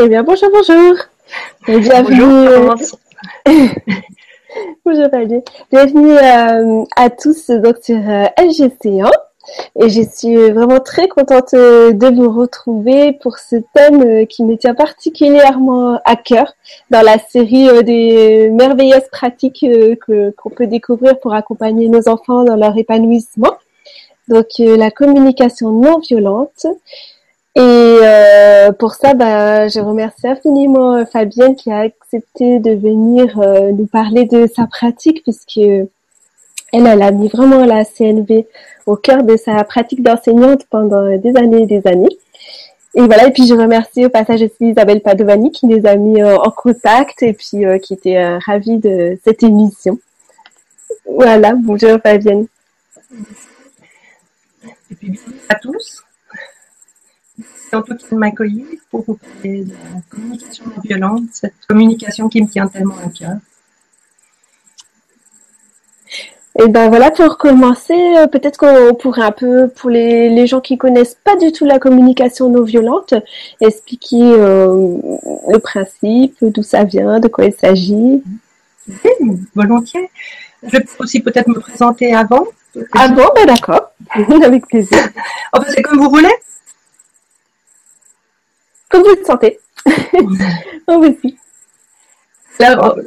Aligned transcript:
Eh 0.00 0.08
bien, 0.08 0.22
bonjour, 0.22 0.48
bonjour. 0.52 0.94
Bienvenue. 1.66 2.68
Bonjour. 4.84 5.08
Bienvenue 5.72 6.12
euh, 6.12 6.84
à 6.94 7.10
tous 7.10 7.50
donc 7.50 7.78
sur 7.82 7.96
euh, 7.96 8.26
LGC1. 8.38 9.10
Et 9.80 9.88
je 9.88 10.02
suis 10.02 10.36
vraiment 10.52 10.78
très 10.78 11.08
contente 11.08 11.52
euh, 11.54 11.92
de 11.92 12.14
vous 12.14 12.30
retrouver 12.30 13.14
pour 13.14 13.38
ce 13.38 13.56
thème 13.74 14.02
euh, 14.02 14.24
qui 14.24 14.44
me 14.44 14.56
tient 14.56 14.74
particulièrement 14.74 16.00
à 16.04 16.14
cœur 16.14 16.52
dans 16.90 17.02
la 17.02 17.18
série 17.18 17.82
des 17.82 18.50
merveilleuses 18.52 19.08
pratiques 19.10 19.66
que 20.06 20.30
qu'on 20.30 20.50
peut 20.50 20.68
découvrir 20.68 21.18
pour 21.18 21.34
accompagner 21.34 21.88
nos 21.88 22.08
enfants 22.08 22.44
dans 22.44 22.54
leur 22.54 22.78
épanouissement. 22.78 23.54
Donc 24.28 24.46
la 24.58 24.92
communication 24.92 25.72
non 25.72 25.98
violente. 25.98 26.66
Et 27.58 27.60
euh, 27.60 28.70
pour 28.70 28.94
ça, 28.94 29.14
bah, 29.14 29.66
je 29.66 29.80
remercie 29.80 30.28
infiniment 30.28 30.94
euh, 30.94 31.04
Fabienne 31.04 31.56
qui 31.56 31.72
a 31.72 31.80
accepté 31.80 32.60
de 32.60 32.70
venir 32.70 33.36
euh, 33.40 33.72
nous 33.72 33.86
parler 33.86 34.26
de 34.26 34.46
sa 34.46 34.68
pratique 34.68 35.24
puisque 35.24 35.56
elle, 35.56 35.88
elle 36.72 37.02
a 37.02 37.10
mis 37.10 37.26
vraiment 37.26 37.64
la 37.64 37.84
CNV 37.84 38.46
au 38.86 38.94
cœur 38.94 39.24
de 39.24 39.36
sa 39.36 39.64
pratique 39.64 40.04
d'enseignante 40.04 40.66
pendant 40.70 41.18
des 41.18 41.36
années 41.36 41.62
et 41.62 41.66
des 41.66 41.84
années. 41.88 42.16
Et 42.94 43.00
voilà, 43.00 43.26
et 43.26 43.32
puis 43.32 43.48
je 43.48 43.54
remercie 43.54 44.06
au 44.06 44.08
passage 44.08 44.42
aussi 44.42 44.70
Isabelle 44.70 45.00
Padovani 45.00 45.50
qui 45.50 45.66
nous 45.66 45.84
a 45.84 45.96
mis 45.96 46.22
en 46.22 46.50
contact 46.52 47.24
et 47.24 47.32
puis 47.32 47.64
qui 47.82 47.94
était 47.94 48.38
ravie 48.38 48.78
de 48.78 49.18
cette 49.24 49.42
émission. 49.42 49.98
Voilà, 51.06 51.54
bonjour 51.56 51.98
Fabienne. 52.04 52.46
Et 54.92 54.94
puis 54.94 55.20
à 55.48 55.56
tous 55.56 56.04
en 57.76 57.82
tout 57.82 57.94
cas 57.94 58.06
de 58.10 58.16
m'accueillir 58.16 58.66
pour 58.90 59.04
vous 59.04 59.14
parler 59.14 59.64
de 59.64 59.72
la 59.72 60.00
communication 60.10 60.64
non 60.66 60.82
violente, 60.82 61.22
cette 61.32 61.54
communication 61.68 62.28
qui 62.28 62.42
me 62.42 62.48
tient 62.48 62.68
tellement 62.68 62.98
à 62.98 63.08
cœur. 63.08 63.36
Et 66.60 66.66
ben 66.66 66.88
voilà, 66.88 67.12
pour 67.12 67.38
commencer, 67.38 67.94
euh, 68.16 68.26
peut-être 68.26 68.56
qu'on 68.56 68.92
pourrait 68.94 69.22
un 69.22 69.30
peu, 69.30 69.68
pour 69.68 69.90
les, 69.90 70.28
les, 70.28 70.48
gens 70.48 70.60
qui 70.60 70.76
connaissent 70.76 71.16
pas 71.22 71.36
du 71.36 71.52
tout 71.52 71.64
la 71.64 71.78
communication 71.78 72.50
non 72.50 72.64
violente, 72.64 73.14
expliquer 73.60 74.20
euh, 74.20 74.96
le 75.48 75.58
principe, 75.58 76.36
d'où 76.42 76.64
ça 76.64 76.82
vient, 76.82 77.20
de 77.20 77.28
quoi 77.28 77.44
il 77.44 77.52
s'agit. 77.52 78.24
Oui, 78.88 79.38
volontiers. 79.54 80.10
Je 80.64 80.78
peux 80.78 81.04
aussi 81.04 81.20
peut-être 81.20 81.46
me 81.46 81.60
présenter 81.60 82.12
avant. 82.12 82.44
Ah 82.92 83.08
bon, 83.08 83.26
ben 83.36 83.46
d'accord, 83.46 83.92
avec 84.44 84.66
plaisir. 84.66 84.98
enfin, 85.52 85.66
c'est 85.68 85.82
comme 85.82 85.98
vous 85.98 86.10
voulez 86.10 86.34
comme 88.88 89.02
vous 89.02 89.14
le 89.18 89.24
sentez. 89.24 89.58
Moi 90.88 90.96
aussi. 90.98 91.36
Alors, 92.60 92.98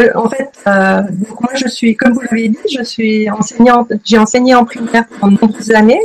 euh, 0.00 0.10
en 0.14 0.28
fait, 0.28 0.52
euh, 0.66 1.02
moi 1.40 1.52
je 1.54 1.66
suis, 1.68 1.96
comme 1.96 2.12
vous 2.12 2.20
l'avez 2.20 2.48
dit, 2.48 2.58
je 2.76 2.82
suis 2.82 3.30
enseignante. 3.30 3.92
J'ai 4.04 4.18
enseigné 4.18 4.54
en 4.54 4.64
primaire 4.64 5.06
pendant 5.20 5.38
nombreuses 5.40 5.70
années. 5.70 6.02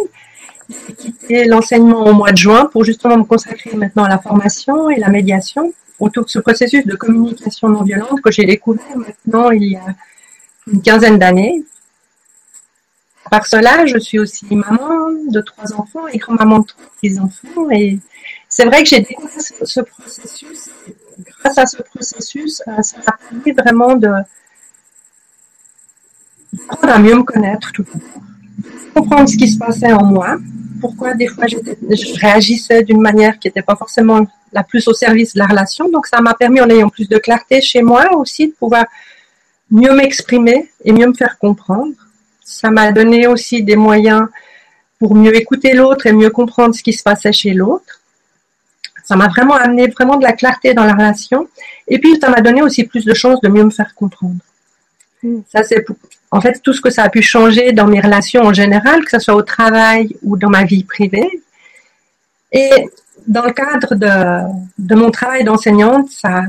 J'ai 0.69 0.93
quitté 0.93 1.45
l'enseignement 1.45 2.05
au 2.05 2.13
mois 2.13 2.31
de 2.31 2.37
juin 2.37 2.69
pour 2.71 2.85
justement 2.85 3.17
me 3.17 3.23
consacrer 3.23 3.75
maintenant 3.75 4.05
à 4.05 4.09
la 4.09 4.17
formation 4.17 4.89
et 4.89 4.99
la 4.99 5.09
médiation 5.09 5.73
autour 5.99 6.23
de 6.23 6.29
ce 6.29 6.39
processus 6.39 6.85
de 6.85 6.95
communication 6.95 7.67
non 7.67 7.83
violente 7.83 8.21
que 8.21 8.31
j'ai 8.31 8.45
découvert 8.45 8.97
maintenant 8.97 9.51
il 9.51 9.63
y 9.63 9.75
a 9.75 9.85
une 10.71 10.81
quinzaine 10.81 11.19
d'années. 11.19 11.63
Par 13.29 13.45
cela, 13.45 13.85
je 13.85 13.97
suis 13.97 14.19
aussi 14.19 14.45
maman 14.55 15.11
de 15.29 15.41
trois 15.41 15.73
enfants 15.73 16.07
et 16.07 16.17
grand-maman 16.17 16.59
de 16.59 16.65
trois 16.65 16.85
petits-enfants 16.95 17.69
et 17.71 17.99
c'est 18.55 18.65
vrai 18.65 18.83
que 18.83 18.89
j'ai 18.89 18.99
découvert 18.99 19.41
ce, 19.63 19.81
processus. 19.81 20.69
Grâce 21.39 21.57
à 21.57 21.65
ce 21.65 21.81
processus, 21.81 22.61
euh, 22.67 22.81
ça 22.83 22.97
m'a 22.97 23.17
permis 23.17 23.51
vraiment 23.51 23.95
de 23.95 24.09
à 26.83 26.99
mieux 26.99 27.15
me 27.15 27.23
connaître 27.23 27.71
tout 27.71 27.83
comprendre 28.93 29.27
ce 29.27 29.37
qui 29.37 29.47
se 29.47 29.57
passait 29.57 29.91
en 29.91 30.03
moi, 30.03 30.37
pourquoi 30.79 31.15
des 31.15 31.25
fois 31.25 31.47
je 31.47 32.19
réagissais 32.19 32.83
d'une 32.83 33.01
manière 33.01 33.39
qui 33.39 33.47
n'était 33.47 33.63
pas 33.63 33.75
forcément 33.75 34.19
la 34.51 34.63
plus 34.63 34.87
au 34.87 34.93
service 34.93 35.33
de 35.33 35.39
la 35.39 35.47
relation. 35.47 35.89
Donc 35.89 36.05
ça 36.05 36.21
m'a 36.21 36.35
permis, 36.35 36.61
en 36.61 36.69
ayant 36.69 36.89
plus 36.89 37.09
de 37.09 37.17
clarté 37.17 37.59
chez 37.59 37.81
moi 37.81 38.15
aussi, 38.15 38.49
de 38.49 38.53
pouvoir 38.53 38.85
mieux 39.71 39.95
m'exprimer 39.95 40.69
et 40.85 40.91
mieux 40.91 41.07
me 41.07 41.15
faire 41.15 41.39
comprendre. 41.39 41.93
Ça 42.43 42.69
m'a 42.69 42.91
donné 42.91 43.25
aussi 43.25 43.63
des 43.63 43.75
moyens 43.75 44.27
pour 44.99 45.15
mieux 45.15 45.35
écouter 45.35 45.73
l'autre 45.73 46.05
et 46.05 46.13
mieux 46.13 46.29
comprendre 46.29 46.75
ce 46.75 46.83
qui 46.83 46.93
se 46.93 47.01
passait 47.01 47.33
chez 47.33 47.53
l'autre. 47.55 48.02
Ça 49.03 49.15
m'a 49.15 49.27
vraiment 49.27 49.55
amené 49.55 49.87
vraiment 49.87 50.17
de 50.17 50.23
la 50.23 50.33
clarté 50.33 50.73
dans 50.73 50.85
la 50.85 50.93
relation. 50.93 51.47
Et 51.87 51.99
puis, 51.99 52.17
ça 52.19 52.29
m'a 52.29 52.41
donné 52.41 52.61
aussi 52.61 52.85
plus 52.85 53.05
de 53.05 53.13
chances 53.13 53.41
de 53.41 53.49
mieux 53.49 53.63
me 53.63 53.69
faire 53.69 53.93
comprendre. 53.95 54.39
Hmm. 55.21 55.41
Ça, 55.51 55.63
c'est 55.63 55.85
en 56.31 56.41
fait 56.41 56.61
tout 56.63 56.73
ce 56.73 56.81
que 56.81 56.89
ça 56.89 57.03
a 57.03 57.09
pu 57.09 57.21
changer 57.21 57.73
dans 57.73 57.87
mes 57.87 57.99
relations 57.99 58.43
en 58.43 58.53
général, 58.53 59.03
que 59.05 59.11
ce 59.11 59.19
soit 59.19 59.35
au 59.35 59.43
travail 59.43 60.15
ou 60.23 60.37
dans 60.37 60.49
ma 60.49 60.63
vie 60.63 60.83
privée. 60.83 61.41
Et 62.51 62.71
dans 63.27 63.45
le 63.45 63.51
cadre 63.51 63.95
de, 63.95 64.53
de 64.77 64.95
mon 64.95 65.11
travail 65.11 65.43
d'enseignante, 65.43 66.09
ça, 66.09 66.43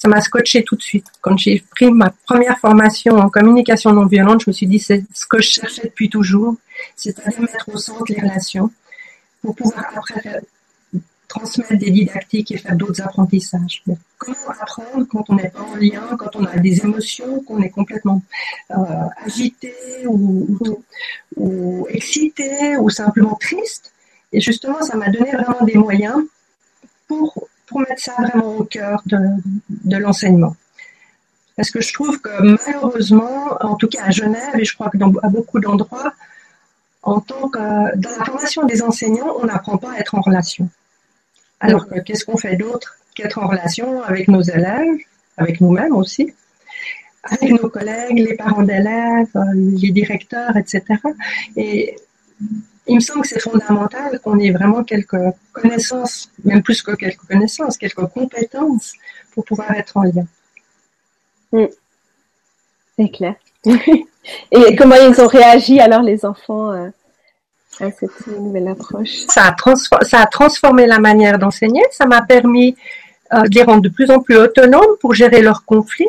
ça 0.00 0.08
m'a 0.08 0.20
scotché 0.22 0.64
tout 0.64 0.76
de 0.76 0.82
suite. 0.82 1.06
Quand 1.20 1.36
j'ai 1.36 1.62
pris 1.70 1.90
ma 1.90 2.10
première 2.26 2.58
formation 2.58 3.16
en 3.16 3.28
communication 3.28 3.92
non 3.92 4.06
violente, 4.06 4.42
je 4.44 4.50
me 4.50 4.52
suis 4.52 4.66
dit 4.66 4.78
c'est 4.78 5.04
ce 5.12 5.26
que 5.26 5.42
je 5.42 5.50
cherchais 5.50 5.82
depuis 5.84 6.08
toujours, 6.08 6.56
c'est-à-dire 6.96 7.40
mettre 7.42 7.68
au 7.68 7.76
centre 7.76 8.04
les 8.08 8.20
relations 8.20 8.70
pour 9.42 9.54
pouvoir 9.54 9.84
après 9.94 10.40
transmettre 11.30 11.78
des 11.78 11.90
didactiques 11.90 12.50
et 12.50 12.58
faire 12.58 12.76
d'autres 12.76 13.00
apprentissages. 13.00 13.82
comment 14.18 14.50
apprendre 14.64 15.06
quand 15.10 15.24
on 15.30 15.36
n'est 15.36 15.48
pas 15.48 15.62
en 15.62 15.76
lien, 15.76 16.04
quand 16.18 16.34
on 16.34 16.44
a 16.44 16.56
des 16.58 16.80
émotions, 16.84 17.40
qu'on 17.44 17.60
est 17.62 17.70
complètement 17.70 18.20
euh, 18.72 18.74
agité 19.24 19.72
ou, 20.06 21.86
excité 21.88 22.76
ou 22.76 22.90
simplement 22.90 23.36
triste? 23.36 23.92
Et 24.32 24.40
justement, 24.40 24.82
ça 24.82 24.96
m'a 24.96 25.08
donné 25.08 25.30
vraiment 25.30 25.64
des 25.64 25.78
moyens 25.86 26.18
pour, 27.06 27.48
pour 27.66 27.78
mettre 27.80 28.02
ça 28.08 28.14
vraiment 28.18 28.56
au 28.56 28.64
cœur 28.64 29.00
de, 29.06 29.18
de 29.92 29.96
l'enseignement. 29.96 30.54
Parce 31.56 31.70
que 31.70 31.80
je 31.80 31.92
trouve 31.92 32.20
que 32.20 32.34
malheureusement, 32.66 33.56
en 33.60 33.76
tout 33.76 33.88
cas 33.88 34.02
à 34.04 34.10
Genève, 34.10 34.54
et 34.58 34.64
je 34.64 34.74
crois 34.74 34.90
que 34.90 34.96
dans, 34.96 35.12
à 35.22 35.28
beaucoup 35.28 35.60
d'endroits, 35.60 36.12
en 37.02 37.20
tant 37.20 37.48
que 37.48 37.96
dans 37.96 38.14
la 38.18 38.24
formation 38.24 38.66
des 38.66 38.82
enseignants, 38.82 39.32
on 39.40 39.46
n'apprend 39.46 39.78
pas 39.78 39.92
à 39.92 39.98
être 39.98 40.16
en 40.16 40.22
relation. 40.22 40.68
Alors 41.60 41.86
qu'est-ce 42.04 42.24
qu'on 42.24 42.36
fait 42.36 42.56
d'autre 42.56 42.96
qu'être 43.14 43.38
en 43.38 43.46
relation 43.46 44.02
avec 44.02 44.28
nos 44.28 44.40
élèves, 44.40 44.98
avec 45.36 45.60
nous-mêmes 45.60 45.94
aussi, 45.94 46.32
avec 47.24 47.50
nos 47.50 47.68
collègues, 47.68 48.18
les 48.18 48.34
parents 48.34 48.62
d'élèves, 48.62 49.28
les 49.54 49.90
directeurs, 49.90 50.56
etc. 50.56 50.82
Et 51.56 51.96
il 52.86 52.96
me 52.96 53.00
semble 53.00 53.22
que 53.22 53.28
c'est 53.28 53.40
fondamental 53.40 54.18
qu'on 54.20 54.38
ait 54.38 54.50
vraiment 54.50 54.82
quelques 54.84 55.34
connaissances, 55.52 56.30
même 56.44 56.62
plus 56.62 56.82
que 56.82 56.92
quelques 56.92 57.26
connaissances, 57.26 57.76
quelques 57.76 58.06
compétences 58.06 58.94
pour 59.32 59.44
pouvoir 59.44 59.70
être 59.72 59.96
en 59.96 60.02
lien. 60.02 60.26
Mm. 61.52 61.66
C'est 62.96 63.08
clair. 63.10 63.34
Et 64.50 64.76
comment 64.76 64.96
ils 64.96 65.20
ont 65.20 65.26
réagi 65.26 65.80
alors 65.80 66.02
les 66.02 66.24
enfants 66.24 66.90
euh, 67.82 67.90
cette 67.98 68.26
nouvelle 68.26 68.68
approche 68.68 69.26
ça 69.28 69.48
a, 69.48 70.04
ça 70.04 70.20
a 70.20 70.26
transformé 70.26 70.86
la 70.86 70.98
manière 70.98 71.38
d'enseigner, 71.38 71.82
ça 71.90 72.06
m'a 72.06 72.22
permis 72.22 72.76
euh, 73.32 73.42
de 73.42 73.54
les 73.54 73.62
rendre 73.62 73.82
de 73.82 73.88
plus 73.88 74.10
en 74.10 74.20
plus 74.20 74.36
autonomes 74.36 74.96
pour 75.00 75.14
gérer 75.14 75.42
leurs 75.42 75.64
conflits, 75.64 76.08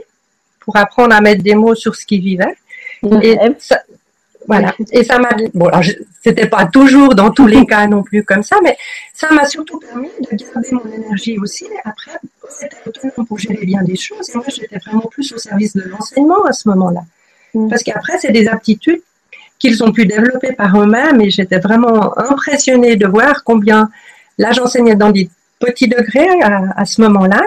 pour 0.59 0.75
apprendre 0.77 1.15
à 1.15 1.21
mettre 1.21 1.43
des 1.43 1.55
mots 1.55 1.75
sur 1.75 1.95
ce 1.95 2.05
qu'ils 2.05 2.21
vivaient. 2.21 2.55
Et 3.23 3.37
ça, 3.59 3.79
voilà. 4.47 4.73
Et 4.91 5.03
ça 5.03 5.19
m'a, 5.19 5.29
bon, 5.53 5.67
alors 5.67 5.83
c'était 6.23 6.47
pas 6.47 6.65
toujours 6.65 7.15
dans 7.15 7.31
tous 7.31 7.47
les 7.47 7.65
cas 7.65 7.87
non 7.87 8.03
plus 8.03 8.23
comme 8.23 8.43
ça, 8.43 8.57
mais 8.63 8.75
ça 9.13 9.31
m'a 9.31 9.45
surtout 9.45 9.79
permis 9.79 10.09
de 10.19 10.35
garder 10.35 10.71
mon 10.71 10.91
énergie 10.91 11.37
aussi. 11.37 11.67
Après, 11.83 12.11
c'était 12.49 12.77
autonome 12.85 13.27
pour 13.27 13.37
gérer 13.37 13.65
bien 13.65 13.83
des 13.83 13.95
choses. 13.95 14.29
Et 14.29 14.37
moi, 14.37 14.45
j'étais 14.47 14.77
vraiment 14.77 15.07
plus 15.09 15.31
au 15.33 15.37
service 15.37 15.75
de 15.75 15.83
l'enseignement 15.83 16.43
à 16.45 16.53
ce 16.53 16.67
moment-là. 16.69 17.01
Mm. 17.53 17.69
Parce 17.69 17.83
qu'après, 17.83 18.17
c'est 18.19 18.31
des 18.31 18.47
aptitudes 18.47 19.01
qu'ils 19.61 19.83
ont 19.83 19.91
pu 19.91 20.07
développer 20.07 20.53
par 20.53 20.75
eux-mêmes 20.81 21.21
et 21.21 21.29
j'étais 21.29 21.59
vraiment 21.59 22.17
impressionnée 22.17 22.95
de 22.95 23.05
voir 23.05 23.43
combien 23.43 23.89
là 24.39 24.51
j'enseignais 24.51 24.95
dans 24.95 25.11
des 25.11 25.29
petits 25.59 25.87
degrés 25.87 26.27
à, 26.75 26.83
ce 26.85 26.99
moment-là. 27.01 27.43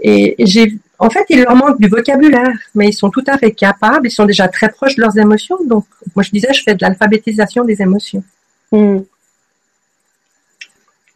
Et 0.00 0.36
j'ai 0.38 0.78
en 1.00 1.10
fait 1.10 1.24
il 1.30 1.42
leur 1.42 1.56
manque 1.56 1.80
du 1.80 1.88
vocabulaire 1.88 2.56
mais 2.76 2.88
ils 2.88 2.92
sont 2.92 3.10
tout 3.10 3.24
à 3.26 3.36
fait 3.36 3.50
capables 3.50 4.06
ils 4.06 4.12
sont 4.12 4.26
déjà 4.26 4.46
très 4.46 4.68
proches 4.68 4.94
de 4.94 5.00
leurs 5.00 5.18
émotions. 5.18 5.58
Donc 5.66 5.86
moi 6.14 6.22
je 6.22 6.30
disais 6.30 6.52
je 6.52 6.62
fais 6.62 6.74
de 6.74 6.82
l'alphabétisation 6.82 7.64
des 7.64 7.82
émotions. 7.82 8.22
Hmm. 8.70 9.00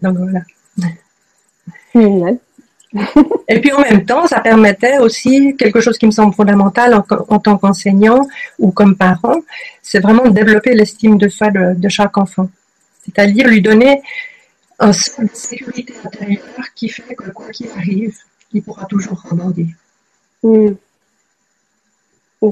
donc 0.03 0.19
voilà 0.19 0.43
et 3.49 3.61
puis 3.61 3.73
en 3.73 3.81
même 3.81 4.05
temps, 4.05 4.26
ça 4.26 4.40
permettait 4.40 4.99
aussi 4.99 5.55
quelque 5.56 5.81
chose 5.81 5.99
qui 5.99 6.06
me 6.06 6.11
semble 6.11 6.35
fondamental 6.35 6.94
en, 6.94 7.38
tant 7.38 7.58
qu'enseignant 7.58 8.26
ou 8.58 8.70
comme 8.70 8.96
parent, 8.96 9.40
c'est 9.82 10.00
vraiment 10.00 10.25
de 10.25 10.31
développer 10.31 10.75
l'estime 10.75 11.19
de 11.19 11.29
soi 11.29 11.50
de, 11.50 11.88
chaque 11.88 12.17
enfant. 12.17 12.49
C'est-à-dire 13.05 13.46
lui 13.49 13.61
donner 13.61 14.02
un 14.79 14.93
sens 14.93 15.20
de 15.20 15.35
sécurité 15.35 15.94
intérieure 16.05 16.73
qui 16.75 16.88
fait 16.88 17.14
que 17.14 17.31
quoi 17.31 17.50
qu'il 17.50 17.69
arrive, 17.70 18.17
il 18.52 18.62
pourra 18.62 18.87
toujours 18.87 19.23
rebondir. 19.23 19.67
Hmm. 20.43 20.75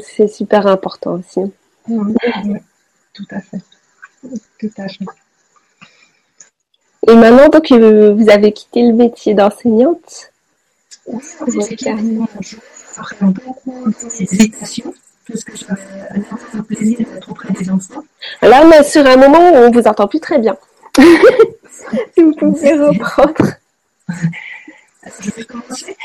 C'est 0.01 0.29
super 0.29 0.67
important 0.67 1.15
aussi. 1.21 1.53
Tout 1.87 3.27
à 3.31 3.41
fait. 3.41 3.61
Tout 4.59 4.71
à 4.77 4.89
fait. 4.89 5.05
Et 7.09 7.15
maintenant, 7.15 7.49
donc, 7.49 7.71
euh, 7.71 8.15
vous 8.15 8.29
avez 8.31 8.53
quitté 8.53 8.83
le 8.83 8.93
métier 8.93 9.35
d'enseignante 9.35 10.33
Oui, 11.07 11.21
j'ai 11.69 11.77
quitté 11.77 11.95
parce 15.29 15.43
que 15.43 15.57
j'avais 15.57 15.83
un 16.55 16.63
plaisir 16.63 16.99
d'être 17.13 17.31
auprès 17.31 17.53
des 17.53 17.69
enfants. 17.71 18.05
Là, 18.43 18.63
on 18.65 18.71
est 18.71 18.85
sur 18.85 19.05
un 19.05 19.17
moment 19.17 19.51
où 19.51 19.55
on 19.57 19.71
vous 19.71 19.83
entend 19.87 20.07
plus 20.07 20.21
très 20.21 20.39
bien. 20.39 20.57
si 20.97 21.03
vous 22.23 22.33
pouvez 22.35 22.73
reprendre. 22.75 23.55
Je 25.21 25.31
vais 25.31 25.45
commencer. 25.45 25.97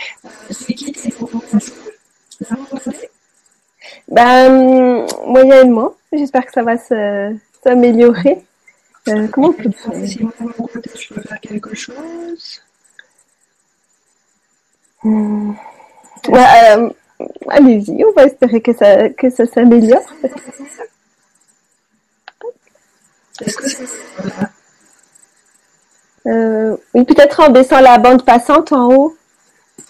J'ai 0.50 0.74
quitté 0.74 1.12
pour 1.12 1.30
ben, 4.08 5.06
moyennement. 5.26 5.96
J'espère 6.12 6.46
que 6.46 6.52
ça 6.52 6.64
va 6.64 6.76
s'améliorer. 7.64 8.44
Euh, 9.08 9.28
comment 9.28 9.48
on 9.48 9.54
peut 9.54 9.72
faire 9.72 9.94
Si 10.06 10.22
moi, 10.22 10.32
de 10.40 10.46
mon 10.46 10.68
côté, 10.68 10.92
je 10.96 11.14
peux 11.14 11.22
faire 11.22 11.40
quelque 11.42 11.76
chose. 11.76 12.62
Hmm. 15.04 15.54
Euh, 16.30 16.90
allez-y, 17.50 18.04
on 18.06 18.12
va 18.14 18.26
espérer 18.26 18.62
que 18.62 18.74
ça, 18.74 19.10
que 19.10 19.30
ça 19.30 19.46
s'améliore. 19.48 20.06
Est-ce 23.42 23.58
que 23.58 23.70
c'est 23.70 23.86
euh, 26.28 26.78
Oui, 26.94 27.04
peut-être 27.06 27.40
en 27.40 27.50
baissant 27.50 27.80
la 27.80 27.98
bande 27.98 28.24
passante 28.24 28.72
en 28.72 28.94
haut. 28.94 29.18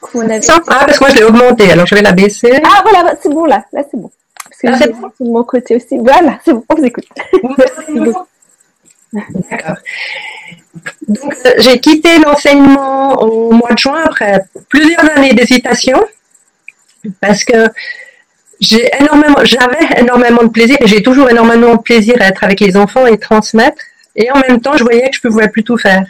Ah, 0.04 0.86
parce 0.86 0.98
que 0.98 1.04
moi 1.04 1.10
je 1.10 1.18
l'ai 1.18 1.24
augmenté, 1.24 1.72
alors 1.72 1.86
je 1.86 1.96
vais 1.96 2.02
la 2.02 2.14
baisser. 2.14 2.60
Ah, 2.64 2.82
voilà, 2.82 3.14
c'est 3.22 3.30
bon 3.30 3.46
là, 3.46 3.66
là 3.72 3.84
c'est 3.90 3.98
bon. 3.98 4.10
Parce 4.44 4.58
que 4.80 4.84
ah, 4.84 4.88
bon. 5.00 5.26
de 5.26 5.32
mon 5.32 5.44
côté 5.44 5.76
aussi. 5.76 5.98
Voilà, 5.98 6.40
c'est 6.44 6.54
bon, 6.54 6.64
on 6.70 6.76
vous 6.76 6.86
écoute. 6.86 7.08
D'accord. 9.14 9.78
Donc, 11.08 11.36
euh, 11.46 11.52
j'ai 11.58 11.80
quitté 11.80 12.18
l'enseignement 12.20 13.22
au 13.22 13.52
mois 13.52 13.74
de 13.74 13.78
juin 13.78 14.02
après 14.06 14.46
plusieurs 14.70 15.10
années 15.18 15.34
d'hésitation 15.34 16.00
parce 17.20 17.44
que 17.44 17.68
j'ai 18.60 18.90
énormément, 19.00 19.44
j'avais 19.44 20.00
énormément 20.00 20.44
de 20.44 20.50
plaisir 20.50 20.78
et 20.80 20.88
j'ai 20.88 21.02
toujours 21.02 21.30
énormément 21.30 21.76
de 21.76 21.82
plaisir 21.82 22.16
à 22.22 22.28
être 22.28 22.44
avec 22.44 22.60
les 22.60 22.78
enfants 22.78 23.06
et 23.08 23.18
transmettre. 23.18 23.82
Et 24.16 24.32
en 24.32 24.40
même 24.48 24.62
temps, 24.62 24.78
je 24.78 24.84
voyais 24.84 25.10
que 25.10 25.16
je 25.16 25.22
pouvais 25.22 25.50
plus 25.50 25.64
tout 25.64 25.78
faire. 25.78 26.06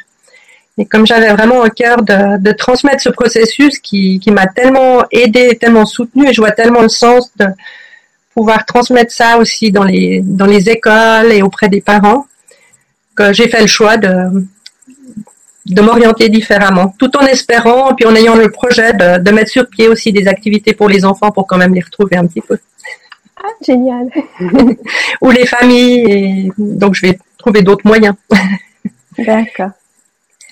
Et 0.78 0.86
comme 0.86 1.06
j'avais 1.06 1.32
vraiment 1.32 1.60
au 1.60 1.70
cœur 1.70 2.02
de, 2.02 2.52
transmettre 2.54 3.02
ce 3.02 3.10
processus 3.10 3.80
qui, 3.80 4.20
qui 4.20 4.32
m'a 4.32 4.48
tellement 4.48 5.04
aidé, 5.12 5.58
tellement 5.60 5.86
soutenu, 5.86 6.30
et 6.30 6.34
je 6.34 6.42
vois 6.42 6.52
tellement 6.52 6.82
le 6.82 6.90
sens 6.90 7.32
de 7.38 7.46
pouvoir 8.34 8.66
transmettre 8.66 9.12
ça 9.12 9.38
aussi 9.38 9.72
dans 9.72 9.84
les, 9.84 10.22
dans 10.24 10.46
les 10.46 10.70
écoles 10.70 11.32
et 11.32 11.42
auprès 11.42 11.70
des 11.70 11.82
parents, 11.82 12.26
j'ai 13.32 13.48
fait 13.48 13.62
le 13.62 13.68
choix 13.68 13.98
de, 13.98 14.46
de 15.66 15.82
m'orienter 15.82 16.30
différemment, 16.30 16.94
tout 16.98 17.16
en 17.18 17.26
espérant, 17.26 17.94
puis 17.96 18.06
en 18.06 18.16
ayant 18.16 18.36
le 18.36 18.50
projet 18.50 18.94
de, 18.94 19.20
de, 19.20 19.32
mettre 19.32 19.52
sur 19.52 19.68
pied 19.68 19.88
aussi 19.88 20.12
des 20.12 20.28
activités 20.28 20.74
pour 20.74 20.90
les 20.90 21.06
enfants 21.06 21.32
pour 21.32 21.48
quand 21.48 21.58
même 21.58 21.74
les 21.74 21.82
retrouver 21.82 22.18
un 22.18 22.26
petit 22.26 22.42
peu. 22.42 22.58
Ah, 23.38 23.48
génial. 23.66 24.10
Ou 25.22 25.30
les 25.32 25.46
familles, 25.46 26.12
et 26.12 26.52
donc 26.58 26.96
je 26.96 27.08
vais 27.08 27.20
trouver 27.38 27.62
d'autres 27.62 27.88
moyens. 27.88 28.16
D'accord. 29.18 29.72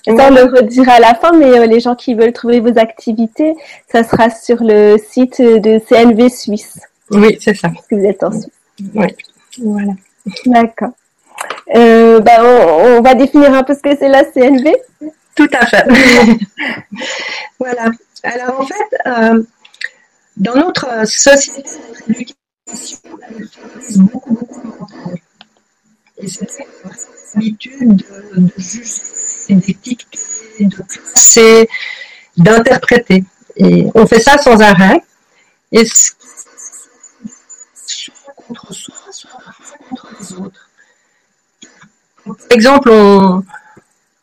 Ça, 0.05 0.29
on 0.29 0.33
le 0.33 0.43
redira 0.43 0.93
à 0.93 0.99
la 0.99 1.13
fin, 1.13 1.33
mais 1.33 1.59
euh, 1.59 1.65
les 1.65 1.79
gens 1.79 1.95
qui 1.95 2.15
veulent 2.15 2.33
trouver 2.33 2.61
vos 2.61 2.79
activités, 2.79 3.53
ça 3.91 4.03
sera 4.03 4.29
sur 4.29 4.57
le 4.61 4.97
site 4.97 5.41
de 5.41 5.79
CNV 5.79 6.29
Suisse. 6.29 6.79
Oui, 7.11 7.37
c'est 7.39 7.53
ça. 7.53 7.69
Parce 7.69 7.85
que 7.85 7.95
vous 7.95 8.05
êtes 8.05 8.23
en 8.23 8.31
Suisse. 8.31 8.49
Oui, 8.95 9.07
voilà. 9.61 9.93
D'accord. 10.45 10.91
Euh, 11.75 12.19
bah, 12.19 12.43
on, 12.43 13.01
va 13.01 13.13
définir 13.13 13.53
un 13.53 13.63
peu 13.63 13.75
ce 13.75 13.81
que 13.81 13.95
c'est 13.95 14.09
la 14.09 14.23
CNV. 14.23 14.75
Tout 15.35 15.47
à 15.53 15.65
fait. 15.65 15.85
voilà. 17.59 17.91
Alors 18.23 18.61
en 18.61 18.65
fait, 18.65 18.97
euh, 19.05 19.43
dans 20.35 20.55
notre 20.55 21.07
société, 21.07 21.63
l'éducation, 22.07 22.99
elle 23.27 23.47
beaucoup, 23.99 24.33
beaucoup 24.33 24.61
de 24.61 25.15
Et 26.17 26.27
c'est 26.27 26.47
l'habitude 27.35 27.95
de, 27.95 28.41
de 28.41 28.51
juger, 28.57 29.55
d'étiqueter, 29.55 30.65
de 30.65 30.75
classer, 30.75 31.69
d'interpréter. 32.35 33.23
Et 33.55 33.87
on 33.93 34.07
fait 34.07 34.19
ça 34.19 34.37
sans 34.37 34.59
arrêt. 34.59 35.01
Et 35.71 35.85
soit 35.85 36.15
contre 38.35 38.73
soi, 38.73 38.95
soit 39.11 39.29
contre 39.89 40.09
les 40.19 40.33
autres 40.33 40.68
par 42.37 42.55
exemple, 42.55 42.91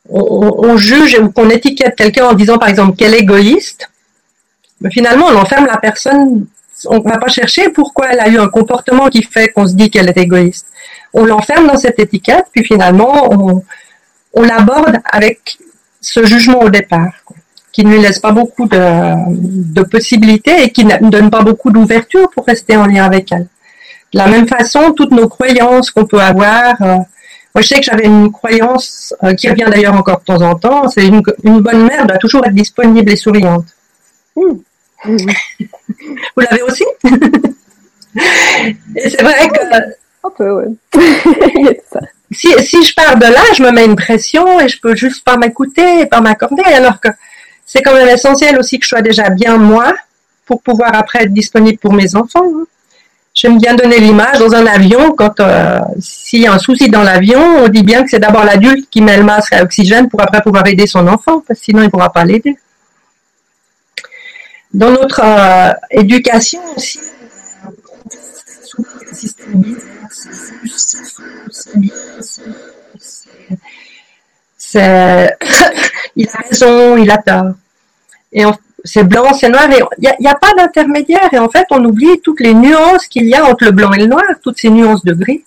on, 0.09 0.77
juge 0.77 1.19
ou 1.21 1.31
qu'on 1.31 1.51
étiquette 1.51 1.97
quelqu'un 1.97 2.27
en 2.27 2.35
disant 2.35 2.59
par 2.59 2.69
exemple 2.69 2.97
qu'elle 2.97 3.15
est 3.15 3.21
égoïste, 3.21 3.91
finalement 4.91 5.27
on 5.27 5.37
enferme 5.37 5.67
la 5.67 5.79
personne, 5.79 6.47
on 6.87 6.99
ne 6.99 7.09
va 7.09 7.19
pas 7.19 7.29
chercher 7.29 7.71
pourquoi 7.71 8.13
elle 8.13 8.21
a 8.21 8.29
eu 8.29 8.39
un 8.39 8.49
comportement 8.49 9.09
qui 9.09 9.23
fait 9.23 9.49
qu'on 9.49 9.67
se 9.67 9.75
dit 9.75 9.91
qu'elle 9.91 10.09
est 10.09 10.17
égoïste. 10.17 10.67
On 11.15 11.25
l'enferme 11.25 11.67
dans 11.67 11.77
cette 11.77 11.99
étiquette, 11.99 12.47
puis 12.53 12.65
finalement 12.65 13.63
on, 14.35 14.43
l'aborde 14.43 14.99
avec 15.11 15.59
ce 16.01 16.25
jugement 16.25 16.61
au 16.61 16.69
départ, 16.69 17.13
qui 17.73 17.85
ne 17.85 17.91
lui 17.93 18.01
laisse 18.01 18.19
pas 18.19 18.33
beaucoup 18.33 18.69
de, 18.69 19.83
possibilités 19.85 20.63
et 20.63 20.71
qui 20.71 20.85
ne 20.85 21.11
donne 21.11 21.31
pas 21.31 21.43
beaucoup 21.43 21.71
d'ouverture 21.71 22.29
pour 22.31 22.45
rester 22.45 22.77
en 22.77 22.87
lien 22.87 23.05
avec 23.05 23.33
elle. 23.33 23.49
De 24.13 24.19
la 24.19 24.29
même 24.29 24.47
façon, 24.47 24.93
toutes 24.93 25.11
nos 25.11 25.29
croyances 25.29 25.91
qu'on 25.91 26.05
peut 26.05 26.21
avoir, 26.21 26.81
euh, 26.81 26.99
moi, 27.57 27.63
je 27.63 27.69
sais 27.69 27.77
que 27.77 27.85
j'avais 27.87 28.05
une 28.05 28.31
croyance 28.31 29.15
euh, 29.25 29.33
qui 29.33 29.49
revient 29.49 29.65
d'ailleurs 29.67 29.95
encore 29.95 30.19
de 30.19 30.25
temps 30.25 30.43
en 30.43 30.57
temps, 30.57 30.91
c'est 30.91 31.07
une, 31.07 31.23
bonne 31.23 31.87
mère 31.87 32.07
doit 32.07 32.19
toujours 32.19 32.45
être 32.45 32.53
disponible 32.53 33.11
et 33.11 33.17
souriante. 33.17 33.65
Hmm. 34.37 34.59
Vous 35.07 36.43
l'avez 36.43 36.61
aussi? 36.61 36.85
Et 38.95 39.09
c'est 39.09 39.23
vrai 39.23 39.49
que... 39.49 39.75
Un 40.23 40.31
peu, 40.37 40.51
ouais. 40.51 40.67
si, 42.31 42.49
si 42.63 42.85
je 42.85 42.95
pars 42.95 43.17
de 43.17 43.25
là, 43.25 43.41
je 43.57 43.63
me 43.63 43.71
mets 43.71 43.87
une 43.87 43.97
pression 43.97 44.61
et 44.61 44.69
je 44.69 44.79
peux 44.79 44.95
juste 44.95 45.25
pas 45.25 45.39
m'écouter 45.39 46.01
et 46.01 46.07
pas 46.07 46.21
m'accorder, 46.21 46.63
alors 46.63 47.01
que 47.01 47.09
c'est 47.65 47.81
quand 47.81 47.95
même 47.95 48.09
essentiel 48.09 48.59
aussi 48.59 48.79
que 48.79 48.85
je 48.85 48.91
sois 48.91 49.01
déjà 49.01 49.31
bien 49.31 49.57
moi 49.57 49.95
pour 50.45 50.61
pouvoir 50.61 50.95
après 50.95 51.23
être 51.23 51.33
disponible 51.33 51.79
pour 51.79 51.95
mes 51.95 52.17
enfants. 52.17 52.45
Hein. 52.45 52.67
J'aime 53.37 53.59
bien 53.59 53.75
donner 53.75 54.01
l'image 54.01 54.39
dans 54.39 54.55
un 54.55 54.65
avion, 54.65 55.13
quand 55.13 55.41
euh, 55.41 55.79
s'il 56.01 56.41
y 56.41 56.47
a 56.47 56.55
un 56.55 56.59
souci 56.59 56.89
dans 56.89 57.03
l'avion, 57.03 57.39
on 57.39 57.69
dit 57.69 57.83
bien 57.83 58.03
que 58.03 58.09
c'est 58.09 58.19
d'abord 58.19 58.45
l'adulte 58.45 58.89
qui 58.89 59.03
met 59.03 59.19
le 59.19 59.25
masque 59.25 59.53
à 59.53 59.63
oxygène 59.63 60.09
pour 60.09 60.23
après 60.23 60.41
pouvoir 60.41 60.67
aider 60.67 60.87
son 60.87 61.07
enfant, 61.07 61.43
parce 61.47 61.59
que 61.61 61.65
sinon 61.67 61.81
il 61.81 61.85
ne 61.85 61.91
pourra 61.91 62.11
pas 62.11 62.25
l'aider. 62.25 62.57
Dans 64.73 64.91
notre 64.91 65.21
euh, 65.23 65.71
éducation 65.91 66.63
aussi, 66.75 66.99
c'est 74.57 75.37
il 76.17 76.29
a 76.29 76.39
raison, 76.49 76.97
il 76.97 77.11
a 77.11 77.19
tort. 77.19 77.53
Et 78.33 78.47
en, 78.47 78.57
c'est 78.87 79.05
blanc, 79.05 79.35
c'est 79.35 79.49
noir, 79.49 79.71
et 79.71 79.83
il 79.99 80.13
n'y 80.21 80.29
a, 80.29 80.35
pas 80.35 80.55
d'intermédiaire. 80.57 81.29
Et 81.33 81.39
en 81.39 81.49
fait, 81.49 81.67
on 81.71 81.85
oublie 81.85 82.21
toutes 82.23 82.41
les 82.41 82.55
nuances 82.55 83.07
qu'il 83.07 83.27
y 83.27 83.35
a 83.35 83.45
entre 83.45 83.65
le 83.65 83.73
blanc 83.73 83.93
et 83.93 83.99
le 83.99 84.07
noir, 84.07 84.25
toutes 84.43 84.59
ces 84.59 84.71
nuances 84.71 85.05
de 85.05 85.13
gris 85.13 85.45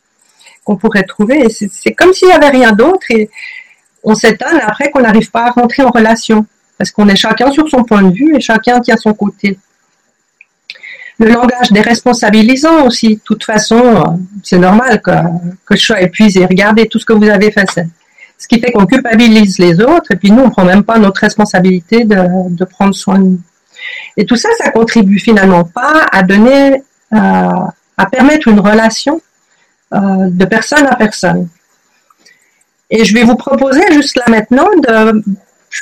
qu'on 0.64 0.76
pourrait 0.76 1.04
trouver. 1.04 1.48
C'est 1.50 1.94
comme 1.94 2.14
s'il 2.14 2.28
n'y 2.28 2.34
avait 2.34 2.50
rien 2.50 2.74
d'autre, 2.74 3.10
et 3.10 3.30
on 4.04 4.14
s'étonne 4.14 4.60
après 4.62 4.92
qu'on 4.92 5.02
n'arrive 5.02 5.32
pas 5.32 5.46
à 5.46 5.52
rentrer 5.52 5.84
en 5.84 5.90
relation, 5.90 6.46
parce 6.78 6.92
qu'on 6.92 7.08
est 7.08 7.16
chacun 7.16 7.52
sur 7.52 7.68
son 7.70 7.84
point 7.84 8.04
de 8.04 8.14
vue 8.14 8.36
et 8.36 8.40
chacun 8.40 8.80
tient 8.80 8.98
son 8.98 9.14
côté. 9.14 9.58
Le 11.18 11.28
langage 11.32 11.72
déresponsabilisant 11.72 12.86
aussi. 12.86 13.16
De 13.16 13.22
toute 13.22 13.44
façon, 13.44 14.20
c'est 14.44 14.58
normal 14.58 15.02
que, 15.02 15.12
je 15.76 15.76
sois 15.76 16.02
épuisé. 16.02 16.46
Regardez 16.46 16.88
tout 16.88 17.00
ce 17.00 17.06
que 17.06 17.14
vous 17.14 17.30
avez 17.30 17.52
fait 17.52 17.66
ce 18.40 18.48
qui 18.48 18.60
fait 18.60 18.72
qu'on 18.72 18.86
culpabilise 18.86 19.60
les 19.60 19.82
autres 19.82 20.12
et 20.12 20.16
puis 20.16 20.32
nous, 20.32 20.42
on 20.42 20.50
prend 20.50 20.64
même 20.64 20.84
pas 20.84 20.98
notre 20.98 21.20
responsabilité 21.22 22.06
de, 22.06 22.66
prendre 22.66 22.96
soin 22.96 23.20
de 23.20 23.24
nous. 23.26 23.42
Et 24.16 24.26
tout 24.26 24.38
ça, 24.38 24.50
ça 24.58 24.72
contribue 24.72 25.20
finalement 25.20 25.66
pas 25.66 26.08
à 26.12 26.24
donner, 26.24 26.82
euh, 27.14 27.18
à 27.98 28.06
permettre 28.10 28.48
une 28.48 28.62
relation 28.62 29.22
euh, 29.94 30.30
de 30.30 30.46
personne 30.46 30.88
à 30.88 30.96
personne. 30.96 31.50
Et 32.90 33.04
je 33.04 33.14
vais 33.14 33.24
vous 33.24 33.36
proposer 33.36 33.82
juste 33.92 34.16
là 34.16 34.24
maintenant 34.30 34.68
de 34.78 35.22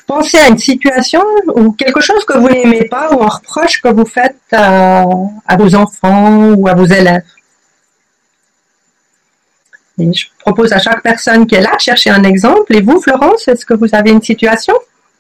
penser 0.06 0.38
à 0.38 0.48
une 0.48 0.58
situation 0.58 1.22
ou 1.56 1.72
quelque 1.72 2.02
chose 2.02 2.26
que 2.26 2.38
vous 2.38 2.50
n'aimez 2.50 2.86
pas 2.86 3.14
ou 3.14 3.24
un 3.24 3.28
reproche 3.28 3.82
que 3.82 3.90
vous 3.90 4.06
faites 4.06 4.36
à, 4.52 5.06
à 5.48 5.58
vos 5.58 5.76
enfants 5.76 6.54
ou 6.54 6.68
à 6.68 6.74
vos 6.74 6.86
élèves. 6.86 7.24
Et 10.00 10.14
je 10.14 10.28
propose 10.40 10.74
à 10.74 10.80
chaque 10.80 11.02
personne 11.02 11.48
qui 11.48 11.56
est 11.56 11.62
là 11.62 11.76
de 11.76 11.82
chercher 11.82 12.10
un 12.10 12.24
exemple. 12.24 12.76
Et 12.76 12.82
vous, 12.82 13.02
Florence, 13.02 13.48
est-ce 13.48 13.66
que 13.66 13.74
vous 13.74 13.94
avez 13.94 14.12
une 14.12 14.22
situation? 14.22 14.74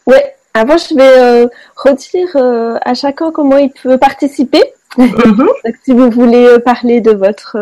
Oui. 0.05 0.17
Avant, 0.53 0.77
je 0.77 0.95
vais 0.95 1.19
euh, 1.19 1.47
redire 1.75 2.29
euh, 2.35 2.77
à 2.83 2.93
chacun 2.93 3.31
comment 3.31 3.57
il 3.57 3.71
peut 3.71 3.97
participer. 3.97 4.63
Mhm. 4.97 5.49
si 5.83 5.91
vous 5.91 6.09
voulez 6.09 6.57
parler 6.59 7.01
de 7.01 7.11
votre 7.11 7.55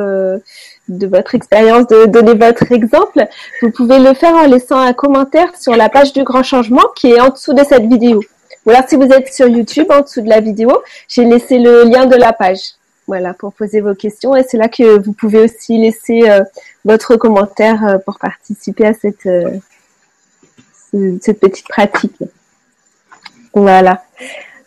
de 0.88 1.08
votre 1.08 1.36
expérience, 1.36 1.88
de 1.88 2.06
donner 2.06 2.34
votre 2.34 2.72
exemple, 2.72 3.28
vous 3.62 3.72
pouvez 3.72 4.00
le 4.00 4.14
faire 4.14 4.34
en 4.34 4.46
laissant 4.46 4.80
un 4.80 4.94
commentaire 4.94 5.50
sur 5.60 5.76
la 5.76 5.90
page 5.90 6.14
du 6.14 6.24
Grand 6.24 6.44
Changement 6.44 6.86
qui 6.96 7.12
est 7.12 7.20
en 7.20 7.30
dessous 7.30 7.54
de 7.54 7.64
cette 7.64 7.88
vidéo. 7.88 8.22
Ou 8.66 8.72
alors 8.72 8.84
si 8.88 8.96
vous 8.96 9.08
êtes 9.08 9.34
sur 9.34 9.48
YouTube, 9.48 9.88
en 9.90 10.02
dessous 10.02 10.22
de 10.22 10.30
la 10.30 10.40
vidéo, 10.40 10.72
j'ai 11.08 11.24
laissé 11.24 11.60
le 11.60 11.84
lien 11.84 12.06
de 12.06 12.16
la 12.16 12.34
page. 12.34 12.74
Voilà, 13.08 13.34
pour 13.34 13.54
poser 13.54 13.82
vos 13.82 13.94
questions. 13.94 14.36
Et 14.36 14.44
c'est 14.44 14.58
là 14.58 14.68
que 14.68 15.00
vous 15.00 15.14
pouvez 15.14 15.40
aussi 15.40 15.78
laisser 15.78 16.24
euh, 16.28 16.44
votre 16.84 17.16
commentaire 17.18 17.86
euh, 17.86 17.98
pour 18.00 18.18
participer 18.18 18.88
à 18.88 18.94
cette, 18.94 19.28
euh, 19.28 19.52
cette 21.22 21.40
petite 21.40 21.68
pratique. 21.68 22.18
Voilà. 23.54 24.04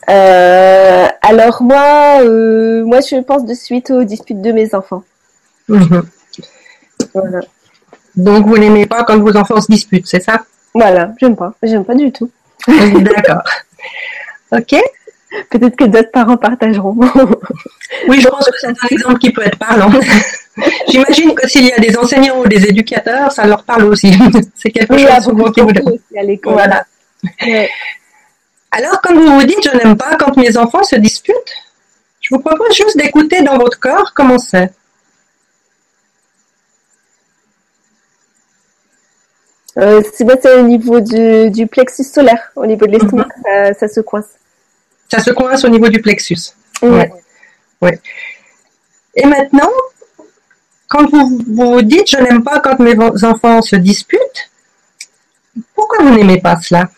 alors 0.06 1.62
moi, 1.62 2.22
moi 2.22 3.00
je 3.00 3.20
pense 3.22 3.44
de 3.44 3.54
suite 3.54 3.90
aux 3.90 4.04
disputes 4.04 4.40
de 4.40 4.52
mes 4.52 4.74
enfants. 4.74 5.04
Mhm. 5.68 6.02
Voilà. 7.12 7.40
Donc 8.16 8.46
vous 8.46 8.56
n'aimez 8.56 8.86
pas 8.86 9.04
quand 9.04 9.18
vos 9.18 9.36
enfants 9.36 9.60
se 9.60 9.70
disputent, 9.70 10.06
c'est 10.06 10.22
ça? 10.22 10.44
Voilà, 10.74 11.12
j'aime 11.18 11.36
pas, 11.36 11.52
j'aime 11.62 11.84
pas 11.84 11.94
du 11.94 12.10
tout. 12.12 12.30
D'accord. 12.68 13.42
Ok 14.52 14.74
Peut-être 15.50 15.76
que 15.76 15.84
d'autres 15.84 16.10
parents 16.10 16.36
partageront. 16.36 16.96
oui, 18.08 18.20
je 18.20 18.28
pense 18.28 18.46
que 18.46 18.58
c'est 18.58 18.68
un 18.68 18.88
exemple 18.90 19.18
qui 19.18 19.30
peut 19.30 19.42
être 19.42 19.58
parlant. 19.58 19.90
J'imagine 20.88 21.34
que 21.34 21.46
s'il 21.48 21.66
y 21.66 21.72
a 21.72 21.78
des 21.78 21.96
enseignants 21.96 22.40
ou 22.40 22.48
des 22.48 22.66
éducateurs, 22.66 23.30
ça 23.32 23.46
leur 23.46 23.62
parle 23.64 23.84
aussi. 23.84 24.12
c'est 24.54 24.70
quelque 24.70 24.96
chose 24.98 25.24
souvent 25.24 25.50
qui 25.50 25.60
vous 25.60 25.70
Voilà. 26.44 26.84
Alors, 28.70 29.00
quand 29.02 29.14
vous 29.14 29.38
vous 29.38 29.44
dites 29.44 29.62
je 29.64 29.76
n'aime 29.76 29.96
pas 29.96 30.16
quand 30.16 30.36
mes 30.36 30.56
enfants 30.56 30.82
se 30.82 30.96
disputent, 30.96 31.54
je 32.20 32.34
vous 32.34 32.40
propose 32.40 32.74
juste 32.74 32.96
d'écouter 32.96 33.42
dans 33.42 33.56
votre 33.56 33.78
corps 33.78 34.12
comment 34.14 34.38
c'est. 34.38 34.70
Euh, 39.78 40.02
c'est 40.12 40.58
au 40.58 40.62
niveau 40.62 41.00
du, 41.00 41.66
plexus 41.68 42.04
solaire, 42.04 42.50
au 42.56 42.66
niveau 42.66 42.86
de 42.86 42.92
l'estomac, 42.92 43.28
mhm. 43.46 43.74
ça, 43.78 43.86
se 43.86 44.00
coince. 44.00 44.26
Ça 45.10 45.20
se 45.20 45.30
coince 45.30 45.64
au 45.64 45.68
niveau 45.68 45.88
du 45.88 46.00
plexus. 46.00 46.52
Ouais. 46.82 47.10
ouais. 47.80 48.00
Et 49.14 49.26
maintenant, 49.26 49.70
quand 50.88 51.08
vous 51.10 51.42
vous 51.48 51.82
dites 51.82 52.10
je 52.10 52.18
n'aime 52.18 52.42
pas 52.44 52.60
quand 52.60 52.78
mes 52.78 52.96
enfants 53.24 53.62
se 53.62 53.76
disputent, 53.76 54.50
pourquoi 55.74 56.04
vous 56.04 56.14
n'aimez 56.14 56.40
pas 56.40 56.60
cela? 56.60 56.88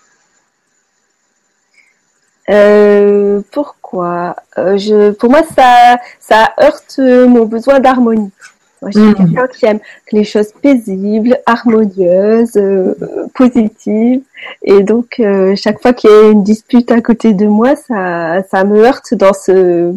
Euh, 2.51 3.41
Pourquoi? 3.53 4.37
Euh, 4.59 4.77
je, 4.77 5.13
Pour 5.13 5.31
moi, 5.31 5.43
ça, 5.57 5.99
ça 6.19 6.53
heurte 6.61 6.99
mon 6.99 7.45
besoin 7.47 7.79
d'harmonie. 7.81 8.33
Moi, 8.83 8.91
je 8.95 8.99
suis 8.99 9.09
mm. 9.09 9.15
quelqu'un 9.15 9.47
qui 9.49 9.67
aime 9.67 9.81
les 10.13 10.25
choses 10.25 10.53
paisibles, 10.63 11.39
harmonieuses, 11.47 12.57
euh, 12.57 12.95
positives. 13.35 14.23
Et 14.63 14.83
donc, 14.83 15.21
euh, 15.21 15.55
chaque 15.57 15.81
fois 15.83 15.93
qu'il 15.93 16.11
y 16.11 16.13
a 16.13 16.31
une 16.31 16.43
dispute 16.43 16.91
à 16.91 17.01
côté 17.01 17.35
de 17.35 17.47
moi, 17.47 17.77
ça, 17.77 18.43
ça 18.51 18.65
me 18.65 18.85
heurte 18.85 19.15
dans 19.15 19.33
ce, 19.33 19.95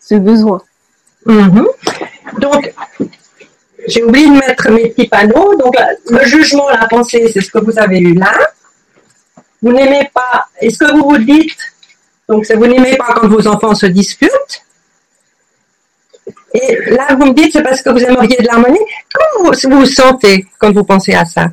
ce 0.00 0.14
besoin. 0.14 0.62
Mm-hmm. 1.26 1.66
Donc, 2.40 2.74
j'ai 3.86 4.02
oublié 4.02 4.28
de 4.28 4.34
mettre 4.34 4.70
mes 4.70 4.88
petits 4.90 5.08
panneaux. 5.08 5.54
Donc, 5.56 5.74
le 6.10 6.24
jugement, 6.24 6.68
la 6.70 6.86
pensée, 6.86 7.30
c'est 7.32 7.40
ce 7.40 7.50
que 7.50 7.58
vous 7.58 7.78
avez 7.78 7.98
eu 7.98 8.14
là. 8.14 8.32
Vous 9.60 9.72
n'aimez 9.72 10.08
pas. 10.14 10.46
Est-ce 10.60 10.78
que 10.78 10.92
vous 10.92 11.08
vous 11.08 11.18
dites 11.18 11.58
donc, 12.28 12.44
vous 12.50 12.66
n'aimez 12.66 12.96
pas 12.96 13.14
quand 13.14 13.26
vos 13.26 13.46
enfants 13.48 13.74
se 13.74 13.86
disputent? 13.86 14.62
Et 16.54 16.76
là, 16.90 17.14
vous 17.14 17.26
me 17.26 17.34
dites, 17.34 17.52
c'est 17.52 17.62
parce 17.62 17.82
que 17.82 17.90
vous 17.90 17.98
aimeriez 17.98 18.36
de 18.36 18.46
l'harmonie. 18.46 18.78
Comment 19.12 19.50
vous 19.50 19.76
vous 19.76 19.86
sentez 19.86 20.46
quand 20.58 20.72
vous 20.72 20.84
pensez 20.84 21.14
à 21.14 21.24
ça? 21.24 21.48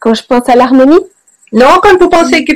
Quand 0.00 0.14
je 0.14 0.24
pense 0.24 0.48
à 0.48 0.56
l'harmonie? 0.56 1.00
Non, 1.52 1.78
quand 1.82 1.96
vous 1.98 2.08
pensez 2.08 2.44
que 2.44 2.52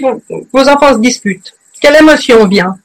vos 0.53 0.69
enfants 0.69 0.95
se 0.95 0.99
disputent. 0.99 1.55
Quelle 1.81 1.97
émotion 1.97 2.47
vient? 2.47 2.77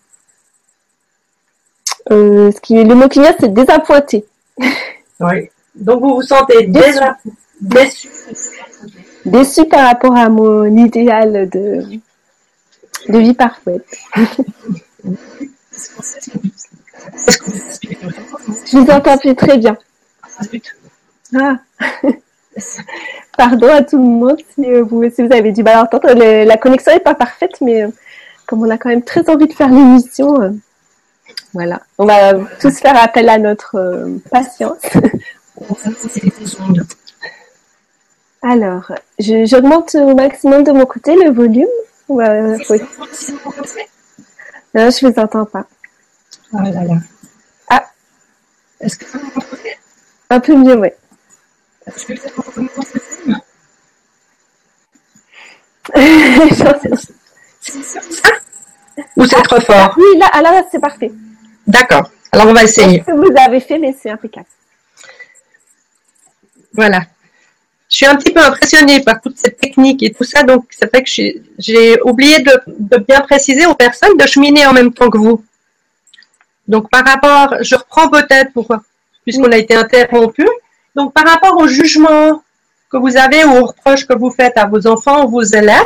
Euh, 2.12 2.52
ce 2.52 2.62
qui, 2.62 2.76
Le 2.84 2.94
mot 2.94 3.08
qui 3.08 3.20
vient, 3.20 3.36
c'est 3.40 3.54
désappointé. 3.54 4.26
Oui. 5.20 5.48
Donc 5.76 6.02
vous 6.02 6.16
vous 6.16 6.22
sentez 6.24 6.66
déçu. 6.68 7.00
déçu. 9.24 9.66
par 9.66 9.88
rapport 9.88 10.18
à 10.18 10.28
mon 10.28 10.66
idéal 10.76 11.48
de, 11.50 11.84
de 13.08 13.20
vie 13.20 13.34
parfaite. 13.36 13.86
Je 18.66 18.78
vous 18.78 18.90
entends 18.90 19.18
plus 19.18 19.36
très 19.36 19.58
bien. 19.58 19.78
Ah. 21.36 21.58
Pardon 23.38 23.68
à 23.68 23.82
tout 23.82 23.98
le 23.98 24.04
monde 24.04 24.38
si 24.54 24.64
euh, 24.66 24.84
vous, 24.84 25.04
si 25.10 25.24
vous 25.24 25.34
avez 25.34 25.52
du 25.52 25.64
mal 25.64 25.78
à 25.78 25.82
entendre. 25.84 26.14
la 26.14 26.58
connexion 26.58 26.94
n'est 26.94 27.00
pas 27.00 27.16
parfaite, 27.16 27.56
mais 27.62 27.82
euh, 27.84 27.88
comme 28.46 28.62
on 28.62 28.70
a 28.70 28.78
quand 28.78 28.90
même 28.90 29.04
très 29.04 29.28
envie 29.30 29.48
de 29.48 29.54
faire 29.54 29.70
l'émission, 29.70 30.40
euh, 30.42 30.50
voilà. 31.54 31.82
On 31.98 32.06
va 32.06 32.34
tous 32.60 32.78
faire 32.80 33.02
appel 33.02 33.30
à 33.30 33.40
notre 33.40 34.08
patience. 34.30 34.82
Alors, 38.42 38.92
j'augmente 39.20 39.96
au 39.96 40.14
maximum 40.14 40.64
de 40.64 40.72
mon 40.72 40.86
côté 40.86 41.16
le 41.16 41.32
volume. 41.32 41.66
Non, 42.10 42.58
je 44.90 45.08
vous 45.08 45.20
entends 45.20 45.46
pas. 45.46 45.66
Ah 46.56 46.70
là 46.70 46.84
là. 46.84 46.96
Ah. 47.70 47.86
Est-ce 48.80 48.98
que 48.98 49.06
vous 49.06 49.20
m'entendez? 49.20 49.76
Un 50.30 50.40
peu 50.40 50.56
mieux, 50.56 50.76
oui. 50.76 50.90
Est-ce 51.88 52.06
que 52.06 52.14
vous 52.14 52.20
ça 56.56 56.80
Ou 59.18 59.26
c'est 59.26 59.42
trop 59.44 59.60
fort? 59.62 59.94
Oui, 59.98 60.18
là, 60.18 60.30
ah, 60.32 60.42
là, 60.42 60.64
c'est 60.72 60.80
parfait. 60.80 61.12
D'accord. 61.66 62.12
Alors, 62.32 62.48
on 62.48 62.54
va 62.54 62.64
essayer. 62.64 63.00
Ce 63.00 63.06
que 63.12 63.16
vous 63.16 63.34
avez 63.38 63.60
fait, 63.60 63.80
mais 63.80 63.96
c'est 64.00 64.10
impeccable. 64.10 64.48
Voilà. 66.74 67.02
Je 67.90 67.98
suis 67.98 68.06
un 68.06 68.16
petit 68.16 68.32
peu 68.34 68.42
impressionnée 68.42 69.02
par 69.02 69.22
toute 69.22 69.38
cette 69.38 69.60
technique 69.60 70.02
et 70.02 70.12
tout 70.12 70.24
ça, 70.24 70.42
donc 70.44 70.66
ça 70.72 70.88
fait 70.88 71.04
que 71.04 71.12
j'ai 71.60 72.02
oublié 72.02 72.40
de, 72.40 72.60
de, 72.68 72.98
bien 72.98 73.22
préciser 73.22 73.68
aux 73.68 73.76
personnes 73.76 74.18
de 74.18 74.26
cheminer 74.26 74.66
en 74.66 74.74
même 74.74 74.92
temps 74.92 75.12
que 75.12 75.20
vous. 75.20 75.46
Donc 76.68 76.90
par 76.90 77.06
rapport, 77.06 77.56
je 77.62 77.76
reprends 77.76 78.10
peut-être 78.10 78.54
pour 78.54 78.68
puisqu'on 79.24 79.52
a 79.52 79.58
été 79.58 79.76
interrompu. 79.76 80.48
Donc 80.96 81.14
par 81.14 81.26
rapport 81.26 81.58
au 81.58 81.68
jugement 81.68 82.44
que 82.90 82.98
vous 82.98 83.18
avez 83.18 83.44
ou 83.46 83.52
aux 83.58 83.66
reproches 83.66 84.06
que 84.06 84.18
vous 84.18 84.30
faites 84.30 84.58
à 84.58 84.66
vos 84.68 84.86
enfants 84.88 85.26
ou 85.26 85.30
vos 85.30 85.44
élèves, 85.44 85.84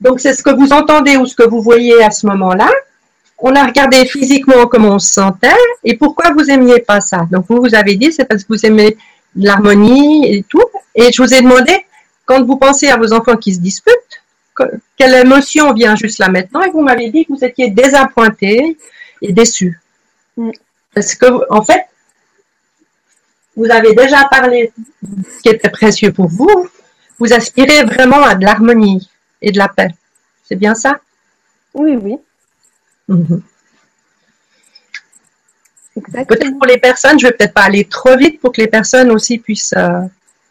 donc 0.00 0.20
c'est 0.20 0.34
ce 0.34 0.42
que 0.42 0.50
vous 0.50 0.72
entendez 0.72 1.16
ou 1.16 1.26
ce 1.26 1.34
que 1.34 1.42
vous 1.42 1.60
voyez 1.60 2.02
à 2.02 2.10
ce 2.10 2.26
moment-là. 2.26 2.70
On 3.38 3.54
a 3.54 3.64
regardé 3.64 4.04
physiquement 4.06 4.66
comment 4.66 4.94
on 4.94 4.98
se 4.98 5.12
sentait 5.12 5.48
et 5.84 5.96
pourquoi 5.96 6.32
vous 6.32 6.50
aimiez 6.50 6.80
pas 6.80 7.00
ça. 7.00 7.26
Donc 7.30 7.46
vous 7.48 7.60
vous 7.60 7.74
avez 7.74 7.96
dit 7.96 8.12
c'est 8.12 8.24
parce 8.24 8.44
que 8.44 8.52
vous 8.52 8.66
aimez 8.66 8.96
l'harmonie 9.36 10.32
et 10.32 10.42
tout. 10.44 10.64
Et 10.94 11.12
je 11.12 11.22
vous 11.22 11.34
ai 11.34 11.40
demandé 11.40 11.86
quand 12.26 12.44
vous 12.44 12.56
pensez 12.56 12.88
à 12.88 12.96
vos 12.96 13.12
enfants 13.12 13.36
qui 13.36 13.54
se 13.54 13.60
disputent, 13.60 14.22
quelle 14.96 15.14
émotion 15.14 15.72
vient 15.72 15.96
juste 15.96 16.18
là 16.18 16.28
maintenant 16.28 16.62
Et 16.62 16.70
vous 16.70 16.82
m'avez 16.82 17.10
dit 17.10 17.24
que 17.24 17.32
vous 17.32 17.44
étiez 17.44 17.70
désappointé 17.70 18.76
et 19.22 19.32
déçu. 19.32 19.80
Mm. 20.36 20.50
Parce 20.94 21.14
que, 21.14 21.26
en 21.52 21.62
fait, 21.62 21.84
vous 23.56 23.70
avez 23.70 23.94
déjà 23.94 24.24
parlé 24.30 24.72
de 25.02 25.22
ce 25.28 25.42
qui 25.42 25.48
était 25.48 25.68
précieux 25.68 26.12
pour 26.12 26.28
vous. 26.28 26.68
Vous 27.18 27.32
aspirez 27.32 27.82
vraiment 27.82 28.22
à 28.22 28.34
de 28.34 28.44
l'harmonie 28.44 29.10
et 29.42 29.50
de 29.50 29.58
la 29.58 29.68
paix. 29.68 29.88
C'est 30.44 30.56
bien 30.56 30.74
ça? 30.74 31.00
Oui, 31.74 31.96
oui. 31.96 32.16
Mm-hmm. 33.08 33.40
Peut-être 36.26 36.58
pour 36.58 36.66
les 36.66 36.78
personnes, 36.78 37.18
je 37.18 37.26
vais 37.26 37.32
peut-être 37.32 37.54
pas 37.54 37.62
aller 37.62 37.84
trop 37.84 38.16
vite 38.16 38.40
pour 38.40 38.52
que 38.52 38.60
les 38.60 38.68
personnes 38.68 39.10
aussi 39.10 39.38
puissent 39.38 39.74
euh, 39.76 40.02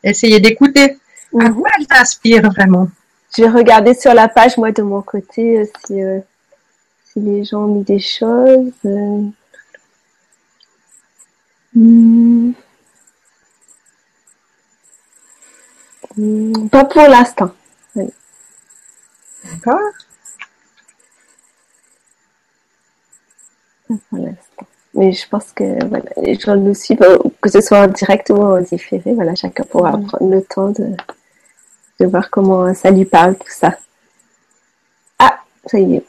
essayer 0.04 0.42
d'écouter. 0.42 0.98
À 1.34 1.38
mm-hmm. 1.38 1.54
quoi 1.54 1.70
elles 1.80 1.88
aspirent 1.90 2.52
vraiment? 2.52 2.90
Je 3.36 3.44
vais 3.44 3.50
regarder 3.50 3.94
sur 3.94 4.14
la 4.14 4.28
page, 4.28 4.58
moi, 4.58 4.72
de 4.72 4.82
mon 4.82 5.02
côté, 5.02 5.60
euh, 5.60 5.66
si, 5.86 6.02
euh, 6.02 6.20
si 7.06 7.20
les 7.20 7.44
gens 7.44 7.64
ont 7.66 7.68
mis 7.68 7.84
des 7.84 8.00
choses. 8.00 8.72
Euh. 8.86 9.24
Hmm. 11.76 12.52
Hmm, 16.16 16.68
pas 16.70 16.86
pour 16.86 17.02
l'instant. 17.04 17.52
D'accord. 17.96 19.80
Pas 23.88 23.96
pour 24.10 24.20
l'instant. 24.20 24.68
Mais 24.94 25.12
je 25.12 25.28
pense 25.30 25.52
que 25.52 25.86
voilà, 25.86 26.06
les 26.18 26.34
gens 26.36 26.56
nous 26.56 26.74
suivent, 26.74 27.06
que 27.40 27.50
ce 27.50 27.62
soit 27.62 27.86
directement 27.88 28.54
ou 28.56 28.62
différé, 28.62 29.14
voilà, 29.14 29.36
chacun 29.36 29.64
pourra 29.64 29.96
mm. 29.96 30.08
prendre 30.08 30.32
le 30.32 30.42
temps 30.44 30.70
de, 30.72 30.96
de 32.00 32.06
voir 32.06 32.30
comment 32.30 32.74
ça 32.74 32.92
lui 32.92 33.06
parle, 33.06 33.36
tout 33.36 33.50
ça. 33.50 33.78
Ah, 35.20 35.40
ça 35.66 35.80
y 35.80 35.96
est. 35.96 36.06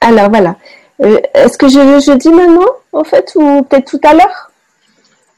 Alors 0.00 0.30
voilà. 0.30 0.56
Euh, 1.00 1.20
est-ce 1.34 1.58
que 1.58 1.68
je, 1.68 1.78
je 2.00 2.16
dis 2.16 2.30
maintenant, 2.30 2.70
en 2.92 3.04
fait, 3.04 3.32
ou 3.34 3.62
peut-être 3.62 3.90
tout 3.90 4.00
à 4.04 4.14
l'heure? 4.14 4.50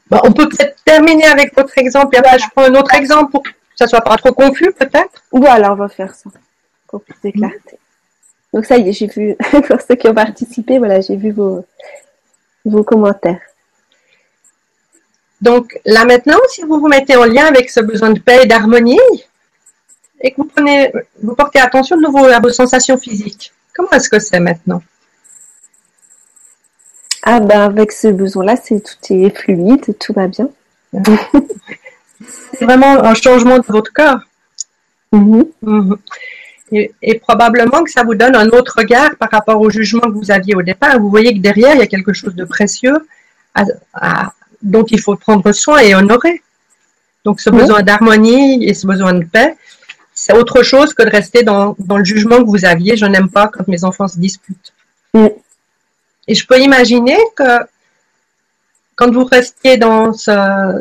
Bah, 0.07 0.21
On 0.23 0.31
peut 0.31 0.47
peut-être 0.47 0.77
terminer 0.85 1.25
avec 1.25 1.55
votre 1.55 1.77
exemple, 1.77 2.15
et 2.15 2.19
après 2.19 2.39
je 2.39 2.45
prends 2.55 2.65
un 2.65 2.75
autre 2.75 2.93
exemple 2.93 3.31
pour 3.31 3.43
que 3.43 3.49
ça 3.75 3.87
soit 3.87 4.01
pas 4.01 4.17
trop 4.17 4.33
confus, 4.33 4.71
peut-être? 4.71 5.23
Voilà, 5.31 5.73
on 5.73 5.75
va 5.75 5.87
faire 5.87 6.13
ça, 6.13 6.29
pour 6.87 7.01
plus 7.01 7.15
de 7.23 7.31
clarté. 7.31 7.79
Donc 8.53 8.65
ça 8.65 8.77
y 8.77 8.89
est, 8.89 8.93
j'ai 8.93 9.07
vu, 9.07 9.35
pour 9.67 9.81
ceux 9.81 9.95
qui 9.95 10.07
ont 10.07 10.13
participé, 10.13 10.77
voilà, 10.77 11.01
j'ai 11.01 11.15
vu 11.15 11.31
vos, 11.31 11.65
vos 12.63 12.83
commentaires. 12.83 13.41
Donc 15.41 15.77
là 15.85 16.05
maintenant, 16.05 16.39
si 16.49 16.61
vous 16.63 16.79
vous 16.79 16.87
mettez 16.87 17.15
en 17.15 17.25
lien 17.25 17.45
avec 17.45 17.69
ce 17.69 17.81
besoin 17.81 18.11
de 18.11 18.19
paix 18.19 18.43
et 18.43 18.45
d'harmonie, 18.45 18.99
et 20.25 20.31
que 20.31 20.37
vous 20.37 20.49
prenez, 20.53 20.91
vous 21.21 21.35
portez 21.35 21.59
attention 21.59 21.95
de 21.97 22.01
nouveau 22.01 22.25
à 22.25 22.39
vos 22.39 22.49
sensations 22.49 22.97
physiques, 22.97 23.53
comment 23.75 23.91
est-ce 23.91 24.09
que 24.09 24.17
c'est 24.17 24.39
maintenant 24.39 24.81
Ah 27.21 27.39
ben 27.39 27.61
avec 27.61 27.91
ce 27.91 28.07
besoin-là, 28.07 28.55
c'est 28.55 28.81
tout 28.81 29.13
est 29.13 29.29
fluide, 29.37 29.95
tout 29.99 30.13
va 30.13 30.27
bien. 30.27 30.49
c'est 32.57 32.65
vraiment 32.65 33.03
un 33.03 33.13
changement 33.13 33.59
de 33.59 33.65
votre 33.67 33.93
corps. 33.93 34.21
Mm-hmm. 35.13 35.45
Mm-hmm. 35.63 36.89
Et, 37.03 37.19
probablement 37.19 37.83
que 37.83 37.91
ça 37.91 38.03
vous 38.03 38.15
donne 38.15 38.35
un 38.35 38.47
autre 38.47 38.73
regard 38.79 39.15
par 39.17 39.29
rapport 39.29 39.61
au 39.61 39.69
jugement 39.69 40.01
que 40.01 40.17
vous 40.17 40.31
aviez 40.31 40.55
au 40.55 40.63
départ. 40.63 40.99
Vous 40.99 41.11
voyez 41.11 41.35
que 41.35 41.39
derrière, 41.39 41.75
il 41.75 41.79
y 41.79 41.83
a 41.83 41.87
quelque 41.87 42.13
chose 42.13 42.33
de 42.33 42.45
précieux 42.45 42.97
dont 44.63 44.85
il 44.89 44.99
faut 44.99 45.15
prendre 45.15 45.51
soin 45.51 45.77
et 45.77 45.93
honorer. 45.93 46.41
Donc 47.23 47.39
ce 47.39 47.51
besoin 47.51 47.83
d'harmonie 47.83 48.65
et 48.67 48.73
ce 48.73 48.87
besoin 48.87 49.13
de 49.13 49.25
paix, 49.25 49.55
c'est 50.25 50.33
autre 50.33 50.63
chose 50.63 50.95
que 50.95 51.03
de 51.03 51.11
rester 51.11 51.43
dans, 51.43 51.75
le 51.77 52.03
jugement 52.03 52.37
que 52.37 52.49
vous 52.49 52.65
aviez. 52.65 52.97
Je 52.97 53.05
n'aime 53.05 53.29
pas 53.29 53.47
quand 53.47 53.67
mes 53.67 53.83
enfants 53.83 54.07
se 54.07 54.17
disputent. 54.17 54.73
Et 56.27 56.33
je 56.33 56.47
peux 56.47 56.59
imaginer 56.59 57.19
que 57.35 57.59
quand 58.95 59.11
vous 59.11 59.25
restiez 59.25 59.77
dans 59.77 60.13
ce 60.13 60.31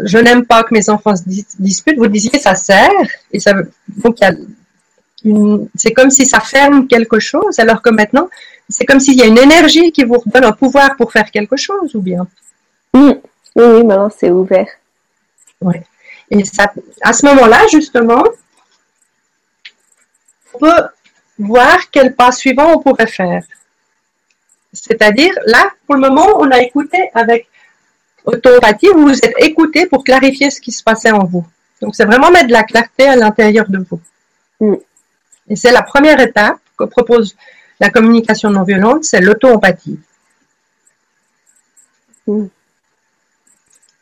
je 0.05 0.17
n'aime 0.17 0.47
pas 0.47 0.63
que 0.63 0.73
mes 0.73 0.89
enfants 0.89 1.15
se 1.15 1.25
disputent, 1.59 1.99
vous 1.99 2.07
disiez 2.07 2.39
ça 2.39 2.55
sert 2.55 3.09
et 3.33 3.39
ça 3.39 3.53
donc 4.03 4.15
il 4.21 4.25
y 4.25 4.27
a 4.27 4.33
c'est 5.75 5.93
comme 5.93 6.11
si 6.11 6.25
ça 6.25 6.41
ferme 6.41 6.87
quelque 6.87 7.19
chose, 7.19 7.59
alors 7.59 7.83
que 7.83 7.91
maintenant, 7.91 8.29
c'est 8.69 8.87
comme 8.87 9.01
s'il 9.01 9.19
y 9.19 9.23
a 9.23 9.27
une 9.27 9.39
énergie 9.39 9.91
qui 9.93 10.05
vous 10.05 10.23
donne 10.27 10.45
un 10.45 10.53
pouvoir 10.53 10.97
pour 10.97 11.13
faire 11.13 11.31
quelque 11.31 11.57
chose, 11.57 11.95
ou 11.95 12.01
bien? 12.01 12.27
Oui, 12.95 13.15
oui, 13.57 13.85
maintenant 13.85 14.11
c'est 14.19 14.31
ouvert. 14.31 14.69
Oui. 15.61 15.77
Et 16.31 16.45
ça, 16.45 16.73
à 17.03 17.13
ce 17.15 17.25
moment-là, 17.27 17.61
justement, 17.71 18.23
peut 20.59 20.89
voir 21.39 21.91
quel 21.91 22.15
pas 22.15 22.33
suivant 22.33 22.73
on 22.75 22.81
pourrait 22.81 23.07
faire. 23.07 23.43
C'est-à-dire, 24.73 25.33
là, 25.47 25.71
pour 25.87 25.95
le 25.97 26.03
moment, 26.03 26.39
on 26.39 26.51
a 26.51 26.59
écouté 26.61 27.11
avec 27.15 27.49
autopathie, 28.25 28.89
vous 28.89 29.09
vous 29.09 29.19
êtes 29.19 29.35
écouté 29.39 29.87
pour 29.87 30.03
clarifier 30.03 30.51
ce 30.51 30.61
qui 30.61 30.73
se 30.73 30.83
passait 30.83 31.13
en 31.13 31.25
vous. 31.25 31.47
Donc, 31.81 31.95
c'est 31.95 32.07
vraiment 32.07 32.31
mettre 32.31 32.49
de 32.49 32.53
la 32.53 32.65
clarté 32.65 33.07
à 33.07 33.17
l'intérieur 33.17 33.69
de 33.69 33.79
vous. 33.79 34.01
Mm. 34.61 34.77
Et 35.51 35.57
c'est 35.57 35.73
la 35.73 35.83
première 35.83 36.21
étape 36.21 36.59
que 36.79 36.85
propose 36.85 37.37
la 37.81 37.91
communication 37.91 38.51
non 38.51 38.63
violente, 38.63 39.05
c'est 39.05 39.21
l'auto-empathie. 39.21 39.99
Hmm. 42.27 42.47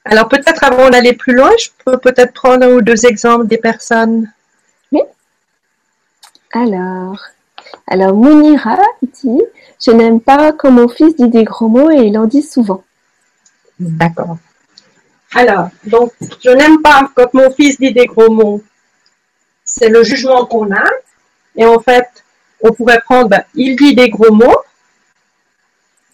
Alors 0.05 0.29
peut-être 0.29 0.65
avant 0.65 0.91
d'aller 0.91 1.13
plus 1.13 1.35
loin, 1.35 1.51
je 1.59 1.69
peux 1.85 1.99
peut-être 1.99 2.33
prendre 2.33 2.67
un 2.67 2.71
ou 2.71 2.83
deux 2.83 3.07
exemples 3.07 3.47
des 3.47 3.59
personnes. 3.59 4.33
Alors, 6.53 7.19
alors 7.87 8.15
Mounira 8.15 8.79
dit, 9.03 9.43
je 9.81 9.91
n'aime 9.91 10.21
pas 10.21 10.53
quand 10.53 10.71
mon 10.71 10.89
fils 10.89 11.17
dit 11.17 11.29
des 11.29 11.45
gros 11.45 11.69
mots 11.69 11.91
et 11.91 12.07
il 12.07 12.19
en 12.19 12.27
dit 12.27 12.43
souvent. 12.43 12.85
D'accord. 13.79 14.37
Alors, 15.35 15.71
donc, 15.87 16.13
je 16.45 16.51
n'aime 16.51 16.83
pas 16.83 17.11
quand 17.15 17.33
mon 17.33 17.51
fils 17.51 17.79
dit 17.81 17.93
des 17.93 18.07
gros 18.07 18.31
mots. 18.31 18.63
C'est 19.65 19.89
le 19.89 20.03
jugement 20.03 20.45
qu'on 20.45 20.71
a. 20.73 20.85
Et 21.57 21.65
en 21.65 21.81
fait, 21.81 22.07
on 22.61 22.73
pourrait 22.73 23.01
prendre, 23.01 23.31
ben, 23.31 23.43
il 23.55 23.77
dit 23.77 23.95
des 23.95 24.11
gros 24.11 24.33
mots. 24.33 24.61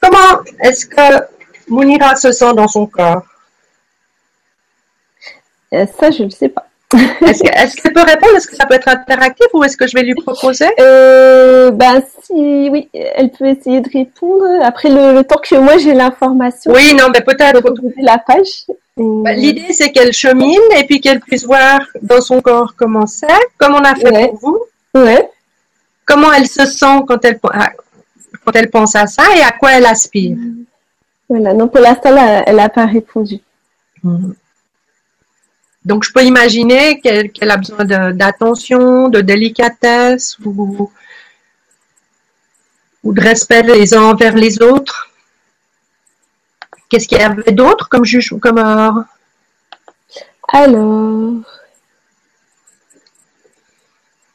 Comment 0.00 0.42
est-ce 0.60 0.86
que 0.86 1.24
Mounira 1.68 2.14
se 2.14 2.30
sent 2.30 2.54
dans 2.54 2.68
son 2.68 2.86
corps? 2.86 3.24
Euh, 5.74 5.86
Ça, 5.98 6.12
je 6.12 6.22
ne 6.22 6.30
sais 6.30 6.48
pas. 6.48 6.67
Est-ce 6.94 7.76
qu'elle 7.76 7.92
peut 7.92 8.02
répondre? 8.02 8.34
Est-ce 8.36 8.46
que 8.46 8.56
ça 8.56 8.64
peut 8.64 8.74
être 8.74 8.88
interactif 8.88 9.46
ou 9.52 9.62
est-ce 9.62 9.76
que 9.76 9.86
je 9.86 9.94
vais 9.94 10.02
lui 10.02 10.14
proposer? 10.14 10.68
Euh, 10.80 11.70
Ben 11.70 12.02
si, 12.22 12.68
oui, 12.70 12.88
elle 12.94 13.30
peut 13.30 13.46
essayer 13.46 13.80
de 13.82 13.90
répondre. 13.90 14.46
Après 14.62 14.88
le, 14.88 15.22
temps 15.22 15.40
que 15.42 15.56
moi 15.56 15.76
j'ai 15.76 15.92
l'information. 15.92 16.72
Oui, 16.72 16.94
non, 16.94 17.08
mais 17.12 17.20
peut-être. 17.20 17.62
La 18.00 18.16
page. 18.18 18.64
Ben, 18.96 19.36
l'idée 19.36 19.72
c'est 19.72 19.90
qu'elle 19.92 20.12
chemine 20.12 20.58
et 20.76 20.84
puis 20.84 21.00
qu'elle 21.00 21.20
puisse 21.20 21.44
voir 21.44 21.80
dans 22.02 22.22
son 22.22 22.40
corps 22.40 22.74
comment 22.76 23.06
c'est, 23.06 23.26
comme 23.58 23.74
on 23.74 23.84
a 23.84 23.94
fait 23.94 24.28
pour 24.28 24.38
vous. 24.40 24.58
Ouais. 24.94 25.28
Comment 26.06 26.32
elle 26.32 26.48
se 26.48 26.64
sent 26.64 27.02
quand 27.06 27.22
elle, 27.24 27.38
quand 27.38 28.52
elle 28.54 28.70
pense 28.70 28.96
à 28.96 29.06
ça 29.06 29.24
et 29.36 29.42
à 29.42 29.50
quoi 29.52 29.72
elle 29.72 29.84
aspire. 29.86 30.38
Voilà, 31.28 31.52
non, 31.52 31.68
pour 31.68 31.80
l'instant, 31.80 32.16
elle 32.46 32.56
n'a 32.56 32.70
pas 32.70 32.86
répondu. 32.86 33.40
Mhm. 34.02 34.34
Donc, 35.88 36.04
je 36.04 36.12
peux 36.12 36.22
imaginer 36.22 37.00
qu'elle 37.00 37.50
a 37.50 37.56
besoin 37.56 37.84
d'attention, 38.12 39.08
de, 39.08 39.22
délicatesse 39.22 40.38
ou, 40.44 40.90
ou 43.02 43.12
de 43.14 43.20
respect 43.22 43.62
les 43.62 43.94
uns 43.94 44.02
envers 44.02 44.34
les 44.34 44.60
autres. 44.60 45.10
Qu'est-ce 46.90 47.08
qu'il 47.08 47.16
y 47.16 47.22
avait 47.22 47.52
d'autre 47.52 47.88
comme 47.88 48.04
juge 48.04 48.34
comme 48.38 48.58
euh, 48.58 49.02
Alors, 50.52 51.42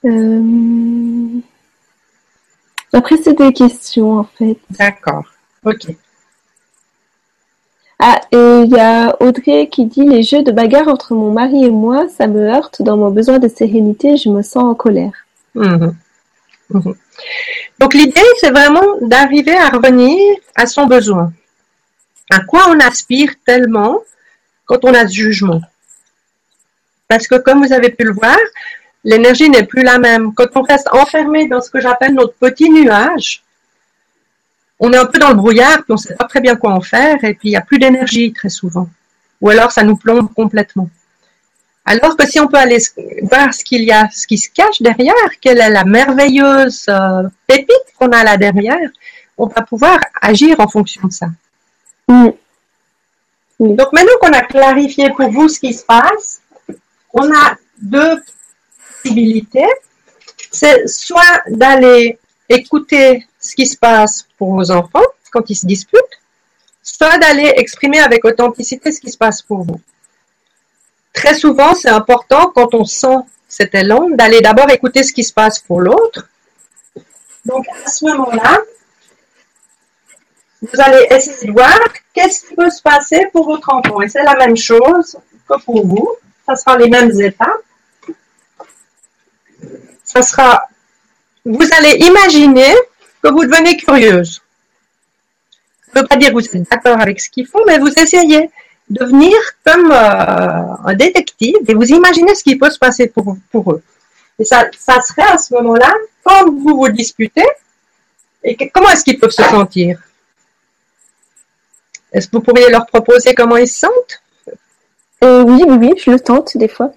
euh, 0.06 1.40
après, 2.94 3.18
c'est 3.18 3.38
des 3.38 3.54
questions, 3.54 4.18
en 4.18 4.24
fait. 4.24 4.58
D'accord. 4.72 5.26
Ok. 5.64 5.96
Ah, 8.00 8.20
et 8.32 8.64
il 8.66 8.70
y 8.70 8.80
a 8.80 9.16
Audrey 9.22 9.70
qui 9.72 9.86
dit 9.86 10.06
les 10.06 10.24
jeux 10.24 10.44
de 10.44 10.52
bagarre 10.52 10.88
entre 10.88 11.14
mon 11.14 11.32
mari 11.32 11.64
et 11.64 11.70
moi, 11.70 12.08
ça 12.10 12.28
me 12.28 12.50
heurte 12.50 12.82
dans 12.82 12.98
mon 12.98 13.12
besoin 13.12 13.40
de 13.40 13.48
sérénité, 13.48 14.18
je 14.18 14.30
me 14.30 14.42
sens 14.42 14.64
en 14.64 14.76
colère. 14.76 15.14
Mhm. 15.56 15.96
Mhm. 16.70 16.96
Donc 17.80 17.94
l'idée, 17.94 18.22
c'est 18.40 18.52
vraiment 18.52 18.98
d'arriver 19.02 19.56
à 19.56 19.70
revenir 19.70 20.18
à 20.56 20.66
son 20.66 20.88
besoin. 20.88 21.32
À 22.32 22.40
quoi 22.42 22.66
on 22.70 22.80
aspire 22.80 23.32
tellement 23.46 24.00
quand 24.66 24.84
on 24.84 24.94
a 24.94 25.08
ce 25.08 25.14
jugement? 25.14 25.62
Parce 27.08 27.28
que 27.28 27.36
comme 27.36 27.66
vous 27.66 27.74
avez 27.74 27.90
pu 27.90 28.06
le 28.06 28.14
voir, 28.14 28.38
l'énergie 29.04 29.50
n'est 29.50 29.66
plus 29.66 29.84
la 29.84 30.00
même. 30.00 30.34
Quand 30.34 30.48
on 30.56 30.62
reste 30.62 30.90
enfermé 30.92 31.48
dans 31.48 31.62
ce 31.62 31.70
que 31.70 31.80
j'appelle 31.80 32.14
notre 32.14 32.34
petit 32.34 32.70
nuage, 32.70 33.44
on 34.86 34.92
est 34.92 34.98
un 34.98 35.06
peu 35.06 35.18
dans 35.18 35.30
le 35.30 35.36
brouillard, 35.36 35.78
puis 35.78 35.92
on 35.92 35.94
ne 35.94 36.00
sait 36.00 36.16
pas 36.16 36.26
très 36.26 36.42
bien 36.42 36.58
quoi 36.58 36.74
en 36.74 36.82
faire, 36.82 37.24
et 37.24 37.34
puis 37.34 37.50
il 37.50 37.52
n'y 37.52 37.56
a 37.56 37.62
plus 37.62 37.80
d'énergie 37.80 38.34
très 38.34 38.50
souvent. 38.50 38.90
Ou 39.40 39.50
alors 39.50 39.72
ça 39.72 39.84
nous 39.84 39.96
plombe 39.96 40.34
complètement. 40.34 40.90
Alors 41.86 42.18
que 42.18 42.28
si 42.28 42.38
on 42.40 42.48
peut 42.48 42.58
aller 42.58 42.78
voir 43.24 43.54
ce 43.54 43.64
qu'il 43.64 43.84
y 43.84 43.94
a, 43.94 44.10
ce 44.12 44.28
qui 44.28 44.38
se 44.38 44.50
cache 44.50 44.82
derrière, 44.82 45.30
quelle 45.40 45.62
est 45.62 45.70
la 45.70 45.86
merveilleuse 45.86 46.86
euh, 46.90 47.24
pépite 47.48 47.88
qu'on 47.98 48.10
a 48.10 48.26
là 48.26 48.36
derrière, 48.36 48.90
on 49.38 49.48
va 49.48 49.62
pouvoir 49.62 50.00
agir 50.22 50.60
en 50.60 50.68
fonction 50.68 51.08
de 51.08 51.14
ça. 51.14 51.28
Mm. 52.10 52.30
Donc 53.60 53.94
maintenant 53.94 54.18
qu'on 54.20 54.34
a 54.34 54.42
clarifié 54.42 55.12
pour 55.12 55.30
vous 55.30 55.48
ce 55.48 55.60
qui 55.62 55.74
se 55.74 55.86
passe, 55.86 56.42
on 57.14 57.32
a 57.34 57.56
deux 57.82 58.22
c'est 60.52 60.88
soit 60.88 61.42
d'aller 61.48 62.18
écouter 62.48 63.26
ce 63.40 63.56
qui 63.56 63.68
se 63.68 63.78
passe 63.78 64.28
pour 64.44 64.56
vos 64.56 64.72
enfants 64.72 65.06
quand 65.32 65.50
ils 65.50 65.56
se 65.56 65.66
disputent, 65.66 66.18
soit 66.84 67.18
d'aller 67.18 67.54
exprimer 67.56 68.02
avec 68.02 68.26
authenticité 68.26 68.92
ce 68.92 69.00
qui 69.00 69.10
se 69.10 69.18
passe 69.18 69.42
pour 69.42 69.64
vous. 69.64 69.80
Très 71.14 71.34
souvent, 71.34 71.74
c'est 71.76 71.88
important 72.02 72.52
quand 72.54 72.76
on 72.76 72.84
sent 72.84 73.20
cet 73.48 73.74
élan 73.74 74.10
d'aller 74.10 74.42
d'abord 74.42 74.70
écouter 74.70 75.02
ce 75.04 75.14
qui 75.14 75.24
se 75.24 75.32
passe 75.32 75.60
pour 75.60 75.80
l'autre. 75.80 76.28
Donc 77.46 77.66
à 77.86 77.90
ce 77.90 78.04
moment-là, 78.04 78.60
vous 80.62 80.82
allez 80.82 81.08
essayer 81.10 81.48
de 81.48 81.54
voir 81.54 81.80
qu'est-ce 82.14 82.46
qui 82.46 82.54
peut 82.54 82.70
se 82.70 82.82
passer 82.82 83.28
pour 83.32 83.46
votre 83.46 83.70
enfant. 83.74 84.02
Et 84.02 84.10
c'est 84.10 84.24
la 84.24 84.36
même 84.36 84.58
chose 84.58 85.16
que 85.48 85.58
pour 85.64 85.88
vous. 85.88 86.10
Ça 86.46 86.58
sera 86.58 86.78
les 86.78 86.90
mêmes 86.90 87.12
étapes 87.22 87.64
ça 90.04 90.22
sera, 90.22 90.68
vous 91.46 91.68
allez 91.78 92.06
imaginer 92.06 92.74
que 93.24 93.32
vous 93.32 93.46
devenez 93.46 93.78
curieuse. 93.78 94.42
ne 95.96 96.02
veut 96.02 96.08
pas 96.08 96.18
dire 96.18 96.30
que 96.30 96.34
vous 96.34 96.46
êtes 96.46 96.70
d'accord 96.70 97.00
avec 97.00 97.20
ce 97.22 97.30
qu'ils 97.30 97.48
font, 97.48 97.64
mais 97.66 97.80
vous 97.80 97.88
essayez 97.88 98.50
de 98.90 99.06
venir 99.06 99.38
comme 99.66 99.92
euh, 99.92 100.90
un 100.90 100.94
détective 100.94 101.56
et 101.68 101.74
vous 101.74 101.88
imaginez 101.88 102.36
ce 102.36 102.44
qui 102.44 102.58
peut 102.58 102.70
se 102.70 102.78
passer 102.78 103.08
pour, 103.08 103.38
pour 103.52 103.72
eux. 103.72 103.82
Et 104.40 104.44
ça, 104.46 104.66
ça 104.78 105.00
serait 105.02 105.24
à 105.24 105.38
ce 105.38 105.54
moment-là, 105.54 105.94
quand 106.24 106.46
vous 106.46 106.76
vous 106.78 106.90
disputez, 106.90 107.46
et 108.44 108.58
comment 108.70 108.90
est-ce 108.90 109.06
qu'ils 109.06 109.20
peuvent 109.20 109.32
se 109.32 109.44
sentir? 109.44 110.00
Est-ce 112.12 112.28
que 112.28 112.38
vous 112.38 112.44
pourriez 112.44 112.70
leur 112.70 112.86
proposer 112.86 113.34
comment 113.34 113.58
ils 113.58 113.68
se 113.68 113.80
sentent? 113.80 114.22
Euh, 115.24 115.44
Oui, 115.44 115.64
oui, 115.68 115.94
je 115.98 116.12
le 116.12 116.20
tente 116.20 116.58
des 116.58 116.68
fois. 116.68 116.92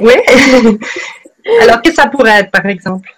oui 0.00 0.14
Alors, 1.60 1.80
qu'est-ce 1.82 1.96
que 1.96 2.02
ça 2.02 2.08
pourrait 2.08 2.40
être, 2.40 2.50
par 2.50 2.66
exemple? 2.66 3.08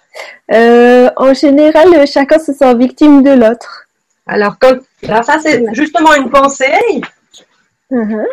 Euh, 0.51 1.09
En 1.15 1.33
général, 1.33 2.07
chacun 2.07 2.39
se 2.39 2.53
sent 2.53 2.75
victime 2.75 3.23
de 3.23 3.31
l'autre. 3.31 3.87
Alors, 4.27 4.57
quand, 4.59 4.77
alors 5.07 5.23
ça, 5.23 5.37
c'est 5.41 5.63
justement 5.73 6.13
une 6.15 6.29
pensée. 6.29 7.01
Uh-huh. 7.91 8.25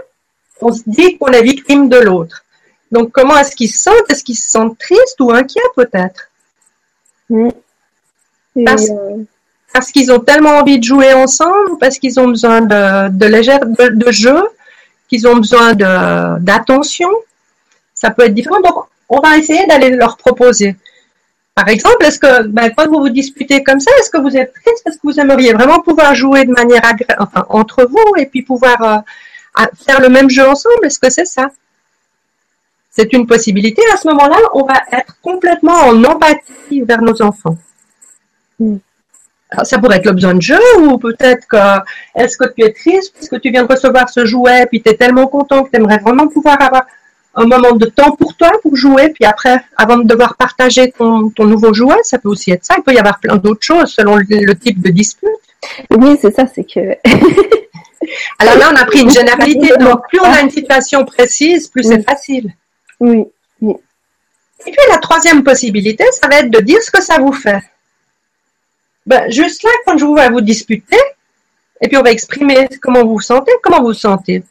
On 0.61 0.73
se 0.73 0.83
dit 0.87 1.19
qu'on 1.19 1.29
est 1.29 1.43
victime 1.43 1.89
de 1.89 1.99
l'autre. 1.99 2.45
Donc, 2.91 3.11
comment 3.13 3.37
est-ce 3.39 3.57
qu'ils 3.57 3.71
se 3.71 3.83
sentent? 3.83 4.11
Est-ce 4.11 4.23
qu'ils 4.23 4.37
se 4.37 4.51
sentent 4.51 4.79
tristes 4.79 5.21
ou 5.21 5.33
inquiets, 5.33 5.61
peut-être? 5.75 6.29
Mm. 7.29 7.49
euh, 8.59 9.25
Parce, 9.73 9.91
qu'ils 9.91 10.13
ont 10.13 10.21
tellement 10.21 10.59
envie 10.59 10.79
de 10.79 10.85
jouer 10.85 11.13
ensemble, 11.15 11.79
parce 11.81 11.99
qu'ils 11.99 12.21
ont 12.21 12.29
besoin 12.29 12.61
de, 12.61 13.09
de, 13.09 13.27
légère, 13.27 13.61
de, 13.61 13.89
de 13.89 14.13
jeu, 14.13 14.43
qu'ils 15.09 15.27
ont 15.27 15.37
besoin 15.37 15.75
d'attention? 15.75 17.11
Ça 17.95 18.11
peut 18.11 18.25
être 18.25 18.35
différent. 18.35 18.61
Donc, 18.61 18.85
on 19.09 19.21
va 19.21 19.37
essayer 19.37 19.67
d'aller 19.67 19.91
leur 19.91 20.17
proposer. 20.17 20.77
Par 21.55 21.69
exemple, 21.69 22.05
est-ce 22.05 22.19
que 22.19 22.47
ben, 22.47 22.71
quand 22.75 22.89
vous 22.89 23.01
vous 23.01 23.11
disputez 23.11 23.63
comme 23.63 23.79
ça, 23.79 23.91
est-ce 23.99 24.11
que 24.11 24.19
vous 24.19 24.37
êtes 24.37 24.55
triste? 24.55 24.83
Parce 24.85 24.97
que 24.97 25.03
vous 25.05 25.21
aimeriez 25.21 25.53
vraiment 25.53 25.81
pouvoir 25.81 26.15
jouer 26.15 26.45
de 26.45 26.53
manière 26.53 26.85
agréable, 26.85 27.17
enfin, 27.19 27.45
entre 27.51 27.85
vous 27.85 28.17
et 28.17 28.27
puis 28.27 28.43
pouvoir 28.43 28.83
euh, 28.83 29.67
faire 29.87 30.01
le 30.01 30.09
même 30.09 30.31
jeu 30.31 30.49
ensemble? 30.49 30.87
Est-ce 30.87 30.99
que 30.99 31.11
c'est 31.11 31.27
ça? 31.27 31.51
C'est 32.91 33.13
une 33.13 33.27
possibilité. 33.27 33.83
À 33.93 33.97
ce 33.97 34.09
moment-là, 34.09 34.37
on 34.55 34.65
va 34.65 34.81
être 34.93 35.17
complètement 35.21 35.79
en 35.89 36.05
empathie 36.05 36.83
vers 36.83 37.03
nos 37.03 37.21
enfants. 37.21 37.57
Hmm. 38.59 38.77
ça 39.65 39.79
pourrait 39.79 39.97
être 39.97 40.07
le 40.07 40.13
besoin 40.13 40.35
de 40.35 40.43
jeu 40.43 40.61
ou 40.79 40.99
peut-être 40.99 41.47
que 41.49 41.81
est-ce 42.15 42.37
que 42.37 42.49
tu 42.55 42.65
es 42.65 42.73
triste? 42.73 43.15
Parce 43.15 43.29
que 43.29 43.37
tu 43.37 43.51
viens 43.51 43.65
de 43.65 43.73
recevoir 43.73 44.09
ce 44.09 44.25
jouet 44.25 44.67
puis 44.67 44.83
tu 44.83 44.91
es 44.91 44.95
tellement 44.95 45.27
content 45.27 45.65
que 45.65 45.71
tu 45.71 45.77
aimerais 45.77 45.99
vraiment 45.99 46.29
pouvoir 46.29 46.61
avoir 46.61 46.85
un 47.35 47.47
moment 47.47 47.73
de 47.73 47.87
temps 47.87 48.15
pour 48.15 48.37
toi 48.37 48.53
pour 48.63 48.77
jouer, 48.77 49.11
puis 49.11 49.25
après, 49.25 49.65
avant 49.77 49.97
de 49.97 50.05
devoir 50.05 50.37
partager 50.37 50.93
ton, 50.93 51.31
ton 51.31 51.47
nouveau 51.47 51.73
jouet, 51.73 51.97
ça 52.03 52.19
peut 52.19 52.29
aussi 52.29 52.51
être 52.51 52.65
ça. 52.65 52.75
Il 52.79 52.83
peut 52.83 52.93
y 52.93 52.99
avoir 52.99 53.19
plein 53.21 53.37
d'autres 53.37 53.63
choses 53.65 53.93
selon 53.93 54.17
le, 54.17 54.55
type 54.55 54.83
de 54.83 54.91
dispute. 54.91 55.29
Oui, 55.91 56.19
c'est 56.21 56.35
ça, 56.35 56.45
c'est 56.53 56.65
que. 56.65 56.97
Alors 58.39 58.57
là, 58.59 58.71
on 58.73 58.77
a 58.77 58.85
pris 58.85 59.01
une 59.01 59.11
généralité. 59.11 59.75
Donc, 59.79 60.09
plus 60.09 60.21
on 60.21 60.25
a 60.25 60.41
une 60.41 60.51
situation 60.51 61.05
précise, 61.05 61.69
plus 61.69 61.85
c'est 61.85 62.03
facile. 62.03 62.53
Oui. 63.01 63.25
oui. 63.61 63.75
Et 64.67 64.71
puis, 64.71 64.81
la 64.91 64.99
troisième 64.99 65.43
possibilité, 65.43 66.05
ça 66.13 66.29
va 66.29 66.41
être 66.41 66.51
de 66.51 66.61
dire 66.61 66.83
ce 66.83 66.91
que 66.91 67.03
ça 67.03 67.19
vous 67.19 67.33
fait. 67.33 67.63
Ben, 69.07 69.31
juste 69.31 69.63
là, 69.63 69.71
quand 69.87 69.97
je 69.99 70.05
vous 70.05 70.13
vois 70.13 70.29
vous 70.29 70.41
disputer, 70.41 70.99
et 71.81 71.89
puis 71.89 71.97
on 71.97 72.03
va 72.03 72.13
exprimer 72.13 72.69
comment 72.81 73.03
vous 73.03 73.15
vous 73.15 73.21
sentez, 73.21 73.53
comment 73.63 73.81
vous 73.81 73.89
vous 73.89 73.95
sentez. 73.95 74.45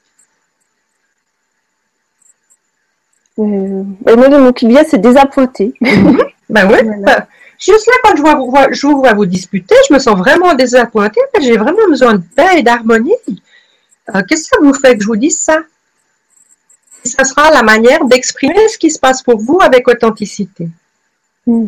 Euh, 3.41 4.15
moi, 4.15 4.29
de 4.29 4.37
mon 4.37 4.53
client, 4.53 4.83
c'est 4.87 4.99
désappointé. 4.99 5.73
ben 5.81 6.69
oui. 6.69 6.77
Juste 7.59 7.87
là, 7.87 7.93
quand 8.03 8.15
je, 8.15 8.21
vois, 8.21 8.71
je 8.71 8.87
vous 8.87 8.97
vois 8.97 9.13
vous 9.13 9.25
disputer, 9.25 9.75
je 9.87 9.93
me 9.93 9.99
sens 9.99 10.17
vraiment 10.17 10.53
désappointée. 10.55 11.21
J'ai 11.39 11.57
vraiment 11.57 11.87
besoin 11.87 12.15
de 12.15 12.23
paix 12.35 12.57
et 12.59 12.63
d'harmonie. 12.63 13.13
Euh, 13.29 14.21
qu'est-ce 14.27 14.49
que 14.49 14.49
ça 14.49 14.57
vous 14.61 14.73
fait 14.73 14.97
que 14.97 15.03
je 15.03 15.07
vous 15.07 15.15
dise 15.15 15.39
ça? 15.39 15.59
Ça 17.03 17.23
sera 17.23 17.51
la 17.51 17.63
manière 17.63 18.03
d'exprimer 18.05 18.67
ce 18.67 18.77
qui 18.77 18.89
se 18.89 18.99
passe 18.99 19.21
pour 19.21 19.37
vous 19.37 19.59
avec 19.61 19.87
authenticité. 19.87 20.69
Hmm. 21.45 21.67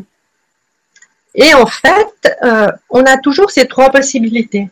Et 1.36 1.54
en 1.54 1.66
fait, 1.66 2.38
euh, 2.44 2.72
on 2.90 3.04
a 3.04 3.18
toujours 3.18 3.50
ces 3.50 3.68
trois 3.68 3.90
possibilités. 3.90 4.70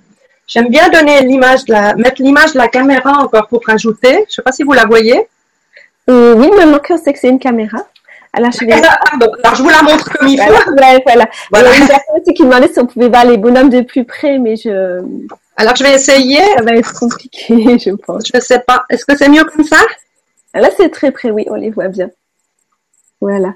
J'aime 0.47 0.69
bien 0.69 0.89
donner 0.89 1.21
l'image 1.21 1.65
de 1.65 1.73
la, 1.73 1.95
mettre 1.95 2.21
l'image 2.21 2.53
de 2.53 2.57
la 2.57 2.67
caméra 2.67 3.19
encore 3.23 3.47
pour 3.47 3.61
rajouter. 3.65 4.13
Je 4.13 4.19
ne 4.19 4.29
sais 4.29 4.41
pas 4.41 4.51
si 4.51 4.63
vous 4.63 4.73
la 4.73 4.85
voyez. 4.85 5.27
Euh, 6.09 6.35
oui, 6.35 6.49
maintenant 6.55 6.79
que 6.79 6.97
c'est 6.97 7.13
que 7.13 7.19
c'est 7.19 7.29
une 7.29 7.39
caméra. 7.39 7.77
Alors 8.33 8.51
je, 8.51 8.65
vais... 8.65 8.71
Alors, 8.71 9.55
je 9.55 9.61
vous 9.61 9.69
la 9.69 9.81
montre 9.81 10.09
comme 10.09 10.27
il 10.27 10.37
faut. 10.39 10.45
Voilà, 10.47 10.99
voilà. 11.05 11.29
voilà. 11.51 11.69
Il 11.69 11.79
y 11.79 11.81
a 11.81 11.83
une 11.83 11.87
personne 11.87 12.33
qui 12.33 12.43
demandait 12.43 12.71
si 12.71 12.79
on 12.79 12.85
pouvait 12.85 13.09
voir 13.09 13.25
les 13.25 13.37
bonhommes 13.37 13.69
de 13.69 13.81
plus 13.81 14.05
près, 14.05 14.39
mais 14.39 14.55
je. 14.55 15.03
Alors, 15.57 15.75
je 15.75 15.83
vais 15.83 15.93
essayer. 15.93 16.39
Ça 16.55 16.63
va 16.63 16.71
être 16.71 16.93
compliqué, 16.97 17.77
je 17.85 17.91
pense. 17.91 18.27
Je 18.27 18.37
ne 18.37 18.41
sais 18.41 18.59
pas. 18.59 18.85
Est-ce 18.89 19.05
que 19.05 19.17
c'est 19.17 19.27
mieux 19.27 19.43
comme 19.43 19.65
ça? 19.65 19.77
Là, 20.53 20.69
c'est 20.77 20.89
très 20.89 21.11
près, 21.11 21.31
oui, 21.31 21.45
on 21.49 21.55
les 21.55 21.69
voit 21.69 21.89
bien. 21.89 22.09
Voilà. 23.19 23.53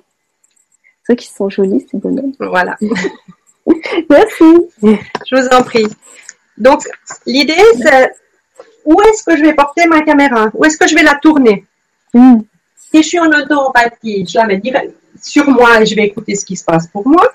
Ceux 1.08 1.16
qui 1.16 1.28
sont 1.28 1.50
jolis, 1.50 1.86
ces 1.90 1.98
bonhommes. 1.98 2.34
Voilà. 2.40 2.76
Merci. 4.10 4.68
Je 4.82 5.36
vous 5.36 5.48
en 5.56 5.64
prie. 5.64 5.88
Donc, 6.58 6.82
l'idée, 7.26 7.54
c'est 7.82 8.12
où 8.86 9.02
est-ce 9.02 9.24
que 9.24 9.38
je 9.38 9.42
vais 9.42 9.54
porter 9.54 9.88
ma 9.88 10.02
caméra? 10.02 10.50
Où 10.54 10.66
est-ce 10.66 10.78
que 10.78 10.88
je 10.88 10.96
vais 10.96 11.04
la 11.04 11.16
tourner? 11.16 11.66
Hmm. 12.16 12.44
Si 12.78 13.04
je 13.04 13.08
suis 13.10 13.20
en 13.20 13.28
auto-empathie, 13.28 14.26
je 14.26 14.38
la 14.38 14.46
mets 14.46 14.62
sur 15.22 15.50
moi 15.50 15.82
et 15.82 15.86
je 15.86 15.96
vais 15.96 16.06
écouter 16.06 16.34
ce 16.36 16.46
qui 16.46 16.56
se 16.56 16.64
passe 16.64 16.88
pour 16.88 17.06
moi. 17.06 17.30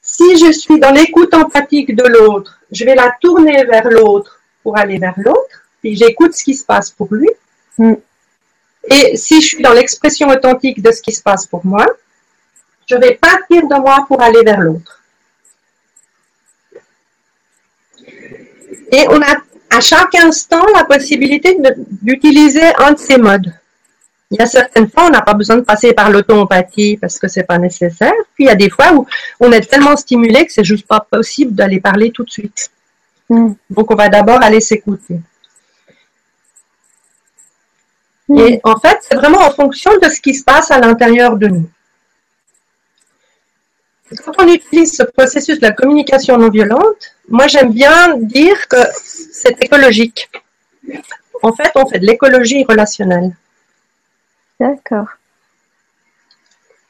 Si 0.00 0.38
je 0.38 0.52
suis 0.52 0.78
dans 0.78 0.92
l'écoute 0.92 1.34
empathique 1.34 1.96
de 1.96 2.04
l'autre, 2.04 2.60
je 2.70 2.84
vais 2.84 2.94
la 2.94 3.12
tourner 3.20 3.64
vers 3.64 3.88
l'autre 3.88 4.40
pour 4.62 4.78
aller 4.78 4.98
vers 4.98 5.14
l'autre, 5.16 5.64
puis 5.80 5.96
j'écoute 5.96 6.32
ce 6.32 6.44
qui 6.44 6.54
se 6.54 6.64
passe 6.64 6.92
pour 6.92 7.12
lui. 7.12 7.28
Hmm. 7.76 7.94
Et 8.88 9.16
si 9.16 9.42
je 9.42 9.46
suis 9.48 9.62
dans 9.62 9.72
l'expression 9.72 10.28
authentique 10.28 10.80
de 10.80 10.92
ce 10.92 11.02
qui 11.02 11.10
se 11.10 11.22
passe 11.22 11.44
pour 11.46 11.66
moi, 11.66 11.86
je 12.88 12.94
vais 12.94 13.14
partir 13.14 13.66
de 13.66 13.80
moi 13.80 14.04
pour 14.06 14.22
aller 14.22 14.44
vers 14.44 14.60
l'autre. 14.60 15.02
Et 18.92 19.08
on 19.08 19.20
a 19.20 19.36
à 19.70 19.80
chaque 19.80 20.14
instant 20.14 20.64
la 20.72 20.84
possibilité 20.84 21.58
d'utiliser 22.00 22.74
un 22.78 22.92
de 22.92 22.98
ces 22.98 23.18
modes. 23.18 23.52
Il 24.32 24.38
y 24.38 24.42
a 24.42 24.46
certaines 24.46 24.88
fois, 24.88 25.04
on 25.08 25.10
n'a 25.10 25.20
pas 25.20 25.34
besoin 25.34 25.56
de 25.56 25.60
passer 25.60 25.92
par 25.92 26.10
l'auto-empathie 26.10 26.96
parce 26.96 27.18
que 27.18 27.28
c'est 27.28 27.42
pas 27.42 27.58
nécessaire. 27.58 28.14
Puis 28.34 28.44
il 28.44 28.46
y 28.46 28.50
a 28.50 28.54
des 28.54 28.70
fois 28.70 28.94
où 28.94 29.06
on 29.40 29.52
est 29.52 29.60
tellement 29.60 29.94
stimulé 29.94 30.46
que 30.46 30.52
c'est 30.52 30.64
juste 30.64 30.86
pas 30.86 31.00
possible 31.00 31.54
d'aller 31.54 31.80
parler 31.80 32.10
tout 32.10 32.24
de 32.24 32.30
suite. 32.30 32.70
Hmm. 33.28 33.52
Donc 33.68 33.90
on 33.90 33.94
va 33.94 34.08
d'abord 34.08 34.42
aller 34.42 34.62
s'écouter. 34.62 35.20
Hmm. 38.26 38.38
Et 38.38 38.60
en 38.64 38.80
fait, 38.80 39.00
c'est 39.02 39.16
vraiment 39.16 39.42
en 39.42 39.50
fonction 39.50 39.90
de 39.98 40.08
ce 40.08 40.18
qui 40.18 40.32
se 40.32 40.44
passe 40.44 40.70
à 40.70 40.78
l'intérieur 40.78 41.36
de 41.36 41.48
nous. 41.48 41.68
Quand 44.24 44.32
on 44.38 44.48
utilise 44.48 44.96
ce 44.96 45.02
processus 45.02 45.60
de 45.60 45.66
la 45.66 45.72
communication 45.72 46.38
non 46.38 46.48
violente, 46.48 47.16
moi 47.28 47.48
j'aime 47.48 47.72
bien 47.72 48.16
dire 48.16 48.66
que 48.66 48.78
c'est 49.04 49.62
écologique. 49.62 50.30
En 51.42 51.52
fait, 51.52 51.70
on 51.74 51.86
fait 51.86 51.98
de 51.98 52.06
l'écologie 52.06 52.64
relationnelle. 52.64 53.32
D'accord. 54.60 55.08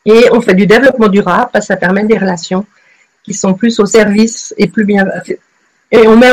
Et 0.05 0.29
on 0.33 0.41
fait 0.41 0.55
du 0.55 0.67
développement 0.67 1.09
durable 1.09 1.51
parce 1.53 1.67
que 1.67 1.75
ça 1.75 1.77
permet 1.77 2.05
des 2.05 2.19
relations 2.19 2.67
qui 3.23 3.35
sont 3.35 3.55
plus 3.55 3.79
au 3.79 3.87
service 3.87 4.53
et 4.59 4.67
plus 4.67 4.85
bien. 4.85 5.07
Et 5.91 6.09
on 6.09 6.17
met, 6.17 6.33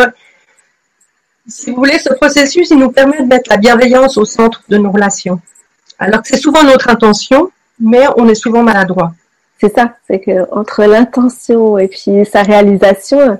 si 1.47 1.69
vous 1.69 1.77
voulez, 1.77 1.99
ce 1.99 2.13
processus, 2.13 2.71
il 2.71 2.79
nous 2.79 2.91
permet 2.91 3.21
de 3.21 3.27
mettre 3.27 3.49
la 3.49 3.57
bienveillance 3.57 4.17
au 4.17 4.25
centre 4.25 4.63
de 4.69 4.77
nos 4.77 4.91
relations. 4.91 5.39
Alors 5.99 6.21
que 6.21 6.27
c'est 6.27 6.37
souvent 6.37 6.63
notre 6.63 6.89
intention, 6.89 7.51
mais 7.79 8.05
on 8.17 8.27
est 8.27 8.35
souvent 8.35 8.63
maladroit. 8.63 9.13
C'est 9.59 9.75
ça, 9.75 9.95
c'est 10.07 10.21
que 10.21 10.49
entre 10.53 10.85
l'intention 10.85 11.77
et 11.77 11.89
puis 11.89 12.25
sa 12.25 12.43
réalisation, 12.43 13.39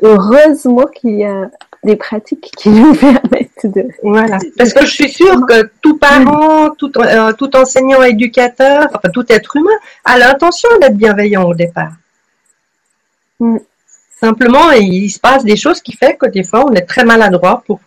heureusement 0.00 0.86
qu'il 0.86 1.16
y 1.16 1.24
a 1.24 1.50
des 1.84 1.96
pratiques 1.96 2.52
qui 2.56 2.68
nous 2.68 2.94
permettent 2.94 3.64
de. 3.64 3.88
Voilà. 4.02 4.38
Parce 4.56 4.72
que 4.72 4.86
je 4.86 4.92
suis 4.92 5.08
sûre 5.08 5.44
que 5.46 5.70
tout 5.80 5.98
parent, 5.98 6.70
tout, 6.76 6.92
euh, 6.96 7.32
tout 7.32 7.54
enseignant, 7.56 8.02
éducateur, 8.02 8.88
enfin 8.94 9.08
tout 9.12 9.24
être 9.28 9.56
humain, 9.56 9.70
a 10.04 10.18
l'intention 10.18 10.68
d'être 10.80 10.96
bienveillant 10.96 11.44
au 11.44 11.54
départ. 11.54 11.92
Mm. 13.40 13.58
Simplement, 14.20 14.70
il 14.70 15.10
se 15.10 15.18
passe 15.18 15.44
des 15.44 15.56
choses 15.56 15.80
qui 15.80 15.96
font 15.96 16.12
que 16.12 16.26
des 16.26 16.44
fois, 16.44 16.64
on 16.64 16.72
est 16.74 16.86
très 16.86 17.04
maladroit 17.04 17.64
pour, 17.66 17.80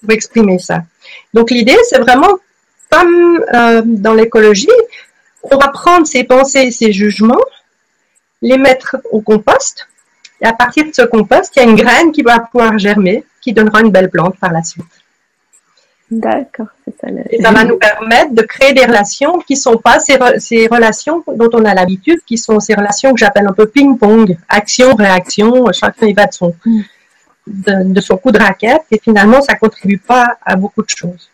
pour 0.00 0.10
exprimer 0.10 0.58
ça. 0.58 0.82
Donc 1.32 1.50
l'idée, 1.50 1.78
c'est 1.88 1.98
vraiment 1.98 2.38
comme 2.90 3.44
euh, 3.54 3.82
dans 3.84 4.12
l'écologie, 4.12 4.68
on 5.44 5.56
va 5.56 5.68
prendre 5.68 6.06
ses 6.06 6.24
pensées 6.24 6.64
et 6.64 6.70
ses 6.70 6.92
jugements, 6.92 7.40
les 8.42 8.58
mettre 8.58 8.96
au 9.10 9.22
compost, 9.22 9.88
et 10.42 10.46
à 10.46 10.52
partir 10.52 10.84
de 10.86 10.90
ce 10.92 11.02
compost, 11.02 11.52
il 11.56 11.62
y 11.62 11.66
a 11.66 11.68
une 11.68 11.76
graine 11.76 12.12
qui 12.12 12.22
va 12.22 12.40
pouvoir 12.40 12.78
germer, 12.78 13.24
qui 13.40 13.52
donnera 13.52 13.80
une 13.80 13.90
belle 13.90 14.10
plante 14.10 14.36
par 14.38 14.52
la 14.52 14.62
suite. 14.62 14.84
D'accord, 16.10 16.66
c'est 16.84 16.94
ça. 17.00 17.06
Et 17.30 17.40
ça 17.40 17.52
va 17.52 17.64
nous 17.64 17.78
permettre 17.78 18.34
de 18.34 18.42
créer 18.42 18.72
des 18.72 18.84
relations 18.84 19.38
qui 19.38 19.54
ne 19.54 19.58
sont 19.58 19.76
pas 19.76 20.00
ces, 20.00 20.18
ces, 20.38 20.66
relations 20.66 21.22
dont 21.36 21.50
on 21.52 21.64
a 21.64 21.72
l'habitude, 21.72 22.18
qui 22.26 22.36
sont 22.36 22.58
ces 22.58 22.74
relations 22.74 23.12
que 23.12 23.18
j'appelle 23.18 23.46
un 23.46 23.52
peu 23.52 23.66
ping-pong, 23.66 24.36
action-réaction, 24.48 25.70
chacun 25.72 26.06
y 26.06 26.12
va 26.12 26.26
de 26.26 26.32
son. 26.32 26.54
Mm. 26.64 26.80
de, 27.92 28.00
son 28.00 28.16
coup 28.16 28.32
de 28.32 28.38
raquette 28.38 28.82
et 28.90 28.98
finalement, 28.98 29.40
ça 29.40 29.54
contribue 29.54 29.98
pas 29.98 30.36
à 30.44 30.56
beaucoup 30.56 30.82
de 30.82 30.88
choses. 30.88 31.30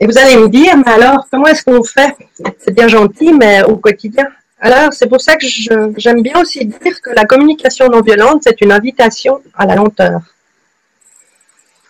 Et 0.00 0.06
vous 0.06 0.18
allez 0.18 0.36
me 0.36 0.48
dire, 0.48 0.76
mais 0.76 0.92
alors, 0.92 1.26
comment 1.30 1.46
est-ce 1.46 1.64
qu'on 1.64 1.82
fait? 1.84 2.16
C'est 2.58 2.74
bien 2.74 2.88
gentil, 2.88 3.32
mais 3.32 3.62
au 3.62 3.76
quotidien. 3.76 4.26
Alors, 4.60 4.92
c'est 4.92 5.08
pour 5.08 5.20
ça 5.20 5.36
que 5.36 5.46
j'aime 5.46 6.22
bien 6.22 6.40
aussi 6.40 6.64
dire 6.64 7.00
que 7.02 7.10
la 7.10 7.24
communication 7.24 7.88
non 7.88 8.00
violente, 8.00 8.42
c'est 8.44 8.60
une 8.60 8.72
invitation 8.72 9.42
à 9.54 9.66
la 9.66 9.74
lenteur. 9.74 10.20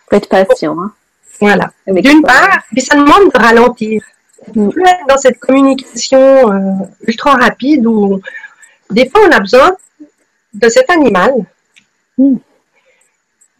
Faut 0.09 0.15
être 0.15 0.29
patient. 0.29 0.75
Hein. 0.79 0.93
Voilà. 1.39 1.71
D'une 1.87 2.21
part, 2.21 2.63
puis 2.71 2.81
ça 2.81 2.95
demande 2.95 3.31
de 3.33 3.37
ralentir. 3.37 4.03
Mm. 4.53 4.69
Plus 4.69 4.83
être 4.83 5.07
dans 5.07 5.17
cette 5.17 5.39
communication 5.39 6.51
euh, 6.51 6.85
ultra 7.07 7.35
rapide 7.35 7.85
où 7.87 8.21
des 8.91 9.09
fois 9.09 9.21
on 9.27 9.31
a 9.31 9.39
besoin 9.39 9.75
de 10.53 10.69
cet 10.69 10.89
animal 10.89 11.33
mm. 12.17 12.35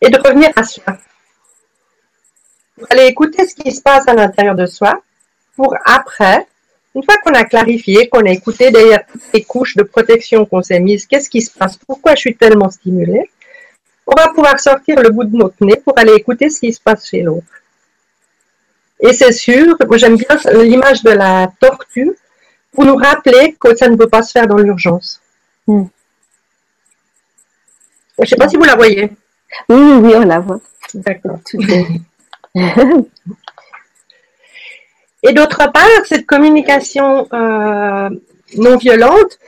et 0.02 0.10
de 0.10 0.18
revenir 0.20 0.50
à 0.56 0.64
soi. 0.64 0.98
Vous 2.78 2.86
allez 2.90 3.06
écouter 3.06 3.48
ce 3.48 3.56
qui 3.56 3.72
se 3.72 3.82
passe 3.82 4.08
à 4.08 4.14
l'intérieur 4.14 4.56
de 4.56 4.66
soi 4.66 5.02
pour 5.56 5.74
après, 5.86 6.46
une 6.96 7.04
fois 7.04 7.18
qu'on 7.18 7.34
a 7.34 7.44
clarifié, 7.44 8.08
qu'on 8.08 8.26
a 8.26 8.32
écouté 8.32 8.72
derrière 8.72 9.06
toutes 9.06 9.34
les 9.34 9.44
couches 9.44 9.76
de 9.76 9.84
protection 9.84 10.46
qu'on 10.46 10.64
s'est 10.64 10.80
mises, 10.80 11.06
qu'est-ce 11.06 11.30
qui 11.30 11.42
se 11.42 11.52
passe, 11.52 11.78
pourquoi 11.78 12.16
je 12.16 12.22
suis 12.22 12.36
tellement 12.36 12.70
stimulée, 12.70 13.30
on 14.08 14.14
va 14.16 14.30
pouvoir 14.30 14.60
sortir 14.60 15.02
le 15.02 15.10
bout 15.10 15.26
de 15.26 15.36
notre 15.36 15.64
nez 15.66 15.76
pour 15.76 15.98
aller 15.98 16.14
écouter 16.14 16.50
ce 16.50 16.62
qui 16.62 16.72
se 16.72 16.80
passe 16.80 17.08
chez 17.10 17.22
l'autre. 17.22 17.48
Et 19.02 19.12
c'est 19.12 19.34
sûr, 19.34 19.78
j'aime 19.96 20.16
bien 20.16 20.38
l'image 20.64 21.04
de 21.04 21.10
la 21.10 21.52
tortue 21.60 22.16
pour 22.72 22.86
nous 22.86 22.96
rappeler 22.96 23.56
que 23.60 23.76
ça 23.76 23.90
ne 23.90 23.98
peut 23.98 24.08
pas 24.08 24.24
se 24.24 24.32
faire 24.32 24.48
dans 24.48 24.58
l'urgence. 24.58 25.22
Hmm. 25.68 25.86
Je 28.18 28.24
ne 28.24 28.26
sais 28.28 28.36
pas 28.38 28.48
si 28.48 28.56
vous 28.56 28.64
la 28.64 28.76
voyez. 28.76 29.12
Oui, 29.68 29.76
oui, 29.78 30.00
oui, 30.02 30.14
on 30.16 30.26
la 30.26 30.40
voit. 30.40 30.62
D'accord. 30.94 31.40
Et 35.28 35.34
d'autre 35.34 35.72
part, 35.72 36.06
cette 36.06 36.28
communication 36.28 37.28
euh, 37.34 38.10
non 38.58 38.78
violente, 38.78 39.40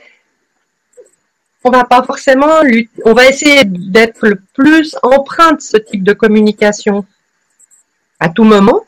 on 1.62 1.70
va 1.70 1.84
pas 1.84 2.02
forcément 2.02 2.62
on 3.04 3.12
va 3.12 3.26
essayer 3.26 3.62
d'être 3.64 4.26
le 4.26 4.40
plus 4.54 4.96
empreint 5.02 5.52
de 5.52 5.60
ce 5.60 5.76
type 5.76 6.02
de 6.02 6.12
communication 6.12 7.04
à 8.18 8.28
tout 8.28 8.44
moment. 8.44 8.84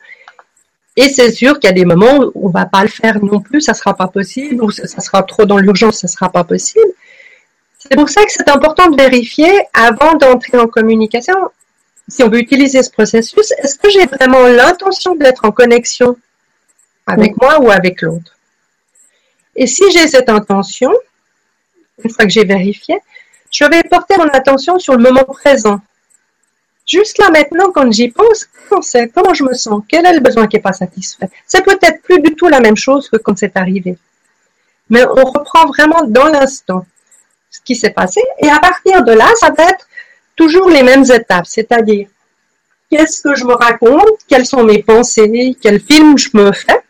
Et 0.97 1.07
c'est 1.07 1.31
sûr 1.31 1.59
qu'il 1.59 1.69
y 1.69 1.71
a 1.71 1.75
des 1.75 1.85
moments 1.85 2.25
où 2.35 2.47
on 2.47 2.49
va 2.49 2.65
pas 2.65 2.81
le 2.81 2.89
faire 2.89 3.23
non 3.23 3.39
plus, 3.39 3.61
ça 3.61 3.73
sera 3.73 3.95
pas 3.95 4.07
possible, 4.07 4.61
ou 4.61 4.71
ça 4.71 4.87
sera 4.87 5.23
trop 5.23 5.45
dans 5.45 5.57
l'urgence, 5.57 5.99
ça 5.99 6.07
sera 6.09 6.29
pas 6.29 6.43
possible. 6.43 6.91
C'est 7.79 7.95
pour 7.95 8.09
ça 8.09 8.25
que 8.25 8.31
c'est 8.31 8.49
important 8.49 8.89
de 8.89 8.97
vérifier 9.01 9.51
avant 9.73 10.15
d'entrer 10.15 10.57
en 10.57 10.67
communication, 10.67 11.35
si 12.09 12.21
on 12.23 12.29
veut 12.29 12.39
utiliser 12.39 12.83
ce 12.83 12.91
processus, 12.91 13.51
est-ce 13.59 13.77
que 13.77 13.89
j'ai 13.89 14.05
vraiment 14.05 14.45
l'intention 14.47 15.15
d'être 15.15 15.45
en 15.45 15.51
connexion 15.51 16.17
avec 17.07 17.37
moi 17.37 17.59
ou 17.59 17.71
avec 17.71 18.01
l'autre 18.01 18.37
Et 19.55 19.67
si 19.67 19.89
j'ai 19.91 20.07
cette 20.07 20.29
intention, 20.29 20.91
une 22.03 22.09
fois 22.09 22.25
que 22.25 22.31
j'ai 22.31 22.45
vérifié, 22.45 22.97
je 23.51 23.65
vais 23.65 23.83
porter 23.83 24.17
mon 24.17 24.29
attention 24.29 24.79
sur 24.79 24.95
le 24.95 25.03
moment 25.03 25.25
présent. 25.25 25.81
Juste 26.87 27.17
là 27.17 27.29
maintenant, 27.29 27.71
quand 27.71 27.91
j'y 27.91 28.09
pense, 28.09 28.47
comment 29.13 29.33
je 29.33 29.43
me 29.43 29.53
sens 29.53 29.83
Quel 29.87 30.05
est 30.05 30.13
le 30.13 30.19
besoin 30.19 30.47
qui 30.47 30.55
n'est 30.55 30.61
pas 30.61 30.73
satisfait 30.73 31.29
C'est 31.45 31.63
peut-être 31.63 32.01
plus 32.01 32.19
du 32.21 32.35
tout 32.35 32.47
la 32.47 32.59
même 32.59 32.77
chose 32.77 33.09
que 33.09 33.17
quand 33.17 33.37
c'est 33.37 33.55
arrivé. 33.57 33.97
Mais 34.89 35.05
on 35.05 35.25
reprend 35.25 35.67
vraiment 35.67 36.03
dans 36.05 36.27
l'instant 36.27 36.85
ce 37.49 37.59
qui 37.63 37.75
s'est 37.75 37.91
passé. 37.91 38.21
Et 38.39 38.49
à 38.49 38.59
partir 38.59 39.03
de 39.03 39.11
là, 39.11 39.27
ça 39.39 39.51
va 39.51 39.65
être 39.69 39.87
toujours 40.35 40.69
les 40.69 40.83
mêmes 40.83 41.03
étapes. 41.03 41.45
C'est-à-dire, 41.45 42.07
qu'est-ce 42.89 43.21
que 43.21 43.35
je 43.35 43.45
me 43.45 43.53
raconte? 43.53 44.19
Quelles 44.27 44.45
sont 44.45 44.63
mes 44.63 44.81
pensées? 44.81 45.55
Quel 45.61 45.79
film 45.79 46.17
je 46.17 46.29
me 46.33 46.51
fais? 46.51 46.81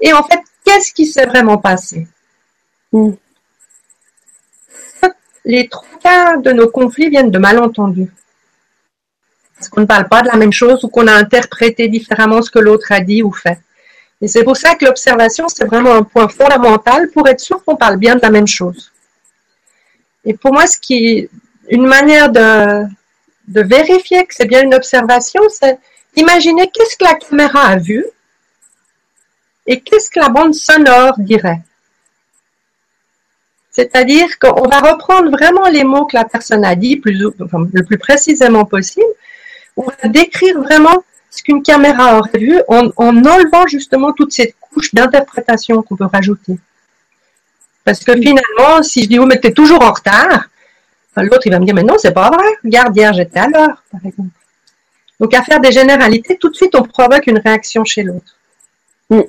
Et 0.00 0.12
en 0.12 0.22
fait, 0.22 0.40
qu'est-ce 0.64 0.92
qui 0.92 1.06
s'est 1.06 1.26
vraiment 1.26 1.58
passé 1.58 2.06
hmm 2.92 3.12
les 5.44 5.68
trois 5.68 5.86
quarts 6.02 6.40
de 6.40 6.50
nos 6.52 6.68
conflits 6.68 7.08
viennent 7.08 7.30
de 7.30 7.38
malentendus. 7.38 8.10
Parce 9.54 9.68
qu'on 9.68 9.82
ne 9.82 9.86
parle 9.86 10.08
pas 10.08 10.22
de 10.22 10.28
la 10.28 10.36
même 10.36 10.52
chose 10.52 10.84
ou 10.84 10.88
qu'on 10.88 11.06
a 11.06 11.12
interprété 11.12 11.88
différemment 11.88 12.42
ce 12.42 12.50
que 12.50 12.58
l'autre 12.58 12.90
a 12.90 13.00
dit 13.00 13.22
ou 13.22 13.32
fait. 13.32 13.58
Et 14.20 14.28
c'est 14.28 14.44
pour 14.44 14.56
ça 14.56 14.74
que 14.74 14.84
l'observation, 14.84 15.48
c'est 15.48 15.64
vraiment 15.64 15.94
un 15.94 16.02
point 16.02 16.28
fondamental 16.28 17.10
pour 17.10 17.28
être 17.28 17.40
sûr 17.40 17.62
qu'on 17.64 17.76
parle 17.76 17.96
bien 17.96 18.16
de 18.16 18.22
la 18.22 18.30
même 18.30 18.46
chose. 18.46 18.92
Et 20.24 20.34
pour 20.34 20.52
moi, 20.52 20.66
ce 20.66 20.78
qui 20.78 21.06
est 21.06 21.30
une 21.68 21.86
manière 21.86 22.30
de, 22.30 22.84
de 23.48 23.62
vérifier 23.62 24.26
que 24.26 24.34
c'est 24.34 24.46
bien 24.46 24.62
une 24.62 24.74
observation, 24.74 25.42
c'est 25.48 25.78
imaginer 26.16 26.70
qu'est-ce 26.70 26.96
que 26.96 27.04
la 27.04 27.14
caméra 27.14 27.60
a 27.60 27.76
vu 27.76 28.04
et 29.66 29.80
qu'est-ce 29.80 30.10
que 30.10 30.20
la 30.20 30.28
bande 30.28 30.54
sonore 30.54 31.14
dirait? 31.18 31.60
C'est-à-dire 33.70 34.38
qu'on 34.38 34.68
va 34.68 34.80
reprendre 34.80 35.30
vraiment 35.30 35.68
les 35.68 35.84
mots 35.84 36.06
que 36.06 36.16
la 36.16 36.24
personne 36.24 36.64
a 36.64 36.74
dit 36.74 37.00
le 37.04 37.82
plus 37.82 37.98
précisément 37.98 38.64
possible. 38.64 39.04
On 39.76 39.84
va 39.84 40.08
décrire 40.08 40.58
vraiment 40.62 41.04
ce 41.30 41.42
qu'une 41.42 41.62
caméra 41.62 42.18
aurait 42.18 42.38
vu 42.38 42.58
en, 42.68 42.90
enlevant 42.96 43.66
justement 43.66 44.12
toute 44.12 44.32
cette 44.32 44.54
couche 44.58 44.94
d'interprétation 44.94 45.82
qu'on 45.82 45.96
peut 45.96 46.06
rajouter. 46.06 46.58
Parce 47.84 48.02
que 48.02 48.12
finalement, 48.14 48.82
si 48.82 49.02
je 49.02 49.08
dis, 49.08 49.18
oh, 49.18 49.26
mais 49.26 49.38
tu 49.38 49.48
es 49.48 49.52
toujours 49.52 49.82
en 49.82 49.92
retard, 49.92 50.48
l'autre, 51.16 51.46
il 51.46 51.52
va 51.52 51.58
me 51.58 51.66
dire, 51.66 51.74
mais 51.74 51.82
non, 51.82 51.96
c'est 51.98 52.12
pas 52.12 52.30
vrai. 52.30 52.46
Regarde, 52.64 52.96
hier, 52.96 53.12
j'étais 53.12 53.38
à 53.38 53.48
l'heure, 53.48 53.82
par 53.92 54.04
exemple. 54.04 54.30
Donc, 55.20 55.34
à 55.34 55.42
faire 55.42 55.60
des 55.60 55.72
généralités, 55.72 56.36
tout 56.36 56.50
de 56.50 56.56
suite, 56.56 56.74
on 56.74 56.82
provoque 56.82 57.26
une 57.26 57.38
réaction 57.38 57.84
chez 57.84 58.02
l'autre. 58.02 58.36
Mm. 59.10 59.20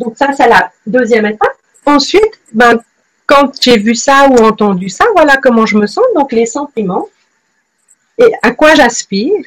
Donc, 0.00 0.16
ça, 0.16 0.32
c'est 0.32 0.48
la 0.48 0.72
deuxième 0.86 1.26
étape. 1.26 1.56
Ensuite, 1.84 2.40
ben, 2.52 2.80
quand 3.26 3.52
j'ai 3.60 3.78
vu 3.78 3.94
ça 3.94 4.28
ou 4.28 4.36
entendu 4.36 4.88
ça, 4.88 5.04
voilà 5.14 5.36
comment 5.36 5.66
je 5.66 5.76
me 5.76 5.86
sens, 5.86 6.04
donc 6.16 6.32
les 6.32 6.46
sentiments, 6.46 7.06
et 8.18 8.32
à 8.42 8.50
quoi 8.52 8.74
j'aspire, 8.74 9.44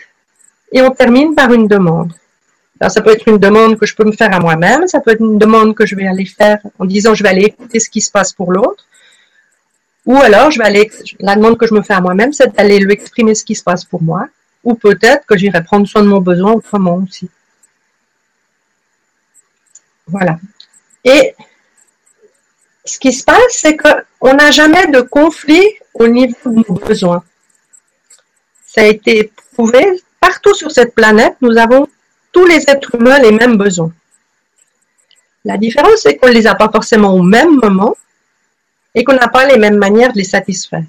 et 0.72 0.82
on 0.82 0.92
termine 0.92 1.34
par 1.36 1.52
une 1.52 1.68
demande. 1.68 2.13
Alors, 2.80 2.92
ça 2.92 3.02
peut 3.02 3.12
être 3.12 3.28
une 3.28 3.39
demande 3.39 3.78
que 3.80 3.86
je 3.86 3.96
peux 3.96 4.06
me 4.06 4.12
faire 4.12 4.34
à 4.34 4.39
moi-même, 4.39 4.88
ça 4.88 5.00
peut 5.00 5.12
être 5.12 5.22
une 5.22 5.39
demande 5.39 5.76
que 5.76 5.86
je 5.86 5.96
vais 5.96 6.08
aller 6.08 6.26
faire 6.26 6.60
en 6.80 6.86
disant 6.86 7.13
je 7.13 7.24
vais 7.24 7.30
aller 7.30 7.46
écouter 7.46 7.80
ce 7.80 7.89
qui 7.89 8.02
se 8.02 8.12
passe 8.12 8.32
pour 8.32 8.52
l'autre, 8.52 8.86
ou 10.06 10.18
alors 10.18 10.52
je 10.52 10.60
vais 10.60 10.66
aller, 10.66 10.92
la 11.20 11.36
demande 11.36 11.58
que 11.58 11.66
je 11.66 11.74
me 11.74 11.82
fais 11.82 11.94
à 11.94 12.02
moi-même, 12.02 12.32
c'est 12.32 12.56
d'aller 12.56 12.78
lui 12.80 12.94
exprimer 12.94 13.34
ce 13.36 13.44
qui 13.44 13.56
se 13.56 13.63
passe 13.63 13.86
pour 13.86 14.04
moi, 14.04 14.28
ou 14.63 14.76
peut-être 14.76 15.26
que 15.26 15.36
j'irai 15.36 15.63
prendre 15.63 15.88
soin 15.88 16.04
de 16.04 16.08
mon 16.08 16.22
besoin 16.22 16.54
autrement 16.54 16.96
aussi. 16.96 17.30
Voilà. 20.08 20.38
Et 21.04 21.36
ce 22.86 23.00
qui 23.00 23.13
se 23.13 23.24
passe, 23.24 23.39
c'est 23.50 23.78
qu'on 23.78 24.34
n'a 24.34 24.52
jamais 24.52 24.88
de 24.88 25.02
conflit 25.02 25.68
au 25.94 26.08
niveau 26.08 26.36
de 26.46 26.63
nos 26.68 26.76
besoins. 26.76 27.24
Ça 28.66 28.82
a 28.82 28.86
été 28.86 29.32
prouvé 29.54 30.02
partout 30.20 30.54
sur 30.54 30.72
cette 30.72 30.96
planète, 30.96 31.36
nous 31.42 31.58
avons 31.58 31.88
tous 32.32 32.46
les 32.46 32.70
êtres 32.70 32.96
humains 32.96 33.20
les 33.20 33.32
mêmes 33.32 33.58
besoins. 33.58 33.92
La 35.46 35.58
différence, 35.58 36.02
c'est 36.04 36.16
qu'on 36.16 36.30
ne 36.30 36.34
les 36.34 36.48
a 36.48 36.56
pas 36.56 36.70
forcément 36.70 37.13
au 37.13 37.22
même 37.22 37.60
moment 37.62 37.96
et 38.96 39.04
qu'on 39.04 39.13
n'a 39.13 39.28
pas 39.28 39.46
les 39.46 39.58
mêmes 39.58 39.78
manières 39.78 40.13
de 40.13 40.18
les 40.18 40.24
satisfaire. 40.24 40.86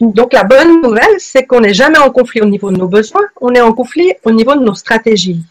Donc 0.00 0.32
la 0.32 0.44
bonne 0.44 0.82
nouvelle, 0.82 1.18
c'est 1.18 1.44
qu'on 1.46 1.60
n'est 1.60 1.74
jamais 1.74 1.98
en 1.98 2.10
conflit 2.10 2.40
au 2.40 2.46
niveau 2.46 2.70
de 2.70 2.76
nos 2.76 2.88
besoins, 2.88 3.26
on 3.40 3.54
est 3.54 3.60
en 3.60 3.72
conflit 3.72 4.12
au 4.24 4.32
niveau 4.32 4.54
de 4.54 4.64
nos 4.64 4.74
stratégies. 4.74 5.42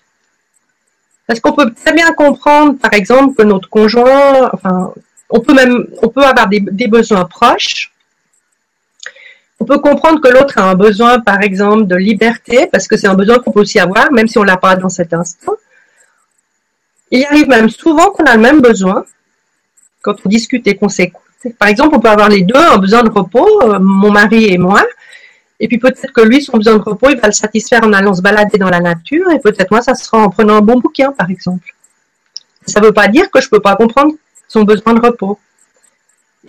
Parce 1.27 1.39
qu'on 1.39 1.53
peut 1.53 1.71
très 1.73 1.93
bien 1.93 2.11
comprendre, 2.13 2.77
par 2.77 2.93
exemple, 2.93 3.35
que 3.35 3.43
notre 3.43 3.69
conjoint, 3.69 4.49
enfin, 4.51 4.93
on 5.29 5.39
peut 5.39 5.53
même, 5.53 5.87
on 6.01 6.09
peut 6.09 6.23
avoir 6.23 6.47
des, 6.47 6.87
besoins 6.87 7.25
proches. 7.25 7.91
On 9.59 9.65
peut 9.65 9.79
comprendre 9.79 10.19
que 10.19 10.27
l'autre 10.27 10.57
a 10.57 10.69
un 10.69 10.75
besoin, 10.75 11.19
par 11.19 11.41
exemple, 11.41 11.87
de 11.87 11.95
liberté, 11.95 12.67
parce 12.71 12.87
que 12.87 12.97
c'est 12.97 13.07
un 13.07 13.15
besoin 13.15 13.39
qu'on 13.39 13.51
peut 13.51 13.61
aussi 13.61 13.79
avoir, 13.79 14.11
même 14.11 14.27
si 14.27 14.37
on 14.37 14.43
l'a 14.43 14.57
pas 14.57 14.75
dans 14.75 14.89
cet 14.89 15.13
instant. 15.13 15.53
Il 17.09 17.23
arrive 17.25 17.47
même 17.47 17.69
souvent 17.69 18.09
qu'on 18.09 18.25
a 18.25 18.35
le 18.35 18.41
même 18.41 18.59
besoin 18.59 19.05
quand 20.01 20.15
on 20.25 20.29
discute 20.29 20.67
et 20.67 20.75
qu'on 20.75 20.89
s'écoute. 20.89 21.21
Par 21.57 21.67
exemple, 21.67 21.95
on 21.95 21.99
peut 21.99 22.09
avoir 22.09 22.29
les 22.29 22.41
deux, 22.41 22.55
un 22.55 22.77
besoin 22.77 23.03
de 23.03 23.09
repos, 23.09 23.61
euh, 23.63 23.79
mon 23.79 24.11
mari 24.11 24.45
et 24.45 24.57
moi, 24.57 24.83
et 25.63 25.67
puis 25.69 25.77
peut-être 25.77 26.11
que 26.11 26.19
lui, 26.19 26.41
son 26.41 26.57
besoin 26.57 26.75
de 26.75 26.81
repos, 26.81 27.09
il 27.09 27.17
va 27.17 27.27
le 27.27 27.33
satisfaire 27.33 27.85
en 27.85 27.93
allant 27.93 28.13
se 28.13 28.21
balader 28.21 28.57
dans 28.57 28.69
la 28.69 28.81
nature. 28.81 29.31
Et 29.31 29.39
peut-être 29.39 29.71
moi, 29.71 29.81
ça 29.81 29.95
sera 29.95 30.17
en 30.17 30.29
prenant 30.29 30.57
un 30.57 30.61
bon 30.61 30.77
bouquin, 30.77 31.13
par 31.13 31.29
exemple. 31.29 31.73
Ça 32.65 32.81
ne 32.81 32.87
veut 32.87 32.91
pas 32.91 33.07
dire 33.07 33.31
que 33.31 33.39
je 33.39 33.45
ne 33.45 33.49
peux 33.51 33.61
pas 33.61 33.77
comprendre 33.77 34.11
son 34.49 34.63
besoin 34.63 34.93
de 34.93 34.99
repos. 34.99 35.39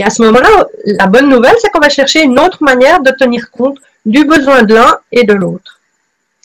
Et 0.00 0.02
à 0.02 0.10
ce 0.10 0.20
moment-là, 0.22 0.66
la 0.84 1.06
bonne 1.06 1.28
nouvelle, 1.28 1.54
c'est 1.60 1.70
qu'on 1.70 1.78
va 1.78 1.90
chercher 1.90 2.24
une 2.24 2.40
autre 2.40 2.64
manière 2.64 3.02
de 3.02 3.12
tenir 3.12 3.52
compte 3.52 3.78
du 4.04 4.24
besoin 4.24 4.64
de 4.64 4.74
l'un 4.74 4.98
et 5.12 5.22
de 5.22 5.32
l'autre. 5.32 5.78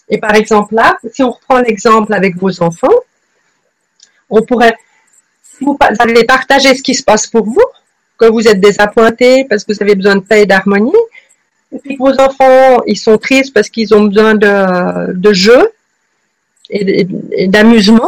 Et 0.08 0.20
par 0.20 0.36
exemple 0.36 0.76
là, 0.76 0.96
si 1.12 1.24
on 1.24 1.32
reprend 1.32 1.62
l'exemple 1.62 2.14
avec 2.14 2.38
vos 2.38 2.62
enfants, 2.62 3.00
on 4.30 4.44
pourrait, 4.44 4.78
si 5.44 5.66
vous 5.66 5.76
allez 5.98 6.24
partager 6.24 6.76
ce 6.76 6.84
qui 6.84 6.94
se 6.94 7.04
passe 7.04 7.26
pour 7.26 7.46
vous, 7.46 7.66
que 8.20 8.26
vous 8.26 8.48
êtes 8.48 8.60
désappointé 8.60 9.46
parce 9.46 9.64
que 9.64 9.74
vous 9.74 9.82
avez 9.82 9.96
besoin 9.96 10.18
de 10.18 10.22
paix 10.22 10.44
et 10.44 10.46
d'harmonie, 10.46 10.94
vos 12.00 12.14
enfants, 12.20 12.82
ils 12.88 12.98
sont 12.98 13.18
tristes 13.18 13.54
parce 13.54 13.70
qu'ils 13.70 13.94
ont 13.94 14.04
besoin 14.04 14.36
de, 14.36 15.14
de 15.14 15.34
jeu 15.34 15.72
et 16.70 17.48
d'amusement, 17.48 18.08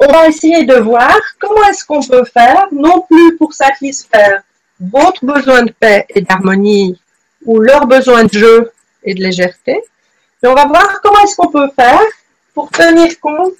on 0.00 0.10
va 0.10 0.28
essayer 0.28 0.64
de 0.64 0.76
voir 0.76 1.18
comment 1.38 1.62
est-ce 1.68 1.84
qu'on 1.84 2.02
peut 2.02 2.24
faire, 2.24 2.66
non 2.72 3.02
plus 3.02 3.36
pour 3.36 3.52
satisfaire 3.52 4.42
votre 4.80 5.24
besoin 5.24 5.62
de 5.64 5.72
paix 5.72 6.06
et 6.08 6.22
d'harmonie 6.22 6.98
ou 7.44 7.58
leur 7.58 7.86
besoin 7.86 8.24
de 8.24 8.32
jeu 8.32 8.72
et 9.04 9.14
de 9.14 9.22
légèreté, 9.22 9.78
mais 10.42 10.48
on 10.48 10.54
va 10.54 10.66
voir 10.66 11.00
comment 11.02 11.20
est-ce 11.20 11.36
qu'on 11.36 11.50
peut 11.50 11.68
faire 11.78 12.00
pour 12.54 12.70
tenir 12.70 13.18
compte. 13.20 13.52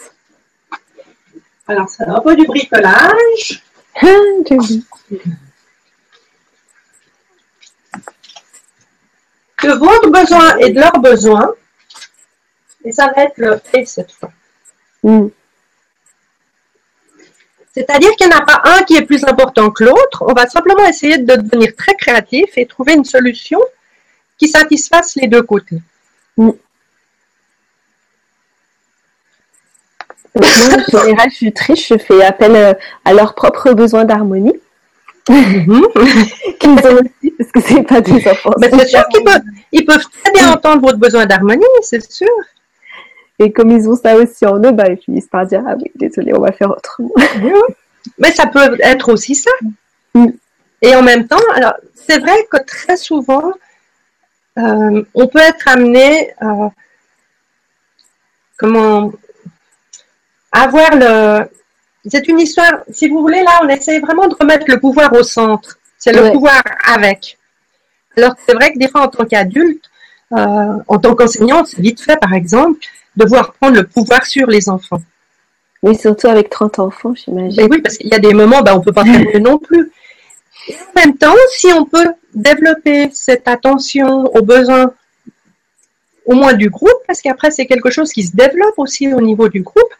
Alors, 1.68 1.88
c'est 1.88 2.04
un 2.04 2.20
peu 2.20 2.34
du 2.34 2.46
bricolage. 2.46 3.62
De 9.62 9.72
votre 9.72 10.10
besoin 10.10 10.56
et 10.58 10.70
de 10.70 10.80
leurs 10.80 10.98
besoins. 11.00 11.52
Et 12.84 12.92
ça 12.92 13.12
va 13.14 13.24
être 13.24 13.36
le 13.36 13.60
fait 13.62 13.84
cette 13.84 14.12
fois. 14.12 14.32
Mm. 15.02 15.28
C'est-à-dire 17.72 18.10
qu'il 18.16 18.26
n'y 18.26 18.34
en 18.34 18.38
a 18.38 18.44
pas 18.44 18.62
un 18.64 18.82
qui 18.82 18.96
est 18.96 19.04
plus 19.04 19.24
important 19.24 19.70
que 19.70 19.84
l'autre. 19.84 20.24
On 20.26 20.32
va 20.32 20.46
simplement 20.46 20.84
essayer 20.86 21.18
de 21.18 21.36
devenir 21.36 21.74
très 21.76 21.94
créatif 21.94 22.50
et 22.56 22.66
trouver 22.66 22.94
une 22.94 23.04
solution 23.04 23.60
qui 24.38 24.48
satisfasse 24.48 25.14
les 25.16 25.28
deux 25.28 25.42
côtés. 25.42 25.80
Mm. 26.36 26.50
Moi, 30.34 30.46
en 30.46 31.04
général, 31.04 31.30
je 31.30 31.36
suis 31.36 31.52
triste, 31.52 31.86
je 31.88 31.98
fais 31.98 32.24
appel 32.24 32.54
euh, 32.54 32.72
à 33.04 33.12
leurs 33.12 33.34
propres 33.34 33.72
besoins 33.72 34.04
d'harmonie. 34.04 34.60
Qu'ils 35.28 36.70
ont 36.70 36.94
aussi, 36.94 37.30
parce 37.38 37.52
que 37.52 37.60
c'est 37.60 37.82
pas 37.82 38.00
des 38.00 38.26
enfants. 38.28 38.52
Mais 38.58 38.70
c'est 38.70 38.88
sûr 38.88 39.06
qu'ils 39.08 39.24
peuvent, 39.24 39.42
ils 39.72 39.84
peuvent 39.84 40.04
très 40.22 40.32
bien 40.32 40.52
entendre 40.52 40.82
votre 40.82 40.98
besoin 40.98 41.26
d'harmonie, 41.26 41.64
c'est 41.82 42.10
sûr. 42.10 42.28
Et 43.38 43.52
comme 43.52 43.70
ils 43.70 43.88
ont 43.88 43.96
ça 43.96 44.16
aussi 44.16 44.44
en 44.46 44.58
eux, 44.62 44.72
bah, 44.72 44.88
ils 44.90 44.98
finissent 44.98 45.28
par 45.28 45.46
dire 45.46 45.62
Ah 45.66 45.74
oui, 45.76 45.90
désolé, 45.94 46.34
on 46.34 46.40
va 46.40 46.52
faire 46.52 46.70
autrement. 46.70 47.14
Mais 48.18 48.32
ça 48.32 48.46
peut 48.46 48.78
être 48.80 49.10
aussi 49.12 49.34
ça. 49.34 49.50
Mm. 50.14 50.28
Et 50.82 50.94
en 50.94 51.02
même 51.02 51.26
temps, 51.26 51.36
alors 51.54 51.74
c'est 51.94 52.18
vrai 52.18 52.46
que 52.50 52.58
très 52.64 52.96
souvent, 52.96 53.52
euh, 54.58 55.02
on 55.14 55.26
peut 55.26 55.38
être 55.38 55.68
amené 55.68 56.32
à 56.40 56.70
comment 58.58 59.12
avoir 60.52 60.90
le. 60.96 61.50
C'est 62.06 62.28
une 62.28 62.40
histoire, 62.40 62.80
si 62.90 63.08
vous 63.08 63.20
voulez, 63.20 63.42
là, 63.42 63.60
on 63.62 63.68
essaye 63.68 64.00
vraiment 64.00 64.26
de 64.26 64.34
remettre 64.34 64.64
le 64.68 64.80
pouvoir 64.80 65.12
au 65.12 65.22
centre. 65.22 65.78
C'est 65.98 66.12
le 66.12 66.32
pouvoir 66.32 66.62
avec. 66.86 67.38
Alors, 68.16 68.34
c'est 68.46 68.54
vrai 68.54 68.72
que 68.72 68.78
des 68.78 68.88
fois, 68.88 69.02
en 69.02 69.08
tant 69.08 69.24
qu'adulte, 69.24 69.84
euh, 70.32 70.78
en 70.88 70.98
tant 70.98 71.14
qu'enseignant, 71.14 71.64
c'est 71.64 71.80
vite 71.80 72.00
fait, 72.00 72.16
par 72.16 72.32
exemple, 72.32 72.80
devoir 73.16 73.52
prendre 73.52 73.76
le 73.76 73.86
pouvoir 73.86 74.24
sur 74.24 74.46
les 74.46 74.68
enfants. 74.68 75.00
Oui, 75.82 75.96
surtout 75.96 76.28
avec 76.28 76.50
30 76.50 76.78
enfants, 76.78 77.14
j'imagine. 77.14 77.68
oui, 77.70 77.80
parce 77.80 77.96
qu'il 77.96 78.08
y 78.08 78.14
a 78.14 78.18
des 78.18 78.34
moments, 78.34 78.62
ben, 78.62 78.74
on 78.74 78.80
peut 78.80 78.92
pas 78.92 79.04
faire 79.04 79.20
mieux 79.20 79.38
non 79.38 79.58
plus. 79.58 79.90
Et 80.68 80.74
en 80.74 81.06
même 81.06 81.16
temps, 81.16 81.34
si 81.50 81.68
on 81.68 81.84
peut 81.84 82.12
développer 82.34 83.10
cette 83.12 83.48
attention 83.48 84.24
aux 84.34 84.42
besoins, 84.42 84.92
au 86.26 86.34
moins 86.34 86.52
du 86.52 86.68
groupe, 86.68 86.98
parce 87.06 87.22
qu'après 87.22 87.50
c'est 87.50 87.66
quelque 87.66 87.90
chose 87.90 88.12
qui 88.12 88.22
se 88.22 88.36
développe 88.36 88.78
aussi 88.78 89.12
au 89.12 89.20
niveau 89.20 89.48
du 89.48 89.62
groupe, 89.62 89.92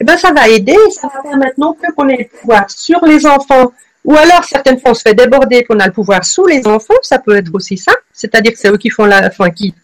eh 0.00 0.04
ben 0.04 0.16
ça 0.16 0.32
va 0.32 0.48
aider, 0.48 0.76
ça 0.90 1.08
va 1.12 1.22
permettre 1.22 1.58
non 1.58 1.74
plus 1.74 1.92
qu'on 1.92 2.08
ait 2.08 2.16
le 2.16 2.38
pouvoir 2.38 2.70
sur 2.70 3.04
les 3.04 3.26
enfants, 3.26 3.72
ou 4.04 4.16
alors 4.16 4.44
certaines 4.44 4.80
fois 4.80 4.92
on 4.92 4.94
se 4.94 5.02
fait 5.02 5.14
déborder 5.14 5.64
qu'on 5.64 5.80
a 5.80 5.86
le 5.86 5.92
pouvoir 5.92 6.24
sous 6.24 6.46
les 6.46 6.66
enfants, 6.66 6.94
ça 7.02 7.18
peut 7.18 7.36
être 7.36 7.50
aussi 7.52 7.76
ça, 7.76 7.92
c'est-à-dire 8.12 8.52
que 8.52 8.58
c'est 8.58 8.70
eux 8.70 8.78
qui 8.78 8.90
font 8.90 9.04
la, 9.04 9.26
enfin 9.26 9.50
qui, 9.50 9.74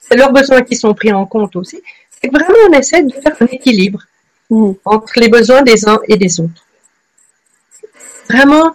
c'est 0.00 0.16
leurs 0.16 0.32
besoins 0.32 0.62
qui 0.62 0.76
sont 0.76 0.94
pris 0.94 1.12
en 1.12 1.24
compte 1.26 1.56
aussi. 1.56 1.80
C'est 2.10 2.28
que 2.28 2.34
vraiment 2.34 2.58
on 2.68 2.72
essaie 2.72 3.02
de 3.02 3.12
faire 3.12 3.34
un 3.40 3.46
équilibre 3.46 4.02
mm. 4.50 4.72
entre 4.84 5.12
les 5.16 5.28
besoins 5.28 5.62
des 5.62 5.88
uns 5.88 5.98
et 6.08 6.16
des 6.16 6.40
autres. 6.40 6.64
Vraiment, 8.28 8.72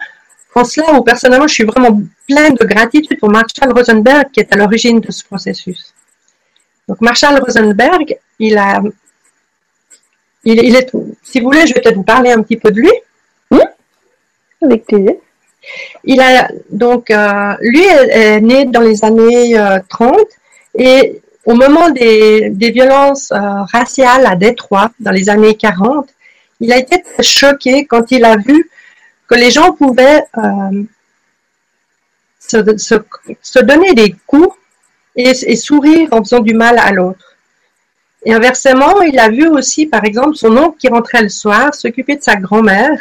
en 0.55 0.63
cela 0.63 0.93
où 0.93 1.03
personnellement 1.03 1.47
je 1.47 1.53
suis 1.53 1.63
vraiment 1.63 2.01
pleine 2.27 2.55
de 2.55 2.65
gratitude 2.65 3.19
pour 3.19 3.29
Marshall 3.29 3.71
Rosenberg 3.71 4.31
qui 4.31 4.39
est 4.39 4.51
à 4.51 4.57
l'origine 4.57 4.99
de 4.99 5.11
ce 5.11 5.23
processus. 5.23 5.93
Donc 6.87 7.01
Marshall 7.01 7.39
Rosenberg, 7.39 8.17
il 8.39 8.57
a, 8.57 8.81
il, 10.53 10.75
est, 10.75 10.91
si 11.23 11.39
vous 11.39 11.47
voulez, 11.47 11.67
je 11.67 11.73
vais 11.73 11.81
peut-être 11.81 11.95
vous 11.95 12.03
parler 12.03 12.31
un 12.31 12.41
petit 12.41 12.57
peu 12.57 12.71
de 12.71 12.79
lui. 12.79 12.91
Oui, 13.51 13.61
avec 14.61 14.85
plaisir. 14.85 15.13
Il 16.03 16.21
a 16.21 16.47
donc, 16.69 17.11
euh, 17.11 17.55
lui 17.59 17.83
est, 17.83 18.39
né 18.39 18.65
dans 18.65 18.81
les 18.81 19.03
années 19.03 19.59
30 19.89 20.11
euh, 20.11 20.23
et 20.75 21.21
au 21.45 21.53
moment 21.53 21.89
des, 21.89 22.49
violences 22.51 23.31
euh, 23.31 23.63
raciales 23.71 24.25
à 24.25 24.35
Détroit, 24.35 24.91
dans 24.99 25.11
les 25.11 25.29
années 25.29 25.55
40, 25.55 26.07
il 26.59 26.71
a 26.71 26.77
été 26.77 27.03
choqué 27.21 27.85
quand 27.85 28.11
il 28.11 28.25
a 28.25 28.35
vu 28.35 28.69
que 29.27 29.35
les 29.35 29.51
gens 29.51 29.71
pouvaient 29.71 30.23
euh, 30.37 30.83
se, 32.39 33.59
donner 33.59 33.93
des 33.93 34.15
coups 34.25 34.55
et, 35.15 35.55
sourire 35.55 36.09
en 36.11 36.23
faisant 36.23 36.39
du 36.39 36.53
mal 36.53 36.77
à 36.79 36.91
l'autre. 36.91 37.26
Et 38.25 38.33
inversement, 38.33 39.01
il 39.01 39.17
a 39.19 39.29
vu 39.29 39.47
aussi, 39.47 39.85
par 39.85 40.03
exemple, 40.03 40.35
son 40.35 40.55
oncle 40.57 40.77
qui 40.77 40.87
rentrait 40.87 41.21
le 41.21 41.29
soir 41.29 41.73
s'occuper 41.73 42.15
de 42.15 42.23
sa 42.23 42.35
grand-mère 42.35 42.99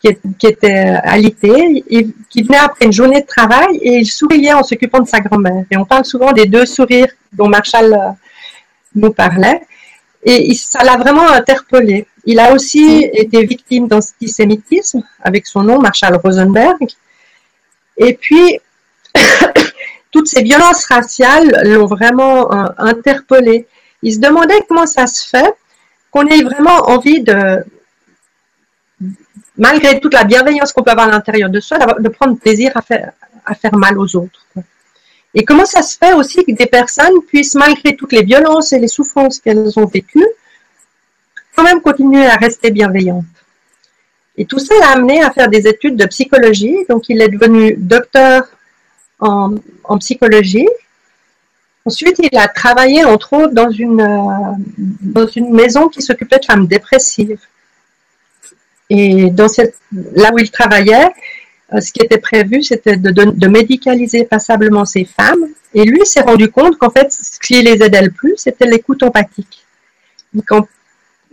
qui, 0.00 0.46
était 0.46 0.96
alité, 1.02 1.84
et 1.88 2.06
qui 2.30 2.42
venait 2.42 2.56
après 2.56 2.86
une 2.86 2.92
journée 2.92 3.20
de 3.20 3.26
travail 3.26 3.76
et 3.82 3.98
il 3.98 4.06
souriait 4.06 4.54
en 4.54 4.62
s'occupant 4.62 5.00
de 5.00 5.08
sa 5.08 5.20
grand-mère. 5.20 5.64
Et 5.70 5.76
on 5.76 5.84
parle 5.84 6.06
souvent 6.06 6.32
des 6.32 6.46
deux 6.46 6.64
sourires 6.64 7.12
dont 7.32 7.48
Marshall 7.48 7.92
euh, 7.92 8.10
nous 8.94 9.12
parlait. 9.12 9.60
Et 10.22 10.54
ça 10.54 10.84
l'a 10.84 10.96
vraiment 10.96 11.28
interpellé. 11.30 12.06
Il 12.26 12.40
a 12.40 12.52
aussi 12.52 13.08
été 13.12 13.44
victime 13.44 13.88
d'antisémitisme 13.88 15.02
avec 15.22 15.46
son 15.46 15.62
nom, 15.62 15.80
Marshall 15.80 16.16
Rosenberg. 16.16 16.78
Et 17.96 18.14
puis, 18.14 18.58
toutes 20.10 20.28
ces 20.28 20.42
violences 20.42 20.84
raciales 20.86 21.62
l'ont 21.64 21.86
vraiment 21.86 22.52
euh, 22.52 22.66
interpellé. 22.78 23.66
Il 24.02 24.14
se 24.14 24.18
demandait 24.18 24.60
comment 24.68 24.86
ça 24.86 25.06
se 25.06 25.28
fait 25.28 25.54
qu'on 26.10 26.26
ait 26.26 26.42
vraiment 26.42 26.88
envie 26.88 27.22
de, 27.22 27.64
malgré 29.56 30.00
toute 30.00 30.14
la 30.14 30.24
bienveillance 30.24 30.72
qu'on 30.72 30.82
peut 30.82 30.90
avoir 30.90 31.08
à 31.08 31.10
l'intérieur 31.10 31.50
de 31.50 31.60
soi, 31.60 31.78
de 31.78 32.08
prendre 32.08 32.36
plaisir 32.38 32.72
à 32.74 32.82
faire, 32.82 33.12
mal 33.74 33.98
aux 33.98 34.16
autres. 34.16 34.46
Et 35.34 35.44
comment 35.44 35.66
ça 35.66 35.82
se 35.82 35.96
fait 35.96 36.12
aussi 36.14 36.44
que 36.44 36.52
des 36.52 36.66
personnes 36.66 37.22
puissent, 37.28 37.54
malgré 37.54 37.94
toutes 37.94 38.12
les 38.12 38.22
violences 38.22 38.72
et 38.72 38.78
les 38.78 38.88
souffrances 38.88 39.38
qu'elles 39.38 39.78
ont 39.78 39.86
vécues, 39.86 40.26
quand 41.54 41.62
même 41.62 41.80
continuer 41.80 42.26
à 42.26 42.36
rester 42.36 42.70
bienveillantes. 42.70 43.24
Et 44.36 44.46
tout 44.46 44.58
ça 44.58 44.74
l'a 44.80 44.92
amené 44.92 45.22
à 45.22 45.30
faire 45.30 45.48
des 45.48 45.66
études 45.68 45.96
de 45.96 46.06
psychologie. 46.06 46.76
Donc, 46.88 47.08
il 47.08 47.20
est 47.20 47.28
devenu 47.28 47.74
docteur 47.76 48.48
en 49.20 49.98
psychologie. 49.98 50.68
Ensuite, 51.86 52.18
il 52.18 52.36
a 52.38 52.48
travaillé, 52.48 53.04
entre 53.04 53.32
autres, 53.32 53.54
dans 53.54 53.70
une, 53.70 54.00
euh, 54.00 54.52
dans 54.78 55.26
une 55.26 55.50
maison 55.50 55.88
qui 55.88 56.02
s'occupait 56.02 56.38
de 56.38 56.44
femmes 56.44 56.66
dépressives. 56.66 57.40
Et 58.90 59.32
là 60.14 60.30
où 60.32 60.38
il 60.38 60.50
travaillait, 60.50 61.08
euh, 61.72 61.80
ce 61.80 61.92
qui 61.92 62.02
était 62.04 62.18
prévu, 62.18 62.62
c'était 62.62 62.96
de, 62.96 63.46
médicaliser 63.46 64.24
passablement 64.24 64.84
ces 64.84 65.04
femmes. 65.04 65.46
Et 65.72 65.84
lui 65.84 66.04
s'est 66.04 66.22
rendu 66.22 66.50
compte 66.50 66.76
qu'en 66.76 66.90
fait, 66.90 67.12
ce 67.12 67.38
qui 67.38 67.62
les 67.62 67.82
aidait 67.82 68.02
le 68.02 68.10
plus, 68.10 68.34
c'était 68.36 68.66
l'écoute 68.66 69.02
empathique. 69.02 69.64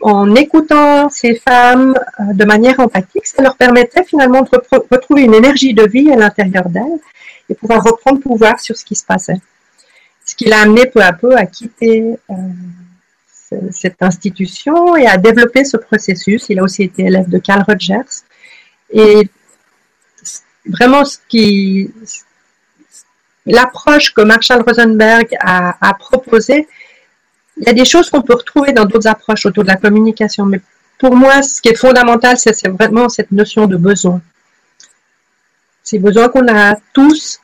En, 0.02 0.36
écoutant 0.36 1.10
ces 1.10 1.36
femmes 1.36 1.96
euh, 2.20 2.34
de 2.34 2.46
manière 2.46 2.80
empathique, 2.80 3.26
ça 3.26 3.42
leur 3.42 3.58
permettait 3.58 4.04
finalement 4.04 4.44
de 4.44 4.50
retrouver 4.92 5.24
une 5.24 5.34
énergie 5.34 5.74
de 5.74 5.88
vie 5.88 6.12
à 6.12 6.16
l'intérieur 6.16 6.70
d'elles 6.70 7.00
et 7.50 7.56
pouvoir 7.56 7.84
reprendre 7.84 8.20
pouvoir 8.22 8.60
sur 8.60 8.78
ce 8.78 8.86
qui 8.86 8.96
se 8.96 9.04
passait. 9.04 9.42
Ce 10.28 10.36
qui 10.36 10.46
l'a 10.46 10.62
amené 10.62 10.86
peu 10.86 11.02
à 11.02 11.14
peu 11.14 11.36
à 11.38 11.46
quitter 11.46 12.20
euh, 12.30 12.34
cette 13.72 14.04
institution 14.04 14.98
et 14.98 15.08
a 15.08 15.18
développé 15.18 15.64
ce 15.64 15.78
processus. 15.78 16.48
Il 16.50 16.60
a 16.60 16.64
aussi 16.64 16.84
été 16.84 17.04
élève 17.04 17.30
de 17.30 17.40
Carl 17.40 17.64
Rogers. 17.66 18.26
Et 18.92 19.30
vraiment, 20.66 21.04
l'approche 23.46 24.14
que 24.14 24.22
Marshall 24.22 24.64
Rosenberg 24.68 25.30
a, 25.40 25.78
a 25.80 25.94
proposée, 25.94 26.68
il 27.56 27.66
y 27.66 27.70
a 27.70 27.74
des 27.74 27.86
choses 27.86 28.10
qu'on 28.10 28.22
peut 28.22 28.36
retrouver 28.36 28.74
dans 28.74 28.84
d'autres 28.84 29.08
approches 29.08 29.46
autour 29.46 29.64
de 29.64 29.70
la 29.70 29.78
communication. 29.78 30.46
Mais 30.46 30.60
pour 31.00 31.16
moi, 31.16 31.42
ce 31.42 31.62
qui 31.62 31.70
est 31.70 31.76
fondamental, 31.76 32.38
c'est 32.38 32.68
vraiment 32.68 33.08
cette 33.08 33.32
notion 33.32 33.66
de 33.66 33.78
besoin. 33.78 34.22
Ces 35.84 36.00
besoins 36.00 36.28
qu'on 36.28 36.54
a 36.54 36.76
tous 36.92 37.40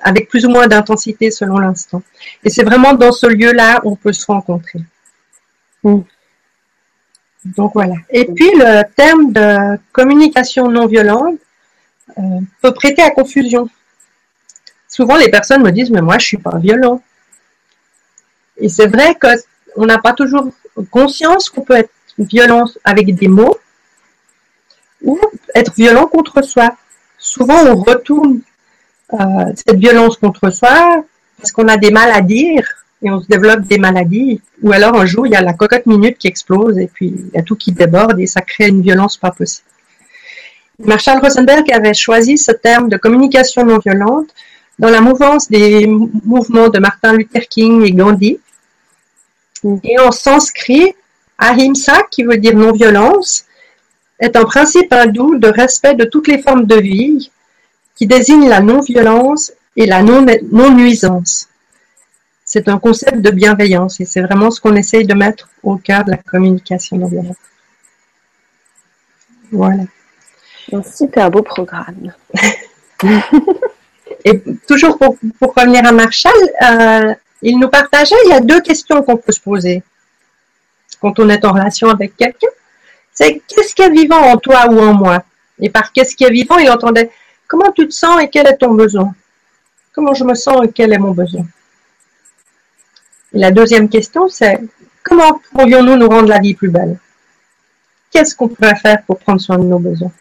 avec 0.00 0.28
plus 0.28 0.44
ou 0.46 0.50
moins 0.50 0.66
d'intensité 0.66 1.30
selon 1.30 1.58
l'instant. 1.58 2.02
Et 2.44 2.50
c'est 2.50 2.64
vraiment 2.64 2.94
dans 2.94 3.12
ce 3.12 3.26
lieu-là 3.26 3.80
où 3.84 3.92
on 3.92 3.96
peut 3.96 4.12
se 4.12 4.26
rencontrer. 4.26 4.80
Mm. 5.82 6.00
Donc 7.56 7.72
voilà. 7.74 7.94
Et 8.10 8.26
puis 8.26 8.50
le 8.54 8.82
terme 8.94 9.32
de 9.32 9.78
communication 9.92 10.68
non 10.68 10.86
violente, 10.86 11.38
peut 12.60 12.72
prêter 12.72 13.02
à 13.02 13.10
confusion. 13.10 13.68
Souvent, 14.88 15.16
les 15.16 15.30
personnes 15.30 15.62
me 15.62 15.70
disent, 15.70 15.90
mais 15.90 16.02
moi, 16.02 16.18
je 16.18 16.26
suis 16.26 16.36
pas 16.38 16.58
violent. 16.58 17.02
Et 18.58 18.68
c'est 18.68 18.86
vrai 18.86 19.16
qu'on 19.18 19.86
n'a 19.86 19.98
pas 19.98 20.12
toujours 20.12 20.48
conscience 20.90 21.48
qu'on 21.48 21.62
peut 21.62 21.76
être 21.76 21.90
violent 22.18 22.66
avec 22.84 23.14
des 23.14 23.28
mots 23.28 23.58
ou 25.02 25.18
être 25.54 25.72
violent 25.74 26.06
contre 26.06 26.42
soi. 26.42 26.76
Souvent, 27.18 27.66
on 27.66 27.76
retourne 27.76 28.40
euh, 29.14 29.52
cette 29.54 29.76
violence 29.76 30.16
contre 30.16 30.50
soi 30.50 31.04
parce 31.38 31.52
qu'on 31.52 31.68
a 31.68 31.76
des 31.76 31.90
mal 31.90 32.10
à 32.12 32.20
dire 32.20 32.64
et 33.02 33.10
on 33.10 33.20
se 33.20 33.26
développe 33.26 33.62
des 33.62 33.78
maladies. 33.78 34.40
Ou 34.62 34.72
alors 34.72 34.96
un 34.96 35.06
jour, 35.06 35.26
il 35.26 35.32
y 35.32 35.36
a 35.36 35.42
la 35.42 35.52
cocotte 35.54 35.86
minute 35.86 36.18
qui 36.18 36.28
explose 36.28 36.78
et 36.78 36.86
puis 36.86 37.08
il 37.08 37.30
y 37.34 37.38
a 37.38 37.42
tout 37.42 37.56
qui 37.56 37.72
déborde 37.72 38.20
et 38.20 38.26
ça 38.26 38.40
crée 38.40 38.68
une 38.68 38.82
violence 38.82 39.16
pas 39.16 39.30
possible. 39.30 39.66
Marshall 40.78 41.20
Rosenberg 41.20 41.70
avait 41.72 41.94
choisi 41.94 42.38
ce 42.38 42.52
terme 42.52 42.88
de 42.88 42.96
communication 42.96 43.64
non 43.64 43.78
violente 43.78 44.28
dans 44.78 44.88
la 44.88 45.00
mouvance 45.00 45.48
des 45.48 45.86
mouvements 45.86 46.68
de 46.68 46.78
Martin 46.78 47.12
Luther 47.12 47.46
King 47.48 47.82
et 47.82 47.92
Gandhi. 47.92 48.40
Et 49.84 49.98
en 50.00 50.10
sanskrit, 50.10 50.94
ahimsa, 51.38 52.02
qui 52.10 52.24
veut 52.24 52.38
dire 52.38 52.56
non-violence, 52.56 53.44
est 54.18 54.34
un 54.36 54.44
principe 54.44 54.92
hindou 54.92 55.38
de 55.38 55.48
respect 55.48 55.94
de 55.94 56.04
toutes 56.04 56.28
les 56.28 56.38
formes 56.38 56.66
de 56.66 56.76
vie 56.76 57.30
qui 57.94 58.06
désigne 58.06 58.48
la 58.48 58.60
non-violence 58.60 59.52
et 59.76 59.86
la 59.86 60.02
non-nuisance. 60.02 61.48
C'est 62.44 62.68
un 62.68 62.78
concept 62.78 63.18
de 63.18 63.30
bienveillance 63.30 64.00
et 64.00 64.04
c'est 64.04 64.20
vraiment 64.20 64.50
ce 64.50 64.60
qu'on 64.60 64.76
essaye 64.76 65.06
de 65.06 65.14
mettre 65.14 65.48
au 65.62 65.76
cœur 65.76 66.04
de 66.04 66.10
la 66.10 66.18
communication 66.18 66.96
non 66.98 67.06
violente. 67.06 67.36
Voilà. 69.50 69.84
Un 70.72 70.82
super 70.82 71.30
beau 71.30 71.42
programme. 71.42 72.12
et 74.24 74.42
toujours 74.66 74.98
pour, 74.98 75.16
revenir 75.54 75.86
à 75.86 75.92
Marshall, 75.92 76.32
euh, 76.62 77.14
il 77.42 77.58
nous 77.58 77.68
partageait, 77.68 78.16
il 78.26 78.30
y 78.30 78.34
a 78.34 78.40
deux 78.40 78.60
questions 78.60 79.02
qu'on 79.02 79.16
peut 79.16 79.32
se 79.32 79.40
poser 79.40 79.82
quand 81.00 81.18
on 81.18 81.28
est 81.28 81.44
en 81.44 81.52
relation 81.52 81.88
avec 81.90 82.16
quelqu'un. 82.16 82.48
C'est 83.12 83.42
qu'est-ce 83.46 83.74
qui 83.74 83.82
est 83.82 83.90
vivant 83.90 84.20
en 84.20 84.36
toi 84.36 84.66
ou 84.70 84.78
en 84.78 84.94
moi? 84.94 85.22
Et 85.60 85.68
par 85.68 85.92
qu'est-ce 85.92 86.14
qui 86.14 86.24
est 86.24 86.30
vivant, 86.30 86.58
il 86.58 86.70
entendait 86.70 87.10
comment 87.52 87.70
tu 87.70 87.86
te 87.86 87.92
sens 87.92 88.22
et 88.22 88.30
quel 88.30 88.46
est 88.46 88.56
ton 88.56 88.72
besoin? 88.72 89.14
Comment 89.92 90.14
je 90.14 90.24
me 90.24 90.34
sens 90.34 90.64
et 90.64 90.72
quel 90.72 90.90
est 90.94 90.98
mon 90.98 91.10
besoin? 91.10 91.44
Et 93.34 93.38
La 93.38 93.50
deuxième 93.50 93.90
question, 93.90 94.26
c'est 94.30 94.58
comment 95.02 95.38
pourrions-nous 95.52 95.96
nous 95.96 96.08
rendre 96.08 96.30
la 96.30 96.38
vie 96.38 96.54
plus 96.54 96.70
belle? 96.70 96.98
Qu'est-ce 98.10 98.34
qu'on 98.34 98.48
pourrait 98.48 98.76
faire 98.76 99.02
pour 99.02 99.18
prendre 99.18 99.38
soin 99.38 99.58
de 99.58 99.64
nos 99.64 99.78
besoins? 99.78 100.12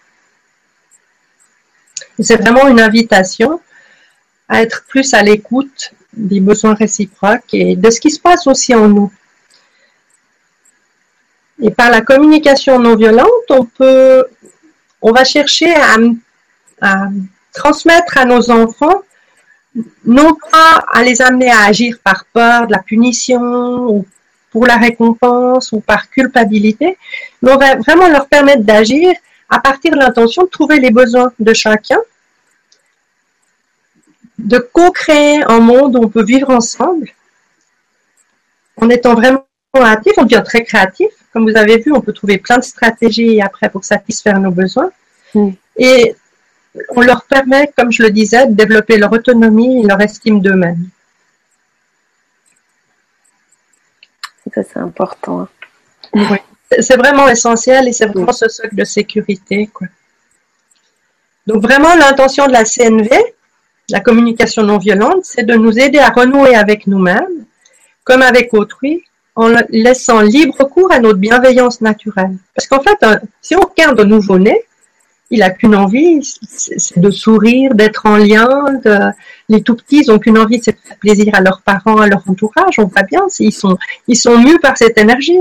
C'est 2.20 2.36
vraiment 2.36 2.68
une 2.68 2.82
invitation 2.82 3.62
à 4.50 4.62
être 4.62 4.84
plus 4.90 5.14
à 5.14 5.24
l'écoute 5.24 5.94
des 6.12 6.42
besoins 6.42 6.74
réciproques 6.74 7.54
et 7.54 7.78
de 7.78 7.90
ce 7.90 8.02
qui 8.02 8.12
se 8.12 8.20
passe 8.20 8.46
aussi 8.46 8.76
en 8.76 8.90
nous. 8.90 9.12
Et 11.62 11.72
par 11.72 11.90
la 11.92 12.02
communication 12.02 12.78
non 12.78 12.98
violente, 12.98 13.48
on 13.50 13.64
peut, 13.64 14.26
on 15.02 15.14
va 15.14 15.24
chercher 15.24 15.74
à, 15.74 15.96
transmettre 17.54 18.18
à 18.18 18.26
nos 18.26 18.50
enfants, 18.50 19.02
non 20.06 20.36
pas 20.52 20.84
à 20.92 21.04
les 21.04 21.22
amener 21.22 21.52
à 21.52 21.66
agir 21.66 21.98
par 22.04 22.26
peur 22.26 22.68
de 22.68 22.72
la 22.72 22.80
punition 22.80 23.90
ou 23.90 24.06
pour 24.52 24.66
la 24.66 24.76
récompense 24.76 25.72
ou 25.72 25.80
par 25.80 26.10
culpabilité, 26.10 26.98
mais 27.42 27.52
on 27.54 27.58
va 27.58 27.76
vraiment 27.76 28.10
leur 28.10 28.28
permettre 28.28 28.64
d'agir 28.64 29.14
à 29.50 29.60
partir 29.60 29.92
de 29.92 29.98
l'intention 29.98 30.44
de 30.44 30.50
trouver 30.50 30.80
les 30.80 30.92
besoins 30.92 31.32
de 31.40 31.54
chacun, 31.54 32.00
de 34.38 34.58
co-créer 34.58 35.44
un 35.48 35.60
monde 35.60 35.96
où 35.96 36.04
on 36.04 36.10
peut 36.10 36.24
vivre 36.24 36.50
ensemble 36.50 37.14
en 38.82 38.90
étant 38.90 39.14
vraiment 39.14 39.46
actif, 39.74 40.14
on 40.18 40.24
devient 40.24 40.44
très 40.44 40.64
créatif. 40.64 41.08
Comme 41.32 41.50
vous 41.50 41.56
avez 41.56 41.78
vu, 41.78 41.94
on 41.94 42.02
peut 42.02 42.12
trouver 42.14 42.38
plein 42.38 42.58
de 42.58 42.64
stratégies 42.64 43.42
après 43.42 43.70
pour 43.70 43.86
satisfaire 43.86 44.40
nos 44.40 44.52
besoins. 44.52 44.92
Mm. 45.34 45.50
Et 45.78 46.16
on 46.90 47.02
leur 47.02 47.24
permet, 47.26 47.72
comme 47.78 47.92
je 47.92 48.04
le 48.04 48.12
disais, 48.12 48.48
de 48.48 48.54
développer 48.54 48.98
leur 48.98 49.12
autonomie 49.12 49.82
et 49.82 49.88
leur 49.88 50.00
estime 50.02 50.42
d'eux-mêmes. 50.42 50.90
Ça, 54.54 54.64
c'est 54.64 54.80
important. 54.80 55.48
Oui. 56.14 56.38
C'est 56.80 56.98
vraiment 56.98 57.28
essentiel 57.28 57.88
et 57.88 57.94
c'est 57.94 58.06
vraiment 58.06 58.32
ce 58.32 58.48
socle 58.48 58.76
de 58.76 58.84
sécurité. 58.86 59.70
Donc 61.48 61.62
vraiment, 61.62 61.96
l'intention 61.96 62.48
de 62.48 62.54
la 62.54 62.64
CNV, 62.64 63.10
la 63.90 64.00
communication 64.00 64.64
non 64.64 64.78
violente, 64.78 65.26
c'est 65.26 65.44
de 65.44 65.56
nous 65.56 65.78
aider 65.78 66.00
à 66.00 66.10
renouer 66.10 66.56
avec 66.56 66.88
nous-mêmes, 66.88 67.46
comme 68.04 68.22
avec 68.22 68.54
autrui, 68.54 69.04
en 69.36 69.54
laissant 69.70 70.22
libre 70.22 70.64
cours 70.66 70.92
à 70.92 71.00
notre 71.00 71.20
bienveillance 71.20 71.82
naturelle. 71.82 72.38
Parce 72.56 72.68
qu'en 72.68 72.82
fait, 72.82 72.98
si 73.42 73.56
on 73.56 73.62
regarde 73.62 74.00
un 74.00 74.06
nouveau-né, 74.06 74.62
il 75.32 75.40
n'a 75.40 75.50
qu'une 75.50 75.76
envie, 75.76 76.20
c'est 76.22 77.00
de 77.00 77.10
sourire, 77.10 77.74
d'être 77.74 78.06
en 78.06 78.18
lien. 78.18 78.48
Les 79.50 79.62
tout 79.64 79.76
petits, 79.76 80.02
ils 80.02 80.08
n'ont 80.12 80.20
qu'une 80.20 80.38
envie, 80.38 80.62
c'est 80.62 80.74
de 80.74 80.78
faire 80.84 80.98
plaisir 80.98 81.34
à 81.34 81.42
leurs 81.42 81.62
parents, 81.62 81.98
à 81.98 82.08
leur 82.08 82.24
entourage. 82.30 82.76
On 82.78 82.86
voit 82.86 83.04
bien, 83.04 83.22
ils 83.40 83.54
sont, 83.54 83.78
ils 84.08 84.18
sont 84.18 84.38
mus 84.38 84.60
par 84.60 84.78
cette 84.78 84.98
énergie. 84.98 85.40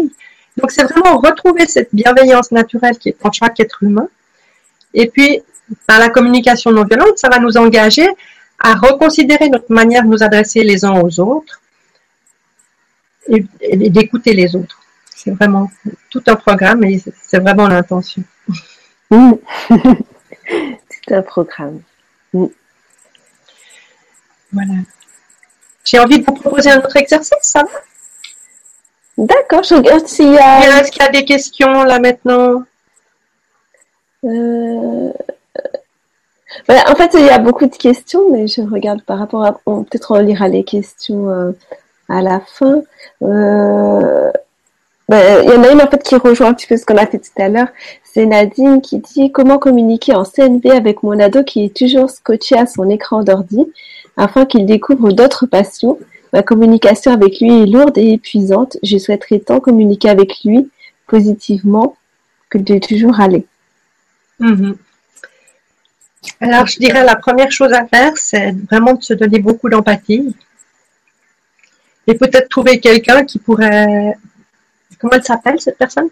Donc 0.57 0.71
c'est 0.71 0.85
vraiment 0.85 1.19
retrouver 1.19 1.67
cette 1.67 1.89
bienveillance 1.93 2.53
naturelle 2.53 2.97
qui 2.99 3.11
est 3.11 3.27
en 3.27 3.33
chaque 3.33 3.59
être 3.61 3.83
humain. 3.83 4.09
Et 4.95 5.09
puis, 5.09 5.41
par 5.87 5.99
la 5.99 6.09
communication 6.09 6.71
non 6.71 6.85
violente, 6.85 7.19
ça 7.19 7.29
va 7.29 7.39
nous 7.39 7.57
engager 7.57 8.09
à 8.59 8.75
reconsidérer 8.75 9.49
notre 9.49 9.73
manière 9.73 10.05
de 10.05 10.09
nous 10.09 10.23
adresser 10.23 10.63
les 10.63 10.85
uns 10.85 11.01
aux 11.01 11.21
autres, 11.21 11.61
et, 13.29 13.91
d'écouter 13.91 14.35
les 14.35 14.55
autres. 14.55 14.79
C'est 15.15 15.31
vraiment 15.33 15.71
tout 16.11 16.23
un 16.27 16.37
programme 16.37 16.85
et 16.85 17.03
c'est 17.23 17.39
vraiment 17.39 17.69
l'intention. 17.69 18.23
Mmh. 19.11 19.33
c'est 20.89 21.15
un 21.15 21.23
programme. 21.23 21.83
Mmh. 22.33 22.47
Voilà. 24.53 24.75
J'ai 25.85 25.99
envie 25.99 26.21
de 26.21 26.25
vous 26.25 26.35
proposer 26.35 26.71
un 26.71 26.79
autre 26.79 26.97
exercice, 26.97 27.37
ça 27.43 27.63
va? 27.63 27.69
D'accord, 29.19 29.63
je 29.63 29.75
regarde 29.75 30.07
s'il 30.07 30.33
y 30.33 30.39
a. 30.39 30.81
Est-ce 30.81 30.91
qu'il 30.91 31.03
y 31.03 31.07
a 31.07 31.11
des 31.11 31.25
questions 31.25 31.85
là 31.85 31.99
maintenant? 31.99 32.63
Euh, 34.25 35.13
en 36.69 36.95
fait, 36.95 37.11
il 37.15 37.27
y 37.27 37.31
a 37.31 37.39
beaucoup 37.39 37.67
de 37.67 37.77
questions, 37.77 38.31
mais 38.33 38.47
je 38.47 38.63
regarde 38.63 39.03
par 39.03 39.19
rapport 39.19 39.45
à. 39.45 39.53
Peut-être 39.53 40.13
on 40.13 40.21
lira 40.21 40.49
les 40.49 40.65
questions 40.65 41.29
euh, 41.29 41.53
à 42.09 42.23
la 42.23 42.41
fin. 42.41 42.83
Euh, 43.23 44.31
il 45.11 45.51
y 45.51 45.57
en 45.57 45.63
a 45.65 45.73
une 45.73 45.81
en 45.81 45.89
fait 45.89 46.03
qui 46.03 46.15
rejoint 46.17 46.49
un 46.49 46.55
petit 46.55 46.67
peu 46.67 46.77
ce 46.77 46.87
qu'on 46.87 46.97
a 46.97 47.07
fait 47.07 47.19
tout 47.19 47.43
à 47.43 47.49
l'heure. 47.49 47.69
C'est 48.05 48.27
Nadine 48.27 48.81
qui 48.81 48.99
dit 48.99 49.33
comment 49.33 49.59
communiquer 49.59 50.15
en 50.15 50.25
CNV 50.25 50.71
avec 50.71 51.03
mon 51.03 51.19
ado 51.19 51.43
qui 51.43 51.65
est 51.65 51.77
toujours 51.77 52.11
scotché 52.11 52.57
à 52.57 52.67
son 52.67 52.89
écran 52.91 53.23
d'ordi 53.23 53.67
afin 54.17 54.47
qu'il 54.47 54.67
découvre 54.67 55.13
d'autres 55.13 55.47
passions? 55.47 55.99
Ma 56.33 56.43
communication 56.43 57.13
avec 57.13 57.41
lui 57.41 57.63
est 57.63 57.67
lourde 57.67 57.99
et 57.99 58.13
épuisante. 58.13 58.77
Je 58.85 58.99
souhaiterais 58.99 59.41
tant 59.41 59.59
communiquer 59.59 60.11
avec 60.11 60.45
lui 60.45 60.71
positivement 61.07 61.97
que 62.49 62.59
de 62.59 62.79
toujours 62.79 63.21
aller. 63.21 63.47
Mhm. 64.39 64.77
Alors, 66.41 66.67
je 66.67 66.79
dirais 66.79 67.05
la 67.05 67.17
première 67.17 67.51
chose 67.51 67.73
à 67.73 67.87
faire, 67.87 68.13
c'est 68.17 68.55
vraiment 68.71 68.95
de 68.95 69.03
se 69.03 69.15
donner 69.15 69.39
beaucoup 69.39 69.69
d'empathie 69.69 70.35
et 72.07 72.15
peut-être 72.15 72.49
trouver 72.49 72.79
quelqu'un 72.81 73.25
qui 73.25 73.39
pourrait. 73.39 74.17
Comment 75.01 75.15
elle 75.15 75.25
s'appelle 75.25 75.61
cette 75.61 75.79
personne? 75.79 76.09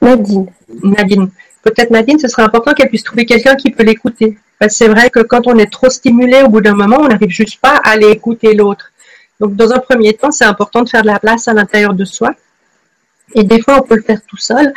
Nadine. 0.00 0.46
Nadine. 0.82 1.30
Peut-être 1.62 1.90
Nadine, 1.90 2.18
ce 2.18 2.28
serait 2.28 2.42
important 2.42 2.72
qu'elle 2.72 2.88
puisse 2.88 3.04
trouver 3.04 3.24
quelqu'un 3.24 3.54
qui 3.54 3.70
peut 3.70 3.84
l'écouter. 3.84 4.36
C'est 4.68 4.88
vrai 4.88 5.10
que 5.10 5.20
quand 5.20 5.46
on 5.46 5.56
est 5.58 5.70
trop 5.70 5.90
stimulé, 5.90 6.42
au 6.42 6.48
bout 6.48 6.60
d'un 6.60 6.74
moment, 6.74 6.98
on 7.00 7.08
n'arrive 7.08 7.30
juste 7.30 7.60
pas 7.60 7.76
à 7.76 7.90
aller 7.90 8.10
écouter 8.10 8.54
l'autre. 8.54 8.92
Donc, 9.40 9.56
dans 9.56 9.72
un 9.72 9.78
premier 9.78 10.12
temps, 10.14 10.30
c'est 10.30 10.44
important 10.44 10.82
de 10.82 10.88
faire 10.88 11.02
de 11.02 11.08
la 11.08 11.18
place 11.18 11.48
à 11.48 11.52
l'intérieur 11.52 11.94
de 11.94 12.04
soi. 12.04 12.34
Et 13.34 13.44
des 13.44 13.60
fois, 13.60 13.78
on 13.78 13.82
peut 13.82 13.96
le 13.96 14.02
faire 14.02 14.20
tout 14.26 14.36
seul. 14.36 14.72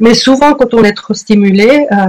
Mais 0.00 0.14
souvent, 0.14 0.54
quand 0.54 0.74
on 0.74 0.82
est 0.82 0.92
trop 0.92 1.14
stimulé, 1.14 1.86
euh, 1.90 2.06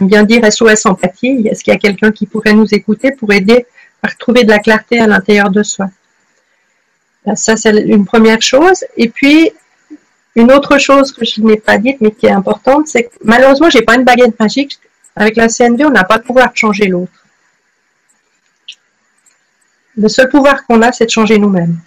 bien 0.00 0.24
dire 0.24 0.50
SOS 0.50 0.86
empathie, 0.86 1.46
est-ce 1.48 1.62
qu'il 1.62 1.72
y 1.72 1.76
a 1.76 1.78
quelqu'un 1.78 2.10
qui 2.10 2.26
pourrait 2.26 2.54
nous 2.54 2.72
écouter 2.72 3.12
pour 3.12 3.32
aider 3.32 3.66
à 4.02 4.08
retrouver 4.08 4.44
de 4.44 4.50
la 4.50 4.58
clarté 4.58 4.98
à 4.98 5.06
l'intérieur 5.06 5.50
de 5.50 5.62
soi? 5.62 5.88
Ça, 7.34 7.56
c'est 7.56 7.70
une 7.70 8.04
première 8.04 8.42
chose. 8.42 8.84
Et 8.96 9.08
puis, 9.08 9.50
une 10.36 10.52
autre 10.52 10.78
chose 10.78 11.12
que 11.12 11.24
je 11.24 11.40
n'ai 11.40 11.56
pas 11.56 11.78
dite, 11.78 12.00
mais 12.00 12.10
qui 12.10 12.26
est 12.26 12.32
importante, 12.32 12.88
c'est 12.88 13.04
que 13.04 13.14
malheureusement, 13.22 13.70
j'ai 13.70 13.82
pas 13.82 13.94
une 13.94 14.04
baguette 14.04 14.38
magique. 14.38 14.78
Avec 15.16 15.36
la 15.36 15.48
CNV, 15.48 15.84
on 15.84 15.90
n'a 15.90 16.02
pas 16.02 16.16
le 16.16 16.24
pouvoir 16.24 16.50
de 16.50 16.56
changer 16.56 16.86
l'autre. 16.86 17.12
Le 19.96 20.08
seul 20.08 20.28
pouvoir 20.28 20.66
qu'on 20.66 20.82
a, 20.82 20.90
c'est 20.90 21.04
de 21.04 21.10
changer 21.10 21.38
nous-mêmes. 21.38 21.78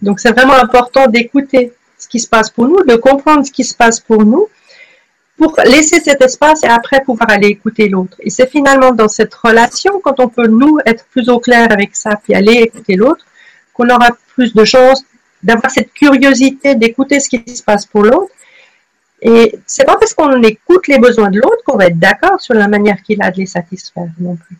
Donc, 0.00 0.20
c'est 0.20 0.30
vraiment 0.30 0.54
important 0.54 1.08
d'écouter 1.08 1.72
ce 1.98 2.06
qui 2.06 2.20
se 2.20 2.28
passe 2.28 2.48
pour 2.50 2.68
nous, 2.68 2.84
de 2.84 2.94
comprendre 2.94 3.44
ce 3.44 3.50
qui 3.50 3.64
se 3.64 3.74
passe 3.74 3.98
pour 3.98 4.24
nous, 4.24 4.48
pour 5.36 5.56
laisser 5.64 6.00
cet 6.00 6.22
espace 6.22 6.62
et 6.62 6.68
après 6.68 7.02
pouvoir 7.02 7.30
aller 7.30 7.48
écouter 7.48 7.88
l'autre. 7.88 8.16
Et 8.20 8.30
c'est 8.30 8.48
finalement 8.48 8.92
dans 8.92 9.08
cette 9.08 9.34
relation, 9.34 10.00
quand 10.00 10.20
on 10.20 10.28
peut 10.28 10.46
nous 10.46 10.78
être 10.86 11.04
plus 11.06 11.28
au 11.28 11.40
clair 11.40 11.66
avec 11.72 11.96
ça, 11.96 12.16
puis 12.22 12.34
aller 12.34 12.54
écouter 12.54 12.94
l'autre, 12.94 13.24
qu'on 13.74 13.88
aura 13.88 14.10
plus 14.34 14.54
de 14.54 14.64
chances 14.64 15.04
d'avoir 15.42 15.70
cette 15.70 15.92
curiosité 15.92 16.74
d'écouter 16.74 17.20
ce 17.20 17.28
qui 17.28 17.42
se 17.54 17.62
passe 17.62 17.86
pour 17.86 18.02
l'autre. 18.02 18.32
Et 19.20 19.54
c'est 19.66 19.84
pas 19.84 19.96
parce 19.96 20.14
qu'on 20.14 20.42
écoute 20.42 20.88
les 20.88 20.98
besoins 20.98 21.30
de 21.30 21.40
l'autre 21.40 21.62
qu'on 21.64 21.76
va 21.76 21.86
être 21.86 21.98
d'accord 21.98 22.40
sur 22.40 22.54
la 22.54 22.68
manière 22.68 23.02
qu'il 23.02 23.22
a 23.22 23.30
de 23.30 23.36
les 23.38 23.46
satisfaire 23.46 24.08
non 24.18 24.36
plus. 24.36 24.56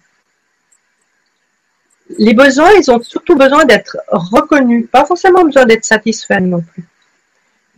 Les 2.19 2.35
besoins, 2.35 2.71
ils 2.79 2.91
ont 2.91 3.03
surtout 3.03 3.37
besoin 3.37 3.65
d'être 3.65 3.97
reconnus, 4.09 4.87
pas 4.91 5.05
forcément 5.05 5.45
besoin 5.45 5.65
d'être 5.65 5.85
satisfaits 5.85 6.41
non 6.41 6.61
plus. 6.61 6.85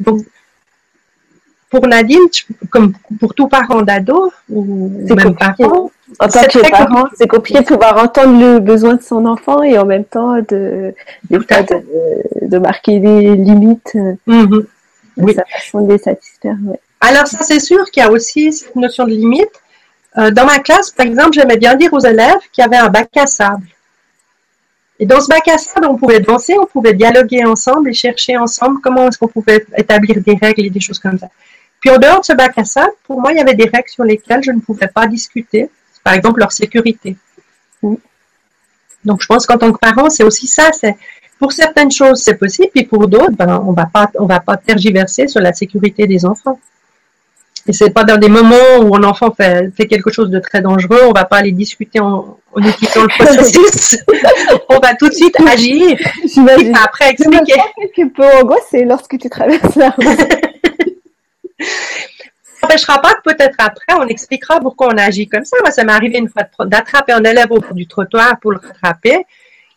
Donc, 0.00 0.26
pour 1.70 1.86
Nadine, 1.86 2.28
comme 2.70 2.92
pour 3.18 3.34
tout 3.34 3.48
parent 3.48 3.82
d'ado 3.82 4.32
ou 4.48 5.14
même 5.14 5.36
parent, 5.36 5.90
en 6.20 6.28
tant 6.28 6.42
que 6.44 6.70
parent, 6.70 7.06
c'est 7.16 7.26
compliqué 7.26 7.60
de 7.60 7.66
pouvoir 7.66 8.02
entendre 8.02 8.38
le 8.38 8.58
besoin 8.60 8.94
de 8.94 9.02
son 9.02 9.26
enfant 9.26 9.62
et 9.62 9.78
en 9.78 9.84
même 9.84 10.04
temps 10.04 10.36
de, 10.48 10.94
de, 11.30 12.58
marquer 12.58 13.00
des 13.00 13.34
limites 13.34 13.96
mm-hmm. 14.26 14.64
oui. 15.18 15.34
sa 15.34 15.44
façon 15.44 15.80
de 15.82 15.92
les 15.92 15.98
satisfaire. 15.98 16.56
Alors 17.00 17.26
ça, 17.26 17.38
c'est 17.42 17.60
sûr 17.60 17.84
qu'il 17.90 18.02
y 18.02 18.06
a 18.06 18.10
aussi 18.10 18.52
cette 18.52 18.76
notion 18.76 19.04
de 19.04 19.10
limite. 19.10 19.50
Euh, 20.16 20.30
dans 20.30 20.46
ma 20.46 20.58
classe, 20.60 20.90
par 20.90 21.06
exemple, 21.06 21.32
j'aimais 21.32 21.56
bien 21.56 21.74
dire 21.74 21.92
aux 21.92 22.00
élèves 22.00 22.40
qu'il 22.52 22.62
y 22.62 22.64
avait 22.64 22.76
un 22.76 22.88
bac 22.88 23.08
à 23.16 23.26
sable. 23.26 23.66
Et 25.00 25.06
dans 25.06 25.20
ce 25.20 25.26
bac 25.26 25.46
à 25.48 25.58
sable, 25.58 25.86
on 25.90 25.96
pouvait 25.96 26.20
danser, 26.20 26.56
on 26.58 26.66
pouvait 26.66 26.94
dialoguer 26.94 27.44
ensemble 27.44 27.90
et 27.90 27.92
chercher 27.92 28.36
ensemble 28.36 28.80
comment 28.80 29.08
est-ce 29.08 29.18
qu'on 29.18 29.28
pouvait 29.28 29.66
établir 29.76 30.20
des 30.24 30.38
règles 30.40 30.66
et 30.66 30.70
des 30.70 30.80
choses 30.80 31.00
comme 31.00 31.18
ça. 31.18 31.28
Puis 31.80 31.90
en 31.90 31.98
dehors 31.98 32.20
de 32.20 32.24
ce 32.24 32.32
bac 32.32 32.56
à 32.56 32.64
sable, 32.64 32.92
pour 33.04 33.20
moi, 33.20 33.32
il 33.32 33.38
y 33.38 33.40
avait 33.40 33.54
des 33.54 33.64
règles 33.64 33.88
sur 33.88 34.04
lesquelles 34.04 34.42
je 34.42 34.52
ne 34.52 34.60
pouvais 34.60 34.88
pas 34.88 35.06
discuter. 35.06 35.68
Par 36.04 36.12
exemple, 36.12 36.40
leur 36.40 36.52
sécurité. 36.52 37.16
Donc, 39.04 39.20
je 39.20 39.26
pense 39.26 39.46
qu'en 39.46 39.58
tant 39.58 39.72
que 39.72 39.78
parent, 39.78 40.08
c'est 40.10 40.24
aussi 40.24 40.46
ça. 40.46 40.70
C'est 40.72 40.96
pour 41.38 41.52
certaines 41.52 41.90
choses, 41.90 42.22
c'est 42.22 42.36
possible, 42.36 42.68
puis 42.72 42.84
pour 42.84 43.08
d'autres, 43.08 43.32
ben, 43.32 43.62
on 43.66 43.72
va 43.72 43.86
pas, 43.86 44.10
on 44.18 44.26
va 44.26 44.40
pas 44.40 44.56
tergiverser 44.56 45.26
sur 45.28 45.40
la 45.40 45.52
sécurité 45.52 46.06
des 46.06 46.24
enfants. 46.24 46.58
Et 47.66 47.72
c'est 47.72 47.90
pas 47.90 48.04
dans 48.04 48.18
des 48.18 48.28
moments 48.28 48.78
où 48.82 48.94
un 48.94 49.02
enfant 49.04 49.32
fait, 49.32 49.70
fait 49.74 49.86
quelque 49.86 50.12
chose 50.12 50.28
de 50.28 50.38
très 50.38 50.60
dangereux, 50.60 51.00
on 51.06 51.12
va 51.12 51.24
pas 51.24 51.38
aller 51.38 51.52
discuter 51.52 51.98
en, 51.98 52.36
en 52.52 52.60
le 52.60 53.24
processus. 53.24 53.96
on 54.68 54.78
va 54.80 54.94
tout 54.94 55.08
de 55.08 55.14
suite 55.14 55.34
agir. 55.48 55.96
Et 55.98 56.72
après 56.74 57.10
expliquer. 57.10 57.54
Angoissé 58.40 58.84
lorsque 58.84 59.18
tu 59.18 59.30
traverses 59.30 59.76
la 59.76 59.94
Ça 59.96 60.04
n'empêchera 62.64 63.00
pas 63.00 63.14
que 63.14 63.22
peut-être 63.22 63.56
après, 63.58 63.94
on 63.98 64.06
expliquera 64.06 64.60
pourquoi 64.60 64.88
on 64.88 64.98
agit 64.98 65.28
comme 65.28 65.44
ça. 65.44 65.56
Moi, 65.60 65.70
ça 65.70 65.84
m'est 65.84 65.92
arrivé 65.92 66.18
une 66.18 66.28
fois 66.28 66.42
d'attraper 66.66 67.12
un 67.12 67.24
élève 67.24 67.50
au 67.50 67.60
bout 67.60 67.74
du 67.74 67.86
trottoir 67.86 68.38
pour 68.40 68.52
le 68.52 68.58
rattraper. 68.58 69.24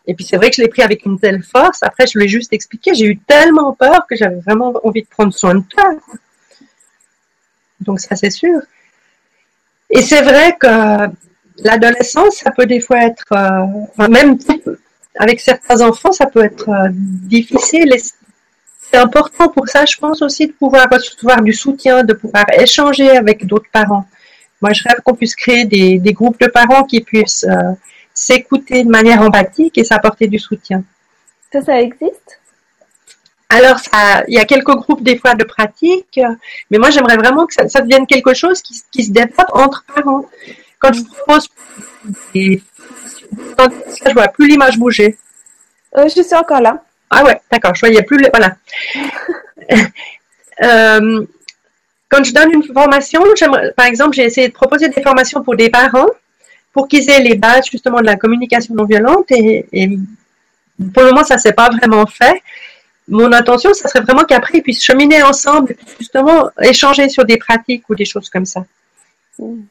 Et 0.05 0.13
puis 0.13 0.23
c'est 0.23 0.37
vrai 0.37 0.49
que 0.49 0.55
je 0.55 0.61
l'ai 0.61 0.69
pris 0.69 0.81
avec 0.81 1.05
une 1.05 1.19
telle 1.19 1.43
force. 1.43 1.83
Après, 1.83 2.07
je 2.07 2.17
lui 2.17 2.25
ai 2.25 2.27
juste 2.29 2.53
expliqué. 2.53 2.93
J'ai 2.95 3.05
eu 3.05 3.17
tellement 3.17 3.73
peur 3.73 4.07
que 4.09 4.15
j'avais 4.15 4.39
vraiment 4.39 4.73
envie 4.83 5.01
de 5.01 5.07
prendre 5.07 5.33
soin 5.33 5.55
de 5.55 5.63
toi. 5.69 5.95
Donc 7.81 7.99
ça, 7.99 8.15
c'est 8.15 8.29
sûr. 8.29 8.59
Et 9.89 10.01
c'est 10.01 10.21
vrai 10.21 10.55
que 10.59 11.09
l'adolescence, 11.63 12.37
ça 12.37 12.51
peut 12.51 12.65
des 12.65 12.79
fois 12.79 13.03
être, 13.03 13.25
euh, 13.31 14.07
même 14.07 14.37
avec 15.15 15.39
certains 15.41 15.81
enfants, 15.81 16.11
ça 16.11 16.25
peut 16.27 16.43
être 16.43 16.69
euh, 16.69 16.89
difficile. 16.91 17.93
C'est 18.91 18.97
important 18.97 19.49
pour 19.49 19.67
ça, 19.67 19.85
je 19.85 19.97
pense 19.97 20.21
aussi, 20.21 20.47
de 20.47 20.53
pouvoir 20.53 20.87
recevoir 20.89 21.41
du 21.41 21.53
soutien, 21.53 22.03
de 22.03 22.13
pouvoir 22.13 22.45
échanger 22.57 23.09
avec 23.09 23.45
d'autres 23.45 23.69
parents. 23.71 24.05
Moi, 24.61 24.73
je 24.73 24.83
rêve 24.83 25.01
qu'on 25.03 25.13
puisse 25.13 25.35
créer 25.35 25.65
des, 25.65 26.13
groupes 26.13 26.39
de 26.39 26.47
parents 26.47 26.83
qui 26.83 27.01
puissent 27.01 27.45
euh, 27.47 27.73
s'écouter 28.13 28.83
de 28.83 28.89
manière 28.89 29.21
empathique 29.21 29.77
et 29.77 29.83
s'apporter 29.83 30.27
du 30.27 30.39
soutien. 30.39 30.83
Ça, 31.51 31.61
ça 31.61 31.79
existe? 31.81 32.39
Alors, 33.49 33.79
ça, 33.79 34.23
il 34.27 34.33
y 34.33 34.39
a 34.39 34.45
quelques 34.45 34.75
groupes 34.75 35.03
des 35.03 35.17
fois 35.17 35.35
de 35.35 35.43
pratique, 35.43 36.19
mais 36.69 36.77
moi 36.77 36.89
j'aimerais 36.89 37.15
vraiment 37.15 37.45
que 37.45 37.53
ça, 37.53 37.81
devienne 37.81 38.05
quelque 38.05 38.33
chose 38.33 38.61
qui, 38.61 38.81
qui, 38.91 39.05
se 39.05 39.11
développe 39.11 39.51
entre 39.53 39.85
parents. 39.95 40.25
Quand 40.79 40.91
je 40.91 41.03
propose 41.03 41.47
des 42.33 42.61
je 44.05 44.13
vois 44.13 44.27
plus 44.27 44.47
l'image 44.47 44.77
bouger. 44.77 45.17
Euh, 45.97 46.07
je 46.07 46.21
suis 46.21 46.35
encore 46.35 46.61
là. 46.61 46.83
Ah 47.09 47.23
ouais, 47.23 47.39
d'accord, 47.51 47.73
je 47.75 47.79
voyais 47.79 48.03
plus, 48.03 48.23
voilà. 48.33 48.55
Euh, 50.63 51.23
quand 52.09 52.23
je 52.23 52.33
donne 52.33 52.51
une 52.51 52.63
formation, 52.63 53.21
par 53.75 53.85
exemple, 53.85 54.15
j'ai 54.15 54.23
essayé 54.23 54.47
de 54.47 54.53
proposer 54.53 54.89
des 54.89 55.03
formations 55.03 55.43
pour 55.43 55.55
des 55.55 55.69
parents 55.69 56.07
pour 56.73 56.87
qu'ils 56.87 57.07
aient 57.11 57.21
les 57.21 57.35
bases 57.35 57.65
justement 57.71 57.99
de 57.99 58.05
la 58.07 58.15
communication 58.15 58.73
non 58.73 58.85
violente 58.85 59.25
et, 59.29 59.67
pour 60.93 61.03
le 61.03 61.09
moment, 61.09 61.23
ça 61.23 61.37
s'est 61.37 61.53
pas 61.53 61.69
vraiment 61.69 62.07
fait. 62.07 62.41
Mon 63.07 63.31
intention, 63.31 63.73
ça 63.73 63.87
serait 63.87 64.03
vraiment 64.03 64.23
qu'après, 64.23 64.57
ils 64.57 64.63
puissent 64.63 64.83
cheminer 64.83 65.21
ensemble, 65.21 65.75
justement, 65.99 66.49
échanger 66.61 67.07
sur 67.09 67.23
des 67.23 67.37
pratiques 67.37 67.87
ou 67.89 67.95
des 67.95 68.05
choses 68.05 68.29
comme 68.29 68.45
ça. 68.45 68.65
Mm. 69.39 69.61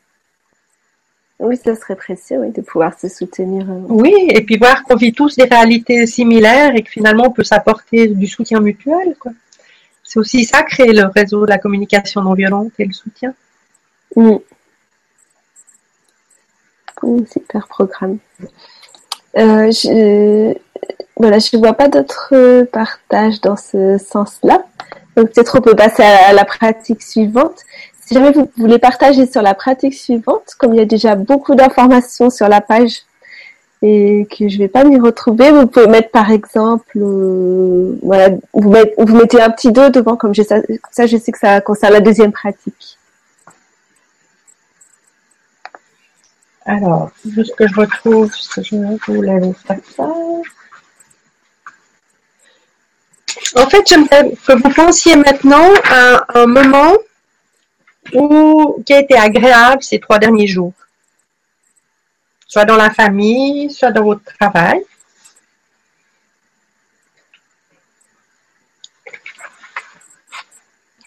Oui, 1.39 1.57
ça 1.63 1.77
serait 1.77 1.97
précieux 1.97 2.39
oui, 2.39 2.51
de 2.51 2.63
pouvoir 2.63 2.99
se 2.99 3.09
soutenir. 3.09 3.71
Euh. 3.71 3.81
Oui, 3.89 4.15
et 4.31 4.43
puis 4.43 4.57
voir 4.57 4.83
qu'on 4.85 4.97
vit 4.97 5.13
tous 5.13 5.37
des 5.37 5.45
réalités 5.45 6.07
similaires 6.07 6.75
et 6.75 6.83
que 6.83 6.91
finalement 6.91 7.25
on 7.27 7.31
peut 7.31 7.45
s'apporter 7.45 8.09
du 8.09 8.27
soutien 8.27 8.61
mutuel. 8.61 9.15
C'est 10.03 10.19
aussi 10.19 10.45
ça, 10.45 10.63
créer 10.63 10.93
le 10.93 11.07
réseau 11.15 11.45
de 11.45 11.51
la 11.51 11.59
communication 11.59 12.23
non 12.23 12.35
violente 12.35 12.73
et 12.79 12.87
le 12.87 12.93
soutien. 12.93 13.35
Oui. 14.15 14.39
super 17.31 17.67
programme. 17.69 18.19
Euh, 19.37 19.71
je, 19.71 20.55
voilà, 21.17 21.39
je 21.39 21.55
ne 21.55 21.59
vois 21.61 21.75
pas 21.75 21.89
d'autres 21.89 22.65
partages 22.73 23.41
dans 23.43 23.57
ce 23.57 23.99
sens-là. 23.99 24.65
Donc 25.17 25.33
peut-être 25.33 25.59
on 25.59 25.63
peut 25.63 25.75
passer 25.75 26.03
à 26.03 26.33
la 26.33 26.45
pratique 26.45 27.03
suivante. 27.03 27.63
Si 28.07 28.15
jamais 28.15 28.31
vous 28.31 28.49
voulez 28.57 28.79
partager 28.79 29.27
sur 29.27 29.43
la 29.43 29.53
pratique 29.55 29.95
suivante, 29.95 30.55
comme 30.59 30.75
il 30.75 30.79
y 30.79 30.81
a 30.81 30.85
déjà 30.85 31.17
beaucoup 31.17 31.57
d'informations 31.57 32.31
sur 32.31 32.49
la 32.49 32.61
page 32.61 33.03
et 33.83 34.29
que 34.31 34.49
je 34.49 34.55
ne 34.55 34.59
vais 34.59 34.69
pas 34.69 34.85
m'y 34.85 34.97
retrouver, 34.97 35.51
vous 35.51 35.67
pouvez 35.67 35.89
mettre 35.89 36.11
par 36.13 36.31
exemple, 36.31 36.97
euh, 36.97 37.99
voilà, 38.03 38.29
vous, 38.53 38.71
mettez 39.17 39.43
un 39.43 39.51
petit 39.51 39.73
2 39.73 39.91
devant, 39.91 40.17
comme 40.17 40.33
ça, 40.35 41.07
je 41.07 41.17
sais 41.17 41.33
que 41.33 41.39
ça 41.39 41.61
concerne 41.61 41.95
la 41.95 42.01
deuxième 42.01 42.31
pratique. 42.31 42.97
Alors, 46.65 47.11
juste 47.29 47.57
que 47.57 47.67
je 47.67 47.75
retrouve 47.75 48.33
ce 48.33 48.61
que 48.61 48.63
je 48.63 48.77
voulais 49.13 49.41
vous 49.41 49.53
faire 49.53 49.81
ça. 49.97 50.09
En 53.57 53.69
fait, 53.69 53.83
j'aimerais 53.89 54.31
que 54.47 54.53
vous 54.53 54.71
pensiez 54.71 55.17
maintenant 55.17 55.69
à 55.91 56.39
un 56.39 56.47
moment 56.47 56.93
ou 58.15 58.83
qui 58.85 58.93
a 58.93 59.01
été 59.01 59.17
agréable 59.17 59.83
ces 59.83 59.99
trois 60.01 60.19
derniers 60.19 60.47
jours 60.47 60.73
Soit 62.49 62.65
dans 62.65 62.77
la 62.77 62.91
famille, 62.91 63.71
soit 63.71 63.91
dans 63.91 64.05
votre 64.05 64.25
travail. 64.39 64.83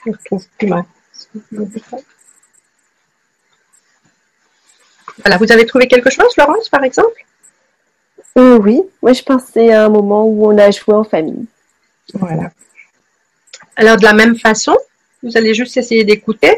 Je 0.06 0.12
retrouve 0.12 0.45
plus 0.58 0.68
mal. 0.68 0.84
Voilà, 5.24 5.38
vous 5.38 5.52
avez 5.52 5.66
trouvé 5.66 5.88
quelque 5.88 6.10
chose, 6.10 6.34
Florence, 6.34 6.70
par 6.70 6.84
exemple? 6.84 7.26
Euh, 8.38 8.58
Oui, 8.60 8.82
moi 9.02 9.14
je 9.14 9.24
pensais 9.24 9.74
à 9.74 9.86
un 9.86 9.89
moment 9.89 10.26
où 10.26 10.45
on 10.45 10.58
a 10.58 10.72
joué 10.72 10.93
en 10.93 11.04
famille. 11.04 11.47
Voilà. 12.14 12.52
Alors 13.76 13.97
de 13.97 14.04
la 14.04 14.14
même 14.14 14.38
façon, 14.38 14.78
vous 15.24 15.38
allez 15.38 15.53
juste 15.53 15.78
essayer 15.78 16.03
d'écouter. 16.03 16.57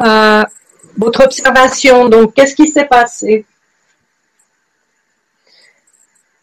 Euh, 0.00 0.42
votre 0.96 1.24
observation, 1.24 2.08
donc, 2.08 2.34
qu'est-ce 2.34 2.54
qui 2.54 2.68
s'est 2.68 2.86
passé? 2.86 3.44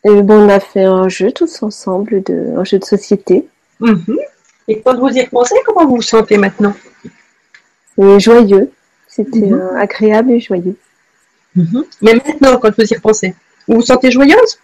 Euh, 0.05 0.21
bon, 0.21 0.45
On 0.45 0.49
a 0.49 0.59
fait 0.59 0.84
un 0.84 1.09
jeu 1.09 1.31
tous 1.31 1.63
ensemble, 1.63 2.23
de, 2.23 2.57
un 2.57 2.63
jeu 2.63 2.79
de 2.79 2.86
société. 2.86 3.47
Mhm. 3.79 4.17
Et 4.67 4.81
quand 4.81 4.97
vous 4.97 5.09
y 5.09 5.21
repensez, 5.21 5.55
comment 5.65 5.86
vous 5.86 5.97
vous 5.97 6.01
sentez 6.01 6.38
maintenant? 6.38 6.75
Joyeux. 7.97 8.71
C'était 9.07 9.39
mhm. 9.39 9.77
agréable 9.77 10.31
et 10.31 10.39
joyeux. 10.39 10.75
Mhm. 11.55 11.86
Mais 12.01 12.13
maintenant, 12.15 12.57
quand 12.57 12.73
vous 12.75 12.86
y 12.86 12.95
repensez, 12.95 13.36
vous 13.67 13.75
vous 13.75 13.81
sentez 13.81 14.11
joyeuse? 14.11 14.59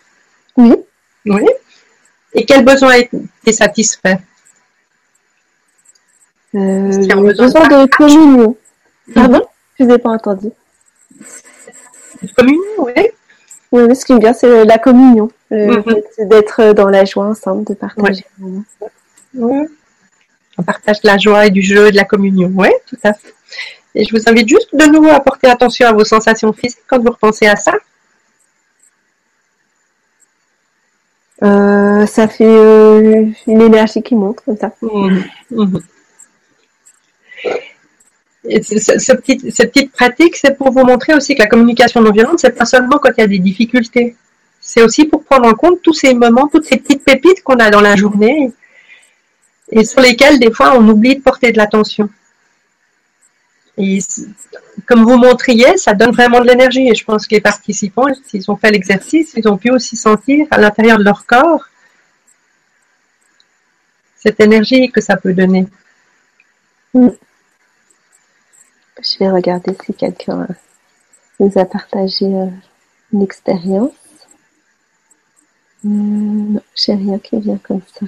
Oui. 0.57 0.75
Oui. 1.25 1.45
Et 2.33 2.45
quel 2.45 2.63
besoin 2.63 2.93
est 2.93 3.51
satisfait? 3.51 4.19
Euh, 6.55 6.91
le 6.91 7.33
besoin 7.33 7.67
de 7.67 7.85
communion. 7.87 8.55
Pardon? 9.13 9.41
Je 9.79 9.85
ne 9.85 9.95
ai 9.95 9.97
pas 9.97 10.09
entendu. 10.09 10.49
Communion, 12.35 12.61
oui. 12.79 13.07
Oui, 13.71 13.95
ce 13.95 14.03
qui 14.03 14.13
est 14.13 14.19
bien, 14.19 14.33
c'est 14.33 14.65
la 14.65 14.77
communion. 14.77 15.29
Mhm. 15.51 15.83
C'est 16.15 16.27
d'être 16.27 16.73
dans 16.73 16.89
la 16.89 17.05
joie 17.05 17.25
ensemble, 17.25 17.65
de 17.65 17.73
partager. 17.73 18.25
On 19.37 20.63
partage 20.65 21.01
de 21.01 21.07
la 21.07 21.17
joie 21.17 21.45
et 21.45 21.51
du 21.51 21.61
jeu 21.61 21.87
et 21.87 21.91
de 21.91 21.95
la 21.95 22.03
communion, 22.03 22.51
oui, 22.55 22.69
tout 22.87 22.97
à 23.03 23.13
fait. 23.13 23.33
Et 23.95 24.05
je 24.05 24.15
vous 24.15 24.23
invite 24.27 24.47
juste 24.47 24.75
de 24.75 24.85
nouveau 24.85 25.09
à 25.09 25.19
porter 25.19 25.47
attention 25.47 25.87
à 25.87 25.93
vos 25.93 26.03
sensations 26.03 26.51
physiques 26.53 26.83
quand 26.87 26.99
vous 26.99 27.11
repensez 27.11 27.47
à 27.47 27.55
ça. 27.55 27.73
Euh, 31.41 32.05
ça 32.05 32.27
fait 32.27 32.45
euh, 32.45 33.25
une 33.47 33.61
énergie 33.61 34.03
qui 34.03 34.15
monte 34.15 34.41
comme 34.41 34.57
ça. 34.57 34.71
Mmh, 34.81 35.21
mmh. 35.51 35.77
Cette 38.43 39.21
petite 39.21 39.91
pratique, 39.91 40.35
c'est 40.35 40.57
pour 40.57 40.71
vous 40.71 40.85
montrer 40.85 41.13
aussi 41.13 41.35
que 41.35 41.41
la 41.41 41.47
communication 41.47 42.01
non 42.01 42.11
violente, 42.11 42.39
c'est 42.39 42.57
pas 42.57 42.65
seulement 42.65 42.97
quand 42.97 43.09
il 43.17 43.21
y 43.21 43.23
a 43.23 43.27
des 43.27 43.39
difficultés. 43.39 44.15
C'est 44.61 44.81
aussi 44.81 45.05
pour 45.05 45.23
prendre 45.23 45.47
en 45.47 45.53
compte 45.53 45.81
tous 45.81 45.93
ces 45.93 46.13
moments, 46.13 46.47
toutes 46.47 46.65
ces 46.65 46.77
petites 46.77 47.03
pépites 47.03 47.43
qu'on 47.43 47.55
a 47.55 47.69
dans 47.69 47.81
la 47.81 47.95
journée 47.95 48.51
et 49.71 49.85
sur 49.85 50.01
lesquelles 50.01 50.39
des 50.39 50.51
fois 50.51 50.77
on 50.77 50.87
oublie 50.87 51.15
de 51.15 51.21
porter 51.21 51.51
de 51.51 51.57
l'attention. 51.57 52.09
Et 53.77 53.99
comme 54.85 55.03
vous 55.03 55.17
montriez, 55.17 55.77
ça 55.77 55.93
donne 55.93 56.11
vraiment 56.11 56.41
de 56.41 56.47
l'énergie. 56.47 56.89
Et 56.89 56.95
je 56.95 57.05
pense 57.05 57.27
que 57.27 57.35
les 57.35 57.41
participants, 57.41 58.07
s'ils 58.25 58.49
ont 58.51 58.57
fait 58.57 58.71
l'exercice, 58.71 59.33
ils 59.37 59.47
ont 59.47 59.57
pu 59.57 59.71
aussi 59.71 59.95
sentir 59.95 60.47
à 60.51 60.57
l'intérieur 60.57 60.97
de 60.97 61.03
leur 61.03 61.25
corps 61.25 61.65
cette 64.17 64.41
énergie 64.41 64.91
que 64.91 64.99
ça 64.99 65.15
peut 65.15 65.33
donner. 65.33 65.65
Mm. 66.93 67.09
Je 69.01 69.17
vais 69.19 69.29
regarder 69.29 69.75
si 69.85 69.93
quelqu'un 69.93 70.47
nous 71.39 71.51
a 71.55 71.65
partagé 71.65 72.25
euh, 72.25 72.47
une 73.13 73.21
expérience. 73.21 73.91
Hmm, 75.83 76.53
non, 76.53 76.61
j'ai 76.75 76.93
rien 76.93 77.17
qui 77.19 77.39
vient 77.39 77.59
comme 77.63 77.81
ça. 77.93 78.05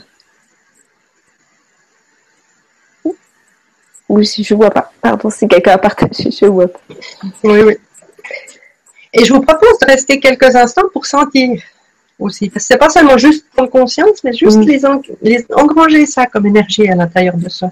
Oui, 4.09 4.25
je 4.25 4.53
vois 4.53 4.71
pas. 4.71 4.91
Pardon, 5.01 5.29
si 5.29 5.47
quelqu'un 5.47 5.71
a 5.73 5.77
partagé, 5.77 6.29
je 6.31 6.45
vois 6.45 6.67
pas. 6.67 6.79
Oui, 7.43 7.61
oui. 7.61 7.77
Et 9.13 9.23
je 9.23 9.33
vous 9.33 9.41
propose 9.41 9.79
de 9.79 9.85
rester 9.85 10.19
quelques 10.19 10.55
instants 10.55 10.89
pour 10.91 11.05
sentir 11.05 11.61
aussi. 12.19 12.51
C'est 12.57 12.77
pas 12.77 12.89
seulement 12.89 13.17
juste 13.17 13.45
prendre 13.49 13.69
conscience, 13.69 14.23
mais 14.25 14.33
juste 14.33 14.59
les, 14.59 14.81
les 15.21 15.45
engranger 15.55 16.05
ça 16.05 16.25
comme 16.25 16.45
énergie 16.45 16.89
à 16.89 16.95
l'intérieur 16.95 17.37
de 17.37 17.47
soi. 17.47 17.71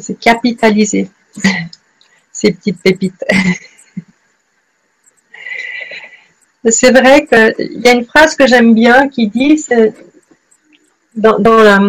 C'est 0.00 0.18
capitaliser 0.18 1.08
ces 2.32 2.52
petites 2.52 2.80
pépites. 2.82 3.24
c'est 6.70 6.90
vrai 6.90 7.26
qu'il 7.26 7.80
y 7.84 7.88
a 7.88 7.92
une 7.92 8.04
phrase 8.04 8.34
que 8.34 8.46
j'aime 8.46 8.74
bien 8.74 9.08
qui 9.08 9.28
dit, 9.28 9.64
dans, 11.14 11.38
la, 11.38 11.80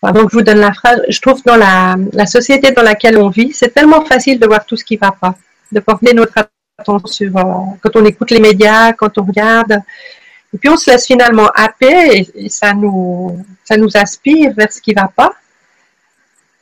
pardon 0.00 0.28
je 0.28 0.36
vous 0.36 0.42
donne 0.42 0.58
la 0.58 0.72
phrase, 0.72 1.00
je 1.08 1.20
trouve 1.20 1.42
dans 1.44 1.56
la, 1.56 2.26
société 2.26 2.72
dans 2.72 2.82
laquelle 2.82 3.16
on 3.18 3.28
vit, 3.28 3.52
c'est 3.52 3.70
tellement 3.72 4.04
facile 4.04 4.38
de 4.38 4.46
voir 4.46 4.64
tout 4.64 4.76
ce 4.76 4.84
qui 4.84 4.94
ne 4.94 5.00
va 5.00 5.12
pas, 5.12 5.34
de 5.70 5.80
porter 5.80 6.14
notre 6.14 6.38
attention 6.78 7.26
euh, 7.26 7.76
quand 7.80 7.96
on 7.96 8.04
écoute 8.04 8.30
les 8.30 8.40
médias, 8.40 8.92
quand 8.92 9.16
on 9.18 9.24
regarde, 9.24 9.80
et 10.54 10.58
puis 10.58 10.68
on 10.68 10.76
se 10.76 10.90
laisse 10.90 11.06
finalement 11.06 11.48
happer 11.54 12.28
et, 12.34 12.48
ça, 12.50 12.74
nous, 12.74 13.42
ça 13.64 13.76
nous 13.76 13.88
aspire 13.94 14.52
vers 14.52 14.70
ce 14.70 14.80
qui 14.80 14.94
ne 14.94 15.00
va 15.00 15.08
pas. 15.08 15.32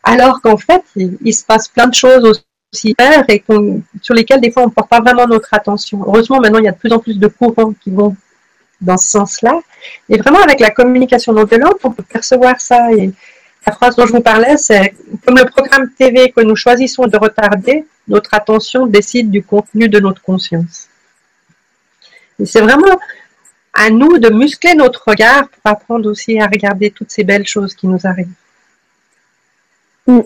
Alors 0.03 0.41
qu'en 0.41 0.57
fait, 0.57 0.83
il, 0.97 1.35
se 1.35 1.45
passe 1.45 1.69
plein 1.69 1.87
de 1.87 1.95
choses 1.95 2.25
aussi 2.73 2.95
et 3.29 3.45
sur 4.01 4.15
lesquelles 4.15 4.41
des 4.41 4.51
fois 4.51 4.63
on 4.63 4.67
ne 4.67 4.73
porte 4.73 4.89
pas 4.89 5.01
vraiment 5.01 5.27
notre 5.27 5.53
attention. 5.53 6.03
Heureusement, 6.07 6.41
maintenant 6.41 6.59
il 6.59 6.65
y 6.65 6.69
a 6.69 6.73
de 6.73 6.79
plus 6.79 6.93
en 6.93 6.99
plus 6.99 7.19
de 7.19 7.27
courants 7.27 7.73
qui 7.73 7.91
vont 7.91 8.17
dans 8.81 8.97
ce 8.97 9.11
sens-là. 9.11 9.61
Et 10.09 10.19
vraiment 10.19 10.41
avec 10.41 10.61
la 10.61 10.71
communication 10.71 11.33
non 11.33 11.45
violente, 11.45 11.79
on 11.85 11.91
peut 11.91 12.03
percevoir 12.03 12.61
ça. 12.61 12.93
Et 12.93 13.11
la 13.67 13.73
phrase 13.73 13.97
dont 13.97 14.07
je 14.07 14.13
vous 14.13 14.21
parlais, 14.21 14.57
c'est 14.57 14.95
comme 15.25 15.37
le 15.37 15.45
programme 15.45 15.91
TV 15.99 16.31
que 16.31 16.41
nous 16.43 16.57
choisissons 16.57 17.07
de 17.07 17.17
retarder, 17.17 17.85
notre 18.09 18.35
attention 18.35 18.87
décide 18.87 19.31
du 19.31 19.43
contenu 19.43 19.89
de 19.89 20.01
notre 20.01 20.23
conscience. 20.23 20.89
Et 22.39 22.47
c'est 22.47 22.61
vraiment 22.61 22.99
à 23.73 23.91
nous 23.91 24.19
de 24.19 24.31
muscler 24.31 24.75
notre 24.75 25.05
regard 25.07 25.49
pour 25.49 25.61
apprendre 25.65 26.11
aussi 26.11 26.41
à 26.41 26.47
regarder 26.47 26.91
toutes 26.91 27.11
ces 27.11 27.25
belles 27.25 27.47
choses 27.47 27.75
qui 27.75 27.87
nous 27.87 28.01
arrivent. 28.05 28.29
Mm. 30.07 30.21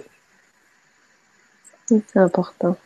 C'est 1.86 2.18
important. 2.18 2.76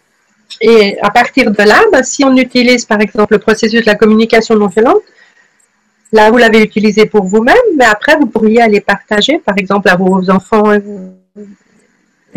Et 0.60 0.98
à 1.00 1.10
partir 1.10 1.50
de 1.50 1.62
là, 1.62 1.82
bah, 1.92 2.02
si 2.02 2.24
on 2.24 2.36
utilise 2.36 2.84
par 2.84 3.00
exemple 3.00 3.34
le 3.34 3.38
processus 3.38 3.80
de 3.80 3.86
la 3.86 3.94
communication 3.94 4.56
non 4.56 4.66
violente, 4.66 5.02
là 6.12 6.30
vous 6.30 6.38
l'avez 6.38 6.62
utilisé 6.62 7.06
pour 7.06 7.24
vous-même, 7.24 7.56
mais 7.76 7.84
après 7.84 8.16
vous 8.16 8.26
pourriez 8.26 8.60
aller 8.60 8.80
partager 8.80 9.38
par 9.38 9.56
exemple 9.56 9.88
à 9.88 9.96
vos 9.96 10.30
enfants 10.30 10.72
et, 10.72 10.82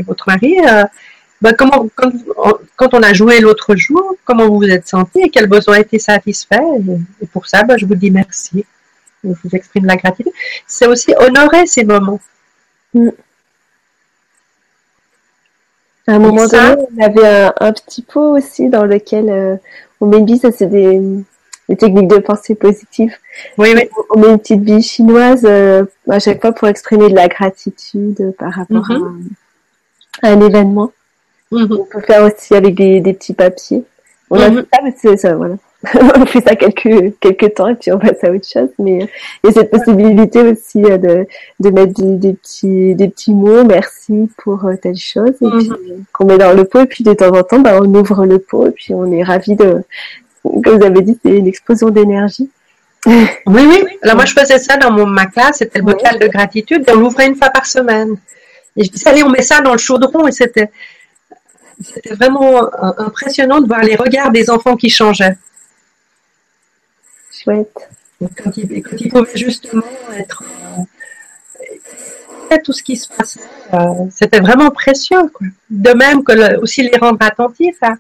votre 0.04 0.26
mari, 0.28 0.58
euh, 0.68 0.84
bah, 1.42 1.54
comment, 1.54 1.88
quand, 1.96 2.94
on 2.94 3.04
a 3.04 3.14
joué 3.14 3.40
l'autre 3.40 3.76
jour, 3.76 4.16
comment 4.26 4.48
vous 4.48 4.58
vous 4.58 4.70
êtes 4.70 4.88
senti 4.88 5.22
et 5.22 5.30
quel 5.30 5.48
besoin 5.48 5.76
a 5.76 5.80
été 5.80 6.00
satisfait. 6.00 6.62
Et, 7.22 7.28
pour 7.28 7.48
ça, 7.48 7.64
bah, 7.64 7.78
je 7.78 7.86
vous 7.86 7.96
dis 7.96 8.10
merci. 8.10 8.66
Je 9.24 9.30
vous 9.30 9.50
exprime 9.54 9.86
la 9.86 9.96
gratitude. 9.96 10.34
C'est 10.66 10.88
aussi 10.88 11.14
honorer 11.20 11.68
ces 11.68 11.84
moments. 11.84 12.20
Mm. 12.94 13.10
À 16.08 16.16
un 16.16 16.20
moment 16.20 16.48
donné, 16.48 16.76
on 16.98 17.02
avait 17.04 17.52
un, 17.60 17.74
petit 17.74 18.02
pot 18.02 18.36
aussi 18.38 18.70
dans 18.70 18.86
lequel 18.86 19.30
euh, 19.30 19.56
on 20.00 20.08
met 20.08 20.18
une 20.18 20.26
bille, 20.26 20.40
ça 20.40 20.52
c'est 20.52 20.68
des, 20.68 21.02
techniques 21.78 22.08
de 22.08 22.18
pensée 22.18 22.56
positive. 22.56 23.14
Oui, 23.58 23.70
oui. 23.76 23.88
On 24.10 24.20
met 24.20 24.30
une 24.30 24.40
petite 24.40 24.62
bille 24.62 24.82
chinoise 24.82 25.46
euh, 25.46 25.86
à 26.10 26.20
chaque 26.20 26.42
fois 26.42 26.52
pour 26.52 26.68
exprimer 26.68 27.10
de 27.10 27.16
la 27.16 27.28
gratitude 27.28 28.34
par 28.38 28.52
rapport 28.52 28.90
mhm. 28.90 29.30
à, 30.24 30.30
un 30.30 30.42
événement. 30.42 30.92
Mhm. 31.52 31.78
On 31.80 31.86
peut 31.86 32.02
faire 32.02 32.24
aussi 32.24 32.56
avec 32.56 32.76
des, 32.76 33.02
petits 33.14 33.34
papiers. 33.34 33.84
On 34.30 34.40
a 34.40 34.50
mhm. 34.50 34.66
ça, 34.74 34.80
mais 34.84 34.94
c'est 34.98 35.18
ça, 35.18 35.36
voilà. 35.36 35.56
On 35.96 36.26
fait 36.26 36.42
ça 36.42 36.56
quelques, 36.56 37.18
quelques 37.20 37.56
temps 37.56 37.70
et 37.70 37.76
puis 37.76 37.92
on 37.92 37.98
passe 37.98 38.24
à 38.24 38.32
autre 38.32 38.48
chose. 38.48 38.70
Mais 38.78 39.10
il 39.44 39.48
y 39.48 39.50
a 39.50 39.52
cette 39.52 39.72
possibilité 39.72 40.42
aussi 40.42 40.84
euh, 40.84 40.98
de, 40.98 41.28
de 41.60 41.70
mettre 41.70 41.94
des, 42.02 42.34
petits, 42.34 42.94
des 42.96 43.08
petits 43.08 43.34
mots, 43.34 43.64
merci 43.64 44.30
pour 44.38 44.66
euh, 44.66 44.76
telle 44.76 44.98
chose, 44.98 45.32
et 45.42 45.50
puis 45.50 45.70
mhm. 45.70 46.04
qu'on 46.14 46.26
met 46.26 46.38
dans 46.38 46.54
le 46.54 46.66
pot. 46.66 46.82
Et 46.82 46.86
puis 46.86 47.04
de 47.04 47.14
temps 47.14 47.36
en 47.36 47.44
temps, 47.44 47.60
bah, 47.60 47.80
on 47.82 47.96
ouvre 47.96 48.26
le 48.26 48.38
pot 48.40 48.68
et 48.68 48.72
puis 48.72 48.94
on 48.94 49.12
est 49.12 49.24
ravi 49.24 49.56
de, 49.56 49.84
comme 50.44 50.78
vous 50.78 50.86
avez 50.86 51.02
dit, 51.02 51.18
c'est 51.24 51.38
une 51.38 51.48
explosion 51.48 51.90
d'énergie. 51.90 52.50
Oui, 53.08 53.64
oui. 53.68 53.84
Alors 54.04 54.16
moi, 54.16 54.26
je 54.26 54.34
faisais 54.34 54.60
ça 54.60 54.78
dans 54.78 54.92
mon, 54.92 55.08
ma 55.08 55.26
classe, 55.26 55.58
c'était 55.58 55.80
le 55.80 55.86
bocal 55.86 56.20
de 56.20 56.28
gratitude, 56.28 56.84
et 56.88 56.92
on 56.92 57.00
l'ouvrait 57.00 57.26
une 57.26 57.36
fois 57.36 57.50
par 57.50 57.66
semaine. 57.66 58.16
Et 58.78 58.84
je 58.84 58.92
disais, 58.92 59.10
allez, 59.10 59.24
on 59.24 59.30
met 59.30 59.42
ça 59.42 59.62
dans 59.62 59.72
le 59.72 59.80
chaudron, 59.80 60.28
et 60.28 60.32
c'était, 60.32 60.70
c'était 61.84 62.14
vraiment 62.14 62.64
euh, 62.64 62.92
impressionnant 63.00 63.60
de 63.60 63.66
voir 63.66 63.82
les 63.82 63.96
regards 63.96 64.30
des 64.30 64.52
enfants 64.52 64.76
qui 64.78 64.92
changeaient 64.92 65.36
Quand 67.46 68.56
il, 68.58 68.84
pouvait 69.10 69.36
justement 69.36 69.84
être 70.16 70.44
euh, 72.52 72.58
tout 72.64 72.74
ce 72.74 72.84
qui 72.84 72.96
se 72.96 73.08
passait, 73.08 73.40
euh, 73.74 73.78
c'était 74.12 74.40
vraiment 74.40 74.70
précieux. 74.70 75.32
De 75.70 75.92
même 75.92 76.24
que 76.24 76.60
aussi 76.60 76.84
les 76.84 76.98
rendre 76.98 77.18
attentifs 77.22 77.82
à 77.82 77.94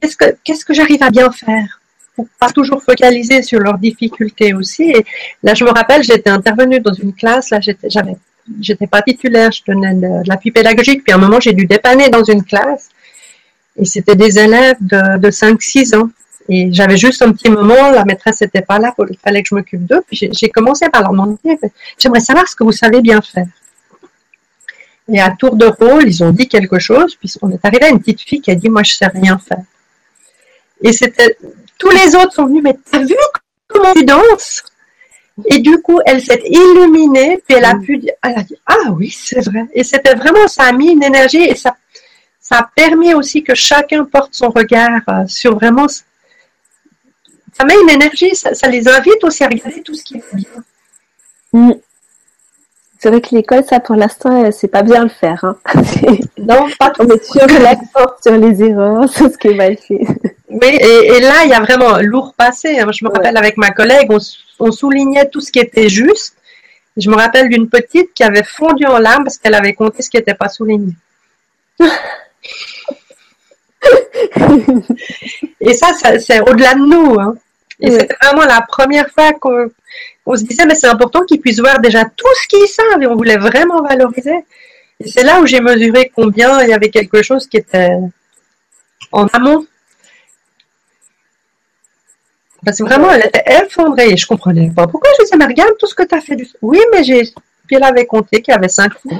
qu'est-ce 0.00 0.16
que, 0.16 0.36
qu'est-ce 0.44 0.64
que 0.64 0.74
j'arrive 0.74 1.02
à 1.02 1.10
bien 1.10 1.30
faire 1.30 1.80
pour 2.14 2.26
pas 2.38 2.50
toujours 2.50 2.82
focaliser 2.82 3.42
sur 3.42 3.60
leurs 3.60 3.78
difficultés 3.78 4.54
aussi. 4.54 4.84
Et 4.90 5.04
là, 5.42 5.54
je 5.54 5.64
me 5.64 5.70
rappelle, 5.70 6.02
j'étais 6.02 6.30
intervenue 6.30 6.80
dans 6.80 6.92
une 6.92 7.14
classe, 7.14 7.50
là, 7.50 7.60
j'étais, 7.60 7.88
j'avais, 7.88 8.16
j'étais 8.60 8.86
pas 8.86 9.02
titulaire, 9.02 9.50
je 9.50 9.62
donnais 9.66 9.94
de, 9.94 10.28
l'appui 10.28 10.50
pédagogique, 10.50 11.04
puis 11.04 11.12
à 11.12 11.16
un 11.16 11.18
moment, 11.18 11.40
j'ai 11.40 11.52
dû 11.52 11.66
dépanner 11.66 12.08
dans 12.10 12.24
une 12.24 12.44
classe, 12.44 12.90
et 13.76 13.84
c'était 13.84 14.16
des 14.16 14.38
élèves 14.38 14.76
de, 14.80 15.18
de 15.18 15.30
5-6 15.30 15.96
ans. 15.96 16.10
Et 16.48 16.72
j'avais 16.72 16.96
juste 16.96 17.22
un 17.22 17.32
petit 17.32 17.50
moment, 17.50 17.90
la 17.90 18.04
maîtresse 18.04 18.40
n'était 18.40 18.62
pas 18.62 18.78
là, 18.78 18.94
il 19.08 19.18
fallait 19.18 19.42
que 19.42 19.48
je 19.48 19.54
m'occupe 19.54 19.86
d'eux. 19.86 20.02
Puis 20.06 20.28
j'ai 20.32 20.48
commencé 20.48 20.88
par 20.88 21.02
leur 21.02 21.12
demander, 21.12 21.36
j'aimerais 21.98 22.20
savoir 22.20 22.48
ce 22.48 22.56
que 22.56 22.64
vous 22.64 22.72
savez 22.72 23.00
bien 23.00 23.20
faire. 23.20 23.46
Et 25.12 25.20
à 25.20 25.30
tour 25.30 25.56
de 25.56 25.66
rôle, 25.66 26.06
ils 26.06 26.22
ont 26.22 26.30
dit 26.30 26.48
quelque 26.48 26.78
chose, 26.78 27.16
puis 27.16 27.32
on 27.42 27.50
est 27.50 27.64
arrivé 27.64 27.84
à 27.84 27.88
une 27.88 27.98
petite 27.98 28.20
fille 28.20 28.40
qui 28.40 28.50
a 28.50 28.54
dit, 28.54 28.68
moi 28.68 28.82
je 28.82 28.94
sais 28.94 29.06
rien 29.06 29.38
faire. 29.38 29.64
Et 30.82 30.92
c'était, 30.92 31.36
tous 31.78 31.90
les 31.90 32.14
autres 32.14 32.32
sont 32.32 32.46
venus, 32.46 32.62
mais 32.62 32.76
t'as 32.90 33.00
vu 33.00 33.14
comment 33.68 33.92
tu 33.92 34.04
danses? 34.04 34.62
Et 35.46 35.58
du 35.60 35.80
coup, 35.80 35.98
elle 36.04 36.20
s'est 36.20 36.42
illuminée, 36.44 37.42
puis 37.46 37.56
elle 37.56 37.64
a 37.64 37.74
pu, 37.74 38.02
elle 38.22 38.38
a 38.38 38.42
dit, 38.42 38.56
ah 38.66 38.90
oui, 38.92 39.10
c'est 39.10 39.40
vrai. 39.40 39.66
Et 39.72 39.82
c'était 39.82 40.14
vraiment, 40.14 40.46
ça 40.46 40.64
a 40.64 40.72
mis 40.72 40.92
une 40.92 41.02
énergie 41.02 41.42
et 41.42 41.54
ça, 41.54 41.76
ça 42.40 42.58
a 42.58 42.70
permis 42.74 43.14
aussi 43.14 43.42
que 43.42 43.54
chacun 43.54 44.04
porte 44.04 44.34
son 44.34 44.50
regard 44.50 45.00
euh, 45.08 45.26
sur 45.26 45.54
vraiment 45.54 45.86
ça 47.52 47.64
met 47.64 47.74
une 47.80 47.90
énergie, 47.90 48.34
ça, 48.34 48.68
les 48.68 48.88
invite 48.88 49.22
aussi 49.24 49.44
à 49.44 49.48
regarder 49.48 49.82
tout 49.82 49.94
ce 49.94 50.02
qui 50.02 50.16
est 50.16 50.34
bien. 50.34 50.48
Mm. 51.52 51.72
C'est 52.98 53.10
vrai 53.10 53.20
que 53.20 53.34
l'école, 53.34 53.64
ça 53.64 53.80
pour 53.80 53.96
l'instant, 53.96 54.48
c'est 54.52 54.68
pas 54.68 54.84
bien 54.84 55.02
le 55.02 55.08
faire. 55.08 55.44
Hein. 55.44 55.56
non, 56.38 56.68
pas. 56.78 56.92
On 57.00 57.04
met 57.04 57.20
sur 57.20 57.46
l'accent 57.48 58.14
sur 58.22 58.36
les 58.36 58.62
erreurs, 58.62 59.08
sur 59.12 59.28
ce 59.28 59.36
qui 59.36 59.48
est 59.48 59.54
mal 59.54 59.76
fait. 59.76 60.06
Oui, 60.48 60.68
et, 60.68 61.20
là, 61.20 61.42
il 61.44 61.50
y 61.50 61.52
a 61.52 61.60
vraiment 61.60 61.98
lourd 61.98 62.32
passé. 62.36 62.78
Hein. 62.78 62.92
Je 62.92 63.04
me 63.04 63.10
rappelle 63.10 63.36
avec 63.36 63.56
ma 63.56 63.70
collègue, 63.70 64.08
on, 64.60 64.70
soulignait 64.70 65.28
tout 65.28 65.40
ce 65.40 65.50
qui 65.50 65.58
était 65.58 65.88
juste. 65.88 66.36
Je 66.96 67.10
me 67.10 67.16
rappelle 67.16 67.48
d'une 67.48 67.68
petite 67.68 68.14
qui 68.14 68.22
avait 68.22 68.44
fondu 68.44 68.86
en 68.86 68.98
larmes 68.98 69.24
parce 69.24 69.38
qu'elle 69.38 69.54
avait 69.54 69.72
compté 69.72 70.02
ce 70.02 70.10
qui 70.10 70.18
n'était 70.18 70.34
pas 70.34 70.48
souligné. 70.48 70.92
et 75.60 75.74
ça, 75.74 75.88
c'est 76.18 76.40
au-delà 76.40 76.74
de 76.74 76.80
nous. 76.80 77.18
Hein. 77.20 77.34
Et 77.80 77.90
c'était 77.90 78.14
vraiment 78.22 78.44
la 78.44 78.60
première 78.62 79.08
fois 79.10 79.32
qu'on 79.32 80.36
se 80.36 80.44
disait, 80.44 80.66
mais 80.66 80.74
c'est 80.74 80.86
important 80.86 81.24
qu'ils 81.24 81.40
puissent 81.40 81.60
voir 81.60 81.80
déjà 81.80 82.04
tout 82.04 82.34
ce 82.42 82.46
qu'ils 82.48 82.68
savent 82.68 83.02
et 83.02 83.06
on 83.06 83.16
voulait 83.16 83.38
vraiment 83.38 83.82
valoriser. 83.82 84.44
Et 85.00 85.08
c'est 85.08 85.24
là 85.24 85.40
où 85.40 85.46
j'ai 85.46 85.60
mesuré 85.60 86.12
combien 86.14 86.62
il 86.62 86.68
y 86.70 86.72
avait 86.72 86.90
quelque 86.90 87.22
chose 87.22 87.46
qui 87.46 87.56
était 87.56 87.90
en 89.10 89.26
amont. 89.26 89.66
Parce 92.64 92.78
que 92.78 92.84
vraiment, 92.84 93.10
elle 93.10 93.26
était 93.26 93.42
effondrée. 93.64 94.16
Je 94.16 94.26
comprenais 94.26 94.70
pas. 94.70 94.86
Pourquoi 94.86 95.10
je 95.18 95.24
disais, 95.24 95.36
mais 95.36 95.46
regarde 95.46 95.72
tout 95.78 95.86
ce 95.86 95.94
que 95.96 96.04
tu 96.04 96.14
as 96.14 96.20
fait. 96.20 96.36
Du... 96.36 96.46
Oui, 96.60 96.80
mais 96.92 97.02
j'ai. 97.02 97.24
Puis 97.66 97.76
elle 97.76 97.82
avait 97.82 98.06
compté 98.06 98.40
qu'il 98.40 98.54
y 98.54 98.56
avait 98.56 98.68
cinq 98.68 98.92
fois. 99.00 99.18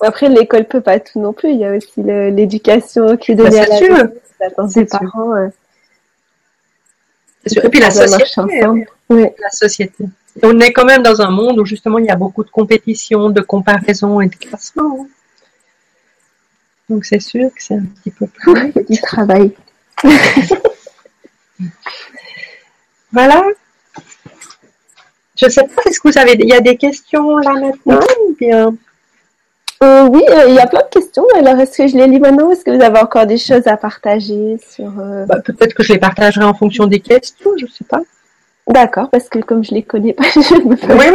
Après, 0.00 0.28
l'école 0.28 0.64
peut 0.66 0.80
pas 0.80 1.00
tout 1.00 1.20
non 1.20 1.32
plus. 1.32 1.50
Il 1.50 1.58
y 1.58 1.64
a 1.64 1.76
aussi 1.76 2.02
l'éducation 2.02 3.16
qui 3.16 3.32
est 3.32 3.34
donnée 3.34 3.50
bah, 3.50 3.64
à 3.64 4.48
la 4.48 4.66
des 4.66 4.84
parents. 4.86 5.34
Euh. 5.34 5.48
Et 7.44 7.68
puis 7.68 7.80
la 7.80 7.90
société. 7.90 8.66
Oui. 9.08 9.26
La 9.40 9.50
société. 9.50 10.04
on 10.42 10.60
est 10.60 10.72
quand 10.72 10.84
même 10.84 11.02
dans 11.02 11.20
un 11.20 11.30
monde 11.30 11.58
où 11.58 11.64
justement 11.64 11.98
il 11.98 12.06
y 12.06 12.10
a 12.10 12.16
beaucoup 12.16 12.44
de 12.44 12.50
compétition, 12.50 13.30
de 13.30 13.40
comparaison 13.40 14.20
et 14.20 14.28
de 14.28 14.36
classement. 14.36 15.06
Donc 16.88 17.04
c'est 17.04 17.20
sûr 17.20 17.48
que 17.54 17.62
c'est 17.62 17.74
un 17.74 17.84
petit 17.84 18.10
peu 18.10 18.26
plus 18.26 18.72
du 18.88 19.00
travail. 19.00 19.52
voilà. 23.12 23.44
Je 25.36 25.46
ne 25.46 25.50
sais 25.50 25.62
pas, 25.62 25.82
est-ce 25.86 25.98
que 25.98 26.08
vous 26.08 26.18
avez, 26.18 26.34
il 26.38 26.48
y 26.48 26.52
a 26.52 26.60
des 26.60 26.76
questions 26.76 27.38
là 27.38 27.52
maintenant 27.54 28.00
ou 28.28 28.34
bien? 28.38 28.74
Euh, 29.82 30.06
oui, 30.08 30.22
euh, 30.30 30.44
il 30.48 30.54
y 30.54 30.60
a 30.60 30.66
plein 30.66 30.80
de 30.80 30.88
questions. 30.88 31.26
Alors, 31.34 31.58
est-ce 31.58 31.78
que 31.78 31.88
je 31.88 31.96
les 31.96 32.06
lis 32.06 32.20
maintenant 32.20 32.50
Est-ce 32.50 32.64
que 32.64 32.70
vous 32.70 32.82
avez 32.82 32.98
encore 33.00 33.26
des 33.26 33.38
choses 33.38 33.66
à 33.66 33.76
partager 33.76 34.58
sur 34.70 34.92
euh, 34.98 35.26
bah, 35.26 35.40
Peut-être 35.44 35.74
que 35.74 35.82
je 35.82 35.92
les 35.92 35.98
partagerai 35.98 36.44
en 36.44 36.54
fonction 36.54 36.86
des 36.86 37.00
questions, 37.00 37.50
je 37.58 37.64
ne 37.64 37.70
sais 37.70 37.84
pas. 37.84 38.02
D'accord, 38.68 39.10
parce 39.10 39.28
que 39.28 39.40
comme 39.40 39.64
je 39.64 39.74
les 39.74 39.82
connais 39.82 40.12
pas, 40.12 40.22
je 40.34 40.54
me 40.62 40.76
peux... 40.76 40.94
Oui, 40.94 41.06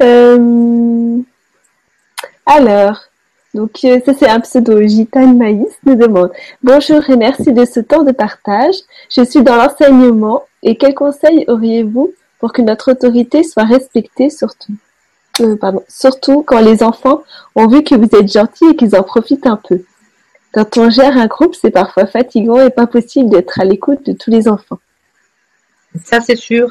oui. 0.00 1.24
Alors, 2.44 3.02
donc 3.54 3.70
ça 3.78 4.12
c'est 4.12 4.28
un 4.28 4.40
pseudo 4.40 4.80
Gitane 4.82 5.36
Maïs 5.36 5.74
nous 5.84 5.96
demande 5.96 6.30
Bonjour 6.62 7.08
et 7.10 7.16
merci 7.16 7.52
de 7.52 7.64
ce 7.64 7.80
temps 7.80 8.02
de 8.02 8.12
partage. 8.12 8.74
Je 9.10 9.24
suis 9.24 9.42
dans 9.42 9.56
l'enseignement 9.56 10.44
et 10.62 10.76
quels 10.76 10.94
conseils 10.94 11.44
auriez-vous 11.48 12.12
pour 12.38 12.52
que 12.52 12.62
notre 12.62 12.92
autorité 12.92 13.42
soit 13.42 13.64
respectée 13.64 14.30
surtout? 14.30 14.74
Pardon, 15.60 15.82
surtout 15.88 16.42
quand 16.42 16.60
les 16.60 16.82
enfants 16.82 17.22
ont 17.54 17.66
vu 17.66 17.82
que 17.82 17.94
vous 17.94 18.08
êtes 18.18 18.32
gentil 18.32 18.64
et 18.70 18.76
qu'ils 18.76 18.96
en 18.96 19.02
profitent 19.02 19.46
un 19.46 19.56
peu. 19.56 19.82
Quand 20.52 20.76
on 20.78 20.90
gère 20.90 21.16
un 21.16 21.26
groupe, 21.26 21.54
c'est 21.54 21.70
parfois 21.70 22.06
fatigant 22.06 22.60
et 22.60 22.70
pas 22.70 22.86
possible 22.86 23.30
d'être 23.30 23.60
à 23.60 23.64
l'écoute 23.64 24.04
de 24.06 24.12
tous 24.12 24.30
les 24.30 24.48
enfants. 24.48 24.78
Ça, 26.04 26.20
c'est 26.20 26.36
sûr. 26.36 26.70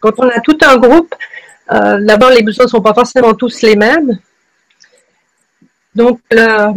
Quand 0.00 0.12
on 0.18 0.28
a 0.28 0.40
tout 0.40 0.58
un 0.62 0.76
groupe, 0.76 1.14
euh, 1.72 1.98
d'abord, 2.00 2.30
les 2.30 2.42
besoins 2.42 2.64
ne 2.64 2.70
sont 2.70 2.82
pas 2.82 2.94
forcément 2.94 3.34
tous 3.34 3.62
les 3.62 3.76
mêmes. 3.76 4.18
Donc, 5.94 6.20
euh, 6.32 6.72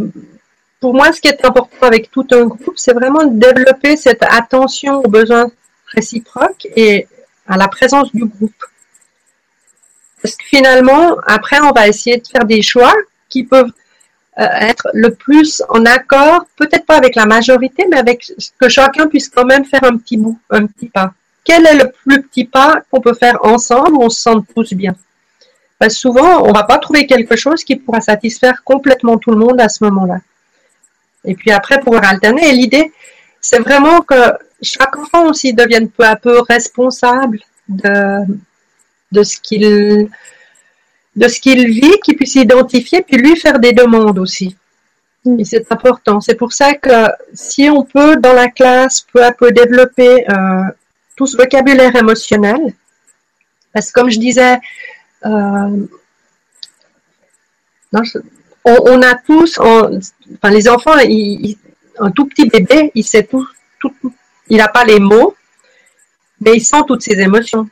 pour 0.80 0.94
moi, 0.94 1.12
ce 1.12 1.20
qui 1.20 1.28
est 1.28 1.44
important 1.44 1.86
avec 1.86 2.10
tout 2.10 2.26
un 2.30 2.44
groupe, 2.44 2.74
c'est 2.76 2.92
vraiment 2.92 3.24
de 3.24 3.38
développer 3.38 3.96
cette 3.96 4.22
attention 4.22 5.00
aux 5.00 5.08
besoins 5.08 5.50
réciproques 5.94 6.68
et 6.76 7.08
à 7.46 7.56
la 7.56 7.68
présence 7.68 8.14
du 8.14 8.24
groupe. 8.24 8.64
Parce 10.22 10.36
que 10.36 10.44
finalement, 10.44 11.16
après, 11.26 11.60
on 11.60 11.70
va 11.70 11.88
essayer 11.88 12.18
de 12.18 12.26
faire 12.26 12.44
des 12.44 12.62
choix 12.62 12.94
qui 13.28 13.44
peuvent 13.44 13.72
euh, 14.38 14.44
être 14.60 14.88
le 14.94 15.14
plus 15.14 15.62
en 15.68 15.84
accord, 15.84 16.46
peut-être 16.56 16.86
pas 16.86 16.96
avec 16.96 17.14
la 17.14 17.26
majorité, 17.26 17.86
mais 17.90 17.98
avec 17.98 18.32
que 18.58 18.68
chacun 18.68 19.06
puisse 19.06 19.28
quand 19.28 19.44
même 19.44 19.64
faire 19.64 19.84
un 19.84 19.96
petit 19.96 20.16
bout, 20.16 20.38
un 20.50 20.66
petit 20.66 20.88
pas. 20.88 21.12
Quel 21.44 21.66
est 21.66 21.74
le 21.74 21.90
plus 21.90 22.22
petit 22.22 22.44
pas 22.44 22.82
qu'on 22.90 23.00
peut 23.00 23.14
faire 23.14 23.38
ensemble 23.42 23.94
où 23.94 24.02
on 24.02 24.10
se 24.10 24.20
sente 24.20 24.46
tous 24.54 24.74
bien? 24.74 24.94
Parce 25.78 25.94
que 25.94 26.00
souvent, 26.00 26.44
on 26.44 26.52
va 26.52 26.64
pas 26.64 26.78
trouver 26.78 27.06
quelque 27.06 27.36
chose 27.36 27.64
qui 27.64 27.76
pourra 27.76 28.00
satisfaire 28.00 28.62
complètement 28.64 29.16
tout 29.16 29.30
le 29.30 29.38
monde 29.38 29.60
à 29.60 29.68
ce 29.68 29.84
moment-là. 29.84 30.18
Et 31.24 31.34
puis 31.34 31.50
après, 31.50 31.80
pouvoir 31.80 32.04
alterner. 32.04 32.48
Et 32.48 32.52
l'idée, 32.52 32.92
c'est 33.40 33.60
vraiment 33.60 34.00
que 34.00 34.32
chaque 34.62 34.96
enfant 34.98 35.26
aussi 35.26 35.52
devienne 35.52 35.88
peu 35.88 36.04
à 36.04 36.16
peu 36.16 36.40
responsable 36.40 37.40
de, 37.68 38.24
de 39.12 39.22
ce 39.22 39.38
qu'il 39.38 40.08
de 41.16 41.26
ce 41.28 41.40
qu'il 41.40 41.66
vit, 41.68 41.98
qu'il 42.04 42.16
puisse 42.16 42.36
identifier, 42.36 43.02
puis 43.02 43.16
lui 43.16 43.34
faire 43.36 43.58
des 43.58 43.72
demandes 43.72 44.18
aussi. 44.18 44.56
Mm. 45.24 45.40
Et 45.40 45.44
c'est 45.44 45.72
important. 45.72 46.20
C'est 46.20 46.36
pour 46.36 46.52
ça 46.52 46.74
que 46.74 47.06
si 47.32 47.68
on 47.68 47.82
peut, 47.84 48.16
dans 48.16 48.32
la 48.32 48.48
classe, 48.48 49.00
peu 49.12 49.24
à 49.24 49.32
peu 49.32 49.50
développer 49.50 50.24
euh, 50.30 50.62
tout 51.16 51.26
ce 51.26 51.36
vocabulaire 51.36 51.94
émotionnel, 51.96 52.74
parce 53.72 53.90
que 53.90 54.00
comme 54.00 54.10
je 54.10 54.20
disais, 54.20 54.58
euh, 55.26 55.86
on, 58.64 59.02
a 59.02 59.14
tous, 59.14 59.58
enfin 59.58 60.50
les 60.50 60.68
enfants, 60.68 60.92
un 60.94 62.10
tout 62.12 62.26
petit 62.26 62.48
bébé, 62.48 62.92
il 62.94 63.04
sait 63.04 63.24
tout, 63.24 63.46
tout 63.80 63.92
il 64.48 64.58
n'a 64.58 64.68
pas 64.68 64.84
les 64.84 64.98
mots, 64.98 65.34
mais 66.40 66.56
il 66.56 66.60
sent 66.60 66.82
toutes 66.86 67.02
ses 67.02 67.20
émotions. 67.20 67.68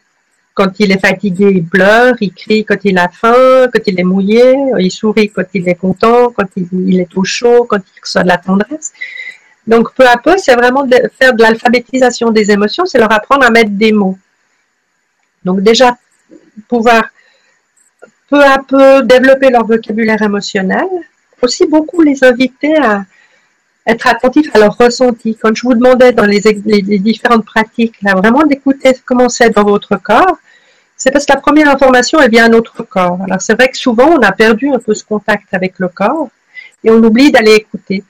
Quand 0.56 0.72
il 0.78 0.90
est 0.90 0.98
fatigué, 0.98 1.48
il 1.54 1.66
pleure, 1.66 2.14
il 2.18 2.32
crie 2.32 2.64
quand 2.64 2.82
il 2.84 2.96
a 2.96 3.08
faim, 3.10 3.68
quand 3.70 3.82
il 3.86 4.00
est 4.00 4.08
mouillé, 4.12 4.54
il 4.78 4.90
sourit 4.90 5.28
quand 5.28 5.44
il 5.52 5.68
est 5.68 5.74
content, 5.74 6.30
quand 6.30 6.48
il, 6.56 6.98
est 6.98 7.14
au 7.14 7.24
chaud, 7.24 7.66
quand 7.68 7.76
il 7.76 8.00
reçoit 8.00 8.22
de 8.22 8.28
la 8.28 8.38
tendresse. 8.38 8.94
Donc 9.66 9.92
peu 9.92 10.06
à 10.08 10.16
peu, 10.16 10.38
c'est 10.38 10.54
vraiment 10.54 10.86
de 10.86 10.96
faire 11.18 11.34
de 11.34 11.42
l'alphabétisation 11.42 12.30
des 12.30 12.50
émotions, 12.50 12.86
c'est 12.86 12.98
leur 12.98 13.12
apprendre 13.12 13.44
à 13.44 13.50
mettre 13.50 13.72
des 13.72 13.92
mots. 13.92 14.16
Donc 15.44 15.60
déjà, 15.60 15.98
pouvoir 16.68 17.04
peu 18.30 18.42
à 18.42 18.58
peu 18.58 19.02
développer 19.02 19.50
leur 19.50 19.66
vocabulaire 19.66 20.22
émotionnel, 20.22 20.88
aussi 21.42 21.66
beaucoup 21.66 22.00
les 22.00 22.24
inviter 22.24 22.78
à 22.78 23.04
être 23.86 24.06
attentifs 24.06 24.48
à 24.54 24.58
leur 24.58 24.74
ressenti. 24.74 25.36
Quand 25.36 25.54
je 25.54 25.62
vous 25.64 25.74
demandais 25.74 26.12
dans 26.12 26.24
les, 26.24 26.40
les 26.40 26.98
différentes 26.98 27.44
pratiques, 27.44 28.00
là, 28.00 28.14
vraiment 28.14 28.44
d'écouter 28.44 28.94
comment 29.04 29.28
c'est 29.28 29.50
dans 29.50 29.64
votre 29.64 29.96
corps, 29.98 30.38
c'est 30.96 31.10
parce 31.10 31.26
que 31.26 31.32
la 31.32 31.40
première 31.40 31.68
information, 31.68 32.20
elle 32.20 32.30
vient 32.30 32.46
à 32.46 32.48
notre 32.48 32.82
corps. 32.82 33.18
Alors 33.22 33.40
c'est 33.40 33.54
vrai 33.54 33.68
que 33.68 33.76
souvent, 33.76 34.08
on 34.08 34.22
a 34.22 34.32
perdu 34.32 34.70
un 34.70 34.78
peu 34.78 34.94
ce 34.94 35.04
contact 35.04 35.52
avec 35.52 35.78
le 35.78 35.88
corps 35.88 36.28
et 36.82 36.90
on 36.90 37.02
oublie 37.02 37.30
d'aller 37.30 37.54
écouter. 37.54 38.02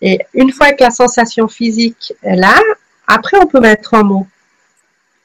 Et 0.00 0.20
une 0.34 0.52
fois 0.52 0.72
que 0.72 0.84
la 0.84 0.90
sensation 0.90 1.48
physique 1.48 2.12
est 2.22 2.36
là, 2.36 2.60
après, 3.06 3.36
on 3.38 3.46
peut 3.46 3.60
mettre 3.60 3.94
un 3.94 4.02
mot. 4.02 4.26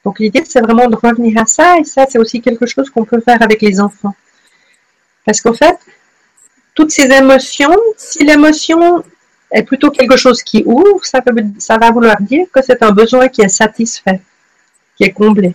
Donc 0.04 0.18
l'idée, 0.18 0.42
c'est 0.46 0.60
vraiment 0.60 0.88
de 0.88 0.96
revenir 0.96 1.40
à 1.40 1.46
ça 1.46 1.78
et 1.78 1.84
ça, 1.84 2.06
c'est 2.08 2.18
aussi 2.18 2.40
quelque 2.40 2.66
chose 2.66 2.90
qu'on 2.90 3.04
peut 3.04 3.20
faire 3.20 3.42
avec 3.42 3.60
les 3.62 3.80
enfants. 3.80 4.14
Parce 5.24 5.40
qu'en 5.40 5.52
fait, 5.52 5.78
toutes 6.74 6.90
ces 6.90 7.10
émotions, 7.12 7.76
si 7.96 8.24
l'émotion 8.24 9.04
est 9.52 9.62
plutôt 9.62 9.90
quelque 9.90 10.16
chose 10.16 10.42
qui 10.42 10.62
ouvre, 10.64 11.04
ça, 11.04 11.20
ça 11.58 11.78
va 11.78 11.90
vouloir 11.90 12.16
dire 12.20 12.46
que 12.52 12.62
c'est 12.62 12.82
un 12.82 12.92
besoin 12.92 13.28
qui 13.28 13.42
est 13.42 13.48
satisfait, 13.48 14.20
qui 14.96 15.04
est 15.04 15.12
comblé. 15.12 15.54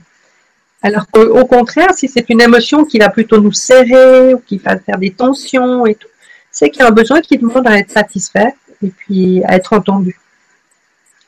Alors 0.86 1.08
qu'au 1.10 1.46
contraire, 1.46 1.96
si 1.96 2.08
c'est 2.08 2.30
une 2.30 2.42
émotion 2.42 2.86
qui 2.86 3.00
va 3.00 3.10
plutôt 3.10 3.42
nous 3.42 3.52
serrer 3.52 4.36
ou 4.36 4.38
qui 4.38 4.60
va 4.60 4.78
faire 4.78 5.00
des 5.00 5.10
tensions 5.10 5.88
et 5.88 5.96
tout, 5.96 6.08
c'est 6.52 6.70
qu'il 6.70 6.84
y 6.84 6.86
a 6.86 6.90
un 6.90 6.92
besoin 6.92 7.22
qui 7.22 7.40
demande 7.40 7.68
à 7.68 7.80
être 7.80 7.90
satisfait 7.90 8.54
et 8.84 8.90
puis 8.90 9.44
à 9.46 9.56
être 9.56 9.74
entendu. 9.74 10.20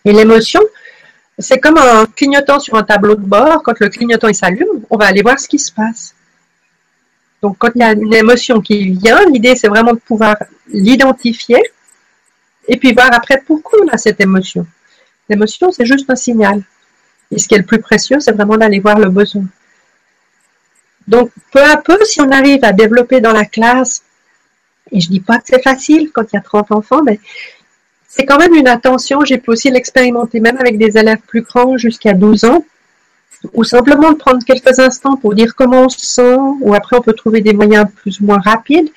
Et 0.05 0.13
l'émotion, 0.13 0.61
c'est 1.39 1.57
comme 1.57 1.79
un 1.79 2.05
clignotant 2.05 2.59
sur 2.59 2.75
un 2.75 2.83
tableau 2.83 3.15
de 3.15 3.25
bord. 3.25 3.63
Quand 3.63 3.79
le 3.79 3.89
clignotant 3.89 4.31
s'allume, 4.31 4.83
on 4.91 4.97
va 4.97 5.07
aller 5.07 5.23
voir 5.23 5.39
ce 5.39 5.47
qui 5.47 5.57
se 5.57 5.71
passe. 5.71 6.13
Donc 7.41 7.57
quand 7.57 7.71
il 7.73 7.79
y 7.81 7.83
a 7.83 7.93
une 7.93 8.13
émotion 8.13 8.61
qui 8.61 8.91
vient, 8.91 9.25
l'idée 9.25 9.55
c'est 9.55 9.69
vraiment 9.69 9.93
de 9.93 9.99
pouvoir 9.99 10.35
l'identifier 10.71 11.63
et 12.67 12.77
puis 12.77 12.93
voir 12.93 13.09
après 13.11 13.41
pourquoi 13.43 13.79
on 13.83 13.87
a 13.87 13.97
cette 13.97 14.21
émotion. 14.21 14.67
L'émotion, 15.29 15.71
c'est 15.71 15.85
juste 15.87 16.07
un 16.11 16.15
signal. 16.15 16.61
Et 17.31 17.39
ce 17.39 17.47
qui 17.47 17.55
est 17.55 17.59
le 17.59 17.65
plus 17.65 17.79
précieux, 17.81 18.19
c'est 18.19 18.31
vraiment 18.31 18.57
d'aller 18.57 18.79
voir 18.79 18.99
le 18.99 19.09
besoin. 19.09 19.43
Donc, 21.07 21.31
peu 21.51 21.63
à 21.63 21.77
peu, 21.77 21.97
si 22.03 22.21
on 22.21 22.31
arrive 22.31 22.63
à 22.63 22.73
développer 22.73 23.21
dans 23.21 23.31
la 23.31 23.45
classe, 23.45 24.03
et 24.91 24.99
je 24.99 25.09
dis 25.09 25.19
pas 25.19 25.37
que 25.37 25.45
c'est 25.47 25.61
facile 25.61 26.11
quand 26.13 26.23
il 26.31 26.35
y 26.35 26.39
a 26.39 26.41
30 26.41 26.71
enfants, 26.71 27.01
mais 27.03 27.19
c'est 28.07 28.25
quand 28.25 28.37
même 28.37 28.53
une 28.53 28.67
attention. 28.67 29.23
J'ai 29.23 29.37
pu 29.37 29.51
aussi 29.51 29.69
l'expérimenter 29.69 30.39
même 30.39 30.57
avec 30.57 30.77
des 30.77 30.97
élèves 30.97 31.19
plus 31.27 31.41
grands 31.41 31.77
jusqu'à 31.77 32.13
12 32.13 32.45
ans, 32.45 32.65
ou 33.53 33.63
simplement 33.63 34.11
de 34.11 34.17
prendre 34.17 34.43
quelques 34.43 34.79
instants 34.79 35.15
pour 35.15 35.35
dire 35.35 35.55
comment 35.55 35.83
on 35.83 35.89
se 35.89 36.05
sent, 36.05 36.37
ou 36.61 36.73
après 36.73 36.97
on 36.97 37.01
peut 37.01 37.13
trouver 37.13 37.41
des 37.41 37.53
moyens 37.53 37.87
plus 37.95 38.19
ou 38.19 38.25
moins 38.25 38.39
rapides, 38.39 38.89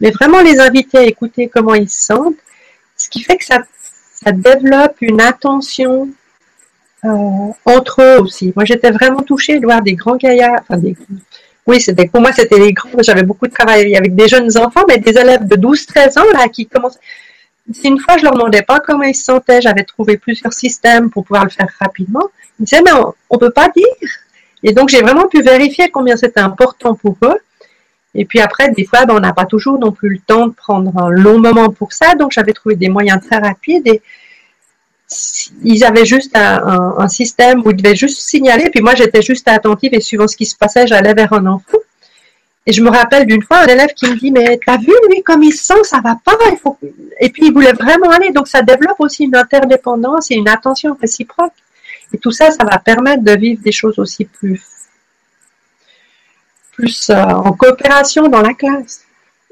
mais 0.00 0.10
vraiment 0.10 0.40
les 0.40 0.58
inviter 0.58 0.98
à 0.98 1.02
écouter 1.04 1.48
comment 1.48 1.74
ils 1.74 1.88
se 1.88 2.06
sentent, 2.06 2.36
ce 2.96 3.08
qui 3.08 3.22
fait 3.22 3.36
que 3.36 3.44
ça 3.44 4.32
développe 4.32 4.96
une 5.00 5.20
attention 5.20 6.08
entre 7.64 8.02
eux 8.02 8.20
aussi. 8.20 8.52
Moi, 8.56 8.64
j'étais 8.64 8.90
vraiment 8.90 9.22
touchée 9.22 9.58
de 9.58 9.64
voir 9.64 9.82
des 9.82 9.94
grands 9.94 10.16
gaillards, 10.16 10.60
enfin 10.62 10.78
des, 10.78 10.96
oui, 11.66 11.80
c'était 11.80 12.06
pour 12.06 12.20
moi 12.20 12.32
c'était 12.32 12.58
les 12.58 12.72
grands. 12.72 12.90
J'avais 13.00 13.24
beaucoup 13.24 13.46
de 13.48 13.52
travail 13.52 13.96
avec 13.96 14.14
des 14.14 14.28
jeunes 14.28 14.56
enfants, 14.56 14.84
mais 14.88 14.98
des 14.98 15.18
élèves 15.18 15.46
de 15.46 15.56
12-13 15.56 16.18
ans 16.18 16.32
là 16.32 16.48
qui 16.48 16.66
commencent. 16.66 16.98
Une 17.84 17.98
fois 17.98 18.16
je 18.18 18.22
leur 18.22 18.34
demandais 18.34 18.62
pas 18.62 18.78
comment 18.78 19.02
ils 19.02 19.14
se 19.14 19.24
sentaient, 19.24 19.60
j'avais 19.60 19.82
trouvé 19.82 20.16
plusieurs 20.16 20.52
systèmes 20.52 21.10
pour 21.10 21.24
pouvoir 21.24 21.44
le 21.44 21.50
faire 21.50 21.68
rapidement. 21.80 22.22
Ils 22.60 22.64
disaient 22.66 22.82
mais 22.84 22.92
on, 22.92 23.34
ne 23.34 23.38
peut 23.38 23.50
pas 23.50 23.68
dire. 23.74 23.84
Et 24.62 24.72
donc 24.72 24.88
j'ai 24.88 25.02
vraiment 25.02 25.26
pu 25.26 25.42
vérifier 25.42 25.90
combien 25.90 26.16
c'était 26.16 26.40
important 26.40 26.94
pour 26.94 27.16
eux. 27.24 27.38
Et 28.14 28.24
puis 28.24 28.40
après, 28.40 28.70
des 28.70 28.86
fois, 28.86 29.04
ben, 29.04 29.14
on 29.14 29.20
n'a 29.20 29.34
pas 29.34 29.44
toujours 29.44 29.78
non 29.78 29.92
plus 29.92 30.08
le 30.08 30.18
temps 30.20 30.46
de 30.46 30.54
prendre 30.54 30.96
un 30.96 31.10
long 31.10 31.38
moment 31.38 31.68
pour 31.68 31.92
ça. 31.92 32.14
Donc 32.14 32.32
j'avais 32.32 32.52
trouvé 32.52 32.76
des 32.76 32.88
moyens 32.88 33.20
très 33.20 33.38
rapides 33.38 33.86
et 33.86 34.00
ils 35.62 35.84
avaient 35.84 36.04
juste 36.04 36.32
un, 36.34 37.08
système 37.08 37.62
où 37.64 37.70
ils 37.70 37.76
devaient 37.76 37.94
juste 37.94 38.20
signaler, 38.20 38.70
puis 38.70 38.80
moi 38.80 38.94
j'étais 38.94 39.22
juste 39.22 39.46
attentive 39.48 39.94
et 39.94 40.00
suivant 40.00 40.26
ce 40.26 40.36
qui 40.36 40.46
se 40.46 40.56
passait, 40.56 40.86
j'allais 40.86 41.14
vers 41.14 41.32
un 41.32 41.46
enfant. 41.46 41.78
Et 42.68 42.72
je 42.72 42.82
me 42.82 42.90
rappelle 42.90 43.26
d'une 43.26 43.42
fois 43.42 43.58
un 43.58 43.66
élève 43.66 43.94
qui 43.94 44.10
me 44.10 44.16
dit 44.16 44.32
mais 44.32 44.58
t'as 44.64 44.76
vu 44.76 44.92
lui 45.08 45.22
comme 45.22 45.44
il 45.44 45.52
sent 45.52 45.84
ça 45.84 46.00
va 46.00 46.18
pas 46.24 46.36
il 46.50 46.56
faut 46.56 46.76
et 47.20 47.30
puis 47.30 47.46
il 47.46 47.52
voulait 47.52 47.72
vraiment 47.72 48.10
aller. 48.10 48.32
Donc 48.32 48.48
ça 48.48 48.62
développe 48.62 48.98
aussi 48.98 49.24
une 49.24 49.36
interdépendance 49.36 50.32
et 50.32 50.34
une 50.34 50.48
attention 50.48 50.96
réciproque. 51.00 51.52
Et 52.12 52.18
tout 52.18 52.32
ça 52.32 52.50
ça 52.50 52.64
va 52.64 52.78
permettre 52.78 53.22
de 53.22 53.36
vivre 53.38 53.62
des 53.62 53.70
choses 53.70 54.00
aussi 54.00 54.24
plus 54.24 54.60
plus 56.72 57.10
euh, 57.10 57.14
en 57.14 57.52
coopération 57.52 58.26
dans 58.26 58.42
la 58.42 58.52
classe. 58.52 59.02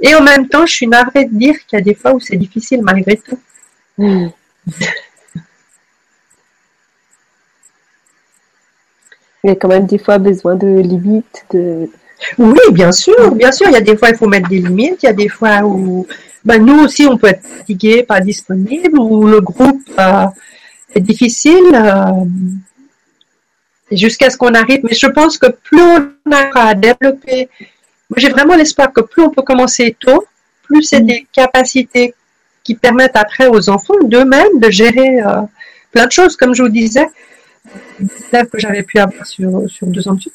Et 0.00 0.12
en 0.16 0.22
même 0.22 0.48
temps 0.48 0.66
je 0.66 0.72
suis 0.72 0.88
navrée 0.88 1.26
de 1.26 1.38
dire 1.38 1.54
qu'il 1.66 1.78
y 1.78 1.82
a 1.82 1.84
des 1.84 1.94
fois 1.94 2.12
où 2.14 2.18
c'est 2.18 2.36
difficile 2.36 2.82
malgré 2.82 3.16
tout. 3.16 3.38
Mmh. 3.96 4.26
il 9.44 9.48
y 9.48 9.50
a 9.50 9.56
quand 9.56 9.68
même 9.68 9.86
des 9.86 9.98
fois 9.98 10.18
besoin 10.18 10.56
de 10.56 10.66
limites. 10.66 11.44
De... 11.52 11.88
Oui, 12.38 12.58
bien 12.72 12.90
sûr, 12.90 13.34
bien 13.34 13.52
sûr. 13.52 13.68
Il 13.68 13.74
y 13.74 13.76
a 13.76 13.80
des 13.80 13.96
fois, 13.96 14.08
il 14.10 14.16
faut 14.16 14.26
mettre 14.26 14.48
des 14.48 14.58
limites. 14.58 15.02
Il 15.02 15.06
y 15.06 15.08
a 15.08 15.12
des 15.12 15.28
fois 15.28 15.62
où 15.62 16.06
ben, 16.44 16.64
nous 16.64 16.82
aussi, 16.82 17.06
on 17.06 17.16
peut 17.16 17.28
être 17.28 17.46
fatigué, 17.46 18.02
pas 18.02 18.20
disponible, 18.20 18.98
ou 18.98 19.26
le 19.26 19.40
groupe 19.40 19.82
euh, 19.98 20.26
est 20.94 21.00
difficile. 21.00 21.70
Euh, 21.72 22.24
jusqu'à 23.90 24.30
ce 24.30 24.36
qu'on 24.36 24.54
arrive. 24.54 24.80
Mais 24.84 24.94
je 24.94 25.06
pense 25.06 25.38
que 25.38 25.50
plus 25.50 25.80
on 25.80 26.32
arrive 26.32 26.52
à 26.54 26.74
développer, 26.74 27.48
moi 28.10 28.18
j'ai 28.18 28.30
vraiment 28.30 28.56
l'espoir 28.56 28.92
que 28.92 29.00
plus 29.00 29.22
on 29.22 29.30
peut 29.30 29.42
commencer 29.42 29.96
tôt, 29.98 30.24
plus 30.64 30.82
c'est 30.82 31.00
mm. 31.00 31.06
des 31.06 31.26
capacités 31.32 32.14
qui 32.62 32.74
permettent 32.74 33.16
après 33.16 33.46
aux 33.46 33.68
enfants 33.68 34.02
d'eux-mêmes 34.02 34.58
de 34.58 34.70
gérer 34.70 35.20
euh, 35.20 35.42
plein 35.92 36.06
de 36.06 36.12
choses. 36.12 36.36
Comme 36.36 36.54
je 36.54 36.62
vous 36.62 36.68
disais, 36.68 37.06
que 37.64 38.58
j'avais 38.58 38.82
pu 38.82 38.98
avoir 38.98 39.26
sur, 39.26 39.68
sur 39.68 39.86
deux 39.86 40.06
ans 40.08 40.14
de 40.14 40.20
suite, 40.20 40.34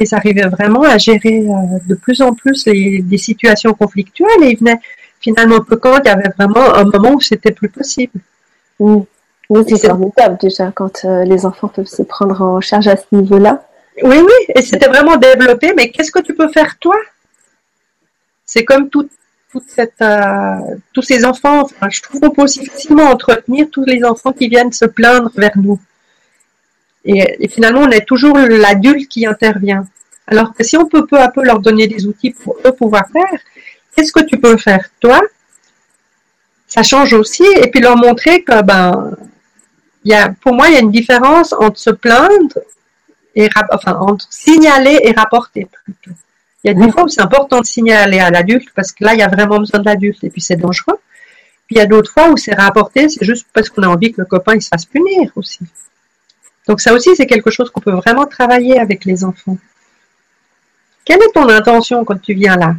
ils 0.00 0.14
arrivaient 0.14 0.48
vraiment 0.48 0.82
à 0.82 0.98
gérer 0.98 1.46
euh, 1.48 1.78
de 1.86 1.94
plus 1.94 2.22
en 2.22 2.34
plus 2.34 2.66
les, 2.66 3.02
des 3.02 3.18
situations 3.18 3.74
conflictuelles 3.74 4.42
et 4.42 4.50
ils 4.50 4.58
venaient 4.58 4.80
finalement 5.20 5.60
peu 5.60 5.76
quand 5.76 5.98
il 5.98 6.06
y 6.06 6.10
avait 6.10 6.30
vraiment 6.36 6.74
un 6.74 6.84
moment 6.84 7.14
où 7.14 7.20
c'était 7.20 7.52
plus 7.52 7.68
possible. 7.68 8.20
Oui, 8.78 9.64
c'est 9.68 9.86
formidable 9.86 10.38
déjà 10.40 10.72
quand 10.72 11.04
euh, 11.04 11.24
les 11.24 11.44
enfants 11.44 11.68
peuvent 11.68 11.86
se 11.86 12.02
prendre 12.02 12.40
en 12.40 12.60
charge 12.60 12.88
à 12.88 12.96
ce 12.96 13.04
niveau-là. 13.12 13.66
Oui, 14.02 14.16
oui, 14.16 14.54
et 14.54 14.62
c'était 14.62 14.88
vraiment 14.88 15.16
développé, 15.16 15.74
mais 15.76 15.90
qu'est-ce 15.90 16.10
que 16.10 16.20
tu 16.20 16.34
peux 16.34 16.48
faire 16.48 16.78
toi? 16.78 16.96
C'est 18.46 18.64
comme 18.64 18.88
tout, 18.88 19.08
toute 19.50 19.68
cette, 19.68 20.00
euh, 20.00 20.56
tous 20.94 21.02
ces 21.02 21.24
enfants, 21.24 21.62
enfin, 21.62 21.88
je 21.90 22.00
trouve 22.00 22.20
qu'on 22.20 22.30
peut 22.30 22.42
aussi 22.42 22.64
facilement 22.64 23.04
entretenir 23.04 23.66
tous 23.70 23.84
les 23.84 24.02
enfants 24.04 24.32
qui 24.32 24.48
viennent 24.48 24.72
se 24.72 24.86
plaindre 24.86 25.30
vers 25.36 25.56
nous. 25.56 25.78
Et, 27.04 27.48
finalement, 27.48 27.80
on 27.80 27.90
est 27.90 28.06
toujours 28.06 28.36
l'adulte 28.36 29.08
qui 29.08 29.26
intervient. 29.26 29.86
Alors 30.26 30.54
que 30.54 30.62
si 30.62 30.76
on 30.76 30.86
peut 30.86 31.06
peu 31.06 31.18
à 31.18 31.28
peu 31.28 31.44
leur 31.44 31.58
donner 31.58 31.88
des 31.88 32.06
outils 32.06 32.30
pour 32.30 32.56
eux 32.64 32.72
pouvoir 32.72 33.04
faire, 33.12 33.40
qu'est-ce 33.94 34.12
que 34.12 34.24
tu 34.24 34.38
peux 34.38 34.56
faire 34.56 34.84
toi? 35.00 35.20
Ça 36.66 36.82
change 36.82 37.12
aussi, 37.12 37.44
et 37.44 37.70
puis 37.70 37.80
leur 37.80 37.96
montrer 37.96 38.42
que 38.42 38.62
ben, 38.62 39.16
y 40.04 40.14
a, 40.14 40.30
pour 40.40 40.54
moi, 40.54 40.68
il 40.68 40.74
y 40.74 40.76
a 40.76 40.80
une 40.80 40.90
différence 40.90 41.52
entre 41.52 41.78
se 41.78 41.90
plaindre 41.90 42.58
et 43.34 43.48
enfin 43.72 43.96
entre 43.96 44.26
signaler 44.30 45.00
et 45.02 45.12
rapporter 45.12 45.66
plutôt. 45.84 46.16
Il 46.64 46.68
y 46.68 46.70
a 46.70 46.74
des 46.74 46.92
fois 46.92 47.04
où 47.04 47.08
c'est 47.08 47.20
important 47.20 47.60
de 47.60 47.66
signaler 47.66 48.20
à 48.20 48.30
l'adulte 48.30 48.68
parce 48.74 48.92
que 48.92 49.04
là, 49.04 49.14
il 49.14 49.18
y 49.18 49.22
a 49.22 49.28
vraiment 49.28 49.58
besoin 49.58 49.80
de 49.80 49.86
l'adulte 49.86 50.22
et 50.22 50.30
puis 50.30 50.40
c'est 50.40 50.56
dangereux. 50.56 50.98
Puis 51.66 51.76
il 51.76 51.78
y 51.78 51.80
a 51.80 51.86
d'autres 51.86 52.12
fois 52.12 52.30
où 52.30 52.36
c'est 52.36 52.54
rapporter, 52.54 53.08
c'est 53.08 53.24
juste 53.24 53.46
parce 53.52 53.68
qu'on 53.68 53.82
a 53.82 53.88
envie 53.88 54.12
que 54.12 54.20
le 54.20 54.26
copain 54.26 54.54
il 54.54 54.62
se 54.62 54.68
fasse 54.68 54.84
punir 54.84 55.32
aussi. 55.34 55.60
Donc 56.68 56.80
ça 56.80 56.92
aussi, 56.92 57.14
c'est 57.16 57.26
quelque 57.26 57.50
chose 57.50 57.70
qu'on 57.70 57.80
peut 57.80 57.92
vraiment 57.92 58.26
travailler 58.26 58.78
avec 58.78 59.04
les 59.04 59.24
enfants. 59.24 59.58
Quelle 61.04 61.22
est 61.22 61.32
ton 61.34 61.48
intention 61.48 62.04
quand 62.04 62.20
tu 62.20 62.34
viens 62.34 62.56
là? 62.56 62.74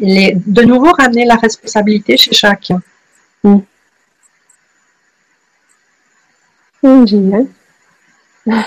De 0.00 0.62
nouveau, 0.62 0.92
ramener 0.92 1.26
la 1.26 1.36
responsabilité 1.36 2.16
chez 2.16 2.32
chacun. 2.32 2.80
Mmh. 3.44 3.58
génial. 7.06 7.46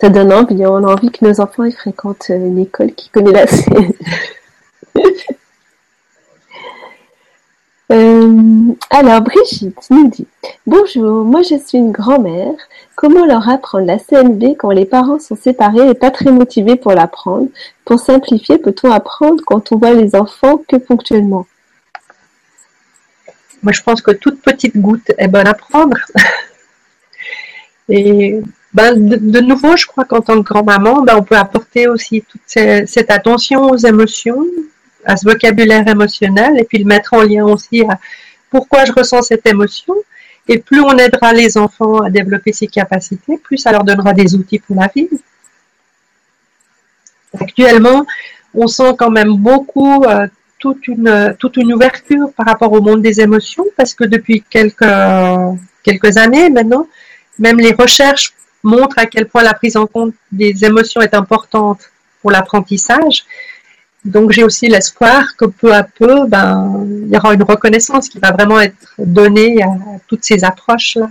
Ça 0.00 0.08
donne 0.08 0.32
envie. 0.32 0.64
On 0.66 0.84
a 0.84 0.92
envie 0.92 1.10
que 1.10 1.24
nos 1.24 1.40
enfants 1.40 1.64
ils 1.64 1.74
fréquentent 1.74 2.28
une 2.30 2.58
école 2.58 2.94
qui 2.94 3.10
connaît 3.10 3.32
la 3.32 3.46
scène. 3.46 3.92
Euh, 7.94 8.74
alors, 8.90 9.20
Brigitte 9.20 9.78
nous 9.90 10.08
dit 10.08 10.26
Bonjour, 10.66 11.24
moi 11.24 11.42
je 11.42 11.56
suis 11.56 11.78
une 11.78 11.92
grand-mère. 11.92 12.54
Comment 12.96 13.24
leur 13.24 13.48
apprendre 13.48 13.86
la 13.86 13.98
CNV 13.98 14.56
quand 14.56 14.70
les 14.70 14.84
parents 14.84 15.20
sont 15.20 15.36
séparés 15.36 15.90
et 15.90 15.94
pas 15.94 16.10
très 16.10 16.32
motivés 16.32 16.74
pour 16.74 16.92
l'apprendre? 16.92 17.48
Pour 17.84 18.00
simplifier, 18.00 18.58
peut-on 18.58 18.90
apprendre 18.90 19.44
quand 19.46 19.70
on 19.70 19.76
voit 19.76 19.92
les 19.92 20.16
enfants 20.16 20.60
que 20.66 20.76
ponctuellement? 20.76 21.46
Moi 23.62 23.72
je 23.72 23.82
pense 23.82 24.02
que 24.02 24.10
toute 24.10 24.42
petite 24.42 24.76
goutte 24.76 25.12
est 25.16 25.28
bonne 25.28 25.46
à 25.46 25.54
prendre. 25.54 25.96
et 27.88 28.40
ben, 28.72 29.08
de, 29.08 29.40
nouveau, 29.40 29.76
je 29.76 29.86
crois 29.86 30.04
qu'en 30.04 30.20
tant 30.20 30.42
que 30.42 30.52
grand-maman, 30.52 31.02
ben, 31.02 31.16
on 31.16 31.22
peut 31.22 31.36
apporter 31.36 31.86
aussi 31.86 32.22
toute 32.22 32.42
cette 32.46 33.10
attention 33.12 33.70
aux 33.70 33.76
émotions, 33.76 34.44
à 35.04 35.16
ce 35.16 35.24
vocabulaire 35.26 35.86
émotionnel 35.86 36.58
et 36.58 36.64
puis 36.64 36.78
le 36.78 36.84
mettre 36.84 37.14
en 37.14 37.22
lien 37.22 37.44
aussi 37.44 37.82
à 37.82 37.98
pourquoi 38.50 38.84
je 38.84 38.92
ressens 38.92 39.22
cette 39.22 39.46
émotion. 39.46 39.94
Et 40.46 40.58
plus 40.58 40.80
on 40.80 40.96
aidera 40.98 41.32
les 41.32 41.56
enfants 41.56 42.00
à 42.00 42.10
développer 42.10 42.52
ces 42.52 42.66
capacités, 42.66 43.38
plus 43.38 43.56
ça 43.56 43.72
leur 43.72 43.82
donnera 43.82 44.12
des 44.12 44.34
outils 44.34 44.58
pour 44.58 44.76
la 44.76 44.90
vie. 44.94 45.08
Actuellement, 47.40 48.04
on 48.52 48.66
sent 48.66 48.94
quand 48.98 49.10
même 49.10 49.36
beaucoup 49.36 50.04
euh, 50.04 50.26
toute, 50.58 50.86
une, 50.86 51.34
toute 51.38 51.56
une 51.56 51.72
ouverture 51.72 52.32
par 52.36 52.46
rapport 52.46 52.72
au 52.72 52.80
monde 52.80 53.02
des 53.02 53.20
émotions 53.20 53.64
parce 53.76 53.94
que 53.94 54.04
depuis 54.04 54.44
quelques, 54.48 54.84
quelques 55.82 56.16
années 56.16 56.50
maintenant, 56.50 56.86
même 57.38 57.58
les 57.58 57.72
recherches 57.72 58.34
montrent 58.62 58.98
à 58.98 59.06
quel 59.06 59.26
point 59.26 59.42
la 59.42 59.54
prise 59.54 59.76
en 59.76 59.86
compte 59.86 60.14
des 60.30 60.64
émotions 60.64 61.00
est 61.00 61.14
importante 61.14 61.90
pour 62.22 62.30
l'apprentissage. 62.30 63.24
Donc 64.04 64.32
j'ai 64.32 64.44
aussi 64.44 64.68
l'espoir 64.68 65.34
que 65.36 65.46
peu 65.46 65.72
à 65.72 65.82
peu, 65.82 66.26
ben, 66.26 66.86
il 67.06 67.12
y 67.12 67.16
aura 67.16 67.32
une 67.32 67.42
reconnaissance 67.42 68.08
qui 68.08 68.18
va 68.18 68.32
vraiment 68.32 68.60
être 68.60 68.94
donnée 68.98 69.62
à 69.62 69.68
toutes 70.06 70.24
ces 70.24 70.44
approches-là. 70.44 71.10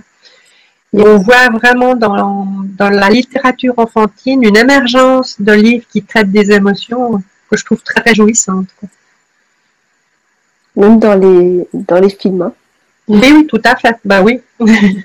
Et 0.96 1.00
on 1.00 1.18
voit 1.18 1.48
vraiment 1.48 1.96
dans, 1.96 2.46
dans, 2.78 2.90
la 2.90 3.10
littérature 3.10 3.74
enfantine 3.78 4.44
une 4.44 4.56
émergence 4.56 5.40
de 5.40 5.52
livres 5.52 5.84
qui 5.90 6.04
traitent 6.04 6.30
des 6.30 6.52
émotions 6.52 7.20
que 7.50 7.56
je 7.56 7.64
trouve 7.64 7.82
très 7.82 8.00
réjouissantes. 8.00 8.68
Même 10.76 11.00
dans 11.00 11.14
les, 11.14 11.66
dans 11.72 11.98
les 11.98 12.10
films. 12.10 12.42
Hein. 12.42 12.52
Oui, 13.08 13.32
oui, 13.34 13.46
tout 13.48 13.60
à 13.64 13.74
fait. 13.74 13.96
Ben 14.04 14.22
oui. 14.22 14.40
oui, 14.60 15.00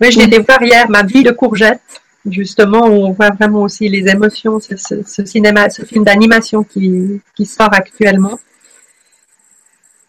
je 0.00 0.20
l'ai 0.20 0.38
voir 0.38 0.62
hier, 0.62 0.88
ma 0.88 1.02
vie 1.02 1.24
de 1.24 1.32
courgette 1.32 2.02
justement, 2.30 2.84
on 2.84 3.12
voit 3.12 3.30
vraiment 3.30 3.62
aussi 3.62 3.88
les 3.88 4.08
émotions, 4.08 4.58
ce, 4.60 5.24
cinéma, 5.24 5.70
ce 5.70 5.84
film 5.84 6.04
d'animation 6.04 6.64
qui, 6.64 7.20
sort 7.44 7.72
actuellement. 7.72 8.38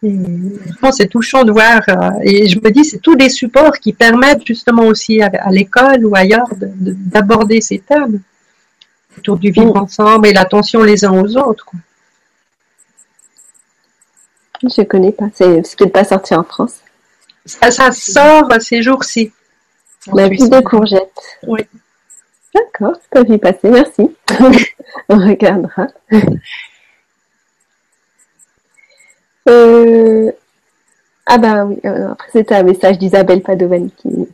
c'est 0.02 1.08
touchant 1.08 1.44
de 1.44 1.52
voir, 1.52 1.82
euh, 1.90 2.12
et 2.24 2.48
je 2.48 2.60
me 2.60 2.70
dis, 2.70 2.86
c'est 2.86 3.00
tous 3.00 3.16
des 3.16 3.30
supports 3.30 3.80
qui 3.80 3.94
permettent 3.94 4.46
justement 4.46 4.84
aussi 4.84 5.22
à, 5.22 5.50
l'école 5.52 6.06
ou 6.06 6.16
ailleurs 6.16 6.48
d'aborder 6.60 7.62
ces 7.62 7.80
thèmes 7.80 8.22
autour 9.18 9.38
du 9.38 9.52
vivre 9.52 9.76
ensemble 9.76 10.28
et 10.28 10.34
l'attention 10.34 10.84
les 10.84 11.04
uns 11.04 11.14
aux 11.14 11.38
autres. 11.38 11.72
Je 14.62 14.82
ne 14.82 14.86
connais 14.86 15.12
pas, 15.12 15.26
c'est 15.34 15.64
ce 15.66 15.76
qui 15.76 15.84
n'est 15.84 15.90
pas 15.90 16.04
sorti 16.04 16.34
en 16.34 16.44
France. 16.44 16.78
Ça, 17.46 17.72
ça 17.72 17.92
sort 17.92 18.50
ces 18.60 18.82
jours-ci. 18.82 19.32
La 20.14 20.30
vie 20.30 20.50
de 20.50 20.60
courgettes. 20.62 21.40
Oui. 21.46 21.62
D'accord, 22.54 22.96
je 23.04 23.22
peux 23.22 23.34
y 23.34 23.38
passer, 23.38 23.70
merci. 23.70 24.16
On 25.10 25.18
regardera. 25.18 25.88
Euh, 29.48 30.32
ah 31.26 31.38
ben 31.38 31.66
oui, 31.66 31.80
euh, 31.86 32.14
c'était 32.34 32.56
un 32.56 32.64
message 32.64 32.98
d'Isabelle 32.98 33.42
Padovani 33.42 33.92
qui, 33.92 34.28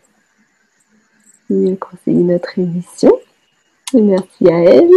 qui 1.48 1.78
conseille 1.78 2.24
notre 2.24 2.58
émission. 2.58 3.12
Merci 3.94 4.48
à 4.48 4.60
elle. 4.64 4.90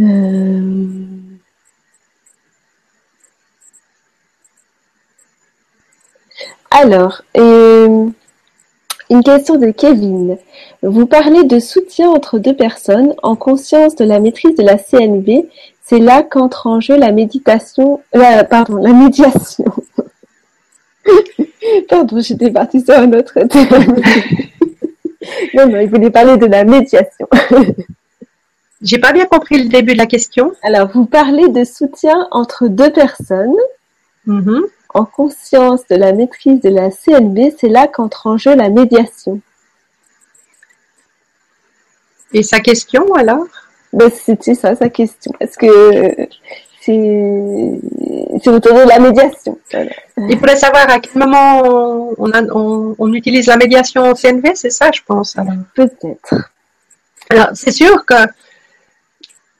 Euh, 0.00 1.06
alors, 6.70 7.22
une 9.10 9.22
question 9.22 9.56
de 9.56 9.70
Kevin. 9.70 10.38
Vous 10.82 11.06
parlez 11.06 11.44
de 11.44 11.58
soutien 11.58 12.08
entre 12.08 12.38
deux 12.38 12.54
personnes 12.54 13.14
en 13.22 13.36
conscience 13.36 13.96
de 13.96 14.04
la 14.04 14.20
maîtrise 14.20 14.54
de 14.54 14.62
la 14.62 14.78
CNV. 14.78 15.48
C'est 15.82 15.98
là 15.98 16.22
qu'entre 16.22 16.68
en 16.68 16.80
jeu 16.80 16.96
la 16.96 17.10
méditation, 17.10 18.00
pardon, 18.48 18.76
la 18.76 18.92
médiation. 18.92 19.64
Pardon, 21.88 22.20
j'étais 22.20 22.50
partie 22.50 22.80
sur 22.80 22.94
un 22.94 23.12
autre 23.12 23.34
thème. 23.34 23.96
non, 25.54 25.68
non, 25.68 25.80
il 25.80 25.88
voulait 25.88 26.10
parler 26.10 26.36
de 26.36 26.46
la 26.46 26.64
médiation. 26.64 27.28
J'ai 28.82 28.98
pas 28.98 29.12
bien 29.12 29.26
compris 29.26 29.62
le 29.62 29.68
début 29.68 29.92
de 29.92 29.98
la 29.98 30.06
question. 30.06 30.52
Alors, 30.62 30.88
vous 30.92 31.04
parlez 31.04 31.48
de 31.48 31.64
soutien 31.64 32.28
entre 32.30 32.68
deux 32.68 32.90
personnes. 32.90 33.56
Mm-hmm. 34.26 34.62
En 34.92 35.04
conscience 35.04 35.86
de 35.88 35.96
la 35.96 36.12
maîtrise 36.12 36.60
de 36.60 36.68
la 36.68 36.90
CNB, 36.90 37.54
c'est 37.58 37.68
là 37.68 37.86
qu'entre 37.86 38.26
en 38.26 38.36
jeu 38.36 38.54
la 38.54 38.70
médiation. 38.70 39.40
Et 42.32 42.42
sa 42.42 42.60
question 42.60 43.12
alors? 43.14 43.46
Ben, 43.92 44.10
C'était 44.10 44.54
ça, 44.54 44.74
sa 44.74 44.88
question? 44.88 45.32
Est-ce 45.40 45.58
que 45.58 46.28
c'est 46.80 48.48
autour 48.48 48.74
de 48.74 48.88
la 48.88 48.98
médiation. 48.98 49.58
Il 49.72 50.38
faudrait 50.38 50.56
savoir 50.56 50.88
à 50.88 50.98
quel 50.98 51.20
moment 51.20 52.12
on, 52.18 53.12
utilise 53.12 53.46
la 53.46 53.56
médiation 53.56 54.02
en 54.02 54.14
CNV, 54.14 54.54
c'est 54.54 54.70
ça, 54.70 54.90
je 54.92 55.00
pense. 55.06 55.36
Peut-être. 55.74 56.34
Alors, 57.28 57.48
c'est 57.54 57.70
sûr 57.70 58.04
que 58.06 58.14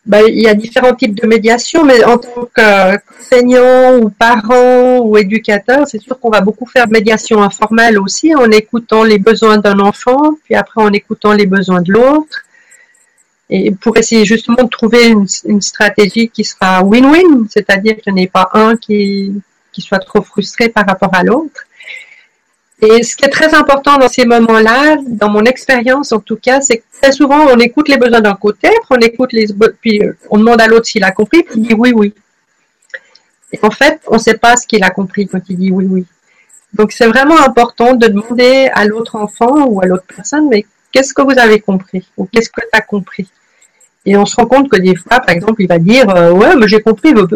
ben, 0.06 0.24
il 0.28 0.40
y 0.40 0.48
a 0.48 0.54
différents 0.54 0.94
types 0.94 1.20
de 1.20 1.26
médiation, 1.26 1.84
mais 1.84 2.02
en 2.04 2.18
tant 2.18 2.48
qu'enseignant 2.54 3.98
ou 3.98 4.08
parent 4.08 4.98
ou 5.00 5.16
éducateur, 5.18 5.86
c'est 5.86 6.00
sûr 6.00 6.18
qu'on 6.18 6.30
va 6.30 6.40
beaucoup 6.40 6.66
faire 6.66 6.86
de 6.86 6.92
médiation 6.92 7.42
informelle 7.42 7.98
aussi, 7.98 8.34
en 8.34 8.50
écoutant 8.50 9.04
les 9.04 9.18
besoins 9.18 9.58
d'un 9.58 9.78
enfant, 9.78 10.36
puis 10.44 10.54
après 10.54 10.82
en 10.82 10.92
écoutant 10.92 11.32
les 11.32 11.46
besoins 11.46 11.82
de 11.82 11.92
l'autre 11.92 12.44
et 13.50 13.72
pour 13.72 13.96
essayer 13.96 14.24
justement 14.24 14.62
de 14.62 14.68
trouver 14.68 15.08
une, 15.08 15.60
stratégie 15.60 16.28
qui 16.28 16.44
sera 16.44 16.82
win-win, 16.82 17.48
c'est-à-dire 17.50 17.96
qu'il 17.96 18.14
n'y 18.14 18.22
ait 18.22 18.28
pas 18.28 18.48
un 18.52 18.76
qui, 18.76 19.32
qui 19.72 19.82
soit 19.82 19.98
trop 19.98 20.22
frustré 20.22 20.68
par 20.68 20.86
rapport 20.86 21.12
à 21.12 21.24
l'autre. 21.24 21.66
Et 22.82 23.02
ce 23.02 23.14
qui 23.14 23.24
est 23.24 23.30
très 23.30 23.54
important 23.54 23.98
dans 23.98 24.08
ces 24.08 24.24
moments-là, 24.24 24.96
dans 25.06 25.28
mon 25.28 25.44
expérience 25.44 26.12
en 26.12 26.20
tout 26.20 26.36
cas, 26.36 26.60
c'est 26.62 26.78
que 26.78 26.84
très 27.00 27.12
souvent 27.12 27.46
on 27.46 27.58
écoute 27.58 27.88
les 27.88 27.98
besoins 27.98 28.22
d'un 28.22 28.34
côté, 28.34 28.68
puis 28.68 28.88
on 28.90 28.96
écoute 28.96 29.30
puis 29.80 30.00
on 30.30 30.38
demande 30.38 30.60
à 30.60 30.66
l'autre 30.66 30.86
s'il 30.86 31.04
a 31.04 31.10
compris, 31.10 31.42
puis 31.42 31.54
il 31.56 31.62
dit 31.68 31.74
oui, 31.74 31.92
oui. 31.94 32.14
Et 33.52 33.58
en 33.62 33.70
fait, 33.70 34.00
on 34.06 34.14
ne 34.14 34.20
sait 34.20 34.38
pas 34.38 34.56
ce 34.56 34.66
qu'il 34.66 34.82
a 34.82 34.90
compris 34.90 35.26
quand 35.26 35.40
il 35.48 35.58
dit 35.58 35.70
oui, 35.70 35.86
oui. 35.88 36.06
Donc 36.72 36.92
c'est 36.92 37.06
vraiment 37.06 37.38
important 37.40 37.94
de 37.94 38.06
demander 38.06 38.70
à 38.72 38.86
l'autre 38.86 39.16
enfant 39.16 39.66
ou 39.66 39.82
à 39.82 39.86
l'autre 39.86 40.04
personne, 40.16 40.48
mais 40.48 40.64
qu'est-ce 40.92 41.12
que 41.12 41.22
vous 41.22 41.38
avez 41.38 41.60
compris 41.60 42.08
ou 42.16 42.26
qu'est-ce 42.26 42.48
que 42.48 42.60
tu 42.60 42.68
as 42.72 42.80
compris? 42.80 43.28
Et 44.06 44.16
on 44.16 44.24
se 44.24 44.36
rend 44.36 44.46
compte 44.46 44.70
que 44.70 44.78
des 44.78 44.96
fois, 44.96 45.20
par 45.20 45.34
exemple, 45.34 45.60
il 45.60 45.68
va 45.68 45.78
dire 45.78 46.08
euh, 46.08 46.32
ouais, 46.32 46.56
mais 46.56 46.66
j'ai 46.66 46.80
compris, 46.80 47.10
il 47.10 47.16
veut, 47.16 47.28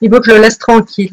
il 0.00 0.10
veut 0.10 0.20
que 0.20 0.26
je 0.26 0.36
le 0.36 0.40
laisse 0.40 0.58
tranquille. 0.58 1.12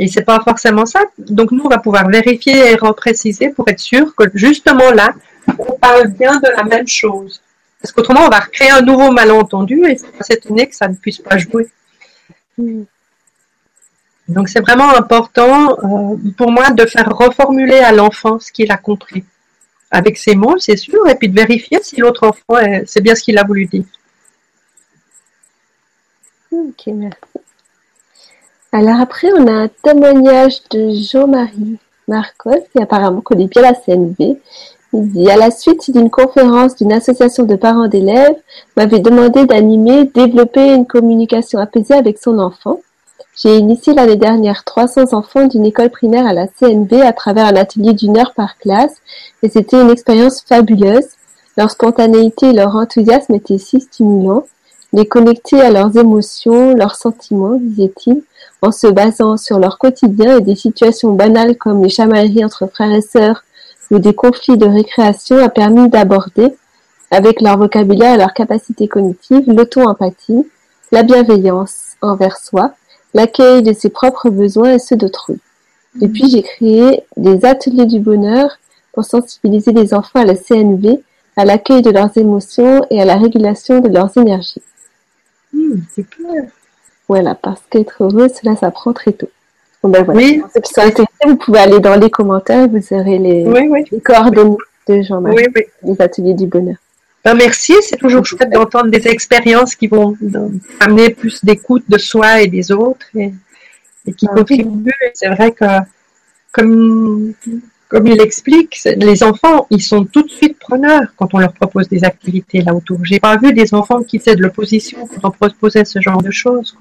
Et 0.00 0.08
c'est 0.08 0.22
pas 0.22 0.40
forcément 0.40 0.86
ça. 0.86 1.00
Donc 1.18 1.52
nous, 1.52 1.62
on 1.62 1.68
va 1.68 1.76
pouvoir 1.76 2.08
vérifier 2.08 2.72
et 2.72 2.74
repréciser 2.74 3.50
pour 3.50 3.68
être 3.68 3.78
sûr 3.78 4.14
que 4.16 4.24
justement 4.32 4.90
là, 4.92 5.12
on 5.58 5.72
parle 5.74 6.08
bien 6.08 6.36
de 6.40 6.48
la 6.56 6.64
même 6.64 6.88
chose. 6.88 7.42
Parce 7.80 7.92
qu'autrement, 7.92 8.22
on 8.24 8.30
va 8.30 8.40
recréer 8.40 8.70
un 8.70 8.80
nouveau 8.80 9.10
malentendu 9.10 9.84
et 9.86 9.98
c'est 9.98 10.22
s'étonner 10.22 10.66
que 10.68 10.74
ça 10.74 10.88
ne 10.88 10.94
puisse 10.94 11.18
pas 11.18 11.36
jouer. 11.36 11.68
Donc 14.26 14.48
c'est 14.48 14.60
vraiment 14.60 14.90
important 14.96 15.72
euh, 15.72 16.16
pour 16.38 16.50
moi 16.50 16.70
de 16.70 16.86
faire 16.86 17.08
reformuler 17.14 17.80
à 17.80 17.92
l'enfant 17.92 18.38
ce 18.38 18.50
qu'il 18.50 18.72
a 18.72 18.78
compris 18.78 19.24
avec 19.90 20.16
ses 20.16 20.34
mots, 20.34 20.56
c'est 20.58 20.76
sûr, 20.76 21.06
et 21.08 21.16
puis 21.16 21.28
de 21.28 21.34
vérifier 21.34 21.78
si 21.82 21.96
l'autre 21.96 22.26
enfant, 22.26 22.62
c'est 22.86 23.00
bien 23.00 23.14
ce 23.14 23.22
qu'il 23.22 23.36
a 23.38 23.44
voulu 23.44 23.66
dire. 23.66 23.84
Ok, 26.52 26.86
merci. 26.86 27.29
Alors 28.72 29.00
après, 29.00 29.32
on 29.36 29.48
a 29.48 29.52
un 29.52 29.68
témoignage 29.82 30.62
de 30.70 30.90
Jean-Marie 30.90 31.78
Marcos, 32.06 32.64
qui 32.72 32.80
apparemment 32.80 33.20
connaît 33.20 33.48
bien 33.48 33.62
la 33.62 33.74
CNV. 33.74 34.38
Il 34.92 35.12
dit, 35.12 35.28
à 35.28 35.36
la 35.36 35.50
suite 35.50 35.90
d'une 35.90 36.08
conférence 36.10 36.76
d'une 36.76 36.92
association 36.92 37.44
de 37.44 37.56
parents 37.56 37.88
d'élèves, 37.88 38.36
m'avait 38.76 39.00
demandé 39.00 39.44
d'animer, 39.44 40.04
développer 40.04 40.72
une 40.72 40.86
communication 40.86 41.58
apaisée 41.58 41.94
avec 41.94 42.18
son 42.18 42.38
enfant. 42.38 42.80
J'ai 43.36 43.56
initié 43.56 43.92
l'année 43.92 44.16
dernière 44.16 44.62
300 44.62 45.14
enfants 45.14 45.46
d'une 45.46 45.66
école 45.66 45.90
primaire 45.90 46.26
à 46.26 46.32
la 46.32 46.46
CNB 46.46 46.92
à 47.02 47.12
travers 47.12 47.46
un 47.46 47.56
atelier 47.56 47.92
d'une 47.92 48.18
heure 48.18 48.34
par 48.34 48.56
classe 48.58 48.96
et 49.42 49.48
c'était 49.48 49.80
une 49.80 49.90
expérience 49.90 50.42
fabuleuse. 50.42 51.08
Leur 51.56 51.70
spontanéité 51.70 52.50
et 52.50 52.52
leur 52.52 52.76
enthousiasme 52.76 53.34
étaient 53.34 53.58
si 53.58 53.80
stimulants. 53.80 54.44
Les 54.92 55.06
connecter 55.06 55.60
à 55.60 55.70
leurs 55.70 55.96
émotions, 55.96 56.74
leurs 56.74 56.96
sentiments, 56.96 57.56
disait-il, 57.60 58.22
en 58.62 58.72
se 58.72 58.86
basant 58.86 59.36
sur 59.36 59.58
leur 59.58 59.78
quotidien 59.78 60.38
et 60.38 60.42
des 60.42 60.56
situations 60.56 61.12
banales 61.12 61.56
comme 61.56 61.82
les 61.82 61.88
chamailleries 61.88 62.44
entre 62.44 62.66
frères 62.66 62.92
et 62.92 63.00
sœurs 63.00 63.44
ou 63.90 63.98
des 63.98 64.14
conflits 64.14 64.56
de 64.56 64.66
récréation 64.66 65.38
a 65.38 65.48
permis 65.48 65.88
d'aborder, 65.88 66.54
avec 67.10 67.40
leur 67.40 67.58
vocabulaire 67.58 68.14
et 68.14 68.18
leur 68.18 68.34
capacité 68.34 68.86
cognitive, 68.86 69.50
l'auto-empathie, 69.50 70.46
la 70.92 71.02
bienveillance 71.02 71.96
envers 72.00 72.36
soi, 72.36 72.74
l'accueil 73.14 73.62
de 73.62 73.72
ses 73.72 73.88
propres 73.88 74.30
besoins 74.30 74.74
et 74.74 74.78
ceux 74.78 74.96
d'autrui. 74.96 75.40
Et 76.00 76.08
puis 76.08 76.30
j'ai 76.30 76.42
créé 76.42 77.02
des 77.16 77.44
ateliers 77.44 77.86
du 77.86 77.98
bonheur 77.98 78.58
pour 78.92 79.04
sensibiliser 79.04 79.72
les 79.72 79.92
enfants 79.92 80.20
à 80.20 80.24
la 80.24 80.36
CNV, 80.36 81.02
à 81.36 81.44
l'accueil 81.44 81.82
de 81.82 81.90
leurs 81.90 82.16
émotions 82.16 82.84
et 82.90 83.00
à 83.00 83.04
la 83.04 83.16
régulation 83.16 83.80
de 83.80 83.88
leurs 83.88 84.16
énergies. 84.16 84.62
Hmm, 85.52 85.78
c'est 85.92 86.08
clair. 86.08 86.44
Voilà, 87.10 87.34
parce 87.34 87.60
qu'être 87.68 88.04
heureux, 88.04 88.28
cela 88.28 88.54
s'apprend 88.54 88.92
très 88.92 89.10
tôt. 89.10 89.28
ben 89.82 90.04
voilà. 90.04 90.20
Oui. 90.20 90.40
Ceux 90.54 90.60
qui 90.60 90.72
sont 90.72 90.82
intéressés, 90.82 91.26
vous 91.26 91.34
pouvez 91.34 91.58
aller 91.58 91.80
dans 91.80 91.96
les 91.96 92.08
commentaires, 92.08 92.68
vous 92.68 92.78
aurez 92.92 93.18
les, 93.18 93.44
les 93.90 94.00
coordonnées 94.00 94.56
de 94.86 95.02
Jean-Marc, 95.02 95.36
les 95.82 96.00
ateliers 96.00 96.34
du 96.34 96.46
bonheur. 96.46 96.76
Ben 97.24 97.34
merci, 97.34 97.74
c'est 97.80 97.96
toujours 97.96 98.24
chouette 98.24 98.50
d'entendre 98.50 98.92
des 98.92 99.08
expériences 99.08 99.74
qui 99.74 99.88
vont 99.88 100.16
amener 100.78 101.10
plus 101.10 101.44
d'écoute 101.44 101.82
de 101.88 101.98
soi 101.98 102.42
et 102.42 102.46
des 102.46 102.70
autres 102.70 103.06
et, 103.16 103.32
qui 104.16 104.28
ah 104.30 104.36
contribuent. 104.36 104.92
C'est 105.14 105.30
vrai 105.30 105.50
que, 105.50 105.64
comme, 106.52 107.32
comme 107.88 108.06
il 108.06 108.20
explique, 108.20 108.78
les 108.84 109.24
enfants, 109.24 109.66
ils 109.70 109.82
sont 109.82 110.04
tout 110.04 110.22
de 110.22 110.30
suite 110.30 110.60
preneurs 110.60 111.08
quand 111.16 111.34
on 111.34 111.38
leur 111.38 111.54
propose 111.54 111.88
des 111.88 112.04
activités 112.04 112.62
là 112.62 112.72
autour. 112.72 113.04
J'ai 113.04 113.18
pas 113.18 113.36
vu 113.36 113.52
des 113.52 113.74
enfants 113.74 114.00
qui 114.04 114.20
faisaient 114.20 114.36
de 114.36 114.42
l'opposition 114.42 115.08
quand 115.08 115.28
on 115.28 115.30
proposait 115.32 115.84
ce 115.84 116.00
genre 116.00 116.22
de 116.22 116.30
choses. 116.30 116.76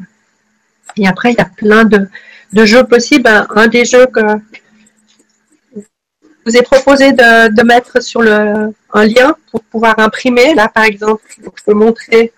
Et 0.97 1.07
après, 1.07 1.31
il 1.31 1.37
y 1.37 1.41
a 1.41 1.45
plein 1.45 1.85
de, 1.85 2.07
de 2.53 2.65
jeux 2.65 2.83
possibles. 2.83 3.29
Un 3.55 3.67
des 3.67 3.85
jeux 3.85 4.07
que 4.07 4.21
vous 6.49 6.57
ai 6.57 6.61
proposé 6.61 7.11
de, 7.11 7.63
mettre 7.63 8.01
sur 8.01 8.21
le, 8.21 8.73
un 8.93 9.05
lien 9.05 9.35
pour 9.51 9.61
pouvoir 9.63 9.99
imprimer. 9.99 10.53
Là, 10.55 10.67
par 10.67 10.83
exemple, 10.83 11.21
je 11.37 11.63
peux 11.65 11.73
montrer. 11.73 12.31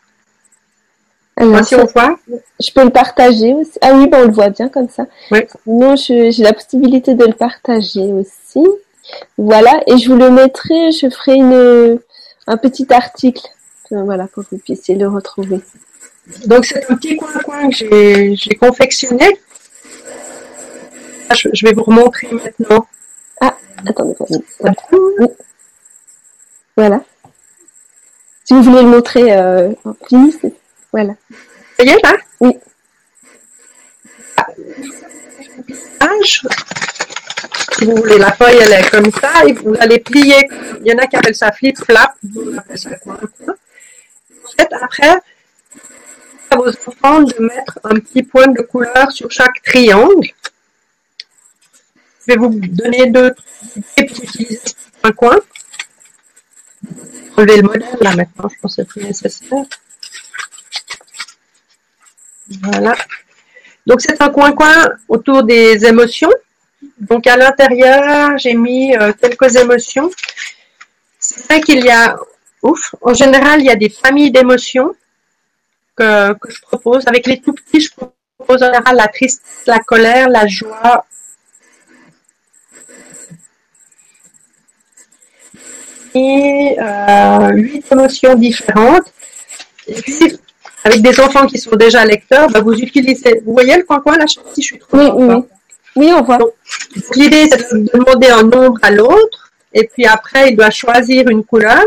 si 1.64 1.76
on 1.76 1.86
voit. 1.86 2.18
Je 2.60 2.72
peux 2.74 2.84
le 2.84 2.90
partager 2.90 3.54
aussi. 3.54 3.78
Ah 3.82 3.94
oui, 3.94 4.08
ben 4.08 4.24
on 4.24 4.28
le 4.28 4.34
voit 4.34 4.50
bien 4.50 4.70
comme 4.70 4.90
ça. 4.90 5.06
Oui. 5.32 5.40
Non, 5.66 5.96
j'ai 5.96 6.32
la 6.40 6.54
possibilité 6.54 7.16
de 7.16 7.26
le 7.26 7.34
partager 7.34 8.12
aussi. 8.12 8.66
Voilà, 9.38 9.82
et 9.88 9.98
je 9.98 10.10
vous 10.10 10.16
le 10.16 10.30
mettrai, 10.30 10.92
je 10.92 11.10
ferai 11.10 11.36
une, 11.36 12.00
un 12.48 12.58
petit 12.58 12.88
article, 12.94 13.46
euh, 13.92 14.04
voilà, 14.04 14.28
pour 14.28 14.44
que 14.44 14.50
vous 14.52 14.58
puissiez 14.60 14.96
le 14.96 15.08
retrouver. 15.08 15.60
Donc 16.46 16.66
c'est 16.66 16.90
un 16.90 16.96
petit 16.96 17.18
coin-coin 17.18 17.70
que 17.70 18.36
j'ai 18.36 18.56
confectionné. 18.56 19.40
Je 21.54 21.66
vais 21.66 21.74
vous 21.74 21.84
remontrer 21.84 22.28
maintenant. 22.32 22.88
Attendez, 23.40 24.16
Voilà. 26.76 27.04
Si 28.46 28.54
vous 28.54 28.64
voulez 28.64 28.82
le 28.84 28.90
montrer 28.90 29.34
euh, 29.34 29.72
en 29.86 29.94
fini, 30.08 30.36
voilà. 30.92 31.14
Ça 31.78 31.84
y 31.86 31.90
est, 31.90 32.04
là? 32.04 32.14
Oui. 32.42 32.58
Si 37.74 37.86
vous 37.86 37.96
voulez, 37.96 38.18
la 38.18 38.32
feuille, 38.34 38.58
elle 38.62 38.74
est 38.74 38.90
comme 38.90 39.10
ça, 39.12 39.46
et 39.48 39.54
vous 39.54 39.74
allez 39.80 40.00
plier. 40.00 40.48
Il 40.82 40.92
y 40.92 40.94
en 40.94 40.98
a 40.98 41.08
qui 41.08 41.16
appellent 41.16 41.36
ça 41.36 41.52
flip-flap. 41.52 42.16
En 43.06 43.24
fait, 44.58 44.74
après, 44.82 45.18
à 46.52 46.58
vos 46.58 46.70
enfants 46.70 47.22
de 47.22 47.40
mettre 47.40 47.80
un 47.84 47.96
petit 47.96 48.24
point 48.24 48.48
de 48.48 48.62
couleur 48.62 49.12
sur 49.12 49.32
chaque 49.32 49.62
triangle. 49.64 50.28
Je 52.22 52.34
vais 52.34 52.38
vous 52.38 52.50
donner 52.50 53.10
deux 53.10 53.34
tips 53.96 54.14
pour 54.14 54.24
utiliser 54.24 54.60
un 55.04 55.12
coin. 55.12 55.38
Enlever 57.38 57.58
le 57.58 57.64
modèle 57.64 57.98
là 58.02 58.16
maintenant, 58.16 58.50
je 58.50 58.60
pense 58.62 58.76
que 58.76 58.84
c'est 58.84 58.88
plus 58.88 59.04
nécessaire. 59.04 59.66
Voilà. 62.64 62.96
Donc 63.88 64.02
c'est 64.02 64.22
un 64.22 64.30
coin-coin 64.30 64.92
autour 65.08 65.44
des 65.44 65.86
émotions. 65.86 66.32
Donc 67.00 67.26
à 67.28 67.38
l'intérieur, 67.38 68.38
j'ai 68.38 68.54
mis 68.54 68.96
euh, 68.96 69.14
quelques 69.14 69.56
émotions. 69.56 70.12
C'est 71.18 71.46
vrai 71.46 71.62
qu'il 71.62 71.84
y 71.86 71.90
a, 71.90 72.18
ouf, 72.62 72.94
en 73.02 73.14
général, 73.14 73.62
il 73.62 73.68
y 73.68 73.70
a 73.70 73.76
des 73.76 73.90
familles 73.90 74.32
d'émotions 74.32 74.94
que, 75.96 76.34
que, 76.34 76.52
je 76.52 76.62
propose. 76.62 77.08
Avec 77.08 77.28
les 77.28 77.40
tout 77.40 77.54
petits, 77.54 77.82
je 77.82 77.92
propose 77.94 78.64
en 78.64 78.68
général 78.68 78.96
la 78.96 79.08
tristesse, 79.08 79.64
la 79.68 79.80
colère, 79.80 80.30
la 80.30 80.48
joie. 80.48 81.06
Et 86.14 86.76
euh, 86.80 87.50
huit 87.54 87.90
émotions 87.92 88.36
différentes. 88.36 89.14
Et 89.88 90.02
puis, 90.02 90.38
avec 90.84 91.02
des 91.02 91.20
enfants 91.20 91.46
qui 91.48 91.58
sont 91.58 91.76
déjà 91.76 92.04
lecteurs, 92.06 92.50
bah, 92.50 92.62
vous 92.62 92.74
utilisez. 92.74 93.42
Vous 93.46 93.54
voyez 93.54 93.78
le 93.78 93.84
coin-coin 93.84 94.18
là, 94.18 94.26
si 94.28 94.62
je 94.62 94.62
suis 94.62 94.80
trop. 94.80 94.98
Oui, 94.98 95.10
oui. 95.14 95.36
oui, 95.96 96.12
on 96.14 96.24
voit. 96.24 96.40
L'idée, 97.16 97.48
c'est 97.50 97.74
de 97.74 97.90
demander 97.94 98.30
un 98.30 98.44
nombre 98.44 98.80
à 98.82 98.92
l'autre, 98.92 99.52
et 99.74 99.88
puis 99.88 100.06
après, 100.06 100.50
il 100.50 100.58
doit 100.58 100.70
choisir 100.70 101.28
une 101.30 101.44
couleur. 101.44 101.84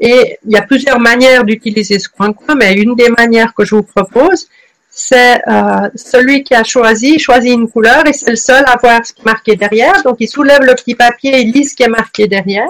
Et 0.00 0.38
il 0.46 0.52
y 0.52 0.56
a 0.56 0.62
plusieurs 0.62 0.98
manières 0.98 1.44
d'utiliser 1.44 1.98
ce 1.98 2.08
coin-coin, 2.08 2.54
mais 2.54 2.72
une 2.74 2.94
des 2.94 3.10
manières 3.10 3.52
que 3.54 3.64
je 3.66 3.74
vous 3.74 3.82
propose, 3.82 4.48
c'est 4.88 5.40
euh, 5.46 5.88
celui 5.94 6.42
qui 6.42 6.54
a 6.54 6.64
choisi, 6.64 7.18
choisit 7.18 7.52
une 7.52 7.68
couleur 7.68 8.06
et 8.06 8.12
c'est 8.12 8.30
le 8.30 8.36
seul 8.36 8.64
à 8.66 8.76
voir 8.76 9.04
ce 9.04 9.12
qui 9.12 9.20
est 9.20 9.24
marqué 9.24 9.56
derrière. 9.56 10.02
Donc, 10.02 10.16
il 10.20 10.28
soulève 10.28 10.62
le 10.62 10.74
petit 10.74 10.94
papier, 10.94 11.40
il 11.40 11.52
lit 11.52 11.64
ce 11.64 11.76
qui 11.76 11.82
est 11.82 11.88
marqué 11.88 12.26
derrière, 12.26 12.68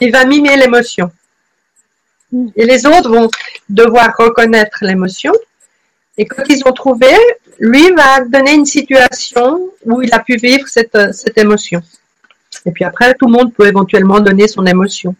il 0.00 0.12
va 0.12 0.24
mimer 0.24 0.56
l'émotion. 0.56 1.10
Et 2.54 2.64
les 2.64 2.86
autres 2.86 3.10
vont 3.10 3.28
devoir 3.68 4.14
reconnaître 4.16 4.78
l'émotion. 4.82 5.32
Et 6.16 6.24
quand 6.24 6.44
ils 6.48 6.62
ont 6.64 6.72
trouvé, 6.72 7.12
lui 7.58 7.90
va 7.92 8.20
donner 8.24 8.54
une 8.54 8.66
situation 8.66 9.68
où 9.84 10.02
il 10.02 10.12
a 10.14 10.20
pu 10.20 10.36
vivre 10.36 10.66
cette, 10.68 11.12
cette 11.12 11.36
émotion. 11.36 11.82
Et 12.64 12.70
puis 12.70 12.84
après, 12.84 13.14
tout 13.14 13.26
le 13.26 13.32
monde 13.32 13.52
peut 13.52 13.66
éventuellement 13.66 14.20
donner 14.20 14.46
son 14.46 14.64
émotion. 14.66 15.14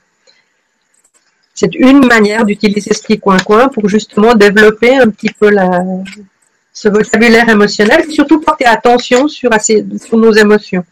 C'est 1.60 1.74
une 1.74 2.06
manière 2.06 2.46
d'utiliser 2.46 2.94
ce 2.94 3.02
petit 3.02 3.20
coin-coin 3.20 3.68
pour 3.68 3.86
justement 3.86 4.34
développer 4.34 4.96
un 4.96 5.10
petit 5.10 5.28
peu 5.28 5.50
la, 5.50 5.82
ce 6.72 6.88
vocabulaire 6.88 7.50
émotionnel 7.50 8.06
et 8.08 8.10
surtout 8.10 8.40
porter 8.40 8.64
attention 8.64 9.28
sur, 9.28 9.50
sur 9.60 10.16
nos 10.16 10.32
émotions. 10.32 10.86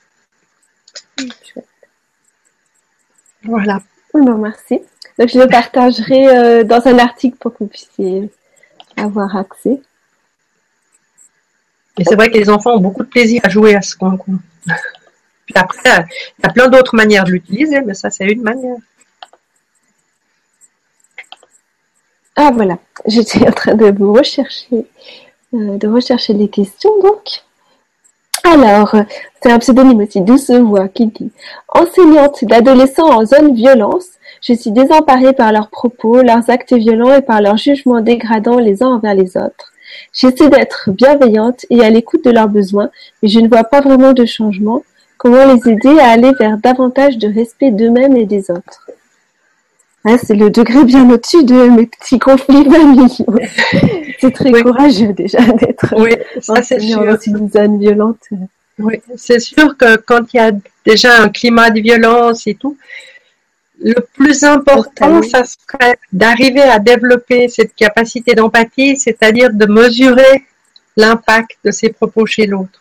Voilà. 3.44 3.80
Bon, 4.12 4.36
merci. 4.36 4.82
Donc, 5.18 5.30
je 5.30 5.38
le 5.38 5.46
partagerai 5.46 6.28
euh, 6.28 6.64
dans 6.64 6.86
un 6.86 6.98
article 6.98 7.38
pour 7.38 7.52
que 7.54 7.60
vous 7.60 7.68
puissiez 7.68 8.28
avoir 8.94 9.38
accès. 9.38 9.80
Et 11.96 12.04
c'est 12.04 12.14
vrai 12.14 12.28
que 12.30 12.36
les 12.36 12.50
enfants 12.50 12.74
ont 12.74 12.80
beaucoup 12.80 13.04
de 13.04 13.08
plaisir 13.08 13.40
à 13.42 13.48
jouer 13.48 13.74
à 13.74 13.80
ce 13.80 13.96
coin-coin. 13.96 14.38
Puis 15.46 15.54
après, 15.54 16.04
il 16.38 16.44
y 16.44 16.46
a 16.46 16.52
plein 16.52 16.68
d'autres 16.68 16.94
manières 16.94 17.24
de 17.24 17.30
l'utiliser, 17.30 17.80
mais 17.80 17.94
ça, 17.94 18.10
c'est 18.10 18.26
une 18.26 18.42
manière. 18.42 18.76
Ah 22.48 22.52
voilà, 22.54 22.78
j'étais 23.04 23.46
en 23.46 23.52
train 23.52 23.74
de 23.74 23.94
vous 23.94 24.14
rechercher, 24.14 24.86
euh, 25.52 25.76
de 25.76 25.86
rechercher 25.86 26.32
les 26.32 26.48
questions 26.48 26.98
donc. 27.02 27.42
Alors, 28.42 28.94
c'est 29.42 29.52
un 29.52 29.58
pseudonyme 29.58 30.00
aussi, 30.00 30.22
Douce 30.22 30.50
Voix, 30.50 30.88
qui 30.88 31.08
dit 31.08 31.30
Enseignante 31.68 32.42
d'adolescents 32.46 33.10
en 33.10 33.26
zone 33.26 33.54
violence, 33.54 34.06
je 34.40 34.54
suis 34.54 34.70
désemparée 34.70 35.34
par 35.34 35.52
leurs 35.52 35.68
propos, 35.68 36.22
leurs 36.22 36.48
actes 36.48 36.72
violents 36.72 37.12
et 37.12 37.20
par 37.20 37.42
leurs 37.42 37.58
jugements 37.58 38.00
dégradants 38.00 38.58
les 38.58 38.82
uns 38.82 38.94
envers 38.94 39.14
les 39.14 39.36
autres. 39.36 39.74
J'essaie 40.14 40.48
d'être 40.48 40.88
bienveillante 40.90 41.66
et 41.68 41.84
à 41.84 41.90
l'écoute 41.90 42.24
de 42.24 42.30
leurs 42.30 42.48
besoins, 42.48 42.88
mais 43.22 43.28
je 43.28 43.40
ne 43.40 43.48
vois 43.48 43.64
pas 43.64 43.82
vraiment 43.82 44.14
de 44.14 44.24
changement. 44.24 44.82
Comment 45.18 45.52
les 45.52 45.70
aider 45.70 45.98
à 46.00 46.12
aller 46.12 46.32
vers 46.40 46.56
davantage 46.56 47.18
de 47.18 47.28
respect 47.28 47.72
d'eux-mêmes 47.72 48.16
et 48.16 48.24
des 48.24 48.50
autres? 48.50 48.88
Ah, 50.14 50.18
C'est 50.22 50.34
le 50.34 50.50
degré 50.50 50.84
bien 50.84 51.08
au-dessus 51.10 51.44
de 51.44 51.68
mes 51.68 51.86
petits 51.86 52.18
conflits 52.18 52.64
familiaux. 52.64 53.08
c'est 54.20 54.32
très 54.32 54.62
courageux 54.62 55.12
déjà 55.12 55.40
d'être 55.40 55.94
oui, 55.96 56.10
dans 56.46 57.18
une 57.18 57.50
zone 57.50 57.78
violente. 57.78 58.20
Oui, 58.78 59.00
c'est 59.16 59.40
sûr 59.40 59.76
que 59.76 59.96
quand 59.96 60.32
il 60.32 60.36
y 60.36 60.40
a 60.40 60.52
déjà 60.86 61.22
un 61.22 61.28
climat 61.28 61.70
de 61.70 61.80
violence 61.80 62.46
et 62.46 62.54
tout, 62.54 62.76
le 63.80 63.94
plus 64.14 64.42
important, 64.44 65.22
ça 65.22 65.42
serait 65.44 65.98
d'arriver 66.12 66.62
à 66.62 66.78
développer 66.78 67.48
cette 67.48 67.74
capacité 67.74 68.34
d'empathie, 68.34 68.96
c'est-à-dire 68.96 69.52
de 69.52 69.66
mesurer 69.66 70.44
l'impact 70.96 71.58
de 71.64 71.70
ses 71.70 71.90
propos 71.90 72.26
chez 72.26 72.46
l'autre. 72.46 72.80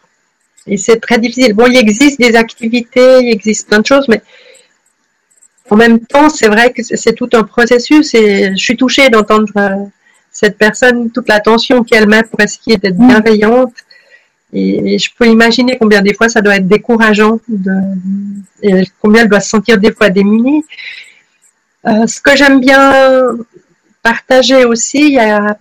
Et 0.65 0.77
c'est 0.77 0.99
très 0.99 1.19
difficile. 1.19 1.53
Bon, 1.53 1.67
il 1.67 1.77
existe 1.77 2.19
des 2.19 2.35
activités, 2.35 3.19
il 3.21 3.31
existe 3.31 3.67
plein 3.67 3.79
de 3.79 3.85
choses, 3.85 4.07
mais 4.07 4.21
en 5.69 5.75
même 5.75 5.99
temps, 5.99 6.29
c'est 6.29 6.47
vrai 6.47 6.71
que 6.71 6.81
c'est 6.83 7.13
tout 7.13 7.29
un 7.33 7.43
processus 7.43 8.13
et 8.13 8.51
je 8.51 8.63
suis 8.63 8.77
touchée 8.77 9.09
d'entendre 9.09 9.51
euh, 9.57 9.85
cette 10.31 10.57
personne, 10.57 11.11
toute 11.11 11.27
l'attention 11.27 11.83
qu'elle 11.83 12.07
met 12.07 12.23
pour 12.23 12.39
essayer 12.39 12.77
d'être 12.77 12.97
bienveillante. 12.97 13.73
Et, 14.53 14.97
je 14.97 15.09
peux 15.17 15.27
imaginer 15.27 15.77
combien 15.77 16.01
des 16.01 16.13
fois 16.13 16.29
ça 16.29 16.41
doit 16.41 16.55
être 16.55 16.67
décourageant, 16.67 17.39
de, 17.49 17.71
et 18.61 18.83
combien 19.01 19.23
elle 19.23 19.29
doit 19.29 19.41
se 19.41 19.49
sentir 19.49 19.77
des 19.77 19.91
fois 19.91 20.09
démunie. 20.09 20.63
Euh, 21.85 22.07
ce 22.07 22.21
que 22.21 22.35
j'aime 22.35 22.59
bien 22.59 23.37
partager 24.01 24.63
aussi, 24.63 24.99
il 24.99 25.13
y 25.13 25.19
a 25.19 25.57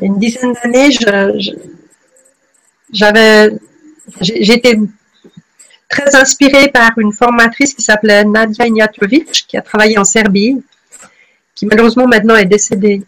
une 0.00 0.18
dizaine 0.18 0.52
d'années, 0.54 0.90
j'avais, 2.92 3.50
j'étais 4.20 4.78
très 5.92 6.16
inspirée 6.16 6.68
par 6.68 6.92
une 6.96 7.12
formatrice 7.12 7.74
qui 7.74 7.82
s'appelait 7.82 8.24
Nadia 8.24 8.66
Ignatovic, 8.66 9.44
qui 9.46 9.56
a 9.58 9.62
travaillé 9.62 9.98
en 9.98 10.04
Serbie, 10.04 10.62
qui 11.54 11.66
malheureusement 11.66 12.08
maintenant 12.08 12.34
est 12.34 12.46
décédée. 12.46 13.02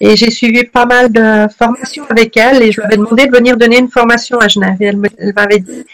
Et 0.00 0.16
j'ai 0.16 0.30
suivi 0.30 0.64
pas 0.64 0.86
mal 0.86 1.12
de 1.12 1.46
formations 1.58 2.04
avec 2.08 2.36
elle 2.36 2.62
et 2.62 2.72
je 2.72 2.80
lui 2.80 2.86
avais 2.86 2.96
demandé 2.96 3.26
de 3.26 3.36
venir 3.36 3.56
donner 3.56 3.78
une 3.78 3.90
formation 3.90 4.38
à 4.38 4.48
Genève. 4.48 4.76
Et 4.80 4.86
elle 4.86 4.98
m'avait 5.36 5.58
dit, 5.58 5.84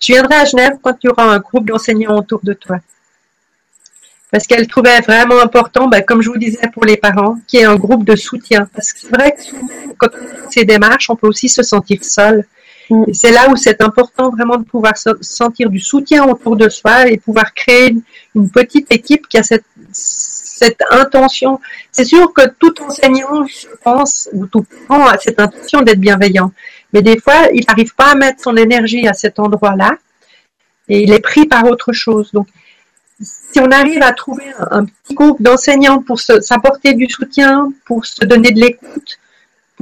je 0.00 0.12
viendrai 0.12 0.34
à 0.36 0.44
Genève 0.46 0.74
quand 0.82 0.96
il 1.02 1.06
y 1.06 1.10
aura 1.10 1.24
un 1.34 1.38
groupe 1.38 1.66
d'enseignants 1.66 2.16
autour 2.16 2.40
de 2.42 2.54
toi. 2.54 2.78
Parce 4.30 4.46
qu'elle 4.46 4.66
trouvait 4.66 5.00
vraiment 5.00 5.40
important, 5.40 5.88
ben, 5.88 6.02
comme 6.02 6.20
je 6.22 6.30
vous 6.30 6.38
disais 6.38 6.68
pour 6.72 6.84
les 6.84 6.96
parents, 6.96 7.38
qu'il 7.46 7.60
y 7.60 7.62
ait 7.62 7.66
un 7.66 7.76
groupe 7.76 8.04
de 8.04 8.16
soutien. 8.16 8.68
Parce 8.74 8.92
que 8.92 9.00
c'est 9.00 9.14
vrai 9.14 9.32
que 9.32 9.94
quand 9.98 10.08
on 10.14 10.26
fait 10.26 10.50
ces 10.50 10.64
démarches, 10.64 11.08
on 11.10 11.16
peut 11.16 11.28
aussi 11.28 11.48
se 11.48 11.62
sentir 11.62 12.02
seul. 12.02 12.44
C'est 13.12 13.32
là 13.32 13.50
où 13.50 13.56
c'est 13.56 13.80
important 13.80 14.30
vraiment 14.30 14.56
de 14.56 14.64
pouvoir 14.64 14.94
sentir 14.96 15.70
du 15.70 15.80
soutien 15.80 16.24
autour 16.24 16.56
de 16.56 16.68
soi 16.68 17.08
et 17.08 17.18
pouvoir 17.18 17.52
créer 17.52 17.96
une 18.34 18.50
petite 18.50 18.92
équipe 18.92 19.26
qui 19.28 19.38
a 19.38 19.42
cette, 19.42 19.64
cette 19.92 20.80
intention. 20.90 21.60
C'est 21.90 22.04
sûr 22.04 22.32
que 22.32 22.42
tout 22.58 22.74
enseignant, 22.82 23.44
je 23.46 23.66
pense, 23.82 24.28
ou 24.32 24.46
tout 24.46 24.64
parent 24.86 25.06
a 25.06 25.18
cette 25.18 25.40
intention 25.40 25.82
d'être 25.82 26.00
bienveillant. 26.00 26.52
Mais 26.92 27.02
des 27.02 27.18
fois, 27.18 27.48
il 27.52 27.64
n'arrive 27.66 27.94
pas 27.94 28.12
à 28.12 28.14
mettre 28.14 28.40
son 28.42 28.56
énergie 28.56 29.08
à 29.08 29.12
cet 29.12 29.38
endroit-là 29.38 29.96
et 30.88 31.02
il 31.02 31.12
est 31.12 31.20
pris 31.20 31.46
par 31.46 31.64
autre 31.64 31.92
chose. 31.92 32.30
Donc, 32.32 32.46
si 33.20 33.60
on 33.60 33.70
arrive 33.70 34.02
à 34.02 34.12
trouver 34.12 34.44
un, 34.70 34.84
petit 34.84 35.14
groupe 35.14 35.40
d'enseignants 35.42 36.02
pour 36.02 36.20
s'apporter 36.20 36.94
du 36.94 37.08
soutien, 37.08 37.72
pour 37.84 38.04
se 38.04 38.24
donner 38.24 38.52
de 38.52 38.60
l'écoute, 38.60 39.18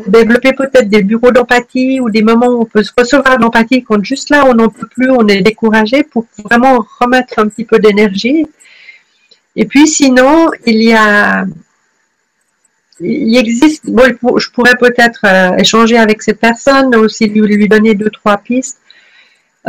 développer 0.06 0.52
peut-être 0.52 0.88
des 0.88 1.02
bureaux 1.02 1.30
d'empathie 1.30 2.00
ou 2.00 2.10
des 2.10 2.22
moments 2.22 2.48
où 2.48 2.62
on 2.62 2.64
peut 2.64 2.82
se 2.82 2.92
recevoir 2.96 3.38
d'empathie 3.38 3.84
quand 3.84 4.04
juste 4.04 4.30
là 4.30 4.44
on 4.46 4.54
n'en 4.54 4.68
peut 4.68 4.88
plus, 4.88 5.10
on 5.10 5.26
est 5.28 5.40
découragé 5.40 6.02
pour 6.02 6.26
vraiment 6.44 6.84
remettre 7.00 7.38
un 7.38 7.48
petit 7.48 7.64
peu 7.64 7.78
d'énergie 7.78 8.46
et 9.56 9.64
puis 9.66 9.86
sinon, 9.86 10.50
il 10.66 10.82
y 10.82 10.92
a, 10.92 11.44
il 13.00 13.36
existe, 13.36 13.88
bon, 13.88 14.38
je 14.38 14.50
pourrais 14.50 14.76
peut-être 14.76 15.20
euh, 15.24 15.56
échanger 15.56 15.96
avec 15.96 16.22
cette 16.22 16.40
personne, 16.40 16.94
aussi 16.96 17.26
lui, 17.26 17.68
donner 17.68 17.94
deux, 17.94 18.10
trois 18.10 18.38
pistes. 18.38 18.80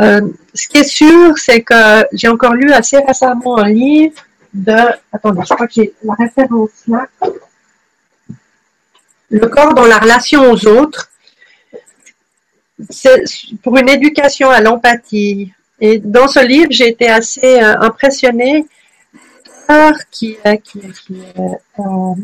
Euh, 0.00 0.20
ce 0.54 0.68
qui 0.68 0.78
est 0.78 0.84
sûr, 0.84 1.38
c'est 1.38 1.62
que 1.62 2.04
j'ai 2.12 2.28
encore 2.28 2.54
lu 2.54 2.72
assez 2.72 2.98
récemment 2.98 3.58
un 3.58 3.68
livre 3.68 4.20
de, 4.52 4.76
attendez, 5.12 5.42
je 5.48 5.54
crois 5.54 5.66
que 5.66 5.72
j'ai 5.74 5.94
la 6.02 6.14
référence 6.14 6.70
là. 6.88 7.06
Le 9.30 9.46
corps 9.48 9.74
dans 9.74 9.86
la 9.86 9.98
relation 9.98 10.50
aux 10.50 10.66
autres. 10.66 11.10
C'est 12.90 13.24
pour 13.62 13.76
une 13.78 13.88
éducation 13.88 14.50
à 14.50 14.60
l'empathie. 14.60 15.52
Et 15.80 15.98
dans 15.98 16.28
ce 16.28 16.44
livre, 16.44 16.68
j'ai 16.70 16.88
été 16.88 17.08
assez 17.08 17.60
euh, 17.62 17.78
impressionnée 17.80 18.66
qui, 20.10 20.36
qui, 20.62 20.80
qui 20.80 21.22
euh, 21.78 22.14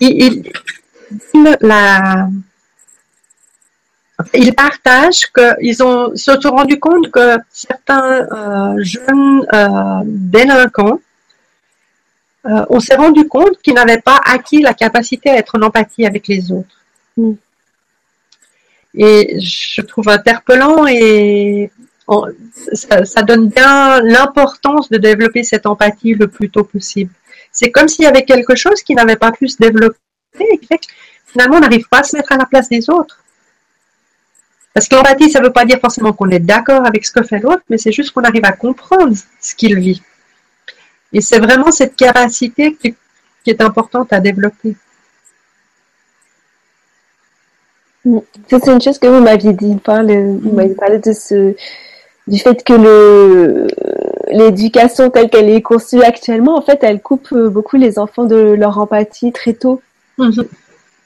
ils, 0.00 0.52
la, 1.60 2.28
ils 4.34 4.54
qu'ils 5.60 5.82
ont 5.82 6.14
se 6.16 6.40
sont 6.40 6.50
rendu 6.50 6.78
compte 6.78 7.10
que 7.10 7.38
certains 7.50 8.26
euh, 8.32 8.74
jeunes 8.82 9.46
euh, 9.52 10.02
délinquants, 10.04 11.00
euh, 12.46 12.64
on 12.70 12.80
s'est 12.80 12.96
rendu 12.96 13.28
compte 13.28 13.60
qu'ils 13.62 13.74
n'avaient 13.74 14.00
pas 14.00 14.20
acquis 14.24 14.62
la 14.62 14.74
capacité 14.74 15.30
à 15.30 15.36
être 15.36 15.56
en 15.56 15.62
empathie 15.62 16.06
avec 16.06 16.26
les 16.28 16.50
autres. 16.50 16.80
Mm. 17.16 17.32
Et 18.94 19.40
je 19.40 19.80
trouve 19.80 20.08
interpellant 20.08 20.86
et 20.86 21.70
ça, 22.74 23.22
donne 23.22 23.48
bien 23.48 24.02
l'importance 24.02 24.90
de 24.90 24.98
développer 24.98 25.44
cette 25.44 25.66
empathie 25.66 26.14
le 26.14 26.28
plus 26.28 26.50
tôt 26.50 26.64
possible. 26.64 27.12
C'est 27.50 27.70
comme 27.70 27.88
s'il 27.88 28.04
y 28.04 28.08
avait 28.08 28.24
quelque 28.24 28.54
chose 28.54 28.82
qui 28.82 28.94
n'avait 28.94 29.16
pas 29.16 29.32
pu 29.32 29.48
se 29.48 29.56
développer 29.58 29.96
et 30.40 30.58
qui 30.58 30.66
fait 30.66 30.78
que 30.78 30.86
finalement 31.26 31.56
on 31.56 31.60
n'arrive 31.60 31.88
pas 31.88 32.00
à 32.00 32.02
se 32.02 32.16
mettre 32.16 32.32
à 32.32 32.36
la 32.36 32.44
place 32.44 32.68
des 32.68 32.90
autres. 32.90 33.18
Parce 34.74 34.88
que 34.88 34.94
l'empathie, 34.94 35.30
ça 35.30 35.40
ne 35.40 35.46
veut 35.46 35.52
pas 35.52 35.64
dire 35.64 35.78
forcément 35.80 36.12
qu'on 36.12 36.30
est 36.30 36.38
d'accord 36.38 36.86
avec 36.86 37.04
ce 37.04 37.12
que 37.12 37.22
fait 37.22 37.38
l'autre, 37.38 37.62
mais 37.68 37.76
c'est 37.78 37.92
juste 37.92 38.10
qu'on 38.10 38.24
arrive 38.24 38.44
à 38.44 38.52
comprendre 38.52 39.14
ce 39.40 39.54
qu'il 39.54 39.78
vit. 39.78 40.02
Et 41.12 41.20
c'est 41.20 41.38
vraiment 41.38 41.70
cette 41.70 41.96
capacité 41.96 42.76
qui, 42.76 42.94
est 43.46 43.60
importante 43.60 44.12
à 44.12 44.20
développer. 44.20 44.76
C'est 48.04 48.66
une 48.66 48.80
chose 48.80 48.98
que 48.98 49.06
vous 49.06 49.22
m'aviez 49.22 49.52
dit, 49.52 49.76
vous 49.86 50.52
m'avez 50.52 50.74
parlé 50.74 50.98
de 50.98 51.12
ce, 51.12 51.54
du 52.26 52.38
fait 52.38 52.64
que 52.64 52.72
le, 52.72 53.68
l'éducation 54.30 55.10
telle 55.10 55.30
qu'elle 55.30 55.50
est 55.50 55.62
conçue 55.62 56.02
actuellement, 56.02 56.56
en 56.56 56.62
fait, 56.62 56.82
elle 56.82 57.00
coupe 57.00 57.34
beaucoup 57.34 57.76
les 57.76 57.98
enfants 57.98 58.24
de 58.24 58.36
leur 58.36 58.78
empathie 58.78 59.32
très 59.32 59.54
tôt. 59.54 59.82
Mm-hmm. 60.18 60.46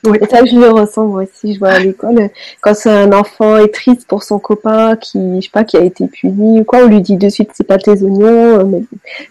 Oui. 0.04 0.18
ça, 0.30 0.44
je 0.44 0.56
le 0.56 0.70
ressens 0.70 1.06
moi 1.06 1.24
aussi. 1.24 1.54
Je 1.54 1.58
vois 1.58 1.70
à 1.70 1.78
l'école, 1.78 2.30
quand 2.60 2.74
un 2.86 3.12
enfant 3.12 3.56
est 3.56 3.72
triste 3.72 4.06
pour 4.06 4.22
son 4.22 4.38
copain 4.38 4.96
qui, 4.96 5.18
je 5.36 5.46
sais 5.46 5.50
pas, 5.50 5.64
qui 5.64 5.76
a 5.76 5.80
été 5.80 6.06
puni 6.06 6.60
ou 6.60 6.64
quoi, 6.64 6.80
on 6.80 6.86
lui 6.86 7.00
dit 7.00 7.16
de 7.16 7.28
suite 7.28 7.50
c'est 7.54 7.66
pas 7.66 7.78
tes 7.78 8.02
oignons. 8.02 8.66
Mais... 8.66 8.82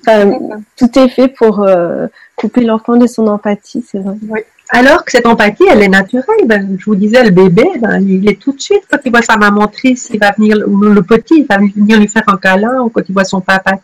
Enfin, 0.02 0.38
tout 0.78 1.00
est 1.00 1.10
fait 1.10 1.28
pour 1.28 1.62
euh, 1.62 2.08
couper 2.36 2.62
l'enfant 2.62 2.98
de 2.98 3.08
son 3.08 3.28
empathie, 3.28 3.86
c'est 3.90 4.00
vrai. 4.00 4.16
Oui. 4.30 4.42
Alors 4.70 5.06
que 5.06 5.12
cette 5.12 5.28
empathie, 5.28 5.64
elle 5.70 5.84
est 5.84 5.88
naturelle. 5.88 6.46
Ben, 6.46 6.76
je 6.80 6.86
vous 6.86 6.96
disais, 6.96 7.24
le 7.24 7.30
bébé, 7.30 7.66
ben, 7.80 8.00
il 8.02 8.28
est 8.28 8.40
tout 8.40 8.52
de 8.52 8.60
suite, 8.60 8.82
quand 8.90 8.98
il 9.06 9.12
voit 9.12 9.22
sa 9.22 9.38
maman 9.38 9.68
triste, 9.68 10.10
il 10.12 10.20
va 10.20 10.32
venir, 10.32 10.58
ou 10.68 10.78
le 10.82 11.04
petit, 11.04 11.40
il 11.40 11.46
va 11.46 11.58
venir 11.58 12.00
lui 12.00 12.08
faire 12.08 12.24
un 12.28 12.38
câlin, 12.38 12.82
ou 12.82 12.90
quand 12.90 13.02
il 13.08 13.14
voit 13.14 13.26
son 13.26 13.42
papa 13.42 13.78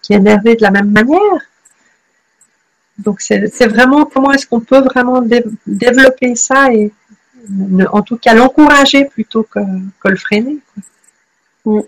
qui 0.00 0.12
est 0.12 0.16
énervé 0.16 0.56
de 0.56 0.62
la 0.62 0.70
même 0.70 0.90
manière. 0.90 1.20
Donc 2.98 3.20
c'est 3.20 3.66
vraiment 3.66 4.04
comment 4.04 4.32
est-ce 4.32 4.46
qu'on 4.46 4.60
peut 4.60 4.80
vraiment 4.80 5.22
développer 5.66 6.34
ça 6.36 6.72
et 6.72 6.92
en 7.90 8.02
tout 8.02 8.16
cas 8.16 8.34
l'encourager 8.34 9.04
plutôt 9.04 9.42
que, 9.42 9.60
le 10.04 10.16
freiner. 10.16 10.58
Mm. 11.64 11.80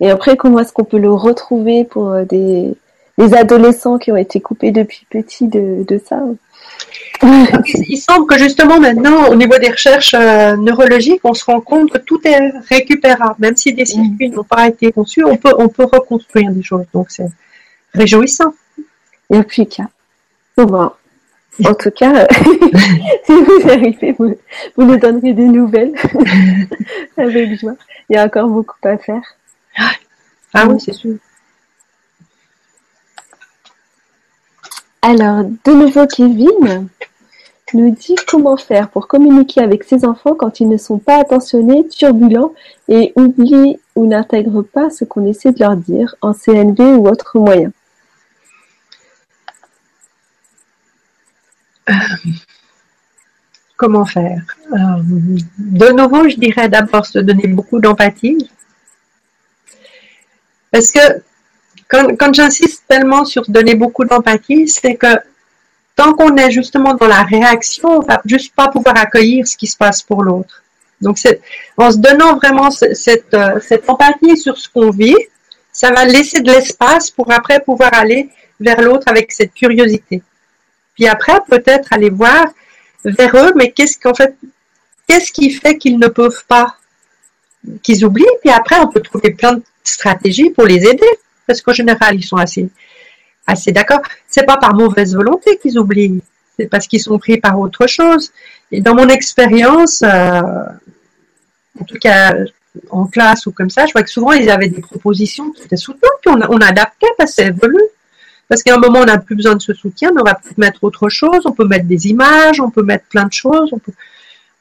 Et 0.00 0.10
après, 0.10 0.36
comment 0.36 0.60
est-ce 0.60 0.72
qu'on 0.72 0.84
peut 0.84 0.98
le 0.98 1.12
retrouver 1.12 1.84
pour 1.84 2.10
euh, 2.10 2.24
des, 2.24 2.76
adolescents 3.34 3.98
qui 3.98 4.12
ont 4.12 4.16
été 4.16 4.40
coupés 4.40 4.70
depuis 4.70 5.04
petit 5.10 5.48
de, 5.48 6.00
ça 6.04 6.22
il, 7.20 7.96
semble 7.96 8.26
que 8.28 8.38
justement 8.38 8.78
maintenant, 8.78 9.28
au 9.28 9.34
niveau 9.34 9.58
des 9.58 9.70
recherches 9.70 10.14
euh, 10.14 10.54
neurologiques, 10.56 11.20
on 11.24 11.34
se 11.34 11.44
rend 11.44 11.60
compte 11.60 11.90
que 11.90 11.98
tout 11.98 12.20
est 12.24 12.52
récupérable. 12.70 13.34
Même 13.40 13.56
si 13.56 13.74
des 13.74 13.86
circuits 13.86 14.30
n'ont 14.30 14.44
pas 14.44 14.68
été 14.68 14.92
conçus, 14.92 15.24
on 15.24 15.36
peut, 15.36 15.52
on 15.58 15.68
peut 15.68 15.84
reconstruire 15.84 16.52
des 16.52 16.62
choses. 16.62 16.84
Donc 16.94 17.10
c'est 17.10 17.26
réjouissant. 17.92 18.54
Et 19.30 19.42
puis, 19.42 19.68
Bon, 20.66 20.90
en 21.64 21.74
tout 21.74 21.92
cas, 21.92 22.26
si 23.24 23.32
vous 23.32 23.70
arrivez, 23.70 24.10
vous, 24.18 24.34
nous 24.76 24.96
donnerez 24.96 25.32
des 25.32 25.46
nouvelles 25.46 25.94
avec 27.16 27.60
joie. 27.60 27.76
Il 28.08 28.16
y 28.16 28.18
a 28.18 28.24
encore 28.24 28.48
beaucoup 28.48 28.74
à 28.82 28.98
faire. 28.98 29.22
Ah 30.52 30.66
oui, 30.68 30.80
c'est 30.80 30.92
sûr. 30.92 31.14
Alors, 35.00 35.44
de 35.44 35.72
nouveau, 35.72 36.08
Kevin 36.08 36.88
nous 37.72 37.90
dit 37.90 38.16
comment 38.26 38.56
faire 38.56 38.88
pour 38.88 39.06
communiquer 39.06 39.60
avec 39.60 39.84
ses 39.84 40.04
enfants 40.04 40.34
quand 40.34 40.58
ils 40.58 40.68
ne 40.68 40.76
sont 40.76 40.98
pas 40.98 41.20
attentionnés, 41.20 41.86
turbulents 41.86 42.52
et 42.88 43.12
oublient 43.14 43.78
ou 43.94 44.08
n'intègrent 44.08 44.62
pas 44.62 44.90
ce 44.90 45.04
qu'on 45.04 45.24
essaie 45.24 45.52
de 45.52 45.60
leur 45.60 45.76
dire 45.76 46.16
en 46.20 46.32
CNV 46.32 46.94
ou 46.94 47.06
autre 47.06 47.38
moyen. 47.38 47.70
Comment 53.78 54.04
faire 54.04 54.42
euh, 54.72 55.00
De 55.58 55.92
nouveau, 55.92 56.28
je 56.28 56.36
dirais 56.36 56.68
d'abord 56.68 57.06
se 57.06 57.20
donner 57.20 57.46
beaucoup 57.46 57.80
d'empathie. 57.80 58.50
Parce 60.70 60.90
que 60.90 61.22
quand, 61.88 62.34
j'insiste 62.34 62.84
tellement 62.86 63.24
sur 63.24 63.48
donner 63.48 63.74
beaucoup 63.74 64.04
d'empathie, 64.04 64.68
c'est 64.68 64.96
que 64.96 65.14
tant 65.96 66.12
qu'on 66.12 66.36
est 66.36 66.50
justement 66.50 66.94
dans 66.94 67.06
la 67.06 67.22
réaction, 67.22 67.88
on 67.88 68.00
va 68.00 68.20
juste 68.26 68.54
pas 68.54 68.68
pouvoir 68.68 68.98
accueillir 68.98 69.46
ce 69.48 69.56
qui 69.56 69.66
se 69.66 69.76
passe 69.76 70.02
pour 70.02 70.22
l'autre. 70.22 70.62
Donc, 71.00 71.16
en 71.76 71.90
se 71.90 71.96
donnant 71.98 72.36
vraiment 72.36 72.68
euh, 72.82 73.60
cette 73.60 73.88
empathie 73.88 74.36
sur 74.36 74.58
ce 74.58 74.68
qu'on 74.68 74.90
vit, 74.90 75.16
ça 75.72 75.92
va 75.92 76.04
laisser 76.04 76.40
de 76.40 76.50
l'espace 76.50 77.10
pour 77.10 77.30
après 77.32 77.60
pouvoir 77.60 77.94
aller 77.94 78.28
vers 78.58 78.82
l'autre 78.82 79.06
avec 79.06 79.30
cette 79.30 79.54
curiosité. 79.54 80.22
Puis 80.98 81.06
après, 81.06 81.40
peut-être 81.48 81.92
aller 81.92 82.10
voir 82.10 82.46
vers 83.04 83.36
eux, 83.36 83.52
mais 83.54 83.70
qu'est-ce 83.70 83.96
qu'en 83.96 84.14
fait, 84.14 84.36
qu'est-ce 85.06 85.30
qui 85.30 85.50
fait 85.50 85.78
qu'ils 85.78 85.96
ne 85.96 86.08
peuvent 86.08 86.44
pas, 86.48 86.74
qu'ils 87.84 88.04
oublient, 88.04 88.26
puis 88.40 88.50
après, 88.50 88.80
on 88.80 88.88
peut 88.88 89.00
trouver 89.00 89.30
plein 89.30 89.52
de 89.54 89.62
stratégies 89.84 90.50
pour 90.50 90.64
les 90.64 90.84
aider, 90.84 91.06
parce 91.46 91.62
qu'en 91.62 91.72
général, 91.72 92.16
ils 92.16 92.24
sont 92.24 92.36
assez, 92.36 92.68
assez 93.46 93.70
d'accord. 93.70 94.00
C'est 94.26 94.44
pas 94.44 94.56
par 94.56 94.74
mauvaise 94.74 95.14
volonté 95.14 95.56
qu'ils 95.58 95.78
oublient, 95.78 96.20
c'est 96.58 96.66
parce 96.66 96.88
qu'ils 96.88 97.00
sont 97.00 97.16
pris 97.16 97.38
par 97.38 97.60
autre 97.60 97.86
chose. 97.86 98.32
Et 98.72 98.80
dans 98.80 98.96
mon 98.96 99.06
expérience, 99.06 100.02
euh, 100.02 100.42
en 101.80 101.84
tout 101.86 101.98
cas 102.00 102.34
en 102.90 103.06
classe 103.06 103.46
ou 103.46 103.52
comme 103.52 103.70
ça, 103.70 103.86
je 103.86 103.92
vois 103.92 104.02
que 104.02 104.10
souvent 104.10 104.32
ils 104.32 104.50
avaient 104.50 104.68
des 104.68 104.80
propositions 104.80 105.52
qui 105.52 105.62
étaient 105.62 105.76
soutenues, 105.76 106.10
puis 106.22 106.34
on, 106.34 106.56
adaptait 106.60 107.06
parce 107.16 107.36
que 107.36 107.44
c'est. 107.44 107.54
Parce 108.48 108.62
qu'à 108.62 108.74
un 108.74 108.78
moment, 108.78 109.00
on 109.00 109.04
n'a 109.04 109.18
plus 109.18 109.36
besoin 109.36 109.54
de 109.54 109.62
ce 109.62 109.74
soutien, 109.74 110.10
mais 110.14 110.22
on 110.22 110.24
va 110.24 110.40
mettre 110.56 110.82
autre 110.82 111.08
chose. 111.08 111.40
On 111.44 111.52
peut 111.52 111.66
mettre 111.66 111.86
des 111.86 112.08
images, 112.08 112.60
on 112.60 112.70
peut 112.70 112.82
mettre 112.82 113.04
plein 113.06 113.26
de 113.26 113.32
choses. 113.32 113.68
On 113.72 113.78
peut, 113.78 113.92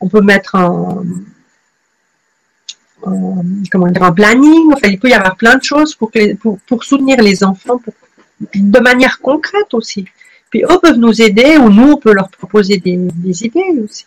on 0.01 0.09
peut 0.09 0.21
mettre 0.21 0.55
un, 0.55 1.03
comment 3.71 3.87
dire, 3.87 4.03
un 4.03 4.11
planning. 4.11 4.73
Enfin, 4.73 4.89
il 4.89 4.99
peut 4.99 5.09
y 5.09 5.13
avoir 5.13 5.37
plein 5.37 5.55
de 5.55 5.63
choses 5.63 5.95
pour, 5.95 6.11
pour, 6.67 6.83
soutenir 6.83 7.21
les 7.21 7.43
enfants 7.45 7.81
de 8.53 8.79
manière 8.79 9.19
concrète 9.19 9.73
aussi. 9.73 10.05
Puis 10.49 10.63
eux 10.63 10.79
peuvent 10.81 10.97
nous 10.97 11.21
aider 11.21 11.57
ou 11.57 11.69
nous, 11.69 11.93
on 11.93 11.97
peut 11.97 12.13
leur 12.13 12.29
proposer 12.29 12.77
des, 12.77 12.97
des 12.97 13.45
idées 13.45 13.81
aussi. 13.83 14.05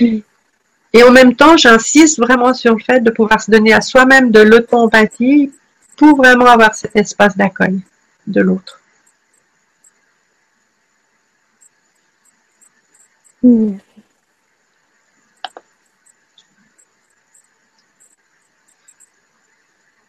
Et 0.00 1.02
en 1.02 1.10
même 1.10 1.34
temps, 1.34 1.56
j'insiste 1.56 2.18
vraiment 2.18 2.54
sur 2.54 2.74
le 2.74 2.82
fait 2.82 3.00
de 3.00 3.10
pouvoir 3.10 3.42
se 3.42 3.50
donner 3.50 3.74
à 3.74 3.80
soi-même 3.80 4.30
de 4.30 4.40
l'auto-empathie 4.40 5.52
pour 5.96 6.16
vraiment 6.16 6.46
avoir 6.46 6.74
cet 6.74 6.96
espace 6.96 7.36
d'accueil 7.36 7.80
de 8.26 8.40
l'autre. 8.40 8.80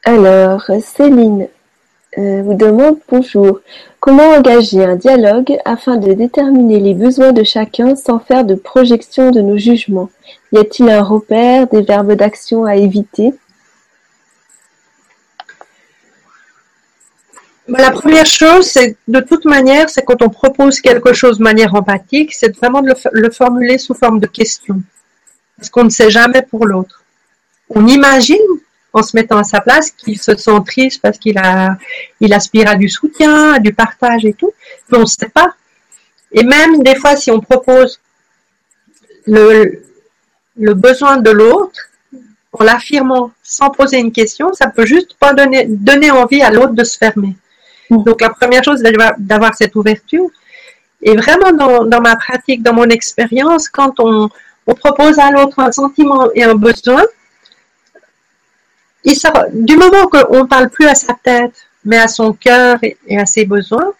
Alors, 0.05 0.69
Céline 0.81 1.49
euh, 2.17 2.41
vous 2.43 2.53
demande 2.53 2.97
bonjour. 3.09 3.59
Comment 3.99 4.29
engager 4.29 4.85
un 4.85 4.95
dialogue 4.95 5.57
afin 5.65 5.97
de 5.97 6.13
déterminer 6.13 6.79
les 6.79 6.93
besoins 6.93 7.33
de 7.33 7.43
chacun 7.43 7.95
sans 7.97 8.19
faire 8.19 8.45
de 8.45 8.55
projection 8.55 9.31
de 9.31 9.41
nos 9.41 9.57
jugements? 9.57 10.09
Y 10.53 10.59
a-t-il 10.59 10.89
un 10.89 11.03
repère, 11.03 11.67
des 11.67 11.81
verbes 11.81 12.13
d'action 12.13 12.63
à 12.63 12.77
éviter? 12.77 13.33
La 17.67 17.91
première 17.91 18.25
chose, 18.25 18.67
c'est 18.67 18.95
de 19.07 19.19
toute 19.19 19.45
manière, 19.45 19.89
c'est 19.89 20.03
quand 20.03 20.21
on 20.21 20.29
propose 20.29 20.81
quelque 20.81 21.13
chose 21.13 21.39
de 21.39 21.43
manière 21.43 21.73
empathique, 21.73 22.33
c'est 22.33 22.55
vraiment 22.55 22.81
de 22.81 22.93
le, 23.11 23.29
formuler 23.31 23.77
sous 23.77 23.93
forme 23.93 24.19
de 24.19 24.27
question. 24.27 24.81
Parce 25.57 25.69
qu'on 25.69 25.85
ne 25.85 25.89
sait 25.89 26.11
jamais 26.11 26.41
pour 26.43 26.65
l'autre. 26.65 27.03
On 27.69 27.87
imagine, 27.87 28.37
en 28.93 29.01
se 29.01 29.15
mettant 29.15 29.37
à 29.37 29.43
sa 29.43 29.61
place, 29.61 29.89
qu'il 29.91 30.19
se 30.19 30.35
sent 30.35 30.59
triste 30.65 31.01
parce 31.01 31.17
qu'il 31.17 31.37
a, 31.37 31.77
il 32.19 32.33
aspire 32.33 32.69
à 32.69 32.75
du 32.75 32.87
soutien, 32.87 33.53
à 33.53 33.59
du 33.59 33.73
partage 33.73 34.25
et 34.25 34.33
tout, 34.33 34.51
mais 34.89 34.99
on 34.99 35.01
ne 35.01 35.05
sait 35.07 35.29
pas. 35.29 35.55
Et 36.31 36.43
même 36.43 36.83
des 36.83 36.95
fois, 36.95 37.15
si 37.15 37.31
on 37.31 37.39
propose 37.39 37.99
le, 39.25 39.81
le 40.57 40.73
besoin 40.73 41.17
de 41.17 41.31
l'autre, 41.31 41.79
en 42.53 42.63
l'affirmant 42.63 43.31
sans 43.43 43.69
poser 43.69 43.97
une 43.97 44.11
question, 44.11 44.53
ça 44.53 44.67
peut 44.67 44.85
juste 44.85 45.15
pas 45.19 45.33
donner, 45.33 45.65
donner 45.67 46.11
envie 46.11 46.41
à 46.41 46.51
l'autre 46.51 46.73
de 46.73 46.83
se 46.83 46.97
fermer. 46.97 47.35
Donc 47.89 48.21
la 48.21 48.29
première 48.29 48.63
chose, 48.63 48.81
c'est 48.83 48.93
d'avoir 49.17 49.53
cette 49.55 49.75
ouverture. 49.75 50.29
Et 51.01 51.15
vraiment, 51.15 51.51
dans, 51.51 52.01
ma 52.01 52.15
pratique, 52.15 52.63
dans 52.63 52.73
mon 52.73 52.85
expérience, 52.85 53.69
quand 53.69 53.99
on, 53.99 54.29
propose 54.65 55.19
à 55.19 55.29
l'autre 55.29 55.59
un 55.59 55.71
sentiment 55.71 56.31
et 56.33 56.43
un 56.43 56.55
besoin, 56.55 57.03
il 59.03 59.15
du 59.53 59.77
moment 59.77 60.07
qu'on 60.07 60.39
ne 60.39 60.47
parle 60.47 60.69
plus 60.69 60.87
à 60.87 60.95
sa 60.95 61.13
tête, 61.13 61.67
mais 61.83 61.99
à 61.99 62.07
son 62.07 62.33
cœur 62.33 62.79
et, 62.81 62.97
à 63.19 63.27
ses 63.27 63.45
besoins, 63.45 63.93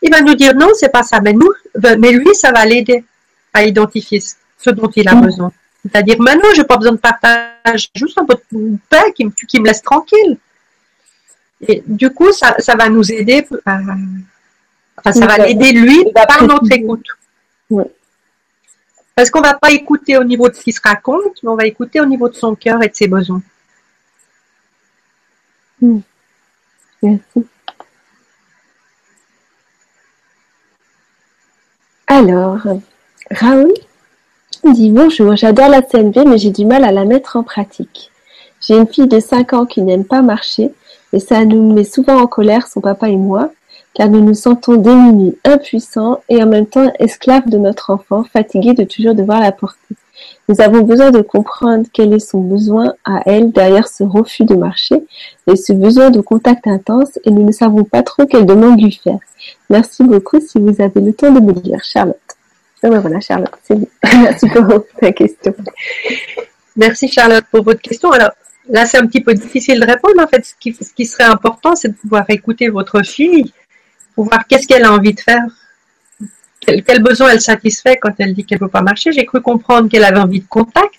il 0.00 0.12
va 0.12 0.20
nous 0.20 0.36
dire 0.36 0.54
non, 0.54 0.68
c'est 0.74 0.90
pas 0.90 1.02
ça. 1.02 1.20
Mais 1.20 1.32
nous, 1.32 1.52
mais 1.98 2.12
lui, 2.12 2.32
ça 2.34 2.52
va 2.52 2.64
l'aider 2.64 3.04
à 3.52 3.64
identifier 3.64 4.22
ce 4.56 4.70
dont 4.70 4.88
il 4.94 5.08
a 5.08 5.16
mm. 5.16 5.20
besoin. 5.22 5.52
C'est-à-dire, 5.84 6.20
maintenant, 6.20 6.48
je 6.54 6.60
n'ai 6.60 6.66
pas 6.66 6.76
besoin 6.76 6.92
de 6.92 6.98
partage, 6.98 7.90
juste 7.96 8.16
un 8.16 8.24
peu 8.24 8.36
de 8.52 8.76
paix 8.88 9.12
qui, 9.16 9.28
qui 9.48 9.58
me 9.58 9.66
laisse 9.66 9.82
tranquille. 9.82 10.38
Et 11.68 11.82
du 11.86 12.10
coup, 12.10 12.32
ça, 12.32 12.56
ça 12.58 12.74
va 12.74 12.88
nous 12.88 13.12
aider, 13.12 13.46
à, 13.64 13.78
enfin, 14.98 15.12
ça 15.12 15.26
va 15.26 15.38
l'aider 15.38 15.72
lui 15.72 16.04
par 16.12 16.42
notre 16.42 16.70
écoute. 16.72 17.06
Parce 19.14 19.30
qu'on 19.30 19.40
ne 19.40 19.46
va 19.46 19.54
pas 19.54 19.70
écouter 19.70 20.16
au 20.16 20.24
niveau 20.24 20.48
de 20.48 20.54
ce 20.54 20.62
qu'il 20.62 20.72
se 20.72 20.80
raconte, 20.82 21.42
mais 21.42 21.48
on 21.50 21.56
va 21.56 21.66
écouter 21.66 22.00
au 22.00 22.06
niveau 22.06 22.28
de 22.28 22.34
son 22.34 22.54
cœur 22.54 22.82
et 22.82 22.88
de 22.88 22.94
ses 22.94 23.08
besoins. 23.08 23.42
Hmm. 25.80 26.00
Merci. 27.02 27.46
Alors, 32.06 32.58
Raoul 33.30 33.72
dit 34.64 34.90
bonjour, 34.90 35.34
j'adore 35.34 35.68
la 35.68 35.82
CNV, 35.82 36.24
mais 36.24 36.38
j'ai 36.38 36.50
du 36.50 36.64
mal 36.64 36.84
à 36.84 36.92
la 36.92 37.04
mettre 37.04 37.36
en 37.36 37.42
pratique. 37.42 38.10
J'ai 38.60 38.76
une 38.76 38.86
fille 38.86 39.08
de 39.08 39.18
5 39.18 39.52
ans 39.54 39.66
qui 39.66 39.82
n'aime 39.82 40.04
pas 40.04 40.22
marcher, 40.22 40.70
et 41.12 41.20
ça 41.20 41.44
nous 41.44 41.72
met 41.72 41.84
souvent 41.84 42.20
en 42.20 42.26
colère, 42.26 42.68
son 42.68 42.80
papa 42.80 43.08
et 43.08 43.16
moi, 43.16 43.50
car 43.94 44.08
nous 44.08 44.20
nous 44.20 44.34
sentons 44.34 44.76
démunis, 44.76 45.36
impuissants 45.44 46.22
et 46.28 46.42
en 46.42 46.46
même 46.46 46.66
temps 46.66 46.92
esclaves 46.98 47.48
de 47.48 47.58
notre 47.58 47.90
enfant, 47.90 48.24
fatigués 48.24 48.74
de 48.74 48.84
toujours 48.84 49.14
devoir 49.14 49.40
la 49.40 49.52
porter. 49.52 49.96
Nous 50.48 50.60
avons 50.60 50.82
besoin 50.82 51.10
de 51.10 51.20
comprendre 51.20 51.86
quel 51.92 52.12
est 52.12 52.18
son 52.18 52.40
besoin 52.40 52.94
à 53.04 53.22
elle 53.26 53.52
derrière 53.52 53.88
ce 53.88 54.04
refus 54.04 54.44
de 54.44 54.54
marcher 54.54 54.96
et 55.46 55.56
ce 55.56 55.72
besoin 55.72 56.10
de 56.10 56.20
contact 56.20 56.66
intense 56.66 57.18
et 57.24 57.30
nous 57.30 57.44
ne 57.44 57.52
savons 57.52 57.84
pas 57.84 58.02
trop 58.02 58.26
quelle 58.26 58.46
demande 58.46 58.80
lui 58.80 58.92
faire. 58.92 59.18
Merci 59.70 60.04
beaucoup 60.04 60.40
si 60.40 60.58
vous 60.58 60.80
avez 60.80 61.00
le 61.00 61.12
temps 61.12 61.32
de 61.32 61.40
me 61.40 61.52
dire, 61.52 61.82
Charlotte. 61.82 62.16
Ah 62.82 62.90
ben 62.90 62.98
voilà, 62.98 63.20
Charlotte, 63.20 63.52
c'est 63.62 63.78
Merci 64.04 64.48
pour 64.48 64.84
ta 65.00 65.12
question. 65.12 65.54
Merci 66.76 67.08
Charlotte 67.08 67.44
pour 67.50 67.62
votre 67.62 67.80
question. 67.80 68.10
Là, 68.68 68.86
c'est 68.86 68.98
un 68.98 69.06
petit 69.06 69.20
peu 69.20 69.34
difficile 69.34 69.80
de 69.80 69.86
répondre. 69.86 70.22
En 70.22 70.26
fait, 70.26 70.44
ce 70.44 70.54
qui, 70.58 70.72
ce 70.72 70.92
qui 70.92 71.06
serait 71.06 71.24
important, 71.24 71.74
c'est 71.74 71.88
de 71.88 71.94
pouvoir 71.94 72.24
écouter 72.28 72.68
votre 72.68 73.02
fille, 73.02 73.52
pour 74.14 74.26
voir 74.26 74.46
qu'est-ce 74.46 74.66
qu'elle 74.66 74.84
a 74.84 74.92
envie 74.92 75.14
de 75.14 75.20
faire, 75.20 75.44
quel, 76.60 76.82
quel, 76.84 77.02
besoin 77.02 77.30
elle 77.30 77.40
satisfait 77.40 77.96
quand 77.96 78.12
elle 78.18 78.34
dit 78.34 78.44
qu'elle 78.44 78.58
ne 78.58 78.66
peut 78.66 78.70
pas 78.70 78.82
marcher. 78.82 79.12
J'ai 79.12 79.24
cru 79.24 79.40
comprendre 79.40 79.88
qu'elle 79.88 80.04
avait 80.04 80.20
envie 80.20 80.40
de 80.40 80.48
contact. 80.48 80.98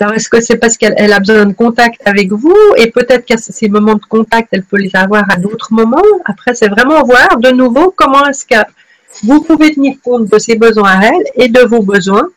Alors, 0.00 0.14
est-ce 0.14 0.28
que 0.28 0.40
c'est 0.40 0.56
parce 0.56 0.76
qu'elle 0.76 1.12
a 1.12 1.18
besoin 1.20 1.46
de 1.46 1.52
contact 1.52 2.00
avec 2.04 2.32
vous? 2.32 2.56
Et 2.76 2.90
peut-être 2.90 3.24
qu'à 3.24 3.36
ces 3.36 3.68
moments 3.68 3.94
de 3.94 4.04
contact, 4.04 4.48
elle 4.52 4.64
peut 4.64 4.78
les 4.78 4.90
avoir 4.94 5.24
à 5.30 5.36
d'autres 5.36 5.72
moments 5.72 6.02
Après, 6.24 6.54
c'est 6.54 6.68
vraiment 6.68 7.02
voir 7.04 7.38
de 7.38 7.50
nouveau 7.50 7.92
comment 7.96 8.24
est-ce 8.26 8.46
que 8.46 8.56
vous 9.22 9.42
pouvez 9.42 9.72
tenir 9.72 9.96
compte 10.02 10.28
de 10.28 10.38
ses 10.38 10.56
besoins 10.56 10.98
à 10.98 11.06
elle 11.06 11.24
et 11.36 11.48
de 11.48 11.60
vos 11.60 11.82
besoins. 11.82 12.28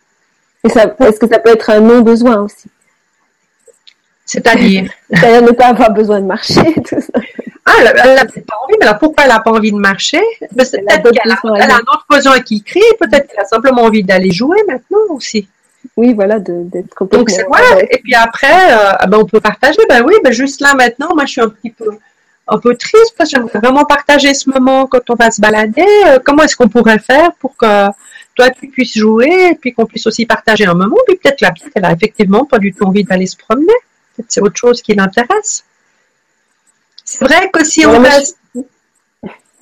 Est-ce 0.63 1.19
que 1.19 1.27
ça 1.27 1.39
peut 1.39 1.49
être 1.49 1.69
un 1.69 1.79
non-besoin 1.79 2.41
aussi? 2.41 2.69
C'est-à-dire 4.27 4.91
C'est-à-dire 5.11 5.41
ne 5.41 5.51
pas 5.51 5.67
avoir 5.67 5.91
besoin 5.91 6.19
de 6.19 6.25
marcher, 6.25 6.73
tout 6.87 7.01
ça. 7.01 7.19
Ah, 7.65 7.71
elle 7.79 8.15
n'a 8.15 8.25
pas 8.25 8.55
envie, 8.63 8.75
mais 8.79 8.85
alors 8.85 8.99
pourquoi 8.99 9.25
elle 9.25 9.31
n'a 9.31 9.39
pas 9.39 9.51
envie 9.51 9.71
de 9.71 9.77
marcher? 9.77 10.21
Peut-être 10.39 11.11
qu'elle 11.11 11.31
a, 11.31 11.75
un 11.75 11.79
autre 11.79 12.05
besoin 12.09 12.39
qui 12.39 12.63
crie, 12.63 12.79
peut-être 12.99 13.27
qu'elle 13.27 13.41
a 13.41 13.45
simplement 13.45 13.83
envie 13.83 14.03
d'aller 14.03 14.31
jouer 14.31 14.59
maintenant 14.67 14.99
aussi. 15.09 15.47
Oui, 15.97 16.13
voilà, 16.13 16.39
d'être 16.39 16.93
complètement. 16.95 17.19
Donc, 17.19 17.29
c'est 17.29 17.45
voilà. 17.45 17.81
Et 17.89 17.99
puis 18.01 18.15
après, 18.15 18.71
euh, 18.71 18.93
ah 18.99 19.07
ben, 19.07 19.17
on 19.17 19.25
peut 19.25 19.41
partager. 19.41 19.79
Ben 19.89 20.03
oui, 20.05 20.13
ben 20.23 20.31
juste 20.31 20.61
là 20.61 20.75
maintenant, 20.75 21.09
moi 21.13 21.25
je 21.25 21.31
suis 21.31 21.41
un 21.41 21.49
petit 21.49 21.71
peu, 21.71 21.89
un 22.47 22.57
peu 22.57 22.75
triste 22.75 23.15
parce 23.17 23.29
que 23.29 23.37
j'aimerais 23.37 23.59
vraiment 23.59 23.83
partager 23.83 24.33
ce 24.33 24.49
moment 24.49 24.87
quand 24.87 25.09
on 25.09 25.15
va 25.15 25.29
se 25.31 25.41
balader. 25.41 25.85
Euh, 26.07 26.19
comment 26.23 26.43
est-ce 26.43 26.55
qu'on 26.55 26.69
pourrait 26.69 26.99
faire 26.99 27.31
pour 27.39 27.57
que 27.57 27.87
toi 28.35 28.49
tu 28.51 28.67
puisses 28.67 28.97
jouer 28.97 29.49
et 29.51 29.55
puis 29.55 29.73
qu'on 29.73 29.85
puisse 29.85 30.07
aussi 30.07 30.25
partager 30.25 30.65
un 30.65 30.73
moment? 30.73 30.97
Puis 31.05 31.17
peut-être 31.17 31.41
la 31.41 31.51
petite, 31.51 31.71
elle 31.75 31.85
a 31.85 31.91
effectivement 31.91 32.45
pas 32.45 32.59
du 32.59 32.73
tout 32.73 32.85
envie 32.85 33.03
d'aller 33.03 33.27
se 33.27 33.35
promener 33.35 33.73
c'est 34.27 34.41
autre 34.41 34.57
chose 34.57 34.81
qui 34.81 34.93
l'intéresse. 34.93 35.63
C'est 37.03 37.23
vrai 37.23 37.49
que 37.51 37.63
si 37.63 37.85
on 37.85 38.01
reste 38.01 38.37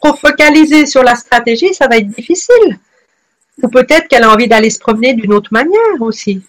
trop 0.02 0.16
focalisé 0.16 0.86
sur 0.86 1.04
la 1.04 1.16
stratégie, 1.16 1.74
ça 1.74 1.88
va 1.88 1.98
être 1.98 2.10
difficile. 2.10 2.80
Ou 3.62 3.70
peut-être 3.70 4.08
qu'elle 4.08 4.24
a 4.24 4.32
envie 4.32 4.48
d'aller 4.48 4.70
se 4.70 4.80
promener 4.80 5.14
d'une 5.14 5.34
autre 5.34 5.50
manière 5.52 6.02
aussi. 6.02 6.44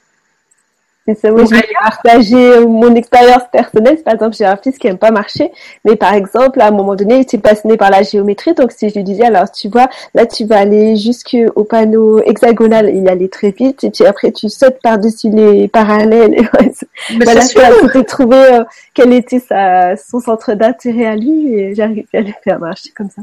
C'est 1.07 1.15
ça, 1.15 1.33
oui, 1.33 1.45
je 1.49 1.55
vais 1.55 1.63
partager 1.81 2.67
mon 2.67 2.93
expérience 2.97 3.45
personnelle. 3.53 4.03
Par 4.03 4.15
exemple, 4.15 4.35
j'ai 4.37 4.45
un 4.45 4.57
fils 4.57 4.77
qui 4.77 4.89
aime 4.89 4.99
pas 4.99 5.13
marcher, 5.13 5.53
mais 5.85 5.95
par 5.95 6.15
exemple, 6.15 6.61
à 6.61 6.67
un 6.67 6.71
moment 6.73 6.97
donné, 6.97 7.17
il 7.17 7.21
était 7.21 7.39
passionné 7.39 7.77
par 7.77 7.91
la 7.91 8.03
géométrie. 8.03 8.55
Donc, 8.55 8.73
si 8.73 8.89
je 8.89 8.95
lui 8.97 9.05
disais, 9.05 9.25
alors, 9.25 9.51
tu 9.53 9.69
vois, 9.69 9.89
là, 10.15 10.27
tu 10.27 10.45
vas 10.47 10.59
aller 10.59 10.97
jusqu'au 10.97 11.63
panneau 11.63 12.21
hexagonal, 12.23 12.91
il 12.93 13.09
allait 13.09 13.29
très 13.29 13.53
vite, 13.53 13.85
et 13.85 13.91
puis 13.91 14.05
après, 14.05 14.33
tu 14.33 14.49
sautes 14.49 14.81
par-dessus 14.83 15.31
les 15.31 15.69
parallèles. 15.69 16.31
mais 17.17 17.25
voilà, 17.25 17.41
je 17.41 18.01
trouver 18.01 18.37
euh, 18.37 18.65
quel 18.93 19.13
était 19.13 19.39
sa, 19.39 19.97
son 19.97 20.19
centre 20.19 20.55
d'intérêt 20.55 21.07
à 21.07 21.15
lui, 21.15 21.55
et 21.55 21.75
j'arrive 21.75 22.07
à 22.15 22.21
le 22.21 22.33
faire 22.43 22.59
marcher 22.59 22.91
comme 22.97 23.11
ça. 23.11 23.23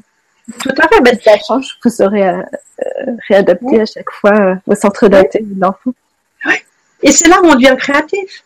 Tout 0.62 0.70
à 0.78 0.88
fait, 0.88 1.02
mais 1.02 1.20
ça 1.20 1.38
change, 1.46 1.78
vous 1.84 1.90
saurez 1.90 2.28
euh, 2.28 2.42
réadapter 3.28 3.82
à 3.82 3.86
chaque 3.86 4.12
fois 4.12 4.34
euh, 4.34 4.56
au 4.68 4.76
centre 4.76 5.08
d'intérêt 5.08 5.46
de 5.46 5.60
l'enfant. 5.60 5.92
Et 7.04 7.12
c'est 7.12 7.28
là 7.28 7.42
où 7.42 7.46
on 7.46 7.56
devient 7.56 7.76
créatif. 7.78 8.44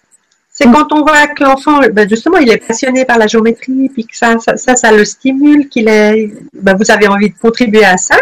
C'est 0.50 0.66
quand 0.66 0.92
on 0.92 1.04
voit 1.04 1.28
que 1.28 1.44
l'enfant, 1.44 1.80
ben 1.94 2.10
justement, 2.10 2.38
il 2.38 2.50
est 2.50 2.58
passionné 2.58 3.06
par 3.06 3.20
la 3.20 3.28
géométrie, 3.28 3.90
puis 3.90 4.08
que 4.08 4.18
ça, 4.18 4.38
ça, 4.40 4.76
ça, 4.76 4.92
le 4.92 5.06
stimule, 5.06 5.70
qu'il 5.70 5.88
est, 5.88 6.32
ben 6.52 6.76
vous 6.76 6.90
avez 6.90 7.08
envie 7.08 7.30
de 7.30 7.38
contribuer 7.38 7.86
à 7.86 7.96
ça, 7.98 8.18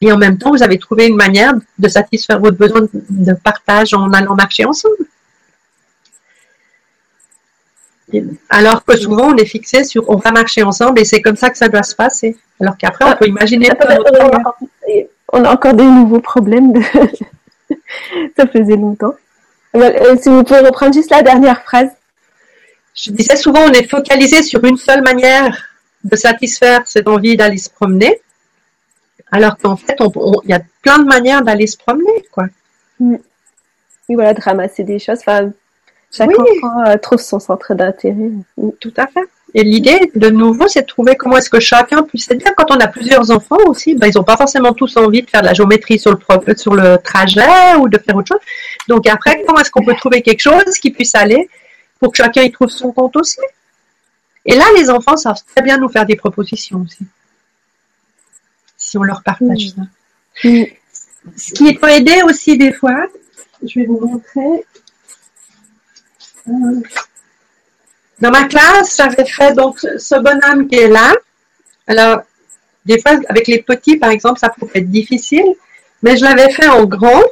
et 0.00 0.12
en 0.12 0.18
même 0.18 0.38
temps, 0.38 0.50
vous 0.52 0.62
avez 0.62 0.78
trouvé 0.78 1.08
une 1.08 1.16
manière 1.16 1.54
de 1.78 1.88
satisfaire 1.88 2.38
votre 2.38 2.56
besoin 2.56 2.82
de 2.92 3.32
partage 3.32 3.92
en 3.92 4.12
allant 4.12 4.36
marcher 4.36 4.64
ensemble. 4.64 4.94
Alors 8.48 8.84
que 8.84 8.96
souvent, 8.96 9.32
on 9.32 9.36
est 9.36 9.44
fixé 9.44 9.82
sur 9.84 10.08
on 10.08 10.16
va 10.16 10.30
marcher 10.30 10.62
ensemble 10.62 11.00
et 11.00 11.04
c'est 11.04 11.20
comme 11.20 11.36
ça 11.36 11.50
que 11.50 11.58
ça 11.58 11.68
doit 11.68 11.82
se 11.82 11.94
passer. 11.94 12.36
Alors 12.60 12.76
qu'après, 12.78 13.04
on 13.04 13.16
peut 13.16 13.26
imaginer. 13.26 13.70
On 15.30 15.44
a 15.44 15.52
encore 15.52 15.74
des 15.74 15.84
nouveaux 15.84 16.20
problèmes. 16.20 16.72
De... 16.72 16.80
ça 18.36 18.46
faisait 18.46 18.76
longtemps. 18.76 19.14
Euh, 19.76 20.16
si 20.20 20.28
vous 20.28 20.42
pouvez 20.44 20.60
reprendre 20.60 20.94
juste 20.94 21.10
la 21.10 21.22
dernière 21.22 21.62
phrase. 21.62 21.90
Je 22.94 23.10
disais 23.12 23.36
souvent, 23.36 23.60
on 23.60 23.72
est 23.72 23.88
focalisé 23.88 24.42
sur 24.42 24.64
une 24.64 24.76
seule 24.76 25.02
manière 25.02 25.68
de 26.04 26.16
satisfaire 26.16 26.82
cette 26.86 27.08
envie 27.08 27.36
d'aller 27.36 27.58
se 27.58 27.70
promener, 27.70 28.20
alors 29.30 29.56
qu'en 29.58 29.76
fait, 29.76 29.96
il 30.00 30.50
y 30.50 30.54
a 30.54 30.60
plein 30.82 30.98
de 30.98 31.04
manières 31.04 31.42
d'aller 31.42 31.66
se 31.66 31.76
promener, 31.76 32.26
quoi. 32.32 32.46
Mm. 32.98 33.16
Oui, 34.08 34.14
voilà, 34.14 34.34
de 34.34 34.40
ramasser 34.40 34.84
des 34.84 34.98
choses. 34.98 35.18
Enfin, 35.20 35.50
chaque 36.10 36.30
enfant 36.30 36.86
euh, 36.86 36.96
trouve 36.96 37.20
son 37.20 37.38
centre 37.38 37.74
d'intérêt. 37.74 38.30
Mm. 38.56 38.70
Tout 38.80 38.94
à 38.96 39.06
fait. 39.06 39.28
Et 39.54 39.64
l'idée, 39.64 40.12
de 40.14 40.28
nouveau, 40.28 40.68
c'est 40.68 40.82
de 40.82 40.86
trouver 40.86 41.16
comment 41.16 41.38
est-ce 41.38 41.48
que 41.48 41.60
chacun 41.60 42.02
puisse. 42.02 42.26
C'est-à-dire, 42.26 42.54
quand 42.54 42.70
on 42.70 42.76
a 42.76 42.86
plusieurs 42.86 43.30
enfants 43.30 43.56
aussi, 43.66 43.94
ben, 43.94 44.06
ils 44.06 44.16
n'ont 44.16 44.24
pas 44.24 44.36
forcément 44.36 44.74
tous 44.74 44.96
envie 44.98 45.22
de 45.22 45.30
faire 45.30 45.40
de 45.40 45.46
la 45.46 45.54
géométrie 45.54 45.98
sur 45.98 46.12
le, 46.12 46.56
sur 46.56 46.74
le 46.74 46.98
trajet 46.98 47.74
ou 47.78 47.88
de 47.88 47.98
faire 47.98 48.14
autre 48.16 48.28
chose. 48.28 48.46
Donc, 48.88 49.06
après, 49.06 49.42
comment 49.46 49.60
est-ce 49.60 49.70
qu'on 49.70 49.84
peut 49.84 49.94
trouver 49.94 50.20
quelque 50.20 50.40
chose 50.40 50.78
qui 50.80 50.90
puisse 50.90 51.14
aller 51.14 51.48
pour 51.98 52.12
que 52.12 52.18
chacun 52.18 52.42
y 52.42 52.52
trouve 52.52 52.68
son 52.68 52.92
compte 52.92 53.16
aussi? 53.16 53.40
Et 54.44 54.54
là, 54.54 54.64
les 54.76 54.90
enfants 54.90 55.16
savent 55.16 55.42
très 55.54 55.62
bien 55.62 55.78
nous 55.78 55.88
faire 55.88 56.04
des 56.04 56.16
propositions 56.16 56.82
aussi. 56.82 57.06
Si 58.76 58.98
on 58.98 59.02
leur 59.02 59.22
partage 59.22 59.70
ça. 59.74 59.82
Ce 61.36 61.52
qui 61.52 61.74
peut 61.74 61.90
aider 61.90 62.20
aussi 62.24 62.56
des 62.56 62.72
fois, 62.72 63.06
je 63.62 63.80
vais 63.80 63.86
vous 63.86 63.98
montrer. 63.98 64.64
Euh, 66.48 66.80
dans 68.20 68.30
ma 68.30 68.44
classe, 68.44 68.96
j'avais 68.96 69.24
fait 69.24 69.52
donc 69.54 69.78
ce 69.80 70.14
bonhomme 70.16 70.68
qui 70.68 70.76
est 70.76 70.88
là. 70.88 71.14
Alors, 71.86 72.22
des 72.84 73.00
fois, 73.00 73.12
avec 73.28 73.46
les 73.46 73.62
petits, 73.62 73.96
par 73.96 74.10
exemple, 74.10 74.40
ça 74.40 74.48
pouvait 74.48 74.80
être 74.80 74.90
difficile, 74.90 75.54
mais 76.02 76.16
je 76.16 76.24
l'avais 76.24 76.50
fait 76.50 76.68
en 76.68 76.84
grand, 76.84 77.22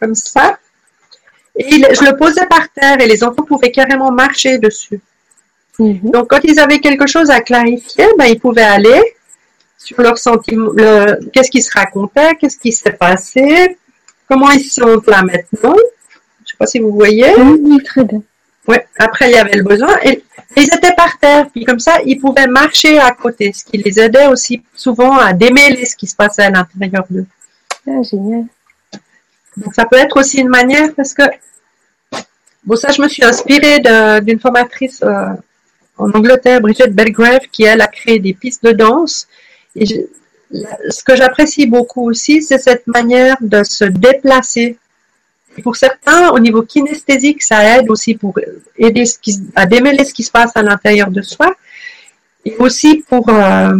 comme 0.00 0.14
ça. 0.14 0.58
Et 1.56 1.70
je 1.70 2.04
le 2.04 2.16
posais 2.16 2.46
par 2.46 2.68
terre 2.68 3.00
et 3.00 3.06
les 3.06 3.24
enfants 3.24 3.42
pouvaient 3.42 3.70
carrément 3.70 4.12
marcher 4.12 4.58
dessus. 4.58 5.00
Mhm. 5.78 6.10
Donc, 6.10 6.28
quand 6.28 6.40
ils 6.44 6.58
avaient 6.58 6.80
quelque 6.80 7.06
chose 7.06 7.30
à 7.30 7.40
clarifier, 7.40 8.06
ben, 8.18 8.26
ils 8.26 8.40
pouvaient 8.40 8.62
aller 8.62 9.00
sur 9.78 10.00
leur 10.00 10.18
sentiment, 10.18 10.70
qu'est-ce 11.32 11.50
qui 11.50 11.62
se 11.62 11.70
racontait, 11.72 12.34
qu'est-ce 12.36 12.58
qui 12.58 12.72
s'est 12.72 12.92
passé, 12.92 13.78
comment 14.28 14.50
ils 14.50 14.64
sont 14.64 15.02
là 15.06 15.22
maintenant. 15.22 15.74
Je 15.74 15.74
ne 15.74 16.46
sais 16.46 16.56
pas 16.58 16.66
si 16.66 16.78
vous 16.78 16.92
voyez. 16.92 17.34
Oui, 17.36 17.82
très 17.82 18.04
bien. 18.04 18.22
Ouais. 18.66 18.86
Après, 18.98 19.30
il 19.30 19.34
y 19.34 19.38
avait 19.38 19.56
le 19.56 19.62
besoin. 19.62 19.96
Et 20.02 20.22
Ils 20.56 20.64
étaient 20.64 20.94
par 20.96 21.18
terre, 21.18 21.46
puis 21.50 21.64
comme 21.64 21.78
ça, 21.78 21.98
ils 22.04 22.18
pouvaient 22.18 22.46
marcher 22.46 22.98
à 22.98 23.10
côté, 23.12 23.52
ce 23.52 23.64
qui 23.64 23.78
les 23.78 24.00
aidait 24.00 24.26
aussi 24.26 24.62
souvent 24.74 25.16
à 25.16 25.32
démêler 25.32 25.84
ce 25.84 25.94
qui 25.96 26.06
se 26.06 26.16
passait 26.16 26.42
à 26.42 26.50
l'intérieur 26.50 27.04
d'eux. 27.10 27.26
Ah, 27.86 28.02
génial. 28.02 28.46
Donc 29.56 29.74
ça 29.74 29.84
peut 29.86 29.96
être 29.96 30.18
aussi 30.18 30.38
une 30.38 30.48
manière 30.48 30.94
parce 30.94 31.14
que 31.14 31.22
bon 32.64 32.76
ça 32.76 32.90
je 32.90 33.00
me 33.00 33.08
suis 33.08 33.24
inspirée 33.24 33.80
d'une 34.20 34.38
formatrice 34.38 35.00
euh, 35.02 35.28
en 35.96 36.10
Angleterre, 36.10 36.60
Bridget 36.60 36.88
Belgrave, 36.88 37.40
qui 37.50 37.64
elle 37.64 37.80
a 37.80 37.86
créé 37.86 38.18
des 38.18 38.34
pistes 38.34 38.64
de 38.64 38.72
danse. 38.72 39.26
Et 39.74 39.86
ce 39.86 41.02
que 41.02 41.16
j'apprécie 41.16 41.66
beaucoup 41.66 42.08
aussi, 42.08 42.42
c'est 42.42 42.58
cette 42.58 42.86
manière 42.86 43.36
de 43.40 43.62
se 43.64 43.84
déplacer. 43.84 44.78
Pour 45.62 45.76
certains, 45.76 46.30
au 46.30 46.38
niveau 46.38 46.62
kinesthésique, 46.62 47.42
ça 47.42 47.78
aide 47.78 47.90
aussi 47.90 48.14
pour 48.14 48.38
aider 48.76 49.04
à 49.54 49.66
démêler 49.66 50.04
ce 50.04 50.12
qui 50.12 50.22
se 50.22 50.30
passe 50.30 50.52
à 50.54 50.62
l'intérieur 50.62 51.10
de 51.10 51.22
soi, 51.22 51.54
et 52.44 52.56
aussi 52.58 53.04
pour 53.08 53.28
euh, 53.28 53.76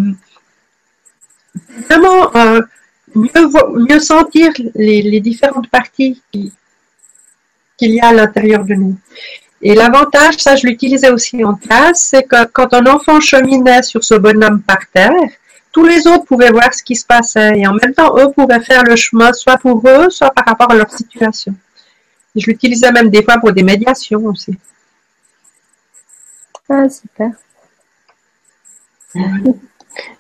vraiment 1.89 2.35
euh, 2.37 2.61
mieux, 3.15 4.01
sentir 4.01 4.53
les, 4.75 5.21
différentes 5.21 5.69
parties 5.71 6.23
qu'il 6.33 6.53
y 7.81 8.01
a 8.01 8.09
à 8.09 8.13
l'intérieur 8.13 8.65
de 8.65 8.75
nous. 8.75 8.97
Et 9.63 9.75
l'avantage, 9.75 10.37
ça 10.39 10.57
je 10.57 10.67
l'utilisais 10.67 11.11
aussi 11.11 11.43
en 11.45 11.55
classe, 11.55 12.09
c'est 12.11 12.25
que 12.25 12.45
quand 12.47 12.75
un 12.75 12.87
enfant 12.87 13.21
cheminait 13.21 13.83
sur 13.83 14.05
ce 14.05 14.15
bonhomme 14.15 14.63
par 14.63 14.87
terre, 14.93 15.13
tous 15.73 15.85
les 15.85 16.07
autres 16.07 16.25
pouvaient 16.25 16.51
voir 16.51 16.73
ce 16.73 16.83
qui 16.83 16.97
se 16.97 17.07
passait 17.07 17.59
et 17.59 17.67
en 17.67 17.75
même 17.75 17.95
temps, 17.95 18.17
eux 18.19 18.31
pouvaient 18.33 18.61
faire 18.61 18.85
le 18.85 18.97
chemin 18.97 19.33
soit 19.33 19.59
pour 19.59 19.83
eux, 19.87 20.11
soit 20.11 20.31
par 20.31 20.45
rapport 20.45 20.71
à 20.71 20.75
leur 20.75 20.91
situation. 20.91 21.55
Je 22.41 22.51
l'utilisais 22.51 22.93
même 22.93 23.11
des 23.11 23.23
fois 23.23 23.39
pour 23.39 23.53
des 23.53 23.63
médiations 23.63 24.25
aussi. 24.27 24.57
Ah, 26.69 26.89
super. 26.89 27.31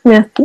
Merci. 0.04 0.44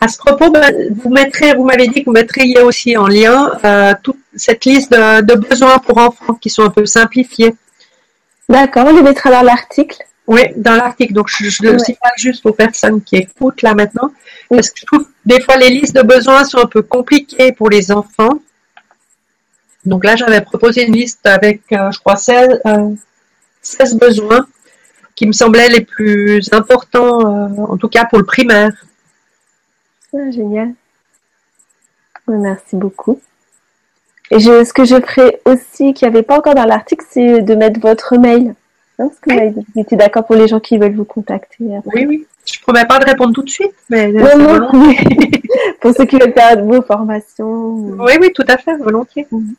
À 0.00 0.08
ce 0.08 0.18
propos, 0.18 0.50
ben, 0.50 0.94
vous 0.94 1.10
mettrez, 1.10 1.54
vous 1.54 1.64
m'avez 1.64 1.88
dit 1.88 2.00
que 2.00 2.04
vous 2.06 2.12
mettriez 2.12 2.60
aussi 2.60 2.96
en 2.96 3.08
lien 3.08 3.50
euh, 3.64 3.94
toute 4.02 4.18
cette 4.34 4.64
liste 4.66 4.92
de, 4.92 5.34
besoins 5.34 5.78
pour 5.78 5.96
enfants 5.98 6.34
qui 6.34 6.50
sont 6.50 6.62
un 6.62 6.70
peu 6.70 6.84
simplifiés. 6.84 7.54
D'accord, 8.48 8.86
on 8.86 8.94
les 8.94 9.02
mettra 9.02 9.30
dans 9.30 9.42
l'article. 9.42 9.96
Oui, 10.26 10.42
dans 10.56 10.74
l'article. 10.76 11.14
Donc, 11.14 11.28
je, 11.28 11.62
le 11.62 11.70
ouais. 11.70 11.96
pas 12.00 12.10
juste 12.16 12.44
aux 12.44 12.52
personnes 12.52 13.00
qui 13.02 13.16
écoutent 13.16 13.62
là 13.62 13.74
maintenant, 13.74 14.12
parce 14.50 14.70
que 14.70 14.80
je 14.80 14.86
trouve 14.86 15.08
des 15.24 15.40
fois 15.40 15.56
les 15.56 15.70
listes 15.70 15.96
de 15.96 16.02
besoins 16.02 16.44
sont 16.44 16.58
un 16.58 16.66
peu 16.66 16.82
compliquées 16.82 17.52
pour 17.52 17.70
les 17.70 17.90
enfants. 17.90 18.40
Donc 19.86 20.04
là, 20.04 20.16
j'avais 20.16 20.40
proposé 20.40 20.84
une 20.84 20.94
liste 20.94 21.24
avec, 21.26 21.62
euh, 21.72 21.90
je 21.92 21.98
crois, 22.00 22.16
16, 22.16 22.60
16, 23.62 23.94
euh, 23.94 23.98
besoins 23.98 24.46
qui 25.14 25.26
me 25.26 25.32
semblaient 25.32 25.68
les 25.68 25.80
plus 25.80 26.52
importants, 26.52 27.48
en 27.56 27.76
tout 27.78 27.88
cas 27.88 28.04
pour 28.04 28.18
le 28.18 28.24
primaire. 28.24 28.72
Ah, 30.14 30.30
génial. 30.30 30.74
Merci 32.28 32.76
beaucoup. 32.76 33.20
Et 34.30 34.40
ce 34.40 34.72
que 34.72 34.84
je 34.84 35.00
ferai 35.00 35.40
aussi, 35.44 35.94
qui 35.94 36.04
n'y 36.04 36.08
avait 36.08 36.22
pas 36.22 36.36
encore 36.36 36.54
dans 36.54 36.64
l'article, 36.64 37.04
c'est 37.08 37.40
de 37.40 37.54
mettre 37.54 37.80
votre 37.80 38.18
mail. 38.18 38.54
Hein, 38.98 39.08
parce 39.08 39.20
que 39.20 39.52
vous 39.52 39.80
étiez 39.80 39.96
d'accord 39.96 40.26
pour 40.26 40.36
les 40.36 40.48
gens 40.48 40.58
qui 40.58 40.78
veulent 40.78 40.96
vous 40.96 41.04
contacter. 41.04 41.64
Oui, 41.94 42.06
oui. 42.06 42.26
Je 42.44 42.58
ne 42.58 42.62
promets 42.62 42.86
pas 42.86 42.98
de 42.98 43.04
répondre 43.04 43.32
tout 43.32 43.42
de 43.42 43.50
suite, 43.50 43.74
mais 43.88 44.12
pour 45.80 45.94
ceux 45.94 46.04
qui 46.04 46.16
veulent 46.16 46.32
faire 46.32 46.62
vos 46.62 46.82
formations. 46.82 47.74
Oui, 47.74 48.12
oui, 48.20 48.32
tout 48.34 48.44
à 48.48 48.56
fait, 48.56 48.76
volontiers. 48.76 49.26
Mhm. 49.30 49.54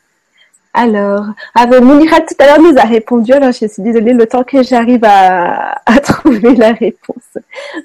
Alors, 0.80 1.26
avec 1.56 1.80
Mounira 1.80 2.20
tout 2.20 2.36
à 2.38 2.46
l'heure 2.46 2.60
nous 2.60 2.78
a 2.78 2.84
répondu, 2.84 3.32
alors 3.32 3.50
je 3.50 3.66
suis 3.66 3.82
désolée, 3.82 4.12
le 4.12 4.26
temps 4.26 4.44
que 4.44 4.62
j'arrive 4.62 5.02
à, 5.02 5.82
trouver 6.04 6.54
la 6.54 6.72
réponse, 6.72 7.36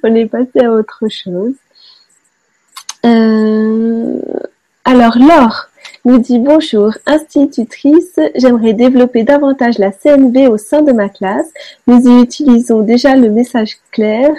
on 0.04 0.14
est 0.14 0.28
passé 0.28 0.60
à 0.64 0.70
autre 0.72 1.02
chose. 1.10 1.56
Euh, 3.04 4.20
alors, 4.86 5.18
Laure 5.18 5.70
nous 6.06 6.20
dit 6.20 6.38
bonjour, 6.38 6.94
institutrice, 7.08 8.20
j'aimerais 8.36 8.74
développer 8.74 9.24
davantage 9.24 9.80
la 9.80 9.92
CNV 9.92 10.48
au 10.48 10.60
sein 10.60 10.84
de 10.84 10.92
ma 10.92 11.10
classe. 11.10 11.52
Nous 11.88 12.00
y 12.00 12.22
utilisons 12.22 12.82
déjà 12.82 13.16
le 13.16 13.32
message 13.32 13.78
clair. 13.92 14.30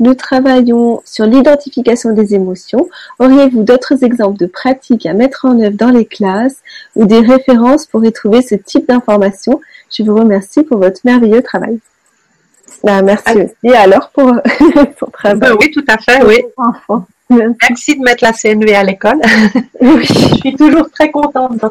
Nous 0.00 0.14
travaillons 0.14 1.02
sur 1.04 1.24
l'identification 1.24 2.12
des 2.12 2.34
émotions. 2.34 2.88
Auriez-vous 3.18 3.62
d'autres 3.62 4.02
exemples 4.02 4.38
de 4.38 4.46
pratiques 4.46 5.06
à 5.06 5.12
mettre 5.14 5.44
en 5.44 5.60
œuvre 5.60 5.76
dans 5.76 5.90
les 5.90 6.04
classes 6.04 6.56
ou 6.96 7.06
des 7.06 7.20
références 7.20 7.86
pour 7.86 8.04
y 8.04 8.12
trouver 8.12 8.42
ce 8.42 8.56
type 8.56 8.88
d'informations? 8.88 9.60
Je 9.96 10.02
vous 10.02 10.16
remercie 10.16 10.62
pour 10.64 10.78
votre 10.78 11.00
merveilleux 11.04 11.42
travail. 11.42 11.78
Bah, 12.82 13.02
merci 13.02 13.38
aussi 13.38 13.74
alors 13.74 14.10
pour 14.10 14.32
son 14.98 15.06
travail. 15.06 15.52
oui, 15.60 15.70
tout 15.70 15.84
à 15.88 15.96
fait, 15.98 16.24
oui. 16.24 16.42
Merci 17.30 17.96
de 17.96 18.02
mettre 18.02 18.24
la 18.24 18.32
CNV 18.32 18.74
à 18.74 18.82
l'école. 18.82 19.20
oui, 19.80 20.04
je 20.08 20.36
suis 20.40 20.54
toujours 20.56 20.90
très 20.90 21.10
contente 21.10 21.62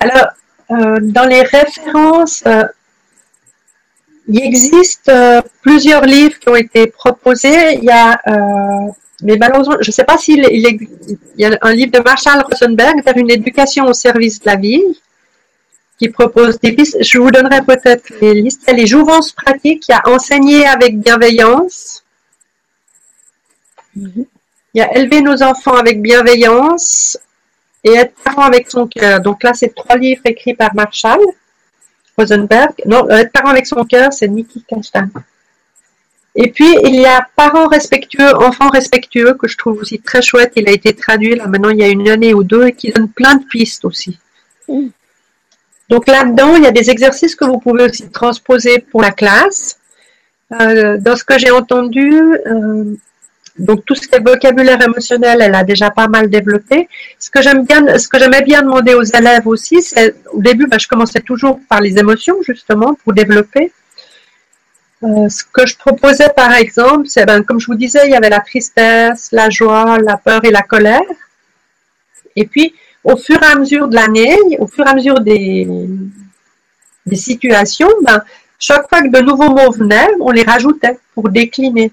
Alors, 0.00 0.28
euh, 0.70 0.98
dans 1.00 1.26
les 1.26 1.42
références, 1.42 2.42
euh, 2.46 2.64
il 4.28 4.40
existe 4.40 5.08
euh, 5.08 5.42
plusieurs 5.62 6.04
livres 6.04 6.38
qui 6.38 6.48
ont 6.48 6.56
été 6.56 6.86
proposés. 6.86 7.74
Il 7.76 7.84
y 7.84 7.90
a, 7.90 8.20
mais 9.22 9.36
malheureusement, 9.36 9.76
je 9.80 9.88
ne 9.88 9.92
sais 9.92 10.04
pas 10.04 10.18
s'il 10.18 10.44
il, 10.50 10.88
y 11.36 11.44
a 11.44 11.58
un 11.62 11.72
livre 11.72 11.92
de 11.92 12.00
Marshall 12.00 12.42
Rosenberg 12.42 13.02
vers 13.04 13.16
une 13.16 13.30
éducation 13.30 13.86
au 13.86 13.92
service 13.92 14.40
de 14.40 14.46
la 14.46 14.56
vie 14.56 14.82
qui 15.98 16.08
propose 16.08 16.58
des 16.58 16.72
pistes. 16.72 16.96
Je 17.00 17.18
vous 17.18 17.30
donnerai 17.30 17.62
peut-être 17.62 18.12
les 18.20 18.34
listes. 18.34 18.68
Les 18.72 18.86
jouvences 18.86 19.30
pratiques, 19.30 19.88
il 19.88 19.92
y 19.92 19.94
a 19.94 20.02
enseigner 20.08 20.66
avec 20.66 20.98
bienveillance. 20.98 22.04
Il 23.94 24.26
y 24.74 24.80
a 24.80 24.96
élever 24.96 25.20
nos 25.20 25.42
enfants 25.42 25.76
avec 25.76 26.02
bienveillance 26.02 27.16
et 27.84 27.92
être 27.92 28.14
parent 28.24 28.42
avec 28.42 28.70
son 28.70 28.88
cœur. 28.88 29.20
Donc 29.20 29.42
là, 29.44 29.52
c'est 29.54 29.74
trois 29.74 29.96
livres 29.96 30.22
écrits 30.24 30.54
par 30.54 30.74
Marshall 30.74 31.20
Rosenberg. 32.16 32.72
Non, 32.86 33.06
euh, 33.10 33.18
être 33.18 33.32
parent 33.32 33.50
avec 33.50 33.66
son 33.66 33.84
cœur, 33.84 34.12
c'est 34.12 34.28
Nikki 34.28 34.64
Kastan. 34.68 35.08
Et 36.34 36.50
puis, 36.50 36.76
il 36.84 36.94
y 36.94 37.04
a 37.04 37.26
Parents 37.36 37.66
respectueux, 37.66 38.34
enfants 38.36 38.70
respectueux, 38.70 39.34
que 39.34 39.48
je 39.48 39.56
trouve 39.58 39.78
aussi 39.80 40.00
très 40.00 40.22
chouette. 40.22 40.52
Il 40.56 40.68
a 40.68 40.72
été 40.72 40.94
traduit 40.94 41.34
là 41.34 41.46
maintenant 41.46 41.68
il 41.68 41.78
y 41.78 41.82
a 41.82 41.88
une 41.88 42.08
année 42.08 42.32
ou 42.32 42.42
deux 42.42 42.68
et 42.68 42.72
qui 42.72 42.90
donne 42.90 43.08
plein 43.08 43.36
de 43.36 43.44
pistes 43.44 43.84
aussi. 43.84 44.18
Mm. 44.68 44.88
Donc 45.90 46.06
là-dedans, 46.06 46.56
il 46.56 46.62
y 46.62 46.66
a 46.66 46.70
des 46.70 46.88
exercices 46.88 47.34
que 47.34 47.44
vous 47.44 47.58
pouvez 47.58 47.84
aussi 47.84 48.08
transposer 48.08 48.78
pour 48.78 49.02
la 49.02 49.10
classe. 49.10 49.78
Euh, 50.60 50.96
dans 50.98 51.16
ce 51.16 51.24
que 51.24 51.38
j'ai 51.38 51.50
entendu, 51.50 52.10
euh, 52.46 52.94
donc 53.58 53.84
tout 53.84 53.94
ce 53.94 54.08
qui 54.08 54.14
est 54.14 54.20
vocabulaire 54.20 54.80
émotionnel, 54.80 55.38
elle 55.42 55.54
a 55.54 55.62
déjà 55.62 55.90
pas 55.90 56.08
mal 56.08 56.30
développé. 56.30 56.88
Ce 57.18 57.30
que 57.30 57.42
j'aime 57.42 57.64
bien, 57.64 57.98
ce 57.98 58.08
que 58.08 58.18
j'aimais 58.18 58.42
bien 58.42 58.62
demander 58.62 58.94
aux 58.94 59.02
élèves 59.02 59.46
aussi, 59.46 59.82
c'est 59.82 60.14
au 60.32 60.40
début, 60.40 60.66
ben, 60.66 60.78
je 60.78 60.88
commençais 60.88 61.20
toujours 61.20 61.60
par 61.68 61.80
les 61.80 61.98
émotions 61.98 62.36
justement 62.42 62.94
pour 62.94 63.12
développer. 63.12 63.72
Euh, 65.04 65.28
ce 65.28 65.42
que 65.44 65.66
je 65.66 65.76
proposais 65.76 66.30
par 66.34 66.52
exemple, 66.54 67.08
c'est 67.08 67.26
ben, 67.26 67.42
comme 67.42 67.60
je 67.60 67.66
vous 67.66 67.74
disais, 67.74 68.00
il 68.06 68.12
y 68.12 68.16
avait 68.16 68.30
la 68.30 68.40
tristesse, 68.40 69.28
la 69.32 69.50
joie, 69.50 69.98
la 69.98 70.16
peur 70.16 70.44
et 70.44 70.50
la 70.50 70.62
colère. 70.62 71.02
Et 72.36 72.46
puis, 72.46 72.74
au 73.04 73.16
fur 73.16 73.42
et 73.42 73.46
à 73.46 73.56
mesure 73.56 73.88
de 73.88 73.96
l'année, 73.96 74.36
au 74.60 74.66
fur 74.66 74.86
et 74.86 74.90
à 74.90 74.94
mesure 74.94 75.20
des, 75.20 75.68
des 77.04 77.16
situations, 77.16 77.90
ben, 78.02 78.22
chaque 78.58 78.88
fois 78.88 79.02
que 79.02 79.08
de 79.08 79.20
nouveaux 79.20 79.50
mots 79.50 79.72
venaient, 79.72 80.08
on 80.20 80.30
les 80.30 80.44
rajoutait 80.44 80.98
pour 81.14 81.28
décliner 81.28 81.92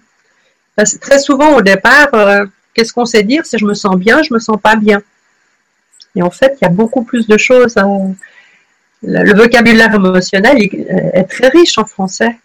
très 0.99 1.19
souvent 1.19 1.55
au 1.55 1.61
départ, 1.61 2.09
euh, 2.13 2.45
qu'est-ce 2.73 2.93
qu'on 2.93 3.05
sait 3.05 3.23
dire? 3.23 3.45
C'est 3.45 3.57
je 3.57 3.65
me 3.65 3.73
sens 3.73 3.95
bien, 3.95 4.21
je 4.23 4.33
me 4.33 4.39
sens 4.39 4.57
pas 4.61 4.75
bien. 4.75 5.01
Et 6.15 6.21
en 6.21 6.31
fait, 6.31 6.57
il 6.61 6.65
y 6.65 6.67
a 6.67 6.71
beaucoup 6.71 7.03
plus 7.03 7.27
de 7.27 7.37
choses. 7.37 7.77
Hein. 7.77 8.13
Le, 9.03 9.33
vocabulaire 9.33 9.93
émotionnel 9.93 10.57
est 10.61 11.23
très 11.29 11.47
riche 11.47 11.77
en 11.77 11.85
français. 11.85 12.37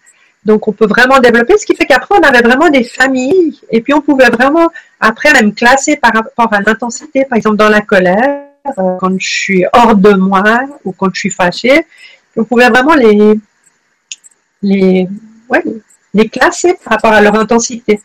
Donc, 0.44 0.68
on 0.68 0.72
peut 0.72 0.86
vraiment 0.86 1.20
développer, 1.20 1.56
ce 1.56 1.64
qui 1.64 1.74
fait 1.74 1.86
qu'après, 1.86 2.16
on 2.18 2.22
avait 2.22 2.42
vraiment 2.42 2.68
des 2.68 2.84
familles. 2.84 3.58
Et 3.70 3.80
puis, 3.80 3.94
on 3.94 4.02
pouvait 4.02 4.28
vraiment, 4.28 4.70
après, 5.00 5.32
même 5.32 5.54
classer 5.54 5.96
par 5.96 6.12
rapport 6.12 6.52
à 6.52 6.60
l'intensité. 6.60 7.24
Par 7.24 7.36
exemple, 7.38 7.56
dans 7.56 7.70
la 7.70 7.80
colère, 7.80 8.42
euh, 8.78 8.96
quand 8.98 9.18
je 9.18 9.26
suis 9.26 9.64
hors 9.72 9.96
de 9.96 10.12
moi 10.12 10.44
ou 10.84 10.92
quand 10.92 11.08
je 11.14 11.20
suis 11.20 11.30
fâchée, 11.30 11.86
on 12.36 12.44
pouvait 12.44 12.68
vraiment 12.68 12.94
les, 12.94 13.38
les, 14.62 15.08
les 16.12 16.28
classer 16.28 16.74
par 16.84 16.94
rapport 16.94 17.12
à 17.12 17.20
leur 17.22 17.34
intensité. 17.36 18.00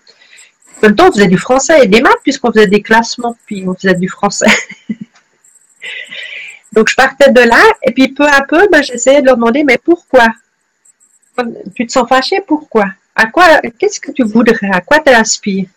En 0.82 0.88
même 0.88 0.96
temps, 0.96 1.10
on 1.10 1.12
faisait 1.12 1.28
du 1.28 1.38
français 1.38 1.84
et 1.84 1.88
des 1.88 2.02
maths 2.02 2.22
puisqu'on 2.24 2.54
faisait 2.54 2.68
des 2.68 2.82
classements, 2.82 3.36
puis 3.46 3.66
on 3.68 3.76
faisait 3.76 3.96
du 3.96 4.08
français. 4.08 4.48
Donc 6.74 6.88
je 6.90 6.96
partais 6.96 7.32
de 7.32 7.42
là 7.42 7.62
et 7.84 7.92
puis 7.92 8.10
peu 8.10 8.26
à 8.26 8.42
peu, 8.42 8.68
ben, 8.72 8.82
j'essayais 8.82 9.22
de 9.22 9.26
leur 9.26 9.36
demander 9.36 9.64
mais 9.64 9.78
pourquoi? 9.78 10.28
Tu 11.76 11.86
te 11.86 11.92
sens 11.92 12.08
fâché? 12.08 12.42
Pourquoi? 12.48 12.86
À 13.16 13.26
quoi 13.28 13.60
Qu'est-ce 13.78 14.00
que 14.00 14.12
tu 14.12 14.24
voudrais? 14.24 14.70
À 14.72 14.80
quoi 14.82 15.00
tu 15.00 15.12
aspires 15.12 15.68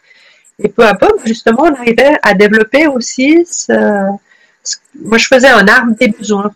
Et 0.58 0.68
peu 0.68 0.84
à 0.84 0.94
peu, 0.94 1.08
justement, 1.24 1.64
on 1.64 1.74
arrivait 1.74 2.18
à 2.22 2.34
développer 2.34 2.86
aussi 2.86 3.44
ce, 3.46 3.72
moi 4.94 5.18
je 5.18 5.26
faisais 5.26 5.48
un 5.48 5.66
arbre 5.66 5.96
des 5.98 6.08
besoins. 6.08 6.52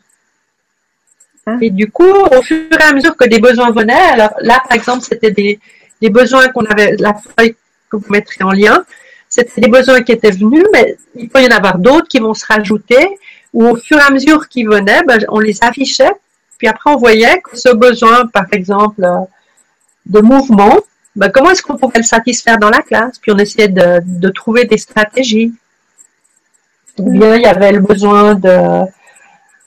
Ah. 1.46 1.56
Et 1.60 1.70
du 1.70 1.90
coup, 1.90 2.04
au 2.04 2.42
fur 2.42 2.68
et 2.70 2.82
à 2.82 2.92
mesure 2.92 3.16
que 3.16 3.28
des 3.28 3.40
besoins 3.40 3.70
venaient, 3.70 3.94
alors 3.94 4.34
là, 4.40 4.62
par 4.68 4.76
exemple, 4.76 5.04
c'était 5.04 5.30
des, 5.30 5.58
des 6.00 6.10
besoins 6.10 6.48
qu'on 6.48 6.64
avait, 6.64 6.96
la 6.98 7.14
feuille 7.14 7.56
que 7.90 7.96
vous 7.96 8.10
mettrez 8.10 8.44
en 8.44 8.52
lien, 8.52 8.84
c'était 9.28 9.60
des 9.60 9.68
besoins 9.68 10.02
qui 10.02 10.12
étaient 10.12 10.30
venus, 10.30 10.64
mais 10.72 10.96
il 11.14 11.28
peut 11.28 11.42
y 11.42 11.46
en 11.46 11.56
avoir 11.56 11.78
d'autres 11.78 12.08
qui 12.08 12.18
vont 12.18 12.34
se 12.34 12.46
rajouter, 12.46 13.18
ou 13.52 13.66
au 13.66 13.76
fur 13.76 13.98
et 13.98 14.02
à 14.02 14.10
mesure 14.10 14.48
qu'ils 14.48 14.68
venaient, 14.68 15.02
ben, 15.02 15.18
on 15.28 15.40
les 15.40 15.62
affichait, 15.62 16.12
puis 16.58 16.68
après 16.68 16.90
on 16.90 16.96
voyait 16.96 17.40
que 17.40 17.56
ce 17.56 17.74
besoin, 17.74 18.26
par 18.26 18.46
exemple, 18.52 19.04
euh, 19.04 19.18
de 20.06 20.20
mouvement, 20.20 20.78
ben, 21.16 21.30
comment 21.30 21.50
est-ce 21.50 21.62
qu'on 21.62 21.76
pourrait 21.76 21.98
le 21.98 22.04
satisfaire 22.04 22.58
dans 22.58 22.70
la 22.70 22.82
classe, 22.82 23.18
puis 23.18 23.32
on 23.32 23.38
essayait 23.38 23.68
de, 23.68 24.28
trouver 24.30 24.64
des 24.64 24.78
stratégies. 24.78 25.52
Ou 26.98 27.10
bien 27.10 27.36
il 27.36 27.42
y 27.42 27.46
avait 27.46 27.72
le 27.72 27.80
besoin 27.80 28.34
de, 28.34 28.86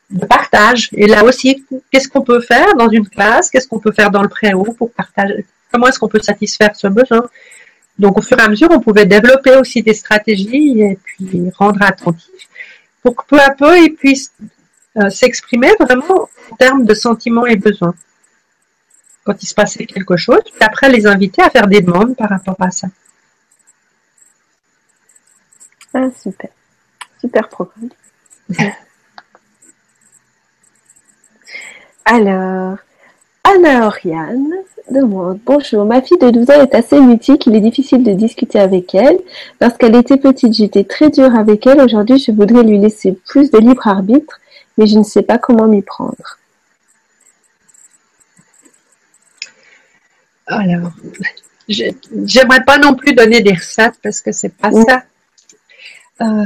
de 0.10 0.26
partage. 0.26 0.90
Et 0.94 1.08
là 1.08 1.24
aussi, 1.24 1.64
qu'est-ce 1.92 2.08
qu'on 2.08 2.22
peut 2.22 2.40
faire 2.40 2.76
dans 2.76 2.90
une 2.90 3.08
classe? 3.08 3.50
Qu'est-ce 3.52 3.68
qu'on 3.68 3.80
peut 3.80 3.92
faire 3.92 4.10
dans 4.10 4.24
le 4.24 4.30
préau 4.30 4.64
pour 4.78 4.92
partager? 4.92 5.46
Comment 5.72 5.88
est-ce 5.88 6.00
qu'on 6.00 6.08
peut 6.08 6.22
satisfaire 6.22 6.76
ce 6.76 6.88
besoin? 6.88 7.28
Donc, 8.00 8.18
au 8.18 8.22
fur 8.22 8.40
et 8.40 8.42
à 8.42 8.48
mesure, 8.48 8.70
on 8.72 8.80
pouvait 8.80 9.06
développer 9.06 9.56
aussi 9.58 9.84
des 9.84 9.94
stratégies 9.94 10.82
et 10.82 10.98
puis 11.04 11.52
rendre 11.58 11.82
attentif 11.82 12.50
pour 13.02 13.16
que 13.16 13.26
peu 13.26 13.40
à 13.40 13.52
peu, 13.52 13.78
ils 13.78 13.94
puissent 13.94 14.34
euh, 14.98 15.10
s'exprimer 15.10 15.72
vraiment 15.80 16.30
en 16.52 16.56
termes 16.58 16.86
de 16.86 16.94
sentiments 16.94 17.46
et 17.46 17.56
besoins. 17.56 17.96
Quand 19.24 19.42
il 19.42 19.46
se 19.46 19.54
passait 19.54 19.86
quelque 19.86 20.18
chose, 20.18 20.42
puis 20.44 20.54
après 20.62 20.90
les 20.90 21.06
inviter 21.06 21.42
à 21.42 21.50
faire 21.50 21.68
des 21.68 21.82
demandes 21.82 22.16
par 22.16 22.30
rapport 22.30 22.56
à 22.60 22.72
ça. 22.72 22.88
Ah, 25.94 26.10
super. 26.22 26.50
Super 27.20 27.50
programme. 27.50 27.90
Alors, 32.06 32.78
Anna 33.44 33.86
Oriane 33.86 34.54
demande 34.92 35.40
Bonjour, 35.46 35.86
ma 35.86 36.02
fille 36.02 36.18
de 36.18 36.30
12 36.30 36.50
ans 36.50 36.62
est 36.62 36.76
assez 36.76 37.00
mutique, 37.00 37.46
il 37.46 37.56
est 37.56 37.62
difficile 37.62 38.04
de 38.04 38.14
discuter 38.14 38.60
avec 38.60 38.94
elle. 38.96 39.20
Lorsqu'elle 39.62 39.96
était 39.96 40.18
petite, 40.18 40.54
j'étais 40.54 40.84
très 40.84 41.10
dure 41.10 41.36
avec 41.36 41.66
elle. 41.68 41.82
Aujourd'hui, 41.82 42.18
je 42.18 42.32
voudrais 42.32 42.64
lui 42.64 42.78
laisser 42.78 43.14
plus 43.14 43.52
de 43.52 43.58
libre 43.58 43.88
arbitre, 43.88 44.40
mais 44.78 44.88
je 44.88 44.98
ne 44.98 45.04
sais 45.04 45.24
pas 45.24 45.38
comment 45.38 45.68
m'y 45.68 45.82
prendre. 45.82 46.38
Alors, 50.48 50.92
j'aimerais 51.68 52.64
pas 52.66 52.80
non 52.80 52.96
plus 52.96 53.14
donner 53.14 53.42
des 53.42 53.54
recettes 53.54 54.00
parce 54.02 54.22
que 54.22 54.32
c'est 54.32 54.56
pas 54.56 54.72
ça. 54.72 55.04
Euh, 56.22 56.46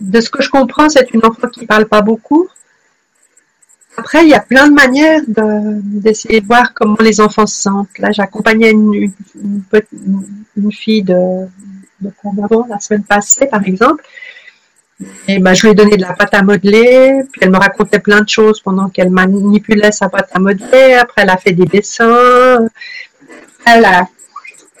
de 0.00 0.20
ce 0.20 0.30
que 0.30 0.42
je 0.42 0.50
comprends, 0.50 0.88
c'est 0.88 1.12
une 1.12 1.24
enfant 1.24 1.48
qui 1.48 1.66
parle 1.66 1.86
pas 1.86 2.00
beaucoup. 2.00 2.48
Après, 3.96 4.24
il 4.24 4.28
y 4.28 4.34
a 4.34 4.40
plein 4.40 4.68
de 4.68 4.74
manières 4.74 5.22
d'essayer 5.26 6.40
de, 6.40 6.46
voir 6.46 6.74
comment 6.74 6.96
les 7.00 7.20
enfants 7.20 7.46
se 7.46 7.60
sentent. 7.62 7.98
Là, 7.98 8.12
j'accompagnais 8.12 8.70
une, 8.70 9.12
fille 10.70 11.02
de, 11.02 11.46
de 12.00 12.10
la 12.68 12.78
semaine 12.80 13.04
passée, 13.04 13.46
par 13.46 13.64
exemple. 13.64 14.04
Et 15.28 15.38
ben, 15.38 15.54
je 15.54 15.62
lui 15.62 15.70
ai 15.70 15.74
donné 15.74 15.96
de 15.96 16.02
la 16.02 16.14
pâte 16.14 16.34
à 16.34 16.42
modeler, 16.42 17.22
puis 17.30 17.40
elle 17.42 17.50
me 17.50 17.58
racontait 17.58 17.98
plein 17.98 18.22
de 18.22 18.28
choses 18.28 18.60
pendant 18.60 18.88
qu'elle 18.88 19.10
manipulait 19.10 19.92
sa 19.92 20.08
pâte 20.08 20.30
à 20.32 20.38
modeler. 20.38 20.94
Après, 20.94 21.22
elle 21.22 21.30
a 21.30 21.36
fait 21.36 21.52
des 21.52 21.66
dessins. 21.66 22.66
Elle 23.66 23.84
a 23.84 24.08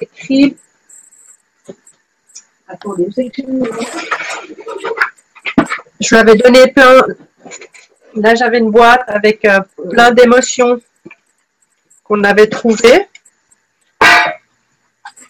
écrit 0.00 0.56
Attendez, 2.68 3.08
Je 6.00 6.08
lui 6.08 6.16
avais 6.16 6.34
donné 6.34 6.72
plein. 6.72 7.02
Là, 8.16 8.34
j'avais 8.34 8.58
une 8.58 8.70
boîte 8.70 9.04
avec 9.06 9.44
euh, 9.44 9.60
plein 9.90 10.10
d'émotions 10.10 10.80
qu'on 12.04 12.24
avait 12.24 12.46
trouvées. 12.46 13.08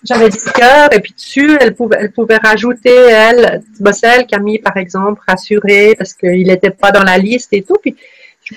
J'avais 0.05 0.29
des 0.29 0.39
cœurs 0.55 0.93
et 0.93 1.01
puis 1.01 1.13
dessus, 1.15 1.57
elle 1.61 1.75
pouvait, 1.75 1.97
elle 1.99 2.13
pouvait 2.13 2.37
rajouter, 2.37 2.95
elle, 2.95 3.63
bah, 3.81 3.93
celle 3.93 4.25
mis, 4.41 4.59
par 4.61 4.77
exemple, 4.77 5.21
rassuré 5.27 5.97
parce 5.99 6.15
qu'il 6.15 6.47
n'était 6.47 6.71
pas 6.71 6.93
dans 6.93 7.03
la 7.03 7.19
liste 7.19 7.53
et 7.53 7.63
tout. 7.63 7.77
Puis, 7.83 7.97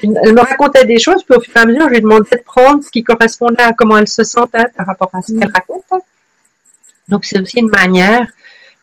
elle 0.04 0.34
me 0.34 0.42
racontait 0.42 0.86
des 0.86 1.00
choses, 1.00 1.24
puis 1.24 1.36
au 1.36 1.42
fur 1.42 1.56
et 1.56 1.60
à 1.60 1.66
mesure, 1.66 1.88
je 1.88 1.94
lui 1.96 2.02
demandais 2.02 2.30
de 2.38 2.44
prendre 2.44 2.84
ce 2.84 2.92
qui 2.92 3.04
correspondait 3.04 3.64
à 3.64 3.74
comment 3.74 3.98
elle 3.98 4.08
se 4.08 4.24
sentait 4.24 4.68
par 4.78 4.86
rapport 4.86 5.10
à 5.14 5.24
ce 5.24 5.34
qu'elle 5.34 5.52
racontait. 5.52 6.06
Donc, 7.08 7.26
c'est 7.26 7.40
aussi 7.40 7.60
une 7.60 7.70
manière 7.70 8.28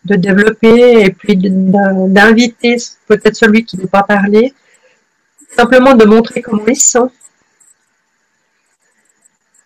de 0.04 0.16
développer 0.16 1.04
et 1.04 1.10
puis 1.10 1.36
d'inviter 1.36 2.76
peut-être 3.06 3.36
celui 3.36 3.64
qui 3.64 3.76
ne 3.76 3.82
veut 3.82 3.88
pas 3.88 4.02
parler, 4.02 4.52
simplement 5.54 5.94
de 5.94 6.04
montrer 6.04 6.42
comment 6.42 6.66
il 6.66 6.76
se 6.76 6.90
sent. 6.90 7.10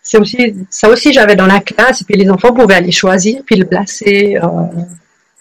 C'est 0.03 0.17
aussi, 0.17 0.55
ça 0.69 0.89
aussi 0.89 1.13
j'avais 1.13 1.35
dans 1.35 1.45
la 1.45 1.59
classe, 1.59 2.01
et 2.01 2.05
puis 2.05 2.15
les 2.15 2.29
enfants 2.29 2.53
pouvaient 2.53 2.75
aller 2.75 2.91
choisir, 2.91 3.43
puis 3.45 3.55
le 3.55 3.65
placer 3.65 4.37
euh, 4.37 4.47